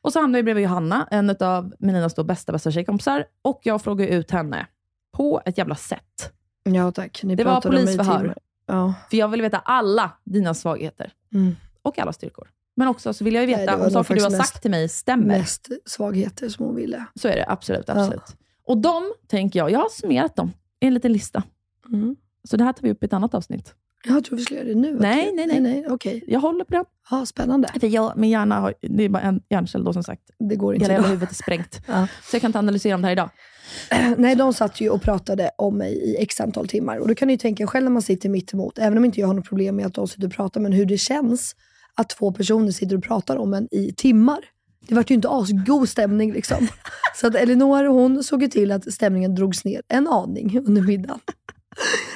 Och 0.00 0.12
så 0.12 0.20
hamnade 0.20 0.38
jag 0.38 0.44
bredvid 0.44 0.64
Johanna, 0.64 1.08
en 1.10 1.30
av 1.40 1.74
Melinas 1.78 2.14
då 2.14 2.24
bästa, 2.24 2.52
bästa 2.52 2.70
tjejkompisar. 2.70 3.24
Och 3.42 3.60
jag 3.62 3.82
frågade 3.82 4.10
ut 4.10 4.30
henne 4.30 4.66
på 5.12 5.42
ett 5.44 5.58
jävla 5.58 5.74
sätt. 5.74 6.32
Ja, 6.62 6.92
tack. 6.92 7.22
Ni 7.22 7.34
Det 7.36 7.44
var 7.44 7.60
polisförhör. 7.60 8.34
Ja. 8.66 8.94
För 9.10 9.16
jag 9.16 9.28
vill 9.28 9.42
veta 9.42 9.58
alla 9.58 10.10
dina 10.24 10.54
svagheter. 10.54 11.12
Mm. 11.34 11.56
Och 11.82 11.98
alla 11.98 12.12
styrkor. 12.12 12.48
Men 12.76 12.88
också 12.88 13.12
så 13.12 13.24
vill 13.24 13.34
jag 13.34 13.44
ju 13.44 13.50
Nej, 13.56 13.60
veta 13.60 13.76
var 13.76 13.84
om 13.84 13.90
saker 13.90 14.14
du 14.14 14.22
har 14.22 14.30
faktiskt 14.30 14.52
sagt 14.52 14.62
till 14.62 14.70
mig 14.70 14.88
stämmer. 14.88 15.26
Mest 15.26 15.68
svagheter 15.86 16.48
som 16.48 16.66
hon 16.66 16.74
ville. 16.76 17.04
Så 17.14 17.28
är 17.28 17.36
det 17.36 17.44
absolut. 17.48 17.84
Ja. 17.88 17.94
absolut. 18.00 18.36
Och 18.64 18.78
de 18.78 19.12
tänker 19.26 19.58
jag, 19.58 19.70
jag 19.70 19.78
har 19.78 19.88
summerat 19.88 20.36
dem 20.36 20.52
i 20.80 20.86
en 20.86 20.94
liten 20.94 21.12
lista. 21.12 21.42
Mm. 21.88 22.16
Så 22.44 22.56
det 22.56 22.64
här 22.64 22.72
tar 22.72 22.82
vi 22.82 22.90
upp 22.90 23.02
i 23.02 23.06
ett 23.06 23.12
annat 23.12 23.34
avsnitt. 23.34 23.74
Jag 24.04 24.24
tror 24.24 24.36
vi 24.36 24.44
skulle 24.44 24.60
göra 24.60 24.68
det 24.68 24.74
nu. 24.74 24.96
Nej, 25.00 25.32
nej, 25.34 25.46
nej. 25.46 25.60
nej. 25.60 25.84
Okej. 25.88 26.24
Jag 26.26 26.40
håller 26.40 26.64
på 26.64 26.74
den. 26.74 26.84
Ja, 27.10 27.26
spännande. 27.26 27.68
För 27.80 27.86
jag, 27.86 28.12
min 28.16 28.30
hjärna 28.30 28.60
har, 28.60 28.74
det 28.80 29.04
är 29.04 29.08
bara 29.08 29.22
en 29.22 29.40
hjärncell 29.50 29.84
då 29.84 29.92
som 29.92 30.02
sagt. 30.02 30.22
Det 30.38 30.56
går 30.56 30.74
inte 30.74 30.92
Hela 30.92 31.06
huvudet 31.06 31.30
är 31.30 31.34
sprängt. 31.34 31.80
Ja. 31.86 32.06
Så 32.22 32.36
jag 32.36 32.40
kan 32.40 32.48
inte 32.48 32.58
analysera 32.58 32.94
om 32.94 33.02
det 33.02 33.06
här 33.06 33.12
idag. 33.12 33.30
Nej, 34.16 34.36
de 34.36 34.54
satt 34.54 34.80
ju 34.80 34.90
och 34.90 35.02
pratade 35.02 35.50
om 35.58 35.78
mig 35.78 35.92
i 35.92 36.16
x 36.22 36.40
antal 36.40 36.68
timmar. 36.68 36.98
Och 36.98 37.08
då 37.08 37.14
kan 37.14 37.28
ni 37.28 37.38
tänka 37.38 37.66
själv 37.66 37.84
när 37.84 37.90
man 37.90 38.02
sitter 38.02 38.28
mitt 38.28 38.54
emot, 38.54 38.78
även 38.78 38.98
om 38.98 39.04
inte 39.04 39.20
jag 39.20 39.26
har 39.26 39.34
något 39.34 39.48
problem 39.48 39.76
med 39.76 39.86
att 39.86 39.94
de 39.94 40.08
sitter 40.08 40.26
och 40.26 40.32
pratar, 40.32 40.60
men 40.60 40.72
hur 40.72 40.86
det 40.86 40.98
känns 40.98 41.54
att 41.94 42.08
två 42.08 42.32
personer 42.32 42.72
sitter 42.72 42.96
och 42.96 43.02
pratar 43.02 43.36
om 43.36 43.54
en 43.54 43.68
i 43.70 43.92
timmar. 43.96 44.38
Det 44.80 44.94
vart 44.94 45.10
ju 45.10 45.14
inte 45.14 45.28
asgod 45.28 45.88
stämning 45.88 46.32
liksom. 46.32 46.68
Så 47.14 47.26
att 47.26 47.34
Elinor 47.34 47.84
hon 47.84 48.24
såg 48.24 48.42
ju 48.42 48.48
till 48.48 48.72
att 48.72 48.92
stämningen 48.92 49.34
drogs 49.34 49.64
ner 49.64 49.82
en 49.88 50.08
aning 50.08 50.58
under 50.66 50.82
middagen. 50.82 51.20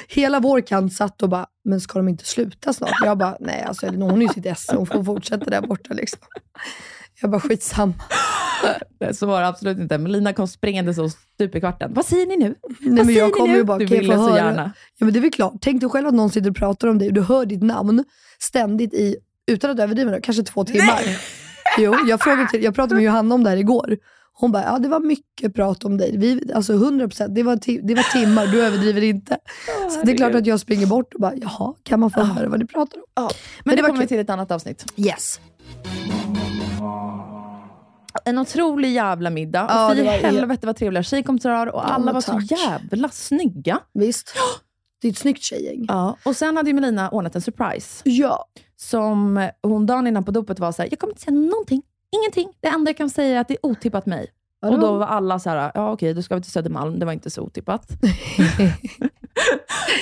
Hela 0.07 0.39
vår 0.39 0.61
kant 0.61 0.93
satt 0.93 1.23
och 1.23 1.29
bara, 1.29 1.45
men 1.65 1.81
ska 1.81 1.99
de 1.99 2.07
inte 2.07 2.25
sluta 2.25 2.73
snart? 2.73 2.91
Jag 3.03 3.17
bara, 3.17 3.37
nej 3.39 3.61
alltså 3.61 3.87
hon 3.87 4.21
är 4.21 4.21
ju 4.21 4.33
sitt 4.33 4.45
esse, 4.45 4.75
hon 4.75 4.85
får 4.87 5.03
fortsätta 5.03 5.49
där 5.49 5.61
borta 5.61 5.93
liksom. 5.93 6.19
Jag 7.21 7.31
bara, 7.31 7.41
skitsamma. 7.41 7.93
Nej, 8.99 9.13
Så 9.13 9.25
var 9.25 9.41
det 9.41 9.47
absolut 9.47 9.77
inte. 9.79 9.97
Men 9.97 10.11
Lina 10.11 10.33
kom 10.33 10.47
springande 10.47 10.93
så 10.93 11.09
stup 11.09 11.55
i 11.55 11.59
kvarten. 11.59 11.93
Vad 11.93 12.05
säger 12.05 12.25
ni 12.25 12.37
nu? 12.37 12.55
Nej, 12.79 12.97
Vad 12.97 13.05
men 13.05 13.15
jag 13.15 13.33
kommer 13.33 13.55
ju 13.55 13.63
bara, 13.63 13.77
Du 13.77 13.85
ville 13.85 14.15
så 14.15 14.35
gärna. 14.35 14.71
Ja 14.97 15.05
men 15.05 15.13
det 15.13 15.19
är 15.19 15.21
väl 15.21 15.31
klart. 15.31 15.53
Tänk 15.61 15.81
dig 15.81 15.89
själv 15.89 16.07
att 16.07 16.13
någon 16.13 16.29
sitter 16.29 16.49
och 16.49 16.55
pratar 16.55 16.87
om 16.87 16.97
dig 16.97 17.07
och 17.07 17.13
du 17.13 17.21
hör 17.21 17.45
ditt 17.45 17.63
namn 17.63 18.03
ständigt 18.39 18.93
i, 18.93 19.15
utan 19.47 19.71
att 19.71 19.79
överdriva 19.79 20.21
kanske 20.21 20.43
två 20.43 20.65
timmar. 20.65 21.01
Jo, 21.77 21.95
jag, 22.07 22.21
frågade 22.21 22.49
till, 22.49 22.63
jag 22.63 22.75
pratade 22.75 22.95
med 22.95 23.03
Johanna 23.03 23.35
om 23.35 23.43
det 23.43 23.49
här 23.49 23.57
igår. 23.57 23.97
Hon 24.35 24.51
bara, 24.51 24.63
ja 24.63 24.79
det 24.79 24.87
var 24.87 24.99
mycket 24.99 25.55
prat 25.55 25.85
om 25.85 25.97
dig. 25.97 26.17
Vi, 26.17 26.51
alltså 26.53 26.73
100%, 26.73 27.27
det 27.27 27.43
var, 27.43 27.59
det 27.87 27.95
var 27.95 28.03
timmar, 28.03 28.47
du 28.47 28.65
överdriver 28.65 29.01
inte. 29.03 29.37
Så 29.89 30.01
det 30.05 30.11
är 30.11 30.17
klart 30.17 30.35
att 30.35 30.45
jag 30.45 30.59
springer 30.59 30.87
bort 30.87 31.13
och 31.13 31.21
bara, 31.21 31.33
jaha, 31.35 31.73
kan 31.83 31.99
man 31.99 32.11
få 32.11 32.21
höra 32.21 32.49
vad 32.49 32.59
ni 32.59 32.67
pratar 32.67 32.97
om? 32.97 33.03
Men, 33.15 33.27
Men 33.65 33.75
det, 33.75 33.81
det 33.81 33.87
kommer 33.87 34.01
vi 34.01 34.07
till 34.07 34.19
ett 34.19 34.29
annat 34.29 34.51
avsnitt. 34.51 34.85
Yes. 34.97 35.39
En 38.25 38.37
otrolig 38.37 38.93
jävla 38.93 39.29
middag. 39.29 39.65
Ja, 39.69 39.91
och 39.91 39.97
fy 39.97 40.03
helvete 40.03 40.67
vad 40.67 40.75
trevliga 40.75 41.03
tjejkompisar 41.03 41.67
och 41.67 41.91
alla 41.91 42.05
men 42.05 42.13
var 42.13 42.21
så 42.21 42.31
tack. 42.31 42.51
jävla 42.51 43.09
snygga. 43.09 43.79
Visst. 43.93 44.33
Det 45.01 45.07
är 45.07 45.11
ett 45.11 45.17
snyggt 45.17 45.43
tjejgäng. 45.43 45.85
Ja. 45.87 46.17
Och 46.25 46.35
sen 46.35 46.57
hade 46.57 46.69
ju 46.69 46.73
Melina 46.73 47.09
ordnat 47.09 47.35
en 47.35 47.41
surprise. 47.41 48.01
Ja. 48.05 48.45
Som 48.75 49.49
hon 49.63 49.85
dagen 49.85 50.07
innan 50.07 50.23
på 50.23 50.31
dopet 50.31 50.59
var 50.59 50.71
så 50.71 50.81
här, 50.81 50.89
jag 50.91 50.99
kommer 50.99 51.11
inte 51.13 51.21
säga 51.21 51.35
någonting. 51.37 51.81
Ingenting. 52.13 52.49
Det 52.59 52.67
enda 52.67 52.89
jag 52.89 52.97
kan 52.97 53.09
säga 53.09 53.37
är 53.37 53.41
att 53.41 53.47
det 53.47 53.53
är 53.53 53.65
otippat 53.65 54.05
mig. 54.05 54.27
Ja, 54.61 54.67
det 54.67 54.73
och 54.75 54.79
då 54.81 54.97
var- 54.97 55.07
alla 55.07 55.39
så 55.39 55.49
här, 55.49 55.71
ja 55.75 55.91
okej, 55.91 56.13
då 56.13 56.21
ska 56.21 56.35
vi 56.35 56.41
till 56.41 56.51
Södermalm. 56.51 56.99
Det 56.99 57.05
var 57.05 57.13
inte 57.13 57.29
så 57.29 57.41
otippat. 57.41 57.91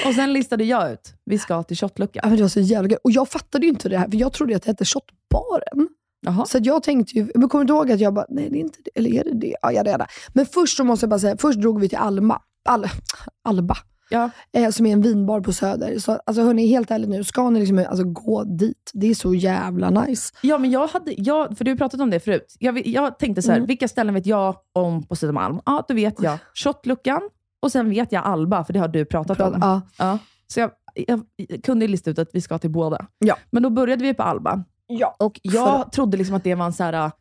och 0.05 0.14
sen 0.16 0.34
listade 0.34 0.64
jag 0.64 0.91
ut, 0.91 1.14
vi 1.26 1.39
ska 1.39 1.64
till 1.64 1.78
shotluckan. 1.78 2.20
Ja, 2.24 2.30
men 2.30 2.38
det 2.38 2.43
var 2.43 2.49
så 2.49 2.59
jävla 2.59 2.89
gött. 2.89 2.99
Och 3.03 3.12
jag 3.12 3.30
fattade 3.30 3.66
ju 3.66 3.70
inte 3.72 3.89
det 3.89 3.97
här, 3.97 4.09
för 4.09 4.18
jag 4.18 4.34
trodde 4.34 4.55
att 4.55 4.64
det 4.64 4.70
hette 4.70 4.86
Shotbaren. 4.86 5.88
Jaha. 6.26 6.45
Så 6.45 6.57
att 6.57 6.66
jag 6.66 6.84
tänkte 6.84 7.18
ju, 7.18 7.32
men 7.36 7.49
kommer 7.49 7.66
du 7.66 7.74
ihåg 7.74 7.91
att 7.91 7.99
jag 7.99 8.14
bara, 8.14 8.26
nej 8.30 8.49
det 8.49 8.57
är 8.57 8.59
inte 8.59 8.80
det, 8.86 8.91
eller 8.95 9.09
är 9.14 9.24
det 9.24 9.34
det? 9.34 9.55
Ja, 9.62 9.72
jag 9.72 9.86
det. 9.86 10.05
Men 10.34 10.45
först 10.45 10.78
så 10.78 10.84
måste 10.84 11.03
jag 11.03 11.09
bara 11.09 11.20
säga, 11.20 11.38
först 11.39 11.59
drog 11.59 11.80
vi 11.80 11.89
till 11.89 11.97
Alma, 11.97 12.41
Al, 12.70 12.88
Alba, 13.43 13.78
Ja. 14.12 14.30
eh, 14.51 14.70
som 14.70 14.86
är 14.86 14.93
en 14.93 15.01
vinbar 15.01 15.41
på 15.41 15.53
Söder. 15.53 15.99
Så 15.99 16.12
alltså 16.26 16.41
hörni, 16.43 16.68
helt 16.68 16.91
ärligt 16.91 17.09
nu, 17.09 17.24
ska 17.24 17.49
ni 17.49 17.59
liksom, 17.59 17.86
alltså, 17.89 18.03
gå 18.03 18.43
dit? 18.43 18.91
Det 18.93 19.07
är 19.07 19.16
så 19.16 19.34
jävla 19.34 19.89
nice. 19.89 20.34
Ja, 20.41 20.57
men 20.57 20.72
jag 20.72 20.88
hade, 20.88 21.14
jag, 21.18 21.57
för 21.57 21.66
du 21.66 21.72
har 21.72 21.78
pratat 21.78 22.01
om 22.01 22.09
det 22.09 22.20
förut. 22.20 22.55
Jag, 22.59 22.88
jag 22.88 23.20
tänkte 23.20 23.41
så 23.41 23.51
här, 23.51 23.57
Mm. 23.57 23.68
vilka 23.68 23.88
ställen 23.88 24.14
vet 24.14 24.26
jag 24.26 24.55
om 24.74 25.03
på 25.03 25.16
Södermalm? 25.16 25.59
Ja, 25.66 25.86
då 25.88 25.93
vet 25.93 26.22
jag 26.24 26.38
shotluckan 26.53 27.22
och 27.59 27.72
sen 27.72 27.89
vet 27.89 28.12
jag 28.12 28.24
Alba, 28.26 28.64
för 28.64 28.74
det 28.74 28.80
har 28.80 28.88
du 28.88 29.05
pratat 29.05 29.41
om. 29.41 29.57
Ja. 29.62 29.82
Ja. 29.97 30.18
Så 30.47 30.59
jag, 30.59 30.72
jag, 30.95 31.22
kunde 31.64 31.88
lista 31.88 32.09
ut 32.12 32.20
att 32.20 32.30
vi 32.34 32.41
ska 32.41 32.57
till 32.57 32.70
båda. 32.70 33.05
Ja. 33.20 33.36
Men 33.51 33.64
då 33.64 33.70
började 33.70 34.03
vi 34.03 34.14
på 34.14 34.24
Alba. 34.24 34.64
Ja. 34.88 35.16
Och 35.20 35.39
jag 35.43 35.84
För- 35.84 35.89
trodde 35.89 36.18
liksom 36.18 36.36
att 36.36 36.43
det 36.43 36.55
var 36.55 36.66
en 36.66 36.74
så 36.74 36.84
här, 36.84 37.12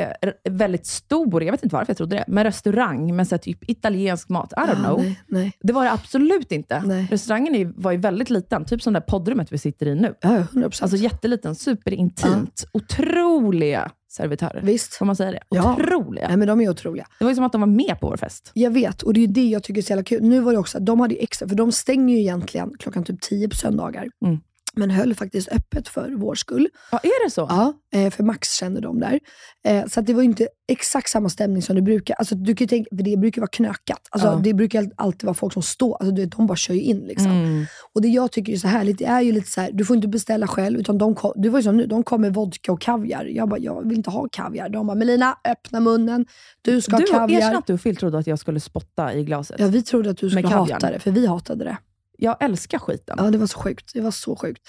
eh, 0.00 0.30
väldigt 0.50 0.86
stor, 0.86 1.42
jag 1.44 1.52
vet 1.52 1.62
inte 1.64 1.76
varför 1.76 1.90
jag 1.90 1.96
trodde 1.96 2.16
det, 2.16 2.24
men 2.28 2.44
restaurang 2.44 3.16
med 3.16 3.28
så 3.28 3.38
typ 3.38 3.70
italiensk 3.70 4.28
mat. 4.28 4.52
I 4.52 4.60
don't 4.60 4.70
Ah, 4.72 4.74
know. 4.74 4.98
nej, 5.02 5.20
nej. 5.26 5.52
Det 5.60 5.72
var 5.72 5.84
det 5.84 5.92
absolut 5.92 6.52
inte. 6.52 6.82
Nej. 6.86 7.06
Restaurangen 7.10 7.74
var 7.76 7.92
ju 7.92 7.98
väldigt 7.98 8.30
liten, 8.30 8.64
typ 8.64 8.82
som 8.82 8.92
det 8.92 9.00
där 9.00 9.06
poddrummet 9.06 9.52
vi 9.52 9.58
sitter 9.58 9.86
i 9.86 9.94
nu. 9.94 10.14
Ja, 10.20 10.28
100%. 10.52 10.82
Alltså 10.82 10.96
jätteliten, 10.96 11.54
superintimt. 11.54 12.64
Otroliga 12.72 13.90
servitörer. 14.12 14.60
Visst. 14.62 14.94
Får 14.94 15.06
man 15.06 15.16
säga 15.16 15.30
det? 15.32 15.40
Ja. 15.48 15.72
Otroliga. 15.74 16.28
Nej, 16.28 16.36
men 16.36 16.48
de 16.48 16.60
är 16.60 16.68
otroliga. 16.70 17.06
Det 17.18 17.24
var 17.24 17.30
ju 17.30 17.34
som 17.34 17.44
att 17.44 17.52
de 17.52 17.60
var 17.60 17.68
med 17.68 17.96
på 18.00 18.08
vår 18.08 18.16
fest. 18.16 18.50
Jag 18.54 18.70
vet, 18.70 19.02
och 19.02 19.14
det 19.14 19.20
är 19.24 19.28
det 19.28 19.48
jag 19.48 19.62
tycker 19.62 19.80
är 19.80 19.82
så 19.84 19.90
jävla 19.92 20.04
kul. 20.04 20.22
Nu 20.22 20.40
var 20.40 20.52
det 20.52 20.58
också, 20.58 20.80
de 20.80 21.00
hade 21.00 21.14
ju 21.14 21.20
extra, 21.20 21.48
för 21.48 21.56
de 21.56 21.72
stänger 21.72 22.14
ju 22.14 22.20
egentligen 22.20 22.72
klockan 22.78 23.04
typ 23.04 23.20
10 23.20 23.48
på 23.48 23.56
söndagar. 23.56 24.06
Mm. 24.24 24.38
Men 24.76 24.90
höll 24.90 25.14
faktiskt 25.14 25.48
öppet 25.52 25.88
för 25.88 26.10
vår 26.16 26.34
skull. 26.34 26.68
Ja, 26.92 26.98
är 26.98 27.24
det 27.24 27.30
så? 27.30 27.46
Ja, 27.48 27.72
eh, 28.00 28.10
för 28.10 28.22
Max 28.24 28.54
kände 28.54 28.80
de 28.80 29.00
där. 29.00 29.20
Eh, 29.66 29.84
Så 29.86 30.00
det 30.00 30.14
var 30.14 30.22
inte 30.22 30.48
exakt 30.72 31.10
samma 31.10 31.28
stämning 31.28 31.62
som 31.62 31.76
det 31.76 31.82
brukar. 31.82 32.14
Alltså, 32.14 32.34
du 32.34 32.54
kan 32.54 32.68
tänka, 32.68 32.88
för 32.96 33.02
det 33.04 33.16
brukar 33.16 33.40
vara 33.40 33.48
knökat. 33.50 34.00
Alltså, 34.10 34.28
Ja. 34.28 34.40
Det 34.44 34.54
brukar 34.54 34.90
alltid 34.96 35.24
vara 35.24 35.34
folk 35.34 35.52
som 35.52 35.62
står, 35.62 35.96
alltså, 35.96 36.10
du 36.14 36.22
vet, 36.22 36.32
de 36.36 36.46
bara 36.46 36.56
kör 36.56 36.74
in. 36.74 36.98
Liksom. 37.00 37.30
Mm. 37.30 37.64
Och 37.94 38.02
det 38.02 38.08
jag 38.08 38.32
tycker 38.32 38.52
är 38.52 38.56
så 38.56 38.68
härligt, 38.68 38.98
det 38.98 39.04
är 39.04 39.20
ju 39.20 39.32
lite 39.32 39.50
så 39.50 39.60
här, 39.60 39.70
du 39.72 39.84
får 39.84 39.96
inte 39.96 40.08
beställa 40.08 40.46
själv. 40.46 40.78
Utan 40.80 40.98
de 40.98 41.14
kom, 41.14 41.32
det 41.36 41.48
var 41.48 41.58
ju 41.58 41.62
som 41.62 41.76
nu, 41.76 41.86
de 41.86 42.02
kom 42.02 42.20
med 42.20 42.34
vodka 42.34 42.72
och 42.72 42.80
kaviar. 42.80 43.24
Jag 43.24 43.48
bara, 43.48 43.58
jag 43.60 43.88
vill 43.88 43.96
inte 43.96 44.10
ha 44.10 44.28
kaviar. 44.32 44.68
De 44.68 44.86
bara, 44.86 44.94
Melina, 44.94 45.36
öppna 45.48 45.80
munnen. 45.80 46.26
Du 46.62 46.80
ska 46.80 46.96
Du, 46.96 47.12
ha 47.12 47.18
kaviar. 47.18 47.38
erkänn 47.40 47.56
att 47.56 47.66
du 47.66 47.72
och 47.74 47.82
Phil 47.82 47.96
trodde 47.96 48.18
att 48.18 48.26
jag 48.26 48.38
skulle 48.38 48.60
spotta 48.60 49.14
i 49.14 49.24
glaset. 49.24 49.56
Ja, 49.60 49.66
vi 49.66 49.82
trodde 49.82 50.10
att 50.10 50.16
du 50.18 50.30
skulle 50.30 50.48
hata 50.48 50.90
det, 50.90 50.98
för 50.98 51.10
vi 51.10 51.26
hatade 51.26 51.64
det. 51.64 51.76
Jag 52.24 52.36
älskar 52.40 52.78
skiten. 52.78 53.16
Ja, 53.18 53.30
det 53.30 53.38
var 53.38 53.46
så 53.46 53.58
sjukt. 53.58 53.90
Det 53.94 54.00
var 54.00 54.10
så 54.10 54.36
sjukt. 54.36 54.62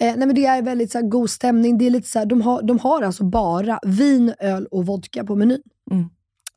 Eh, 0.00 0.06
nej, 0.16 0.26
men 0.26 0.34
det 0.34 0.46
är 0.46 0.62
väldigt 0.62 0.92
så 0.92 0.98
här, 0.98 1.06
god 1.08 1.30
stämning. 1.30 1.78
Det 1.78 1.86
är 1.86 1.90
lite 1.90 2.08
så 2.08 2.18
här, 2.18 2.26
de, 2.26 2.40
har, 2.42 2.62
de 2.62 2.78
har 2.78 3.02
alltså 3.02 3.24
bara 3.24 3.80
vin, 3.86 4.34
öl 4.38 4.66
och 4.70 4.86
vodka 4.86 5.24
på 5.24 5.36
menyn. 5.36 5.62
Mm. 5.90 6.08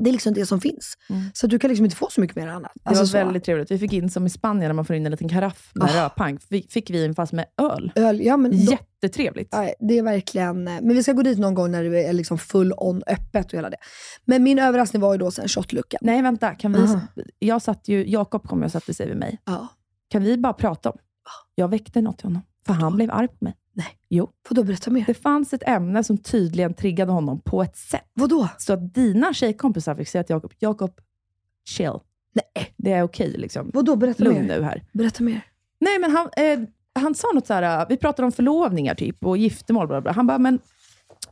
Det 0.04 0.10
är 0.10 0.12
liksom 0.12 0.34
det 0.34 0.46
som 0.46 0.62
finns. 0.62 0.94
Mm. 1.10 1.22
Så 1.34 1.48
du 1.48 1.60
kan 1.60 1.68
liksom 1.70 1.86
inte 1.86 1.98
få 1.98 2.08
så 2.12 2.22
mycket 2.22 2.36
mer 2.36 2.48
annat. 2.48 2.72
Det 2.76 2.82
Alltså 2.90 3.02
var 3.02 3.08
så. 3.08 3.18
väldigt 3.18 3.44
trevligt. 3.44 3.72
Vi 3.72 3.78
fick 3.80 3.94
in 3.94 4.10
som 4.10 4.26
i 4.26 4.30
Spanien, 4.30 4.70
när 4.70 4.74
man 4.74 4.86
får 4.86 4.96
in 4.96 5.06
en 5.06 5.12
liten 5.12 5.30
karaff 5.30 5.72
med 5.76 5.90
Ah. 5.90 6.04
rödpang. 6.04 6.40
Vi 6.50 6.68
fick 6.70 6.90
vi 6.90 7.06
in 7.06 7.16
fast 7.16 7.34
med 7.34 7.46
öl. 7.62 7.92
Öl, 7.96 8.22
ja, 8.22 8.38
men 8.38 8.52
de, 8.52 8.58
Jättetrevligt. 8.58 9.54
nej, 9.54 9.74
det 9.80 9.98
är 9.98 10.04
verkligen... 10.04 10.68
eh, 10.68 10.74
Men 10.82 10.96
vi 10.96 11.04
ska 11.04 11.14
gå 11.14 11.22
dit 11.22 11.40
någon 11.40 11.54
gång 11.54 11.72
när 11.72 11.84
det 11.84 12.04
är 12.06 12.14
liksom 12.14 12.38
full 12.38 12.74
on 12.78 13.04
öppet 13.08 13.46
och 13.46 13.54
hela 13.54 13.70
det. 13.70 13.78
Men 14.26 14.44
min 14.44 14.60
överraskning 14.60 15.02
var 15.02 15.14
ju 15.14 15.18
då 15.18 15.32
sen 15.32 15.48
shotluckan. 15.48 16.00
Nej, 16.02 16.22
vänta. 16.22 16.56
Kan 16.56 16.74
vi, 16.74 16.80
Aha. 16.80 17.00
jag 17.40 17.62
satt 17.62 17.88
ju, 17.88 18.10
Jakob 18.10 18.48
kom 18.48 18.64
och 18.64 18.72
satte 18.72 18.94
sig 18.94 19.08
vid 19.08 19.18
mig. 19.18 19.38
Ja. 19.46 19.68
Kan 20.12 20.24
vi 20.24 20.38
bara 20.38 20.54
prata 20.54 20.90
om? 20.90 20.98
Jag 21.56 21.68
väckte 21.68 22.02
något 22.02 22.18
till 22.18 22.28
honom, 22.28 22.42
för 22.66 22.74
han 22.74 22.96
blev 22.96 23.12
arg 23.12 23.28
på 23.28 23.36
mig. 23.40 23.56
Nej. 23.74 23.88
Jo. 24.10 24.30
Får 24.48 24.56
du 24.56 24.64
berätta 24.64 24.92
mer? 24.92 25.04
Det 25.08 25.14
fanns 25.14 25.54
ett 25.54 25.64
ämne 25.68 26.04
som 26.04 26.18
tydligen 26.18 26.74
triggade 26.74 27.12
honom 27.12 27.40
på 27.40 27.64
ett 27.64 27.78
sätt. 27.78 28.06
Vadå? 28.14 28.48
Så 28.58 28.74
att 28.74 28.94
dina 28.94 29.34
tjejkompisar 29.34 29.96
fick 29.96 30.08
säga 30.08 30.24
till 30.24 30.34
Jakob, 30.34 30.54
Jakob, 30.60 30.92
chill. 31.70 32.00
Nej. 32.34 32.74
Det 32.78 32.92
är 32.92 33.04
okej 33.04 33.36
liksom. 33.38 33.72
Vadå? 33.74 33.96
Berätta 33.96 34.24
Lugn 34.24 34.48
mer. 34.48 34.60
nu 34.60 34.64
här. 34.64 34.84
Berätta 34.94 35.24
mer. 35.24 35.42
Nej, 35.80 36.00
men 36.00 36.12
han, 36.12 36.30
eh, 36.38 36.60
han 37.02 37.16
sa 37.16 37.28
något 37.34 37.48
så 37.48 37.54
här, 37.54 37.86
vi 37.90 37.98
pratade 37.98 38.26
om 38.26 38.32
förlovningar 38.32 38.96
typ 38.96 39.26
och 39.26 39.38
giftermål. 39.38 39.88
Bla 39.88 40.02
bla. 40.02 40.12
Han 40.12 40.28
bara, 40.28 40.38
men 40.40 40.60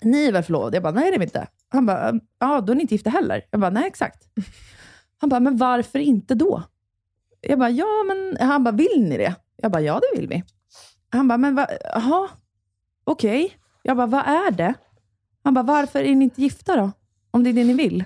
ni 0.02 0.26
är 0.26 0.32
väl 0.32 0.44
förlovade? 0.44 0.76
Jag 0.76 0.84
bara, 0.84 0.94
nej 0.94 1.12
det 1.12 1.16
är 1.16 1.20
vi 1.20 1.26
inte. 1.26 1.48
Han 1.70 1.86
bara, 1.86 2.14
ja 2.40 2.62
då 2.62 2.72
är 2.72 2.76
ni 2.76 2.82
inte 2.82 2.94
gifta 2.96 3.10
heller. 3.10 3.42
Jag 3.52 3.62
bara, 3.62 3.72
nej 3.72 3.88
exakt. 3.88 4.24
Han 5.18 5.30
bara, 5.30 5.40
men 5.40 5.58
varför 5.58 6.00
inte 6.00 6.36
då? 6.36 6.64
Jag 7.42 7.60
bara, 7.60 7.70
ja 7.70 8.04
men, 8.08 8.48
han 8.48 8.64
bara, 8.64 8.72
vill 8.76 9.06
ni 9.10 9.18
det? 9.18 9.36
Jag 9.56 9.72
bara, 9.72 9.82
ja 9.82 10.00
det 10.00 10.20
vill 10.20 10.28
vi. 10.28 10.44
Han 11.10 11.28
bara, 11.28 11.38
men 11.38 11.56
va, 11.56 11.68
jaha, 11.94 12.30
okej. 13.04 13.58
Jag 13.84 13.98
bara, 13.98 14.08
vad 14.08 14.26
är 14.28 14.52
det? 14.52 14.74
Han 15.44 15.54
bara, 15.54 15.64
varför 15.64 16.00
är 16.00 16.16
ni 16.16 16.24
inte 16.24 16.42
gifta 16.42 16.76
då? 16.76 16.92
Om 17.32 17.44
det 17.44 17.50
är 17.50 17.54
det 17.54 17.64
ni 17.64 17.74
vill. 17.74 18.06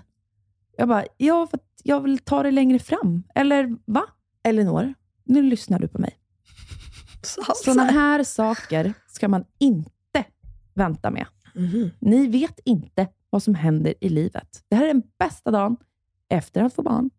Jag 0.78 0.88
bara, 0.88 1.06
ja 1.18 1.48
för 1.48 1.58
att 1.58 1.82
jag 1.84 2.02
vill 2.02 2.20
ta 2.20 2.44
det 2.44 2.52
längre 2.52 2.80
fram. 2.80 3.24
Eller 3.36 3.78
va? 3.86 4.04
Elinor, 4.44 4.94
nu 5.24 5.42
lyssnar 5.42 5.80
du 5.80 5.88
på 5.88 6.00
mig. 6.00 6.20
Sådana 7.64 7.84
här 7.84 8.24
saker 8.24 8.94
ska 9.08 9.28
man 9.28 9.46
inte 9.60 10.26
vänta 10.74 11.12
med. 11.12 11.26
Mhm. 11.56 11.92
Ni 12.00 12.28
vet 12.28 12.60
inte 12.66 13.08
vad 13.30 13.44
som 13.44 13.56
händer 13.56 13.94
i 14.02 14.10
livet. 14.10 14.64
Det 14.70 14.76
här 14.76 14.84
är 14.84 14.88
den 14.88 15.04
bästa 15.20 15.52
dagen 15.52 15.78
efter 16.30 16.64
att 16.64 16.74
få 16.74 16.82
barn. 16.82 17.10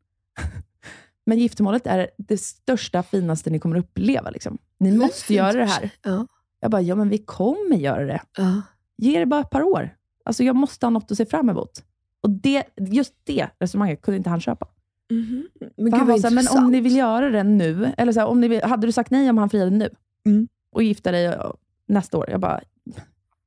Men 1.27 1.39
giftermålet 1.39 1.87
är 1.87 2.11
det 2.19 2.39
största, 2.39 3.03
finaste 3.03 3.51
ni 3.51 3.59
kommer 3.59 3.77
uppleva. 3.77 4.31
Liksom. 4.31 4.59
Ni 4.79 4.91
Det 4.91 4.97
måste 4.99 5.35
göra 5.35 5.53
det 5.53 5.65
här. 5.65 5.91
Ja. 6.03 6.27
Jag 6.61 6.71
bara, 6.71 6.83
ja 6.83 6.95
men 6.95 7.09
vi 7.09 7.19
kommer 7.19 7.77
göra 7.77 8.05
det. 8.05 8.21
Ja. 8.37 8.63
Ge 8.97 9.19
det 9.19 9.27
bara 9.27 9.41
ett 9.41 9.51
par 9.51 9.63
år. 9.63 9.97
Alltså 10.25 10.45
jag 10.45 10.57
måste 10.57 10.87
ha 10.87 10.91
något 10.91 11.11
att 11.11 11.17
se 11.17 11.27
fram 11.27 11.51
emot. 11.51 11.85
Och 12.21 12.31
det, 12.31 12.65
just 12.77 13.15
det 13.25 13.49
resonemanget 13.59 14.03
kunde 14.03 14.17
inte 14.17 14.31
han 14.31 14.41
köpa. 14.41 14.67
Mhm. 15.11 15.49
Men 15.59 15.71
För 15.77 15.83
gud 15.83 15.95
han 15.95 16.07
var 16.07 16.19
så 16.19 16.29
här, 16.29 16.35
men 16.35 16.49
om 16.49 16.71
ni 16.73 16.81
vill 16.81 16.97
göra 16.97 17.31
det 17.31 17.43
nu, 17.43 17.93
eller 17.97 18.13
så 18.13 18.21
här, 18.21 18.27
om 18.27 18.41
ni 18.41 18.49
vill, 18.49 18.63
hade 18.63 18.87
du 18.87 18.93
sagt 18.93 19.11
nej 19.11 19.31
om 19.31 19.39
han 19.39 19.51
friade 19.51 19.71
nu? 19.71 19.91
Mm. 20.27 20.49
och 20.73 20.83
gifta 20.83 21.13
dig 21.13 21.39
nästa 21.87 22.19
år. 22.19 22.31
Jag 22.31 22.41
bara, 22.41 22.61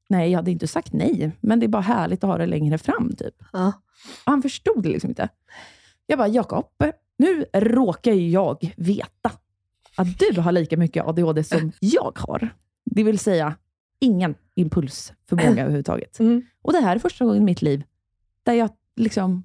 nej, 0.10 0.32
jag 0.32 0.38
hade 0.38 0.52
inte 0.52 0.68
sagt 0.68 0.94
nej, 0.94 1.32
men 1.40 1.60
det 1.60 1.66
är 1.66 1.68
bara 1.68 1.82
härligt 1.82 2.24
att 2.24 2.30
ha 2.30 2.38
det 2.38 2.46
längre 2.46 2.78
fram. 2.78 3.16
Typ. 3.16 3.36
Ja. 3.54 3.74
Han 4.26 4.42
förstod 4.42 4.84
det 4.84 4.90
liksom 4.90 5.10
inte. 5.10 5.30
Jag 6.06 6.18
bara, 6.20 6.28
Jakob, 6.28 6.66
nu 7.18 7.45
råkar 7.53 8.11
ju 8.11 8.30
jag 8.30 8.74
veta 8.78 9.32
att 9.95 10.20
du 10.20 10.41
har 10.41 10.51
lika 10.51 10.78
mycket 10.78 11.05
ADHD 11.05 11.43
som 11.43 11.72
jag 11.80 12.18
har. 12.20 12.49
Det 12.86 13.03
vill 13.03 13.20
säga, 13.20 13.55
ingen 13.99 14.36
impulsförmåga 14.55 15.61
överhuvudtaget. 15.61 16.20
Mm. 16.20 16.41
Och 16.61 16.74
det 16.74 16.80
här 16.80 16.95
är 16.95 16.99
första 16.99 17.26
gången 17.26 17.41
i 17.41 17.45
mitt 17.45 17.61
liv 17.61 17.84
där 18.43 18.53
jag 18.53 18.70
liksom 18.95 19.43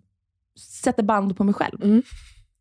sätter 0.58 1.02
band 1.02 1.36
på 1.36 1.44
mig 1.44 1.54
själv. 1.54 1.84
Mm. 1.84 2.02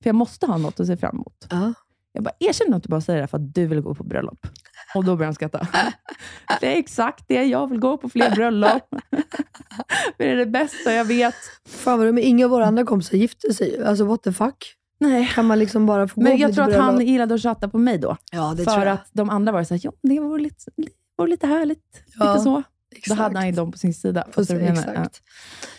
För 0.03 0.09
jag 0.09 0.15
måste 0.15 0.45
ha 0.45 0.57
något 0.57 0.79
att 0.79 0.87
se 0.87 0.97
fram 0.97 1.15
emot. 1.15 1.47
Ja. 1.49 1.73
Jag 2.13 2.23
bara, 2.23 2.33
erkänn 2.39 2.73
att 2.73 2.83
du 2.83 2.89
bara 2.89 3.01
säger 3.01 3.21
det 3.21 3.27
för 3.27 3.37
att 3.37 3.53
du 3.53 3.67
vill 3.67 3.81
gå 3.81 3.95
på 3.95 4.03
bröllop. 4.03 4.47
Och 4.95 5.05
då 5.05 5.15
börjar 5.15 5.27
han 5.27 5.35
skratta. 5.35 5.67
Det 6.61 6.75
är 6.75 6.79
exakt 6.79 7.27
det, 7.27 7.43
jag 7.43 7.69
vill 7.69 7.79
gå 7.79 7.97
på 7.97 8.09
fler 8.09 8.35
bröllop. 8.35 8.95
det 10.17 10.31
är 10.31 10.35
det 10.35 10.45
bästa 10.45 10.93
jag 10.93 11.05
vet. 11.05 11.35
Fan 11.65 11.99
vad 11.99 12.13
men 12.13 12.23
inga 12.23 12.45
av 12.45 12.51
våra 12.51 12.65
andra 12.65 12.85
kompisar 12.85 13.17
gifte 13.17 13.53
sig. 13.53 13.83
Alltså 13.83 14.05
what 14.05 14.23
the 14.23 14.33
fuck? 14.33 14.75
Nej. 15.01 15.31
Kan 15.35 15.45
man 15.45 15.59
liksom 15.59 15.85
bara 15.85 16.07
få 16.07 16.15
gå 16.15 16.21
Men 16.21 16.31
på 16.31 16.37
jag 16.37 16.53
tror 16.53 16.69
att 16.69 16.75
han 16.75 17.05
gillade 17.07 17.35
att 17.35 17.41
chatta 17.41 17.67
på 17.69 17.77
mig 17.77 17.97
då. 17.97 18.17
Ja, 18.31 18.53
det 18.57 18.63
för 18.63 18.71
tror 18.71 18.85
jag. 18.85 18.93
att 18.93 19.09
de 19.11 19.29
andra 19.29 19.51
var 19.51 19.63
så 19.63 19.73
här, 19.73 19.81
ja, 19.83 19.91
det 20.01 20.19
vore 20.19 20.41
lite, 20.41 20.71
vore 21.17 21.29
lite 21.29 21.47
härligt. 21.47 22.03
Ja, 22.19 22.33
lite 22.33 22.43
så. 22.43 22.63
exakt. 22.95 23.17
Då 23.17 23.23
hade 23.23 23.37
han 23.37 23.47
ju 23.47 23.53
dem 23.53 23.71
på 23.71 23.77
sin 23.77 23.93
sida. 23.93 24.27
Jag 24.35 24.49
menar? 24.49 24.71
exakt. 24.71 24.95
Ja. 24.95 25.01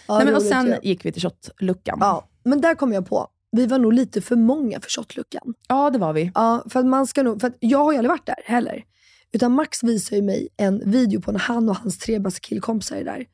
Ja, 0.09 0.17
Nej, 0.17 0.27
men, 0.27 0.35
och 0.35 0.43
sen 0.43 0.75
gick 0.83 1.05
vi 1.05 1.13
till 1.13 1.23
shotluckan. 1.23 1.99
Ja, 2.01 2.29
men 2.45 2.61
där 2.61 2.75
kom 2.75 2.93
jag 2.93 3.09
på. 3.09 3.27
Vi 3.53 3.67
var 3.67 3.79
nog 3.79 3.93
lite 3.93 4.21
för 4.21 4.37
många 4.37 4.81
för 4.81 4.91
shotluckan. 4.91 5.55
ja, 5.69 5.91
det 5.91 5.99
var 5.99 6.13
vi. 6.13 6.31
Ja, 6.35 6.65
för 6.71 6.81
att 6.81 6.87
man 6.87 7.07
ska 7.07 7.23
nog, 7.23 7.41
för 7.41 7.49
att 7.49 7.57
jag 7.61 7.79
har 7.79 7.93
ju 7.93 7.99
aldrig 7.99 8.11
varit 8.11 8.27
där 8.27 8.43
heller. 8.45 8.85
Utan 9.33 9.53
Max 9.53 9.83
visar 9.83 10.17
ju 10.17 10.23
mig 10.23 10.49
en 10.57 10.91
video 10.91 11.21
på 11.21 11.33
när 11.33 11.41
han 11.41 11.69
och 11.69 11.77
hans 11.77 11.99
tre 11.99 12.19
bästa 12.19 12.41
killkompisar 12.41 12.97
är 12.97 13.05
där. 13.05 13.27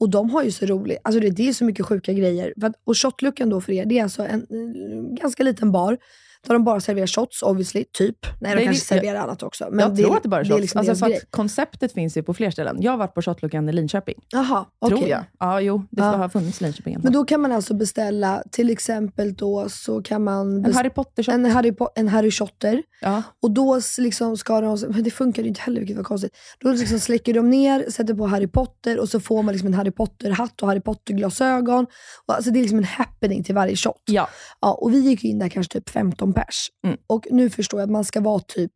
Och 0.00 0.10
de 0.10 0.30
har 0.30 0.42
ju 0.42 0.50
så 0.50 0.66
roligt, 0.66 0.98
alltså 1.04 1.20
det, 1.20 1.30
det 1.30 1.48
är 1.48 1.52
så 1.52 1.64
mycket 1.64 1.86
sjuka 1.86 2.12
grejer. 2.12 2.54
För 2.60 2.66
att, 2.66 2.74
och 2.84 2.98
shotluckan 2.98 3.50
då 3.50 3.60
för 3.60 3.72
er, 3.72 3.84
det 3.86 3.98
är 3.98 4.02
alltså 4.02 4.22
en 4.22 4.46
en 4.50 5.14
ganska 5.14 5.42
liten 5.42 5.72
bar. 5.72 5.98
Där 6.46 6.54
de 6.54 6.64
bara 6.64 6.80
serverar 6.80 7.06
shots 7.06 7.42
obviously, 7.42 7.84
typ. 7.92 8.16
Nej, 8.40 8.50
de 8.50 8.56
Nej, 8.56 8.64
kanske 8.64 8.94
det- 8.94 9.00
serverar 9.00 9.20
annat 9.20 9.42
också. 9.42 9.66
Men 9.70 9.78
jag 9.78 9.94
det, 9.96 10.02
tror 10.02 10.16
att 10.16 10.22
det 10.22 10.28
bara 10.28 10.40
är 10.40 10.44
det 10.44 10.50
shots. 10.50 10.60
liksom 10.60 10.78
alltså, 10.78 11.04
för 11.04 11.14
konceptet 11.30 11.92
finns 11.92 12.16
ju 12.16 12.22
på 12.22 12.34
fler 12.34 12.50
ställen. 12.50 12.76
Jag 12.80 12.92
har 12.92 12.98
varit 12.98 13.14
på 13.14 13.22
shotluckan 13.22 13.68
i 13.68 13.72
Linköping. 13.72 14.14
Jaha, 14.28 14.64
Tror 14.88 14.98
okej. 14.98 15.08
jag. 15.08 15.24
Ja, 15.38 15.60
jo, 15.60 15.82
det 15.90 15.96
ska 16.02 16.10
Ja. 16.10 16.16
ha 16.16 16.28
funnits 16.28 16.60
i 16.60 16.64
Linköping. 16.64 16.98
Men 17.02 17.12
då 17.12 17.24
kan 17.24 17.40
man 17.40 17.52
alltså 17.52 17.74
beställa, 17.74 18.42
till 18.50 18.70
exempel 18.70 19.34
då 19.34 19.66
så 19.68 20.02
kan 20.02 20.24
man 20.24 20.64
En 20.64 20.74
Harry 20.74 20.90
Potter-shot. 20.90 21.34
en 21.34 21.44
Harry, 21.44 21.70
Po- 21.70 21.88
en 21.94 22.08
Harry 22.08 22.30
Shotter. 22.30 22.82
Ja. 23.00 23.22
Och 23.42 23.50
då 23.50 23.80
liksom 23.98 24.36
ska 24.36 24.60
de, 24.60 24.78
men 24.88 25.02
det 25.02 25.10
funkar 25.10 25.42
ju 25.42 25.48
inte 25.48 25.60
heller 25.60 25.78
vilket 25.80 25.96
var 25.96 26.04
konstigt. 26.04 26.32
Då 26.60 26.72
liksom 26.72 27.00
släcker 27.00 27.34
de 27.34 27.50
ner, 27.50 27.90
sätter 27.90 28.14
på 28.14 28.26
Harry 28.26 28.46
Potter 28.48 28.98
och 29.00 29.08
så 29.08 29.20
får 29.20 29.42
man 29.42 29.52
liksom 29.52 29.66
en 29.68 29.74
Harry 29.74 29.90
Potter-hatt 29.90 30.62
och 30.62 30.68
Harry 30.68 30.80
Potter-glasögon. 30.80 31.86
Alltså 32.26 32.50
det 32.50 32.58
är 32.58 32.60
liksom 32.60 32.78
en 32.78 32.84
happening 32.84 33.44
till 33.44 33.54
varje 33.54 33.76
shot. 33.76 34.02
Ja. 34.04 34.28
Ja, 34.60 34.72
och 34.72 34.92
vi 34.92 34.98
gick 35.00 35.24
ju 35.24 35.30
in 35.30 35.38
där 35.38 35.48
kanske 35.48 35.72
typ 35.72 35.88
15 35.90 36.32
pers. 36.40 36.70
Mm. 36.84 36.96
Och 37.06 37.26
nu 37.30 37.50
förstår 37.50 37.80
jag 37.80 37.86
att 37.86 37.92
man 37.92 38.04
ska 38.04 38.20
vara 38.20 38.40
typ 38.40 38.72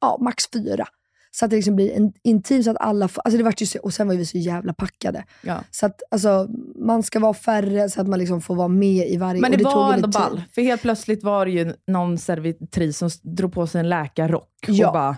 ja, 0.00 0.18
max 0.20 0.44
fyra. 0.52 0.86
Så 1.30 1.44
att 1.44 1.50
det 1.50 1.56
liksom 1.56 1.76
blir 1.76 1.92
en 1.92 2.12
intim 2.24 2.62
så 2.64 2.70
att 2.70 2.76
alla 2.80 3.08
får, 3.08 3.22
alltså 3.24 3.38
det 3.38 3.44
vart 3.44 3.60
ju 3.60 3.66
så, 3.66 3.78
och 3.78 3.94
sen 3.94 4.08
var 4.08 4.14
vi 4.14 4.26
så 4.26 4.38
jävla 4.38 4.72
packade. 4.72 5.24
Ja. 5.42 5.58
Så 5.70 5.86
att 5.86 6.02
alltså, 6.10 6.48
man 6.76 7.02
ska 7.02 7.20
vara 7.20 7.34
färre 7.34 7.90
så 7.90 8.00
att 8.00 8.08
man 8.08 8.18
liksom 8.18 8.40
får 8.40 8.54
vara 8.54 8.68
med 8.68 9.08
i 9.08 9.16
varje. 9.16 9.40
Men 9.40 9.50
det, 9.50 9.56
ju 9.56 9.64
var 9.64 9.92
ändå 9.94 10.08
ball. 10.08 10.42
För 10.54 10.62
helt 10.62 10.82
plötsligt 10.82 11.24
var 11.24 11.46
det 11.46 11.52
ju 11.52 11.74
någon 11.86 12.18
servitris 12.18 12.98
som 12.98 13.10
drog 13.22 13.52
på 13.52 13.66
sig 13.66 13.80
en 13.80 13.88
läkarrock 13.88 14.48
Ja. 14.66 14.86
och 14.86 14.92
bara 14.92 15.16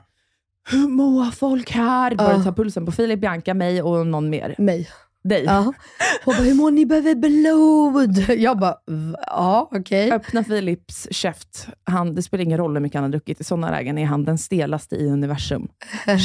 Hur 0.70 0.88
mår 0.88 1.30
folk 1.30 1.70
här? 1.70 2.14
Började 2.14 2.36
Ja. 2.36 2.44
ta 2.44 2.52
pulsen 2.52 2.86
på 2.86 2.92
Filip, 2.92 3.20
Bianca, 3.20 3.54
mig 3.54 3.82
och 3.82 4.06
någon 4.06 4.30
mer. 4.30 4.54
Mig. 4.58 4.88
Dig. 5.28 5.44
Ja. 5.44 5.72
Och 6.24 6.32
bara, 6.32 6.42
hur 6.42 6.54
mår 6.54 6.70
ni? 6.70 6.86
Behöver 6.86 7.14
blod. 7.14 8.38
Jag 8.40 8.58
bara, 8.58 8.76
"Va? 8.86 9.18
ja 9.26 9.68
okej. 9.72 10.12
Öppna 10.12 10.44
Philips 10.44 11.08
käft. 11.10 11.68
Han, 11.84 12.14
det 12.14 12.22
spelar 12.22 12.44
ingen 12.44 12.58
roll 12.58 12.74
hur 12.74 12.80
mycket 12.80 12.94
han 12.94 13.04
har 13.04 13.10
druckit. 13.10 13.40
I 13.40 13.44
sådana 13.44 13.70
lägen 13.70 13.98
är 13.98 14.06
han 14.06 14.24
den 14.24 14.38
stelaste 14.38 14.96
i 14.96 15.06
universum. 15.10 15.68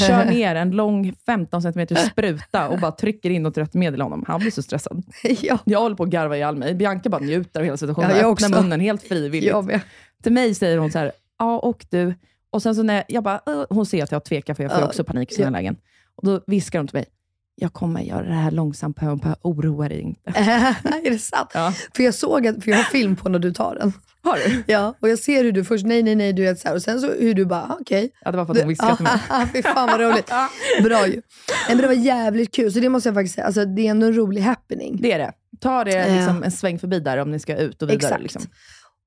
Kör 0.08 0.26
ner 0.26 0.56
en 0.56 0.72
lång 0.72 1.14
15 1.26 1.62
cm 1.62 1.88
spruta 2.12 2.70
och 2.70 2.80
bara 2.80 2.92
trycker 2.92 3.30
in 3.30 3.44
något 3.44 3.58
rött 3.58 3.74
medel 3.74 4.00
i 4.00 4.04
honom. 4.04 4.24
Han 4.28 4.40
blir 4.40 4.52
så 4.52 4.62
stressad. 4.62 5.04
ja. 5.42 5.60
Jag 5.66 5.80
håller 5.80 5.96
på 5.96 6.04
att 6.04 6.10
garva 6.10 6.36
ihjäl 6.36 6.56
mig. 6.56 6.74
Bianca 6.76 7.10
bara 7.10 7.22
njuter 7.22 7.60
av 7.60 7.64
hela 7.66 7.78
situationen. 7.78 8.10
Ja, 8.10 8.18
jag 8.18 8.32
Öppnar 8.32 8.50
också. 8.50 8.62
munnen 8.62 8.80
helt 8.80 9.04
frivilligt. 9.04 9.50
Jag 9.52 9.66
med. 9.66 9.80
Till 10.24 10.32
mig 10.32 10.56
säger 10.56 10.78
hon 10.78 10.92
så 10.92 11.00
här, 11.00 11.12
ja 11.40 11.60
och 11.60 11.86
du. 11.90 12.14
Och 12.50 12.62
sen 12.62 12.76
så 12.76 12.84
när 12.84 12.94
jag, 12.94 13.04
jag 13.08 13.24
bara, 13.24 13.42
hon 13.70 13.86
ser 13.86 14.04
att 14.04 14.12
jag 14.12 14.24
tvekar 14.26 14.54
för 14.54 14.64
jag 14.64 14.72
får 14.72 14.82
Ja. 14.82 14.88
också 14.88 15.04
panik 15.04 15.32
i 15.32 15.36
sådana 15.36 15.58
lägen. 15.58 15.76
Och 16.16 16.26
då 16.26 16.42
viskar 16.48 16.80
hon 16.80 16.88
till 16.88 16.98
mig, 16.98 17.06
jag 17.56 17.74
kommer 17.74 18.02
göra 18.02 18.24
det 18.24 18.34
här 18.34 18.52
långsamt 18.52 18.96
på 18.96 19.18
på 19.18 19.36
oroa 19.42 19.90
dig 19.90 20.02
inte. 20.02 20.22
är 21.06 21.10
det 21.10 21.20
sant? 21.20 21.52
Ja. 21.54 21.74
För 21.96 22.04
jag 22.04 22.14
såg 22.14 22.48
att, 22.48 22.64
för 22.64 22.72
jag 22.72 22.78
har 22.78 22.84
film 22.84 23.16
på 23.16 23.30
när 23.30 23.40
du 23.40 23.54
tar 23.54 23.76
den. 23.76 23.94
Har 24.24 24.38
du? 24.38 24.64
Ja, 24.68 24.96
och 25.00 25.10
jag 25.10 25.20
ser 25.20 25.44
hur 25.44 25.52
du 25.52 25.64
först, 25.64 25.86
nej 25.86 26.04
nej 26.04 26.16
nej, 26.16 26.34
du 26.34 26.42
vet 26.42 26.60
så 26.60 26.68
här, 26.68 26.76
och 26.76 26.82
sen 26.82 27.02
så 27.02 27.14
hur 27.14 27.34
du 27.34 27.46
bara, 27.46 27.62
ah, 27.62 27.78
okej. 27.80 28.12
Ja, 28.22 28.32
det 28.32 28.38
var 28.38 28.46
för 28.46 28.54
att 28.54 28.60
hon 28.60 28.68
viskade 28.68 28.96
till 28.96 29.04
mig. 29.04 29.20
Fy 29.54 29.62
fan 29.62 29.90
vad 29.90 30.00
roligt. 30.00 30.32
Bra 30.84 31.08
ju. 31.08 31.22
Men 31.68 31.78
det 31.78 31.88
var 31.88 31.94
jävligt 31.94 32.56
kul, 32.56 32.74
så 32.74 32.80
det 32.80 32.90
måste 32.90 33.10
jag 33.10 33.14
faktiskt 33.16 33.36
säga. 33.36 33.46
Alltså, 33.46 33.66
det 33.66 33.88
är 33.88 33.92
ändå 33.92 34.08
en 34.08 34.14
rolig 34.14 34.42
happening. 34.42 34.98
Det 35.02 35.12
är 35.12 35.20
det. 35.20 35.32
Ta 35.60 35.84
det 35.84 36.16
liksom 36.16 36.44
en 36.44 36.52
sväng 36.52 36.80
förbi 36.80 37.00
där 37.00 37.18
om 37.18 37.32
ni 37.32 37.40
ska 37.40 37.58
ut 37.58 37.82
och 37.82 37.90
vidare. 37.90 38.08
Exakt. 38.08 38.22
Liksom. 38.22 38.42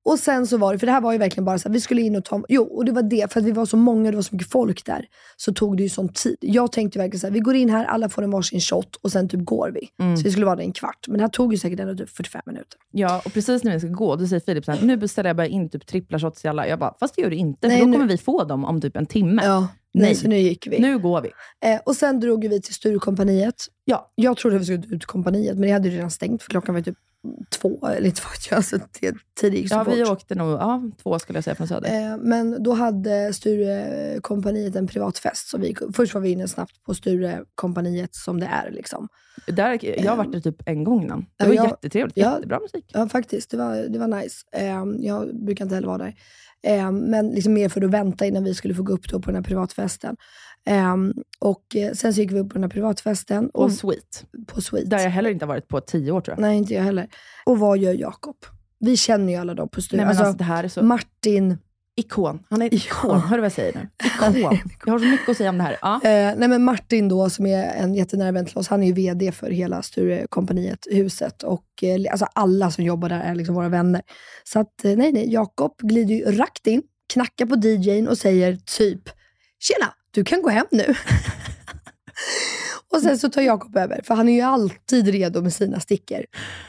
Och 0.05 0.19
sen 0.19 0.47
så 0.47 0.57
var 0.57 0.73
det, 0.73 0.79
för 0.79 0.85
det 0.85 0.91
här 0.91 1.01
var 1.01 1.11
ju 1.11 1.17
verkligen 1.17 1.45
bara 1.45 1.59
så 1.59 1.69
här, 1.69 1.73
vi 1.73 1.81
skulle 1.81 2.01
in 2.01 2.15
och 2.15 2.25
ta, 2.25 2.43
jo 2.49 2.63
och 2.63 2.85
det 2.85 2.91
var 2.91 3.01
det, 3.01 3.33
för 3.33 3.39
att 3.39 3.45
vi 3.45 3.51
var 3.51 3.65
så 3.65 3.77
många, 3.77 4.11
det 4.11 4.15
var 4.17 4.21
så 4.23 4.35
mycket 4.35 4.51
folk 4.51 4.85
där, 4.85 5.05
så 5.37 5.53
tog 5.53 5.77
det 5.77 5.83
ju 5.83 5.89
sån 5.89 6.09
tid. 6.09 6.37
Jag 6.41 6.71
tänkte 6.71 6.99
verkligen 6.99 7.19
så 7.19 7.27
här, 7.27 7.33
vi 7.33 7.39
går 7.39 7.55
in 7.55 7.69
här, 7.69 7.85
alla 7.85 8.09
får 8.09 8.21
en 8.21 8.31
varsin 8.31 8.59
shot 8.59 8.95
och 8.95 9.11
sen 9.11 9.29
typ 9.29 9.45
går 9.45 9.71
vi. 9.73 10.03
Mm. 10.05 10.17
Så 10.17 10.23
vi 10.23 10.31
skulle 10.31 10.45
vara 10.45 10.55
där 10.55 10.63
en 10.63 10.73
kvart. 10.73 11.07
Men 11.07 11.17
det 11.17 11.23
här 11.23 11.29
tog 11.29 11.53
ju 11.53 11.59
säkert 11.59 11.79
ändå 11.79 11.95
typ 11.95 12.09
45 12.09 12.41
minuter. 12.45 12.79
Ja, 12.91 13.21
och 13.25 13.33
precis 13.33 13.63
när 13.63 13.73
vi 13.73 13.79
ska 13.79 13.89
gå, 13.89 14.15
då 14.15 14.27
säger 14.27 14.39
Filip 14.39 14.65
så 14.65 14.71
här, 14.71 14.81
nu 14.81 14.97
beställer 14.97 15.29
jag 15.29 15.37
bara 15.37 15.47
in 15.47 15.69
typ 15.69 15.85
trippla 15.87 16.19
shots 16.19 16.41
till 16.41 16.49
alla. 16.49 16.67
Jag 16.67 16.79
bara, 16.79 16.93
fast 16.99 17.15
det 17.15 17.21
gör 17.21 17.29
du 17.29 17.35
inte, 17.35 17.67
Nej, 17.67 17.77
för 17.77 17.85
då 17.85 17.91
nu- 17.91 17.97
kommer 17.97 18.09
vi 18.09 18.17
få 18.17 18.43
dem 18.43 18.65
om 18.65 18.81
typ 18.81 18.97
en 18.97 19.05
timme. 19.05 19.41
Ja, 19.45 19.59
nej. 19.93 20.03
Nej. 20.03 20.15
så 20.15 20.27
nu 20.27 20.37
gick 20.37 20.67
vi. 20.67 20.79
Nu 20.79 20.99
går 20.99 21.21
vi. 21.21 21.29
Eh, 21.69 21.79
och 21.85 21.95
sen 21.95 22.19
drog 22.19 22.47
vi 22.47 22.61
till 22.61 22.73
Sturecompagniet. 22.73 23.65
Ja. 23.85 24.11
Jag 24.15 24.37
trodde 24.37 24.57
vi 24.57 24.65
skulle 24.65 24.95
ut 24.95 25.05
kompaniet, 25.05 25.53
men 25.53 25.61
det 25.61 25.71
hade 25.71 25.89
ju 25.89 25.95
redan 25.95 26.11
stängt 26.11 26.43
för 26.43 26.49
klockan 26.49 26.75
var 26.75 26.81
typ 26.81 26.97
två, 27.49 27.87
eller 27.87 28.13
jag, 28.49 28.57
alltså 28.57 28.79
så 29.67 29.75
Ja, 29.75 29.83
vi 29.83 30.03
åkte 30.03 30.35
nog 30.35 30.51
ja, 30.51 30.83
två 31.03 31.19
skulle 31.19 31.37
jag 31.37 31.43
säga 31.43 31.55
från 31.55 31.67
Söder. 31.67 32.11
Eh, 32.11 32.17
men 32.17 32.63
då 32.63 32.73
hade 32.73 33.33
Sturecompagniet 33.33 34.75
en 34.75 34.87
privat 34.87 35.17
fest. 35.17 35.47
Så 35.49 35.57
vi, 35.57 35.75
först 35.93 36.13
var 36.13 36.21
vi 36.21 36.29
inne 36.29 36.47
snabbt 36.47 36.83
på 36.83 36.93
Sturecompagniet 36.93 38.15
som 38.15 38.39
det 38.39 38.45
är. 38.45 38.71
Liksom. 38.71 39.07
Där, 39.47 39.79
jag 40.03 40.11
har 40.11 40.17
varit 40.17 40.31
där 40.31 40.39
typ 40.39 40.61
en 40.65 40.83
gång 40.83 41.03
innan. 41.03 41.25
Det 41.37 41.47
var 41.47 41.53
jag- 41.53 41.65
jättetrevligt, 41.65 42.17
ja. 42.17 42.35
jättebra 42.35 42.59
musik. 42.59 42.85
Ja, 42.93 43.09
faktiskt. 43.09 43.49
Det 43.51 43.57
var, 43.57 43.75
det 43.75 43.99
var 43.99 44.07
nice. 44.07 44.37
Eh, 44.51 44.83
jag 44.99 45.45
brukar 45.45 45.65
inte 45.65 45.75
heller 45.75 45.87
vara 45.87 45.97
där. 45.97 46.15
Eh, 46.67 46.91
men 46.91 47.27
liksom 47.27 47.53
mer 47.53 47.69
för 47.69 47.81
att 47.81 47.91
vänta 47.91 48.25
innan 48.25 48.43
vi 48.43 48.53
skulle 48.53 48.73
få 48.75 48.83
gå 48.83 48.93
upp 48.93 49.07
på 49.11 49.19
den 49.19 49.35
här 49.35 49.43
privatfesten. 49.43 50.15
Eh, 50.65 50.95
och 51.39 51.75
eh, 51.75 51.91
sen 51.93 52.13
så 52.13 52.21
gick 52.21 52.31
vi 52.31 52.39
upp 52.39 52.49
på 52.49 52.53
den 52.53 52.63
här 52.63 52.69
privatfesten. 52.69 53.49
Och 53.49 53.63
Och, 53.63 53.71
Sweet. 53.71 54.25
på 54.47 54.61
Sweet. 54.61 54.89
Där 54.89 54.99
jag 54.99 55.09
heller 55.09 55.29
inte 55.29 55.45
har 55.45 55.47
varit 55.47 55.67
på 55.67 55.81
tio 55.81 56.11
år 56.11 56.21
tror 56.21 56.37
jag. 56.37 56.41
Nej, 56.41 56.57
inte 56.57 56.73
jag 56.73 56.83
heller. 56.83 57.07
Och 57.45 57.59
vad 57.59 57.77
gör 57.77 57.93
Jakob? 57.93 58.35
Vi 58.79 58.97
känner 58.97 59.33
ju 59.33 59.39
alla 59.39 59.53
dem 59.53 59.69
på. 59.69 59.79
Nej, 59.91 59.99
men 59.99 60.07
alltså, 60.07 60.23
alltså, 60.23 60.37
det 60.37 60.43
här 60.43 60.63
är 60.63 60.67
så... 60.67 60.83
Martin. 60.83 61.57
Ikon. 61.97 62.43
Han 62.49 62.61
är 62.61 62.65
Ja. 62.65 62.71
ikon. 62.77 63.19
Hör 63.19 63.37
du 63.37 63.41
vad 63.41 63.45
jag 63.45 63.51
säger 63.51 63.73
nu? 63.75 63.89
Ikon. 64.05 64.57
Jag 64.85 64.91
har 64.93 64.99
så 64.99 65.05
mycket 65.05 65.29
att 65.29 65.37
säga 65.37 65.49
om 65.49 65.57
det 65.57 65.63
här. 65.63 65.77
Ja. 65.81 65.95
Eh, 65.95 66.33
nej 66.37 66.47
men 66.47 66.63
Martin 66.63 67.07
då, 67.07 67.29
som 67.29 67.45
är 67.45 67.63
en 67.63 67.95
jättenära 67.95 68.31
vän 68.31 68.45
till 68.45 68.57
oss, 68.57 68.67
han 68.67 68.83
är 68.83 68.87
ju 68.87 68.93
VD 68.93 69.31
för 69.31 69.49
hela 69.49 69.81
Sturecompagniet, 69.81 70.87
huset. 70.91 71.43
Och 71.43 71.65
eh, 71.81 72.11
alltså 72.11 72.25
alla 72.33 72.71
som 72.71 72.83
jobbar 72.83 73.09
där 73.09 73.19
är 73.19 73.35
liksom 73.35 73.55
våra 73.55 73.69
vänner. 73.69 74.01
Så 74.43 74.59
att, 74.59 74.85
eh, 74.85 74.95
nej 74.97 75.11
nej, 75.11 75.33
Jakob 75.33 75.73
glider 75.81 76.15
ju 76.15 76.31
rakt 76.37 76.67
in, 76.67 76.81
knackar 77.13 77.45
på 77.45 77.55
DJn 77.55 78.07
och 78.07 78.17
säger 78.17 78.55
typ 78.77 79.01
“Tjena, 79.59 79.93
du 80.15 80.23
kan 80.23 80.41
gå 80.41 80.49
hem 80.49 80.65
nu”. 80.71 80.93
och 82.93 83.01
sen 83.01 83.17
så 83.19 83.29
tar 83.29 83.41
Jakob 83.41 83.77
över, 83.77 84.01
för 84.03 84.15
han 84.15 84.29
är 84.29 84.33
ju 84.33 84.41
alltid 84.41 85.07
redo 85.07 85.41
med 85.41 85.53
sina 85.53 85.79
stickor. 85.79 86.19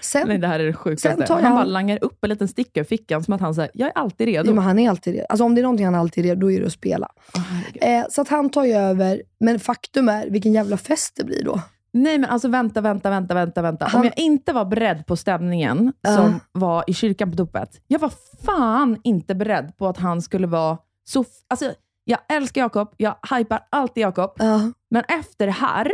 Sen, 0.01 0.29
Nej, 0.29 0.39
det 0.39 0.47
här 0.47 0.61
är 0.61 0.65
det 0.67 0.73
sjukaste. 0.73 1.27
Tar 1.27 1.35
Han 1.35 1.45
jag- 1.45 1.53
bara 1.53 1.65
langar 1.65 1.99
upp 2.05 2.25
en 2.25 2.31
liten 2.31 2.49
sticka 2.49 2.81
ur 2.81 2.85
fickan 2.85 3.25
som 3.25 3.35
att 3.35 3.41
han 3.41 3.55
säger, 3.55 3.71
jag 3.75 3.89
är 3.89 3.93
alltid 3.99 4.27
redo. 4.27 4.51
Ja, 4.51 4.55
men 4.55 4.65
han 4.65 4.79
är 4.79 4.91
alltid 4.91 5.15
redo. 5.15 5.27
Alltså 5.29 5.45
om 5.45 5.55
det 5.55 5.61
är 5.61 5.63
någonting 5.63 5.87
han 5.87 5.95
alltid 5.95 6.25
är 6.25 6.29
redo, 6.29 6.41
då 6.41 6.53
är 6.53 6.61
det 6.61 6.67
att 6.67 6.73
spela. 6.73 7.09
Herregud. 7.35 7.83
Eh, 8.05 8.05
så 8.11 8.21
att 8.21 8.29
han 8.29 8.51
tar 8.51 8.65
ju 8.65 8.73
över, 8.73 9.23
men 9.41 9.61
faktum 9.61 10.09
är, 10.09 10.31
vilken 10.31 10.53
jävla 10.53 10.77
fest 10.77 11.13
det 11.17 11.25
blir 11.25 11.45
då. 11.45 11.61
Nej, 11.93 12.19
men 12.19 12.31
alltså 12.31 12.49
vänta, 12.49 12.81
vänta, 12.81 13.11
vänta, 13.11 13.35
vänta, 13.35 13.63
vänta. 13.63 13.85
Han- 13.87 14.01
Om 14.01 14.05
jag 14.07 14.19
inte 14.19 14.53
var 14.53 14.65
beredd 14.65 15.07
på 15.07 15.17
stämningen 15.17 15.93
Ja. 16.01 16.17
som 16.17 16.41
var 16.53 16.85
i 16.87 16.95
kyrkan 16.95 17.31
på 17.31 17.37
dopet. 17.37 17.81
Jag 17.87 17.99
var 17.99 18.13
fan 18.45 19.01
inte 19.05 19.35
beredd 19.35 19.77
på 19.79 19.89
att 19.89 19.99
han 19.99 20.23
skulle 20.23 20.47
vara 20.47 20.79
så... 21.09 21.25
Alltså, 21.49 21.73
jag 22.09 22.19
älskar 22.29 22.61
Jakob, 22.61 22.95
jag 22.97 23.15
hypar 23.37 23.61
alltid 23.71 24.03
Jakob. 24.03 24.33
Ja. 24.39 24.61
Men 24.91 25.03
efter 25.09 25.47
det 25.47 25.53
här, 25.53 25.91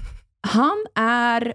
han 0.48 0.86
är 0.94 1.54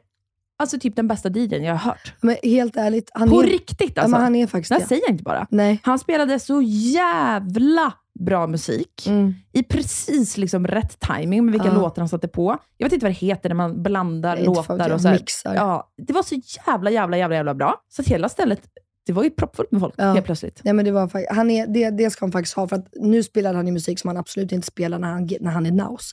alltså 0.60 0.80
typ 0.80 0.96
den 0.96 1.08
bästa 1.08 1.30
DJn 1.30 1.64
jag 1.64 1.74
har 1.76 1.92
hört. 1.92 2.14
Men 2.22 2.36
helt 2.44 2.78
ärligt, 2.78 3.10
han 3.14 3.30
På 3.30 3.42
är... 3.44 3.48
riktigt 3.48 3.92
Ja, 3.96 4.02
alltså. 4.02 4.16
men 4.18 4.22
han 4.24 4.36
är 4.36 4.48
faktiskt 4.48 4.80
det 4.80 4.86
säger 4.88 5.02
jag 5.02 5.12
inte 5.12 5.24
bara. 5.24 5.48
Nej. 5.52 5.80
Han 5.84 6.00
spelade 6.00 6.40
så 6.40 6.62
jävla 6.62 7.94
bra 8.20 8.48
musik, 8.48 9.08
Mm. 9.08 9.34
i 9.54 9.64
precis 9.64 10.38
liksom 10.38 10.68
rätt 10.68 11.00
timing 11.00 11.46
med 11.46 11.52
vilka 11.52 11.68
Ja. 11.68 11.74
låtar 11.74 12.02
han 12.02 12.10
satte 12.10 12.28
på. 12.28 12.58
Jag 12.78 12.86
vet 12.86 12.94
inte 12.94 13.06
vad 13.06 13.12
det 13.12 13.18
heter 13.28 13.50
när 13.50 13.56
man 13.56 13.84
blandar 13.84 14.38
låtar 14.38 14.92
och 14.94 15.02
så 15.02 15.08
här. 15.08 15.16
Mixar. 15.20 15.56
Ja, 15.56 15.92
det 16.08 16.14
var 16.14 16.24
så 16.24 16.36
jävla, 16.68 16.90
jävla, 16.92 17.18
jävla, 17.18 17.36
jävla 17.36 17.54
bra. 17.54 17.76
Så 17.90 18.02
att 18.02 18.08
hela 18.08 18.30
stället, 18.30 18.62
det 19.06 19.14
var 19.14 19.24
ju 19.24 19.30
proppfullt 19.30 19.72
med 19.72 19.82
folk 19.82 19.94
Ja. 19.98 20.14
helt 20.14 20.26
plötsligt. 20.26 20.62
Nej, 20.64 20.74
men 20.74 20.86
det, 20.86 20.92
var, 20.92 21.34
han 21.34 21.50
är, 21.52 21.68
det, 21.68 21.90
det 21.90 22.10
ska 22.10 22.26
han 22.26 22.32
faktiskt 22.32 22.56
ha, 22.56 22.68
för 22.68 22.76
att 22.76 22.88
nu 22.96 23.24
spelar 23.24 23.54
han 23.54 23.68
ju 23.68 23.74
musik 23.74 24.00
som 24.00 24.08
han 24.08 24.18
absolut 24.18 24.52
inte 24.52 24.68
spelar 24.68 25.00
när 25.00 25.08
han, 25.12 25.30
när 25.40 25.52
han 25.52 25.66
är 25.66 25.72
naus. 25.72 26.12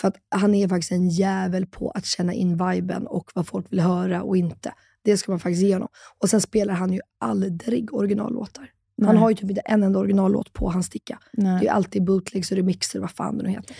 För 0.00 0.08
att 0.08 0.14
han 0.34 0.54
är 0.54 0.68
faktiskt 0.68 0.92
en 0.92 1.08
jävel 1.08 1.66
på 1.66 1.90
att 1.90 2.04
känna 2.06 2.32
in 2.34 2.66
viben 2.70 3.06
och 3.06 3.30
vad 3.34 3.46
folk 3.48 3.72
vill 3.72 3.80
höra 3.80 4.22
och 4.22 4.36
inte. 4.36 4.72
Det 5.04 5.16
ska 5.16 5.32
man 5.32 5.38
faktiskt 5.40 5.62
ge 5.62 5.72
honom. 5.74 5.88
Och 6.18 6.30
sen 6.30 6.40
spelar 6.40 6.74
han 6.74 6.92
ju 6.92 7.00
aldrig 7.20 7.94
originallåtar. 7.94 8.70
Han 9.02 9.14
Nej. 9.14 9.22
har 9.22 9.30
ju 9.30 9.36
typ 9.36 9.50
inte 9.50 9.60
en 9.64 9.82
enda 9.82 9.98
originallåt 9.98 10.52
på 10.52 10.70
hans 10.70 10.86
sticka. 10.86 11.18
Det 11.32 11.40
är 11.40 11.44
Nej. 11.44 11.62
ju 11.62 11.68
alltid 11.68 12.04
bootlegs 12.04 12.50
och 12.50 12.56
remixer, 12.56 13.00
vad 13.00 13.10
fan 13.10 13.38
det 13.38 13.44
nu 13.44 13.50
heter. 13.50 13.76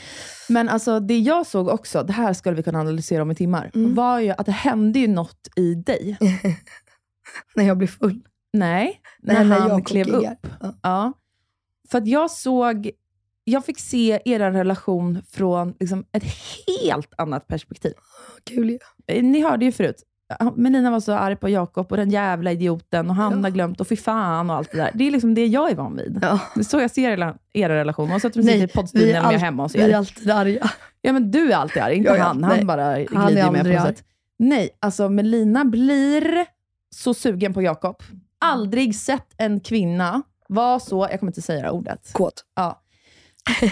Men 0.49 0.69
alltså 0.69 1.01
det 1.01 1.19
jag 1.19 1.47
såg 1.47 1.69
också, 1.69 2.03
det 2.03 2.13
här 2.13 2.33
skulle 2.33 2.57
vi 2.57 2.63
kunna 2.63 2.81
analysera 2.81 3.23
om 3.23 3.31
i 3.31 3.35
timmar, 3.35 3.71
Mm. 3.75 3.95
var 3.95 4.21
ju 4.21 4.31
att 4.31 4.47
det 4.47 4.53
hände 4.53 4.99
ju 4.99 5.09
något 5.09 5.49
i 5.57 5.75
dig. 5.75 6.17
När 7.55 7.65
jag 7.65 7.79
blir 7.79 7.89
full. 7.89 8.21
Nej, 8.53 9.01
Nej, 9.21 9.37
när 9.37 9.45
när 9.45 9.59
han 9.61 9.69
Jakob 9.69 9.87
klev 9.87 10.09
upp. 10.09 10.25
Ja. 10.61 10.75
Ja. 10.83 11.13
För 11.91 11.99
att 11.99 12.07
jag 12.07 12.31
såg, 12.31 12.91
jag 13.45 13.65
fick 13.65 13.79
se 13.79 14.21
er 14.25 14.39
relation 14.41 15.23
från 15.31 15.75
liksom 15.81 16.05
ett 16.13 16.25
helt 16.67 17.13
annat 17.19 17.47
perspektiv. 17.49 17.93
Kul 18.45 18.71
ju. 18.71 18.79
Eh, 19.07 19.23
Ni 19.23 19.41
hörde 19.43 19.65
ju 19.65 19.73
förut, 19.73 20.03
han- 20.39 20.55
Melina 20.57 20.91
var 20.91 21.01
så 21.01 21.13
arg 21.13 21.37
på 21.37 21.49
Jakob 21.49 21.87
och 21.91 21.97
den 21.97 22.11
jävla 22.11 22.53
idioten 22.53 23.11
och 23.11 23.17
han 23.17 23.33
Ja. 23.33 23.39
har 23.43 23.51
glömt 23.51 23.81
och 23.81 23.89
fy 23.89 23.97
fan 23.97 24.51
och 24.51 24.57
allt 24.57 24.71
det 24.73 24.77
där. 24.79 24.91
Det 24.95 25.05
är 25.07 25.11
liksom 25.11 25.35
det 25.35 25.47
jag 25.47 25.71
är 25.71 25.75
van 25.75 25.97
vid. 25.97 26.19
Ja. 26.23 26.41
Det 26.55 26.61
är 26.61 26.65
så 26.65 26.81
jag 26.81 26.91
ser 26.91 27.11
era, 27.11 27.37
era 27.53 27.75
relation. 27.75 28.13
Och 28.13 28.21
så 28.21 28.27
att 28.27 28.33
de 28.35 28.41
Nej, 28.41 28.61
sitter 28.61 28.73
i 28.75 28.77
poddstudion 28.77 29.07
vi 29.07 29.13
är 29.13 29.17
eller 29.17 29.27
om 29.27 29.33
jag 29.33 29.41
är 29.41 29.45
hemma 29.45 29.63
hos 29.63 29.75
Vi 29.75 29.81
är 29.81 29.89
er. 29.89 29.95
alltid 29.97 30.31
arga. 30.31 30.71
Ja, 31.03 31.13
men 31.13 31.31
du 31.31 31.53
är 31.53 31.57
alltid 31.57 31.83
arg, 31.83 31.95
inte 31.95 32.11
Ja, 32.11 32.17
ja, 32.17 32.23
han. 32.25 32.39
nej. 32.41 32.57
Han 32.59 32.67
bara 32.67 32.85
Han 32.85 32.97
glider 33.27 33.51
med 33.51 33.63
på 33.63 33.69
något 33.69 33.83
sätt. 33.87 34.05
Nej, 34.39 34.71
alltså 34.81 35.09
Melina 35.09 35.65
blir 35.65 36.47
så 36.95 37.15
sugen 37.15 37.55
på 37.55 37.63
Jakob. 37.63 37.97
Aldrig 38.41 38.97
sett 38.97 39.35
en 39.37 39.61
kvinna 39.61 40.23
vara 40.49 40.81
så, 40.81 41.09
jag 41.11 41.21
kommer 41.21 41.31
inte 41.31 41.43
säga 41.43 41.61
det 41.61 41.67
här 41.67 41.75
ordet, 41.75 42.13
Kåt. 42.13 42.45
ja. 42.55 42.83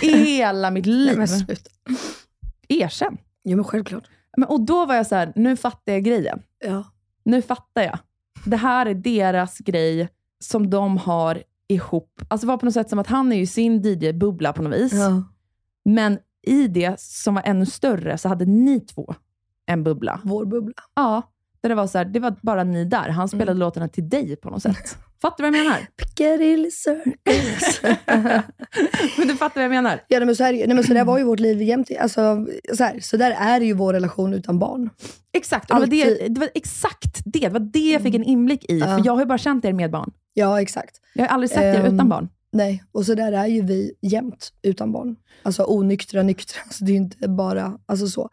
i 0.02 0.06
hela 0.16 0.70
mitt 0.70 0.86
Nej, 0.86 0.94
liv. 0.94 1.18
men. 1.18 1.28
Erkänn. 2.68 3.18
Jo 3.44 3.56
men 3.56 3.64
självklart. 3.64 4.04
Men, 4.36 4.48
och 4.48 4.60
då 4.60 4.86
var 4.86 4.94
jag 4.94 5.06
så 5.06 5.14
här, 5.14 5.32
nu 5.36 5.56
fattar 5.56 5.92
jag 5.92 6.04
grejen. 6.04 6.42
Ja. 6.64 6.84
Nu 7.24 7.42
fattar 7.42 7.82
jag. 7.82 7.98
Det 8.44 8.56
här 8.56 8.86
är 8.86 8.94
deras 8.94 9.58
grej 9.58 10.08
som 10.40 10.70
de 10.70 10.96
har 10.96 11.42
ihop. 11.68 12.20
Alltså 12.28 12.46
det 12.46 12.48
var 12.48 12.56
på 12.58 12.64
något 12.66 12.74
sätt 12.74 12.88
som 12.90 12.98
att 12.98 13.06
han 13.06 13.32
är 13.32 13.36
ju 13.36 13.46
sin 13.46 13.82
DJ-bubbla 13.82 14.52
på 14.52 14.62
något 14.62 14.74
vis. 14.74 14.92
Ja. 14.92 15.22
Men 15.84 16.18
i 16.46 16.68
det 16.68 17.00
som 17.00 17.34
var 17.34 17.42
ännu 17.46 17.66
större 17.66 18.18
så 18.18 18.28
hade 18.28 18.44
ni 18.44 18.80
två 18.80 19.14
en 19.66 19.84
bubbla. 19.84 20.20
Vår 20.24 20.44
bubbla. 20.44 20.74
Ja, 20.94 21.22
där 21.68 21.74
det 21.74 21.80
var 21.80 21.86
så 21.86 21.98
här, 21.98 22.04
det 22.04 22.20
var 22.20 22.34
bara 22.42 22.64
ni 22.64 22.84
där. 22.84 23.08
Han 23.08 23.28
spelade 23.28 23.50
Mm. 23.50 23.58
låtarna 23.60 23.88
till 23.88 24.08
dig 24.08 24.36
på 24.36 24.50
något 24.50 24.62
sätt. 24.62 24.96
Fattar 25.22 25.44
du 25.44 25.50
vad 25.50 25.58
jag 25.58 25.64
menar? 25.64 25.78
Piccadilly 25.96 26.70
Circus. 26.70 27.80
Men 29.18 29.28
du 29.28 29.36
fattar 29.36 29.54
vad 29.54 29.64
jag 29.64 29.70
menar? 29.70 30.00
ja, 30.08 30.18
nej, 30.18 30.26
men 30.26 30.36
så, 30.36 30.44
är 30.44 30.52
det, 30.52 30.58
ju. 30.58 30.66
nej, 30.66 30.74
men 30.74 30.84
så 30.84 30.94
där 30.94 31.04
var 31.04 31.18
ju 31.18 31.24
vårt 31.24 31.40
liv 31.40 31.62
jämt. 31.62 31.90
Alltså, 32.00 32.46
så, 32.74 32.84
här, 32.84 33.00
så 33.00 33.16
där 33.16 33.30
är 33.30 33.60
ju 33.60 33.72
vår 33.72 33.92
relation 33.92 34.34
utan 34.34 34.58
barn. 34.58 34.90
Exakt, 35.32 35.70
och 35.70 35.88
det 35.88 36.04
var, 36.04 36.10
det, 36.10 36.28
det 36.28 36.40
var 36.40 36.48
exakt 36.54 37.20
det. 37.24 37.38
Det 37.40 37.48
var 37.48 37.60
det 37.60 37.90
jag 37.92 38.02
fick 38.02 38.14
en 38.14 38.24
inblick 38.24 38.70
i. 38.70 38.78
Ja. 38.78 38.86
För 38.86 39.02
jag 39.06 39.12
har 39.12 39.20
ju 39.20 39.26
bara 39.26 39.38
känt 39.38 39.64
er 39.64 39.72
med 39.72 39.90
barn. 39.90 40.10
Ja, 40.34 40.60
exakt. 40.60 40.96
Jag 41.14 41.22
har 41.24 41.28
aldrig 41.28 41.50
sett 41.50 41.76
er 41.76 41.80
Ehm, 41.84 41.94
utan 41.94 42.08
barn. 42.08 42.28
Nej, 42.58 42.84
och 42.92 43.06
så 43.06 43.14
där 43.14 43.32
är 43.32 43.46
ju 43.46 43.62
vi 43.62 43.92
jämt 44.02 44.52
utan 44.62 44.92
barn. 44.92 45.16
Alltså 45.42 45.64
onyktra, 45.68 46.22
nyktra. 46.22 46.60
Alltså, 46.64 46.84
det 46.84 46.90
är 46.90 46.94
ju 46.94 46.98
inte 47.00 47.28
bara 47.28 47.78
alltså 47.86 48.06
så. 48.08 48.28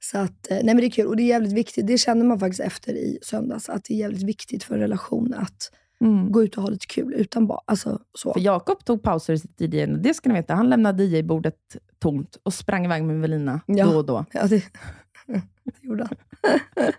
Så 0.00 0.18
att, 0.18 0.50
eh, 0.50 0.56
nej 0.56 0.64
men 0.64 0.76
det 0.76 0.86
är 0.86 0.90
kul 0.90 1.06
och 1.06 1.16
det 1.16 1.22
är 1.22 1.26
jävligt 1.26 1.52
viktigt. 1.52 1.86
Det 1.86 1.98
känner 1.98 2.24
man 2.24 2.40
faktiskt 2.40 2.60
efter 2.60 2.92
i 2.92 3.18
söndags. 3.22 3.68
Att 3.68 3.84
det 3.84 3.94
är 3.94 3.98
jävligt 3.98 4.22
viktigt 4.22 4.64
för 4.64 4.74
en 4.74 4.80
relation 4.80 5.34
att 5.34 5.70
Mm. 6.00 6.32
gå 6.32 6.42
ut 6.42 6.56
och 6.56 6.62
ha 6.62 6.70
lite 6.70 6.86
kul 6.86 7.14
utan 7.14 7.46
barn. 7.46 7.60
Alltså 7.66 7.98
så. 8.18 8.32
För 8.32 8.40
Jakob 8.40 8.84
tog 8.84 9.02
pauser 9.02 9.32
i 9.32 9.38
sitt 9.38 9.60
DJ. 9.60 9.86
Det 9.86 10.14
ska 10.14 10.28
ni 10.28 10.34
veta. 10.34 10.54
Han 10.54 10.68
lämnade 10.70 11.04
DJ-bordet 11.04 11.54
tomt 11.98 12.36
och 12.42 12.54
sprang 12.54 12.84
iväg 12.84 13.04
med 13.04 13.16
Evelina 13.16 13.60
Ja. 13.66 13.86
då 13.86 13.96
och 13.96 14.04
då. 14.06 14.24
Ja, 14.32 14.46
det, 14.46 14.56
det 15.26 15.42
gjorde 15.82 16.04
han. 16.04 16.16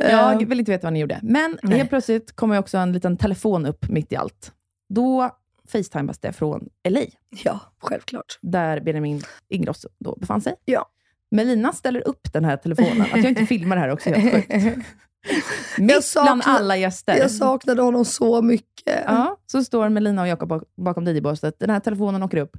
Jag 0.00 0.42
Eh, 0.42 0.48
vill 0.48 0.58
inte 0.58 0.70
veta 0.72 0.86
vad 0.86 0.92
ni 0.92 1.00
gjorde. 1.00 1.20
Men 1.22 1.58
Nej. 1.62 1.78
helt 1.78 1.88
plötsligt 1.90 2.32
kommer 2.32 2.58
också 2.58 2.78
en 2.78 2.92
liten 2.92 3.16
telefon 3.16 3.66
upp 3.66 3.88
mitt 3.88 4.12
i 4.12 4.16
allt. 4.16 4.52
Då 4.88 5.30
facetimas 5.68 6.18
det 6.18 6.32
från 6.32 6.68
LA, 6.88 7.00
Ja, 7.44 7.60
självklart. 7.78 8.38
där 8.42 8.80
Benjamin 8.80 9.22
Ingrosso 9.48 9.88
då 9.98 10.16
befann 10.16 10.40
sig. 10.40 10.54
Ja. 10.64 10.86
Melina 11.30 11.72
ställer 11.72 12.08
upp 12.08 12.32
den 12.32 12.44
här 12.44 12.56
telefonen. 12.56 13.00
Att 13.02 13.16
jag 13.16 13.24
inte 13.28 13.46
filmar 13.46 13.76
det 13.76 13.82
här 13.82 13.88
också 13.88 14.10
är 14.10 14.14
helt 14.14 14.46
sjukt. 14.64 14.86
Mitt 15.78 16.04
saknar- 16.04 16.22
bland 16.24 16.42
alla 16.46 16.76
gäster. 16.76 17.16
Jag 17.16 17.30
saknade 17.30 17.82
honom 17.82 18.04
så 18.04 18.42
mycket. 18.42 19.02
Ja, 19.06 19.36
så 19.46 19.64
står 19.64 19.88
Melina 19.88 20.22
och 20.22 20.28
Jakob 20.28 20.48
bak- 20.48 20.68
bakom 20.76 21.04
DJ-båset. 21.06 21.58
Den 21.58 21.70
här 21.70 21.80
telefonen 21.80 22.22
åker 22.22 22.36
upp. 22.38 22.56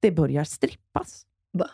Det 0.00 0.10
börjar 0.10 0.44
strippas. 0.44 1.26
Va? 1.52 1.66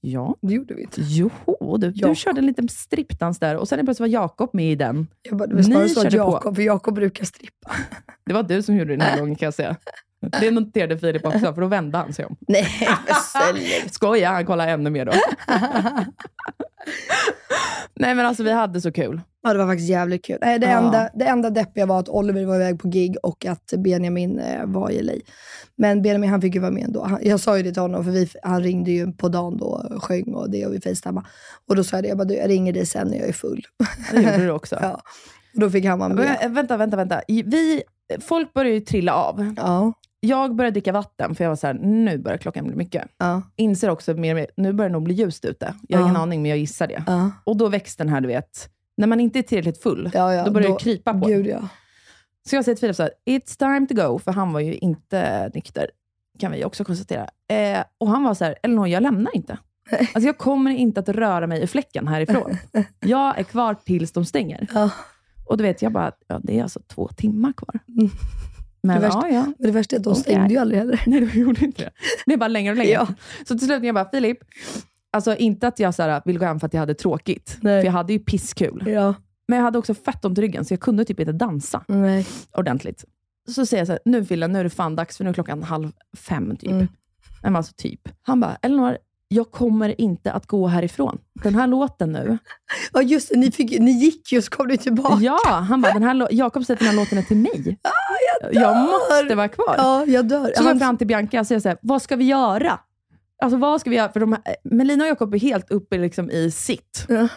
Ja. 0.00 0.36
Det 0.40 0.54
gjorde 0.54 0.74
vi 0.74 0.82
inte. 0.82 1.00
Jo, 1.04 1.30
du, 1.78 1.90
du 1.90 2.14
körde 2.14 2.40
en 2.40 2.46
liten 2.46 2.68
strippdans 2.68 3.38
där 3.38 3.56
och 3.56 3.68
sen 3.68 3.78
plötsligt 3.86 4.00
var 4.00 4.20
Jakob 4.20 4.50
med 4.52 4.72
i 4.72 4.74
den. 4.74 5.06
Jag 5.22 5.38
bara, 5.38 5.46
det 5.46 5.54
var 5.54 5.62
snarare 5.62 5.84
Ni 5.84 5.88
så 5.90 6.06
att. 6.06 6.12
Jakob, 6.12 6.56
för 6.56 6.62
Jakob 6.62 6.94
brukar 6.94 7.24
strippa. 7.24 7.72
Det 8.26 8.32
var 8.32 8.42
du 8.42 8.62
som 8.62 8.76
gjorde 8.76 8.90
det 8.90 8.96
den 8.96 9.00
här 9.00 9.18
gången 9.18 9.36
kan 9.36 9.46
jag 9.46 9.54
säga. 9.54 9.76
Det 10.40 10.50
noterade 10.50 10.98
Filip 10.98 11.26
också, 11.26 11.54
för 11.54 11.60
då 11.60 11.66
vände 11.66 11.98
han 11.98 12.12
sig 12.12 12.24
om. 12.24 12.36
Nej. 12.48 12.66
Skoja, 13.90 14.30
han 14.30 14.46
kollade 14.46 14.70
ännu 14.70 14.90
mer 14.90 15.04
då. 15.04 15.12
Nej 17.94 18.14
men 18.14 18.26
alltså 18.26 18.42
vi 18.42 18.52
hade 18.52 18.80
så 18.80 18.92
kul. 18.92 19.20
Ja, 19.42 19.52
det 19.52 19.58
var 19.58 19.66
faktiskt 19.66 19.88
jävligt 19.90 20.24
kul. 20.24 20.38
Nej, 20.40 20.58
det, 20.58 20.66
Ja. 20.66 20.78
enda, 20.78 21.10
det 21.14 21.24
enda 21.24 21.50
deppiga 21.50 21.86
var 21.86 22.00
att 22.00 22.08
Oliver 22.08 22.44
var 22.44 22.54
iväg 22.54 22.80
på 22.80 22.88
gig 22.88 23.16
och 23.22 23.46
att 23.46 23.72
Benjamin 23.78 24.38
eh, 24.38 24.66
var 24.66 24.90
i 24.90 25.02
LA. 25.02 25.12
Men 25.76 26.02
Benjamin 26.02 26.30
han 26.30 26.40
fick 26.40 26.54
ju 26.54 26.60
vara 26.60 26.70
med 26.70 26.84
ändå. 26.84 27.04
Han, 27.04 27.18
jag 27.22 27.40
sa 27.40 27.56
ju 27.56 27.62
det 27.62 27.72
till 27.72 27.82
honom, 27.82 28.04
för 28.04 28.10
vi, 28.10 28.28
han 28.42 28.62
ringde 28.62 28.90
ju 28.90 29.12
på 29.12 29.28
dagen 29.28 29.56
då 29.56 29.66
och 29.66 30.04
sjöng 30.04 30.34
och 30.34 30.50
det 30.50 30.66
och 30.66 30.74
vi 30.74 30.80
facetimade. 30.80 31.26
Och 31.68 31.76
då 31.76 31.84
sa 31.84 31.96
jag 31.96 32.04
det, 32.04 32.08
jag 32.08 32.18
bara, 32.18 32.32
jag 32.32 32.48
ringer 32.50 32.72
dig 32.72 32.86
sen 32.86 33.08
när 33.08 33.18
jag 33.18 33.28
är 33.28 33.32
full. 33.32 33.62
Det 34.12 34.16
gjorde 34.22 34.36
du 34.44 34.50
också. 34.50 34.78
ja. 34.82 35.00
Och 35.54 35.60
då 35.60 35.70
fick 35.70 35.84
han 35.84 35.98
vara 35.98 36.08
med. 36.08 36.26
Vä- 36.40 36.54
Vänta, 36.54 36.76
vänta, 36.76 36.96
vänta. 36.96 37.20
Vi, 37.28 37.82
folk 38.20 38.52
började 38.52 38.74
ju 38.74 38.80
trilla 38.80 39.14
av. 39.14 39.54
Ja, 39.56 39.92
Jag 40.20 40.54
började 40.54 40.74
dricka 40.74 40.92
vatten, 40.92 41.34
för 41.34 41.44
jag 41.44 41.48
var 41.50 41.56
så 41.56 41.66
här, 41.66 41.74
nu 41.74 42.18
börjar 42.18 42.38
klockan 42.38 42.66
bli 42.66 42.76
mycket. 42.76 43.04
ja, 43.18 43.42
Inser 43.56 43.90
också 43.90 44.14
mer 44.14 44.34
och 44.34 44.36
mer, 44.40 44.46
nu 44.56 44.72
börjar 44.72 44.88
det 44.88 44.92
nog 44.92 45.02
bli 45.02 45.14
ljust 45.14 45.44
ute. 45.44 45.74
Jag 45.88 45.98
har 45.98 46.02
Ja. 46.04 46.10
ingen 46.10 46.20
aning, 46.22 46.42
men 46.42 46.48
jag 46.48 46.58
gissar 46.58 46.86
det. 46.86 47.04
ja. 47.06 47.30
Och 47.44 47.56
då 47.56 47.68
växte 47.68 48.02
den 48.04 48.12
här, 48.12 48.20
du 48.20 48.28
vet, 48.28 48.70
när 48.96 49.06
man 49.06 49.20
inte 49.20 49.38
är 49.38 49.42
tillräckligt 49.42 49.82
full, 49.82 50.10
ja, 50.14 50.34
ja 50.34 50.44
då 50.44 50.50
börjar 50.50 50.68
då- 50.68 50.74
det 50.78 50.82
krypa 50.84 51.14
på. 51.14 51.26
Gud 51.26 51.46
ja. 51.46 51.68
Så 52.48 52.56
jag 52.56 52.64
säger 52.64 52.76
till 52.76 52.80
Filip 52.80 52.96
så 52.96 53.02
här, 53.02 53.12
it's 53.30 53.58
time 53.58 53.86
to 53.86 53.94
go, 54.12 54.18
för 54.18 54.32
han 54.32 54.52
var 54.52 54.60
ju 54.60 54.74
inte 54.74 55.50
nykter, 55.54 55.90
kan 56.38 56.52
vi 56.52 56.64
också 56.64 56.84
konstatera. 56.84 57.26
Eh, 57.48 57.84
och 57.98 58.08
han 58.08 58.22
var 58.24 58.34
så 58.34 58.44
här, 58.44 58.54
Elinor, 58.62 58.88
jag 58.88 59.02
lämnar 59.02 59.36
inte. 59.36 59.58
Alltså 59.90 60.20
jag 60.20 60.38
kommer 60.38 60.70
inte 60.70 61.00
att 61.00 61.08
röra 61.08 61.46
mig 61.46 61.62
i 61.62 61.66
fläcken 61.66 62.08
härifrån. 62.08 62.56
Jag 63.00 63.38
är 63.38 63.42
kvar 63.42 63.74
tills 63.84 64.12
de 64.12 64.24
stänger. 64.24 64.66
Och 65.46 65.56
du 65.56 65.62
vet, 65.64 65.82
jag 65.82 65.92
bara, 65.92 66.12
ja, 66.28 66.40
det 66.42 66.58
är 66.58 66.62
alltså 66.62 66.80
två 66.88 67.08
timmar 67.08 67.52
kvar. 67.52 67.78
Mm. 67.88 68.10
Men 68.82 69.00
Det 69.00 69.06
värsta- 69.06 69.28
ja, 69.28 69.34
ja. 69.34 69.44
Men 69.58 69.66
det 69.66 69.70
värsta 69.72 69.96
är 69.96 70.00
att 70.00 70.04
de 70.04 70.14
stängde 70.14 70.54
ju 70.54 70.60
aldrig 70.60 70.78
heller. 70.78 71.02
Nej, 71.06 71.20
de 71.20 71.38
gjorde 71.40 71.64
inte 71.64 71.82
det. 71.84 71.90
Det 72.26 72.32
är 72.32 72.36
bara 72.36 72.48
längre 72.48 72.70
och 72.72 72.76
längre. 72.78 72.90
Ja. 72.92 73.06
Så 73.48 73.58
till 73.58 73.66
slut, 73.66 73.84
jag 73.84 73.94
bara, 73.94 74.10
Filip, 74.10 74.38
alltså 75.12 75.36
inte 75.36 75.68
att 75.68 75.78
jag 75.78 75.94
så 75.94 76.02
här, 76.02 76.22
vill 76.24 76.38
gå 76.38 76.44
hem 76.44 76.60
för 76.60 76.66
att 76.66 76.74
jag 76.74 76.80
hade 76.80 76.94
tråkigt, 76.94 77.58
Nej. 77.60 77.80
för 77.82 77.86
jag 77.86 77.92
hade 77.92 78.12
ju 78.12 78.18
pisskul. 78.18 78.82
Ja, 78.86 79.14
Men 79.48 79.56
jag 79.58 79.64
hade 79.64 79.78
också 79.78 79.94
fett 79.94 80.24
ont 80.24 80.38
i 80.38 80.42
ryggen, 80.42 80.64
så 80.64 80.72
jag 80.74 80.80
kunde 80.80 81.04
typ 81.04 81.20
inte 81.20 81.32
dansa 81.32 81.84
nej. 81.88 82.26
ordentligt. 82.52 83.04
Så 83.48 83.66
säger 83.66 83.80
jag 83.80 83.86
så 83.86 83.92
här, 83.92 84.00
nu 84.04 84.24
Fille, 84.24 84.48
nu 84.48 84.58
är 84.60 84.64
det 84.64 84.70
fan 84.70 84.96
dags, 84.96 85.16
för 85.16 85.24
nu 85.24 85.30
är 85.30 85.34
klockan 85.34 85.62
halv 85.62 85.92
fem 86.16 86.56
typ. 86.56 86.70
Mm. 86.70 86.88
Men 87.42 87.56
alltså 87.56 87.72
typ. 87.76 88.08
Han 88.22 88.40
bara, 88.40 88.58
Elinor, 88.62 88.98
jag 89.34 89.50
kommer 89.50 90.00
inte 90.00 90.32
att 90.32 90.46
gå 90.46 90.66
härifrån. 90.66 91.18
Den 91.42 91.54
här 91.54 91.66
låten 91.66 92.12
nu. 92.12 92.38
Ja 92.92 93.02
just 93.02 93.28
det, 93.28 93.36
ni, 93.38 93.50
fick, 93.50 93.78
ni 93.80 93.90
gick 93.90 94.32
ju 94.32 94.42
så 94.42 94.50
kom 94.50 94.66
ni 94.66 94.78
tillbaka. 94.78 95.16
Ja, 95.20 95.64
han 95.68 95.80
bara, 95.80 95.92
den 95.92 96.02
här, 96.02 96.14
lå- 96.14 96.28
Jakob 96.30 96.64
sätter 96.64 96.84
den 96.84 96.94
här 96.94 97.04
låten 97.04 97.24
till 97.24 97.36
mig. 97.36 97.78
jag, 98.42 98.54
jag 98.54 98.76
dör. 98.76 98.82
måste 99.20 99.34
vara 99.34 99.48
kvar. 99.48 99.74
Ja, 99.78 100.04
jag 100.06 100.28
dör. 100.28 100.52
Så 100.56 100.62
går 100.62 100.72
jag 100.72 100.78
fram 100.78 100.96
till 100.96 101.06
Bianca 101.06 101.40
och 101.40 101.46
säger 101.46 101.60
så 101.60 101.68
här, 101.68 101.78
vad 101.82 102.02
ska 102.02 102.16
vi 102.16 102.24
göra? 102.24 102.78
Alltså 103.42 103.56
vad 103.58 103.80
ska 103.80 103.90
vi 103.90 103.96
göra? 103.96 104.12
För 104.12 104.20
de 104.20 104.32
här, 104.32 104.56
Melina 104.64 105.04
och 105.04 105.10
Jakob 105.10 105.34
är 105.34 105.38
helt 105.38 105.70
uppe 105.70 105.98
liksom 105.98 106.30
i 106.30 106.50
sitt. 106.50 107.04
Ja. 107.08 107.28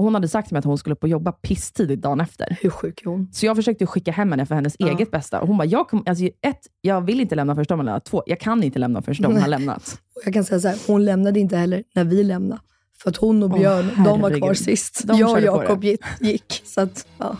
Och 0.00 0.04
hon 0.04 0.14
hade 0.14 0.28
sagt 0.28 0.48
till 0.48 0.54
mig 0.54 0.58
att 0.58 0.64
hon 0.64 0.78
skulle 0.78 0.94
upp 0.94 1.02
och 1.02 1.08
jobba 1.08 1.32
pisstidigt 1.32 2.02
dagen 2.02 2.20
efter. 2.20 2.56
Hur 2.60 2.70
sjuk 2.70 3.00
är 3.02 3.06
hon? 3.06 3.28
Så 3.32 3.46
jag 3.46 3.56
försökte 3.56 3.86
skicka 3.86 4.12
hem 4.12 4.30
henne 4.30 4.46
för 4.46 4.54
hennes 4.54 4.76
Ja. 4.78 4.88
eget 4.88 5.10
bästa. 5.10 5.40
Och 5.40 5.48
hon 5.48 5.58
bara, 5.58 5.64
jag 5.64 5.88
kom, 5.88 6.02
alltså, 6.06 6.24
ett, 6.24 6.60
jag 6.80 7.00
vill 7.00 7.20
inte 7.20 7.34
lämna 7.34 7.54
förrän 7.54 7.64
de 7.68 7.78
har 7.78 7.84
lämnat. 7.84 8.04
Två, 8.04 8.22
jag 8.26 8.40
kan 8.40 8.62
inte 8.62 8.78
lämna 8.78 9.02
förrän 9.02 9.22
de 9.22 9.36
har 9.36 9.48
lämnat. 9.48 9.98
Jag 10.24 10.34
kan 10.34 10.44
säga 10.44 10.60
så 10.60 10.68
här, 10.68 10.78
hon 10.86 11.04
lämnade 11.04 11.40
inte 11.40 11.56
heller 11.56 11.84
när 11.94 12.04
vi 12.04 12.24
lämnade. 12.24 12.60
För 13.02 13.10
att 13.10 13.16
hon 13.16 13.42
och 13.42 13.50
Björn, 13.50 14.04
de 14.04 14.20
var 14.20 14.38
kvar 14.38 14.54
sist. 14.54 15.02
De 15.04 15.18
jag 15.18 15.30
och 15.32 15.40
Jakob 15.40 15.84
gick. 16.20 16.62
Så 16.64 16.80
att, 16.80 17.06
ja. 17.18 17.36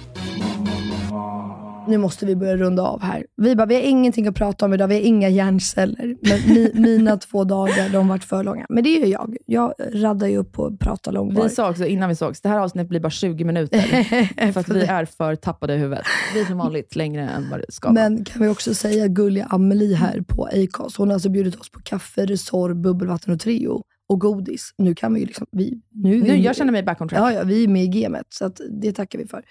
Nu 1.88 1.98
måste 1.98 2.26
vi 2.26 2.36
börja 2.36 2.56
runda 2.56 2.82
av 2.82 3.02
här. 3.02 3.26
Vi 3.36 3.56
bara, 3.56 3.66
vi 3.66 3.74
har 3.74 3.82
ingenting 3.82 4.26
att 4.26 4.34
prata 4.34 4.64
om 4.64 4.72
idag, 4.74 4.88
vi 4.88 4.94
har 4.94 5.02
inga 5.02 5.28
hjärnceller. 5.28 6.16
Men 6.22 6.54
mi, 6.54 6.70
mina 6.74 7.16
två 7.16 7.44
dagar, 7.44 7.88
de 7.88 8.08
varit 8.08 8.24
för 8.24 8.44
långa. 8.44 8.66
Men 8.68 8.84
det 8.84 8.88
är 8.96 9.00
ju 9.00 9.06
jag. 9.06 9.36
Jag 9.46 9.74
raddar 9.92 10.26
ju 10.26 10.36
upp 10.36 10.58
och 10.58 10.80
pratar 10.80 11.12
långvarigt. 11.12 11.52
Vi 11.52 11.54
sa 11.54 11.70
också 11.70 11.86
innan 11.86 12.08
vi 12.08 12.14
sågs, 12.14 12.40
det 12.40 12.48
här 12.48 12.58
avsnittet 12.58 12.88
blir 12.88 13.00
bara 13.00 13.10
20 13.10 13.44
minuter. 13.44 13.80
för 14.52 14.60
att 14.60 14.68
vi 14.68 14.80
är 14.80 15.04
för 15.04 15.34
tappade 15.36 15.74
i 15.74 15.78
huvudet. 15.78 16.04
Vi 16.34 16.40
är 16.40 16.44
som 16.44 16.58
vanligt 16.58 16.96
längre 16.96 17.22
än 17.28 17.50
vad 17.50 17.60
det 17.60 17.72
ska 17.72 17.88
vara. 17.92 17.94
Men 18.08 18.24
kan 18.24 18.42
vi 18.42 18.48
också 18.48 18.74
säga 18.74 19.06
gulliga 19.08 19.44
Amelie 19.50 19.94
här 19.96 20.20
på 20.28 20.44
Acast. 20.44 20.96
Hon 20.96 21.08
har 21.08 21.14
alltså 21.14 21.28
bjudit 21.28 21.60
oss 21.60 21.70
på 21.70 21.80
kaffe, 21.80 22.26
resor, 22.26 22.74
bubbelvatten 22.74 23.34
och 23.34 23.40
Treo. 23.40 23.82
Och 24.08 24.20
godis. 24.20 24.70
Nu 24.78 24.94
kan 24.94 25.14
vi 25.14 25.20
ju 25.20 25.26
liksom... 25.26 25.46
Vi, 25.52 25.80
nu, 25.94 26.10
är 26.16 26.20
vi- 26.22 26.28
Nu, 26.28 26.36
jag 26.36 26.56
känner 26.56 26.72
mig 26.72 26.82
back 26.82 27.00
on 27.00 27.08
track. 27.08 27.20
Ja, 27.20 27.32
ja, 27.32 27.42
vi 27.44 27.64
är 27.64 27.68
med 27.68 27.84
i 27.84 27.86
gamet, 27.88 28.26
så 28.28 28.50
det 28.82 28.92
tackar 28.92 29.18
vi 29.18 29.26
för. 29.26 29.42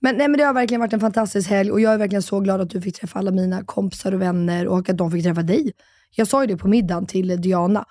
Men, 0.00 0.16
nej, 0.16 0.28
men 0.28 0.38
det 0.38 0.44
har 0.44 0.54
verkligen 0.54 0.80
varit 0.80 0.92
en 0.92 1.00
fantastisk 1.00 1.50
helg 1.50 1.72
och 1.72 1.80
jag 1.80 1.94
är 1.94 1.98
verkligen 1.98 2.22
så 2.22 2.40
glad 2.40 2.60
att 2.60 2.70
du 2.70 2.80
fick 2.80 3.00
träffa 3.00 3.18
alla 3.18 3.30
mina 3.30 3.64
kompisar 3.64 4.12
och 4.12 4.22
vänner 4.22 4.66
och 4.66 4.88
att 4.88 4.98
de 4.98 5.10
fick 5.10 5.24
träffa 5.24 5.42
dig. 5.42 5.72
Jag 6.16 6.28
sa 6.28 6.40
ju 6.42 6.46
det 6.46 6.56
på 6.56 6.68
middagen 6.68 7.06
till 7.06 7.40
Diana. 7.40 7.84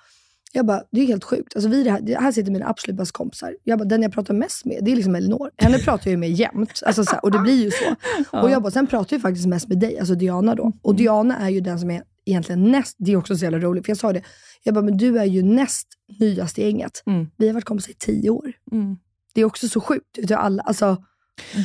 Jag 0.52 0.66
bara, 0.66 0.82
det 0.92 1.00
är 1.00 1.06
helt 1.06 1.24
sjukt. 1.24 1.56
Alltså, 1.56 1.68
vi 1.70 1.88
här, 1.88 2.20
här 2.20 2.32
sitter 2.32 2.52
mina 2.52 2.68
absolut 2.68 2.96
bästa 2.96 3.16
kompisar. 3.16 3.56
Jag 3.64 3.78
bara, 3.78 3.84
den 3.84 4.02
jag 4.02 4.12
pratar 4.12 4.34
mest 4.34 4.64
med, 4.64 4.78
det 4.82 4.92
är 4.92 4.96
liksom 4.96 5.14
Elinor. 5.14 5.50
Henne 5.56 5.78
pratar 5.78 6.06
jag 6.06 6.10
ju 6.10 6.16
med 6.16 6.30
jämt. 6.30 6.82
Alltså, 6.86 7.04
så 7.04 7.10
här, 7.10 7.24
och 7.24 7.30
det 7.30 7.38
blir 7.38 7.64
ju 7.64 7.70
så. 7.70 7.94
Och 8.42 8.50
jag 8.50 8.62
bara, 8.62 8.70
sen 8.70 8.86
pratar 8.86 9.16
jag 9.16 9.22
faktiskt 9.22 9.46
mest 9.46 9.68
med 9.68 9.78
dig, 9.78 9.98
alltså 9.98 10.14
Diana 10.14 10.54
då. 10.54 10.72
Och 10.82 10.94
Diana 10.94 11.36
är 11.36 11.48
ju 11.48 11.60
den 11.60 11.80
som 11.80 11.90
är 11.90 12.02
egentligen 12.24 12.70
näst, 12.70 12.96
det 12.98 13.12
är 13.12 13.16
också 13.16 13.36
så 13.36 13.44
jävla 13.44 13.58
roligt, 13.58 13.86
för 13.86 13.90
jag 13.90 13.98
sa 13.98 14.12
det, 14.12 14.22
jag 14.62 14.74
bara, 14.74 14.84
men 14.84 14.96
du 14.96 15.18
är 15.18 15.24
ju 15.24 15.42
näst 15.42 15.86
nyast 16.18 16.58
i 16.58 16.62
gänget. 16.62 17.02
Vi 17.36 17.46
har 17.46 17.54
varit 17.54 17.64
kompisar 17.64 17.90
i 17.90 17.94
tio 17.98 18.30
år. 18.30 18.52
Mm. 18.72 18.96
Det 19.34 19.40
är 19.40 19.44
också 19.44 19.68
så 19.68 19.80
sjukt. 19.80 20.32
Alla, 20.32 20.62
alltså, 20.62 21.04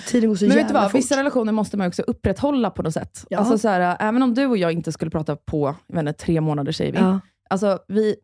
tiden 0.08 0.30
går 0.30 0.36
så 0.36 0.46
Men 0.46 0.58
vet 0.58 0.68
du 0.68 0.74
vad, 0.74 0.92
fort. 0.92 1.00
vissa 1.00 1.18
relationer 1.20 1.52
måste 1.52 1.78
man 1.78 1.88
också 1.88 2.02
upprätthålla 2.02 2.70
på 2.70 2.84
något 2.84 2.94
sätt. 2.94 3.26
Ja. 3.30 3.38
Alltså 3.38 3.58
så 3.58 3.68
här, 3.68 3.98
även 4.00 4.24
om 4.24 4.34
du 4.34 4.46
och 4.46 4.58
jag 4.58 4.72
inte 4.72 4.92
skulle 4.92 5.12
prata 5.12 5.36
på 5.36 5.76
inte, 5.88 6.14
tre 6.14 6.42
månader, 6.42 6.72
säger 6.72 6.92
vi. 6.92 6.98
Ja. 6.98 7.20
Alltså, 7.50 7.80
vi, 7.88 8.16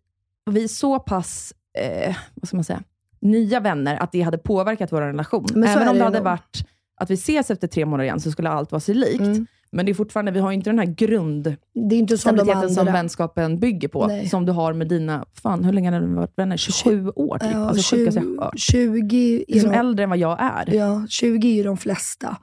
vi 0.46 0.64
är 0.64 0.68
så 0.68 1.00
pass, 1.00 1.54
eh, 1.78 2.16
vad 2.36 2.48
ska 2.48 2.58
man 2.58 2.64
säga, 2.64 2.84
nya 3.22 3.60
vänner 3.60 3.98
att 3.98 4.12
det 4.12 4.22
hade 4.22 4.38
påverkat 4.38 4.92
vår 4.92 5.02
relation. 5.02 5.64
Även 5.64 5.88
om 5.88 5.94
det 5.94 6.00
det 6.00 6.04
hade 6.04 6.18
nog. 6.18 6.26
varit 6.26 6.66
att 7.02 7.10
vi 7.10 7.14
ses 7.14 7.52
efter 7.52 7.68
tre 7.68 7.86
månader 7.86 8.04
igen, 8.04 8.20
så 8.20 8.32
skulle 8.32 8.50
allt 8.50 8.72
vara 8.72 8.80
sig 8.80 8.96
likt. 8.96 9.22
Mm. 9.22 9.48
Men 9.72 9.86
det 9.86 9.92
är 9.92 9.94
fortfarande, 9.94 10.32
vi 10.32 10.40
har 10.40 10.52
inte 10.52 10.70
den 10.70 10.80
här 10.80 10.86
grund 10.86 11.44
Det 11.90 11.96
är 11.96 12.00
inte 12.00 12.18
som 12.18 12.36
de 12.36 12.42
stabiliteten 12.44 12.70
som 12.76 12.80
andra. 12.82 12.94
vänskapen 12.94 13.60
bygger 13.60 13.88
på, 13.88 14.08
Nej. 14.08 14.30
som 14.30 14.46
du 14.46 14.52
har 14.52 14.74
med 14.74 14.88
dina, 14.88 15.26
fan 15.34 15.64
hur 15.64 15.74
länge 15.74 15.92
har 15.92 16.02
du 16.02 16.08
varit 16.08 16.38
vänner? 16.38 16.58
27 16.58 17.10
år 17.16 17.38
typ. 17.40 17.50
Ja, 17.54 17.58
alltså, 17.70 17.96
sjukaste 17.96 18.20
jag 18.20 18.26
20, 18.28 18.38
har 18.38 18.46
hört. 18.46 18.60
20 18.60 19.46
Du 19.48 19.56
är 19.58 19.60
som 19.62 19.72
de- 19.72 19.78
äldre 19.78 20.04
än 20.04 20.10
vad 20.10 20.20
jag 20.20 20.38
är. 20.42 20.74
Ja, 20.76 21.06
20 21.10 21.48
är 21.48 21.54
ju 21.56 21.64
de 21.64 21.78
flesta. 21.78 22.38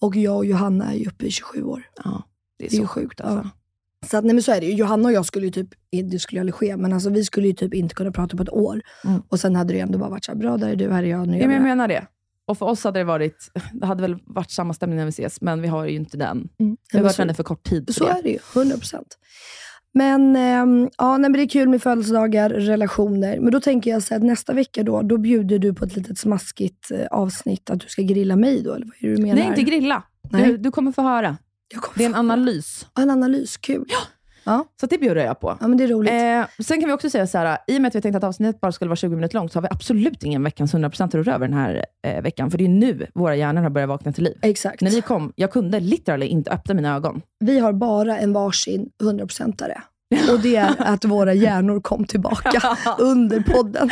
Och 0.00 0.16
jag 0.16 0.36
och 0.36 0.46
Johanna 0.46 0.92
är 0.92 0.96
ju 0.96 1.06
uppe 1.06 1.26
i 1.26 1.30
27 1.30 1.62
år. 1.62 1.82
Ja, 2.04 2.22
det 2.58 2.64
är 2.66 2.70
Det 2.70 2.76
är 2.76 2.80
så 2.80 2.86
sjukt. 2.86 3.20
Ja. 3.24 3.28
Alltså. 3.28 3.48
Så, 4.10 4.16
att, 4.16 4.24
nej, 4.24 4.34
men 4.34 4.42
så 4.42 4.52
är 4.52 4.60
det 4.60 4.66
ju. 4.66 4.72
Johanna 4.74 5.08
och 5.08 5.12
jag 5.14 5.26
skulle 5.26 5.46
ju 5.46 5.52
typ, 5.52 5.68
det 6.10 6.18
skulle 6.18 6.36
ju 6.36 6.40
aldrig 6.40 6.54
ske, 6.54 6.76
men 6.76 6.92
alltså, 6.92 7.10
vi 7.10 7.24
skulle 7.24 7.46
ju 7.46 7.52
typ 7.52 7.74
inte 7.74 7.94
kunna 7.94 8.12
prata 8.12 8.36
på 8.36 8.42
ett 8.42 8.50
år. 8.52 8.80
Mm. 9.04 9.22
Och 9.28 9.40
sen 9.40 9.56
hade 9.56 9.72
det 9.74 9.80
ändå 9.80 9.98
bara 9.98 10.10
varit 10.10 10.24
så 10.24 10.32
här, 10.32 10.38
bra 10.38 10.56
där 10.56 10.68
är 10.68 10.76
du, 10.76 10.90
här 10.92 11.02
är 11.02 11.06
jag, 11.06 11.28
nu 11.28 11.38
Ja, 11.38 11.46
men 11.46 11.56
jag 11.56 11.62
menar 11.64 11.88
det. 11.88 12.06
Och 12.48 12.58
för 12.58 12.66
oss 12.66 12.84
hade 12.84 13.00
det 13.00 13.04
varit, 13.04 13.50
det 13.72 13.86
hade 13.86 14.02
väl 14.02 14.16
varit 14.24 14.50
samma 14.50 14.74
stämning 14.74 14.98
när 14.98 15.04
vi 15.04 15.08
ses, 15.08 15.40
men 15.40 15.62
vi 15.62 15.68
har 15.68 15.86
ju 15.86 15.96
inte 15.96 16.16
den. 16.16 16.48
Mm. 16.60 16.76
Vi 16.92 16.98
har 16.98 17.04
varit 17.04 17.18
vänner 17.18 17.34
för 17.34 17.42
kort 17.42 17.62
tid 17.62 17.86
för 17.86 17.92
Så 17.92 18.04
det. 18.04 18.10
är 18.10 18.22
det 18.22 18.30
ju, 18.30 18.38
100%. 18.38 19.02
Men, 19.94 20.36
ehm, 20.36 20.88
ja, 20.98 21.16
nej, 21.16 21.30
men 21.30 21.32
det 21.32 21.42
är 21.42 21.48
kul 21.48 21.68
med 21.68 21.82
födelsedagar, 21.82 22.50
relationer. 22.50 23.40
Men 23.40 23.52
då 23.52 23.60
tänker 23.60 23.90
jag 23.90 24.02
så 24.02 24.14
att 24.14 24.22
nästa 24.22 24.52
vecka 24.52 24.82
då, 24.82 25.02
då 25.02 25.18
bjuder 25.18 25.58
du 25.58 25.74
på 25.74 25.84
ett 25.84 25.96
litet 25.96 26.18
smaskigt 26.18 26.90
eh, 26.90 27.06
avsnitt 27.10 27.70
att 27.70 27.80
du 27.80 27.88
ska 27.88 28.02
grilla 28.02 28.36
mig 28.36 28.62
då, 28.62 28.74
eller 28.74 28.86
vad 28.86 28.94
är 28.98 29.08
det 29.08 29.16
du 29.16 29.22
menar? 29.22 29.34
Nej, 29.34 29.46
inte 29.46 29.62
grilla. 29.62 30.02
Nej. 30.30 30.46
Du, 30.46 30.56
du 30.56 30.70
kommer 30.70 30.92
få 30.92 31.02
höra. 31.02 31.36
Jag 31.72 31.82
kommer 31.82 31.98
Det 31.98 32.04
är 32.04 32.08
en 32.08 32.14
analys. 32.14 32.86
Ja, 32.94 33.02
En 33.02 33.10
analys, 33.10 33.56
kul. 33.56 33.84
Ja. 33.88 33.98
Så 34.80 34.86
det 34.86 34.98
bjuder 34.98 35.24
jag 35.24 35.40
på. 35.40 35.56
Ja, 35.60 35.68
men 35.68 35.78
det 35.78 35.84
är 35.84 35.88
roligt. 35.88 36.12
Eh, 36.12 36.64
sen 36.64 36.80
kan 36.80 36.88
vi 36.88 36.92
också 36.92 37.10
säga 37.10 37.26
så 37.26 37.38
här, 37.38 37.58
i 37.66 37.76
och 37.76 37.82
med 37.82 37.88
att 37.88 37.94
vi 37.94 38.00
tänkte 38.00 38.18
att 38.18 38.24
avsnittet 38.24 38.60
bara 38.60 38.72
skulle 38.72 38.88
vara 38.88 38.96
20 38.96 39.16
minuter 39.16 39.34
långt, 39.34 39.52
så 39.52 39.56
har 39.56 39.62
vi 39.62 39.68
absolut 39.70 40.22
ingen 40.22 40.44
veckans 40.44 40.74
100% 40.74 41.16
rör 41.16 41.28
över 41.28 41.48
den 41.48 41.56
här 41.56 41.84
eh, 42.06 42.22
veckan. 42.22 42.50
För 42.50 42.58
det 42.58 42.64
är 42.64 42.68
nu 42.68 43.06
våra 43.14 43.36
hjärnor 43.36 43.62
har 43.62 43.70
börjat 43.70 43.88
vakna 43.88 44.12
till 44.12 44.24
liv. 44.24 44.38
Exakt. 44.42 44.80
När 44.80 44.90
vi 44.90 45.00
kom, 45.00 45.32
jag 45.36 45.52
kunde 45.52 45.80
literally 45.80 46.26
inte 46.26 46.50
öppna 46.50 46.74
mina 46.74 46.96
ögon. 46.96 47.22
Vi 47.40 47.58
har 47.58 47.72
bara 47.72 48.18
en 48.18 48.32
varsin 48.32 48.90
100%are. 49.02 49.82
Och 50.32 50.40
det 50.40 50.56
är 50.56 50.74
att 50.78 51.04
våra 51.04 51.34
hjärnor 51.34 51.80
kom 51.80 52.04
tillbaka 52.04 52.76
under 52.98 53.40
podden. 53.40 53.90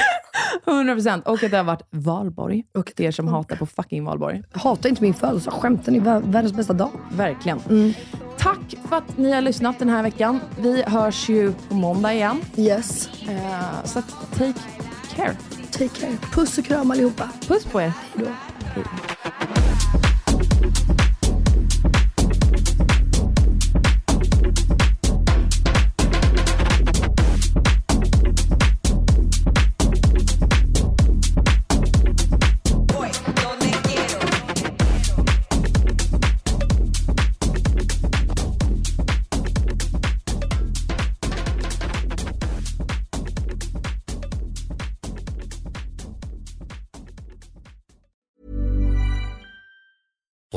100% 0.66 1.22
och 1.22 1.42
att 1.44 1.50
det 1.50 1.56
har 1.56 1.64
varit 1.64 1.82
valborg. 1.90 2.64
Och 2.78 2.92
För 2.96 3.02
er 3.04 3.10
som 3.10 3.28
hatar 3.28 3.56
på 3.56 3.66
fucking 3.66 4.04
valborg. 4.04 4.42
Hata 4.52 4.88
inte 4.88 5.02
min 5.02 5.14
födelsedag, 5.14 5.54
skämtar 5.60 5.92
ni? 5.92 6.00
Vär- 6.00 6.32
Världens 6.32 6.52
bästa 6.52 6.72
dag. 6.72 6.90
Verkligen. 7.12 7.60
Mm. 7.68 7.92
Tack 8.38 8.74
för 8.88 8.96
att 8.96 9.18
ni 9.18 9.32
har 9.32 9.40
lyssnat 9.40 9.78
den 9.78 9.88
här 9.88 10.02
veckan. 10.02 10.40
Vi 10.60 10.82
hörs 10.82 11.28
ju 11.28 11.52
på 11.68 11.74
måndag 11.74 12.12
igen. 12.14 12.40
Yes. 12.56 13.08
Eh, 13.28 13.84
så 13.84 14.02
take 14.38 14.54
care. 15.16 15.36
Take 15.70 15.88
care. 15.88 16.12
Puss 16.32 16.58
och 16.58 16.64
kram 16.64 16.90
allihopa. 16.90 17.28
Puss 17.48 17.64
på 17.64 17.80
er. 17.80 17.92
Hejdå. 18.14 18.30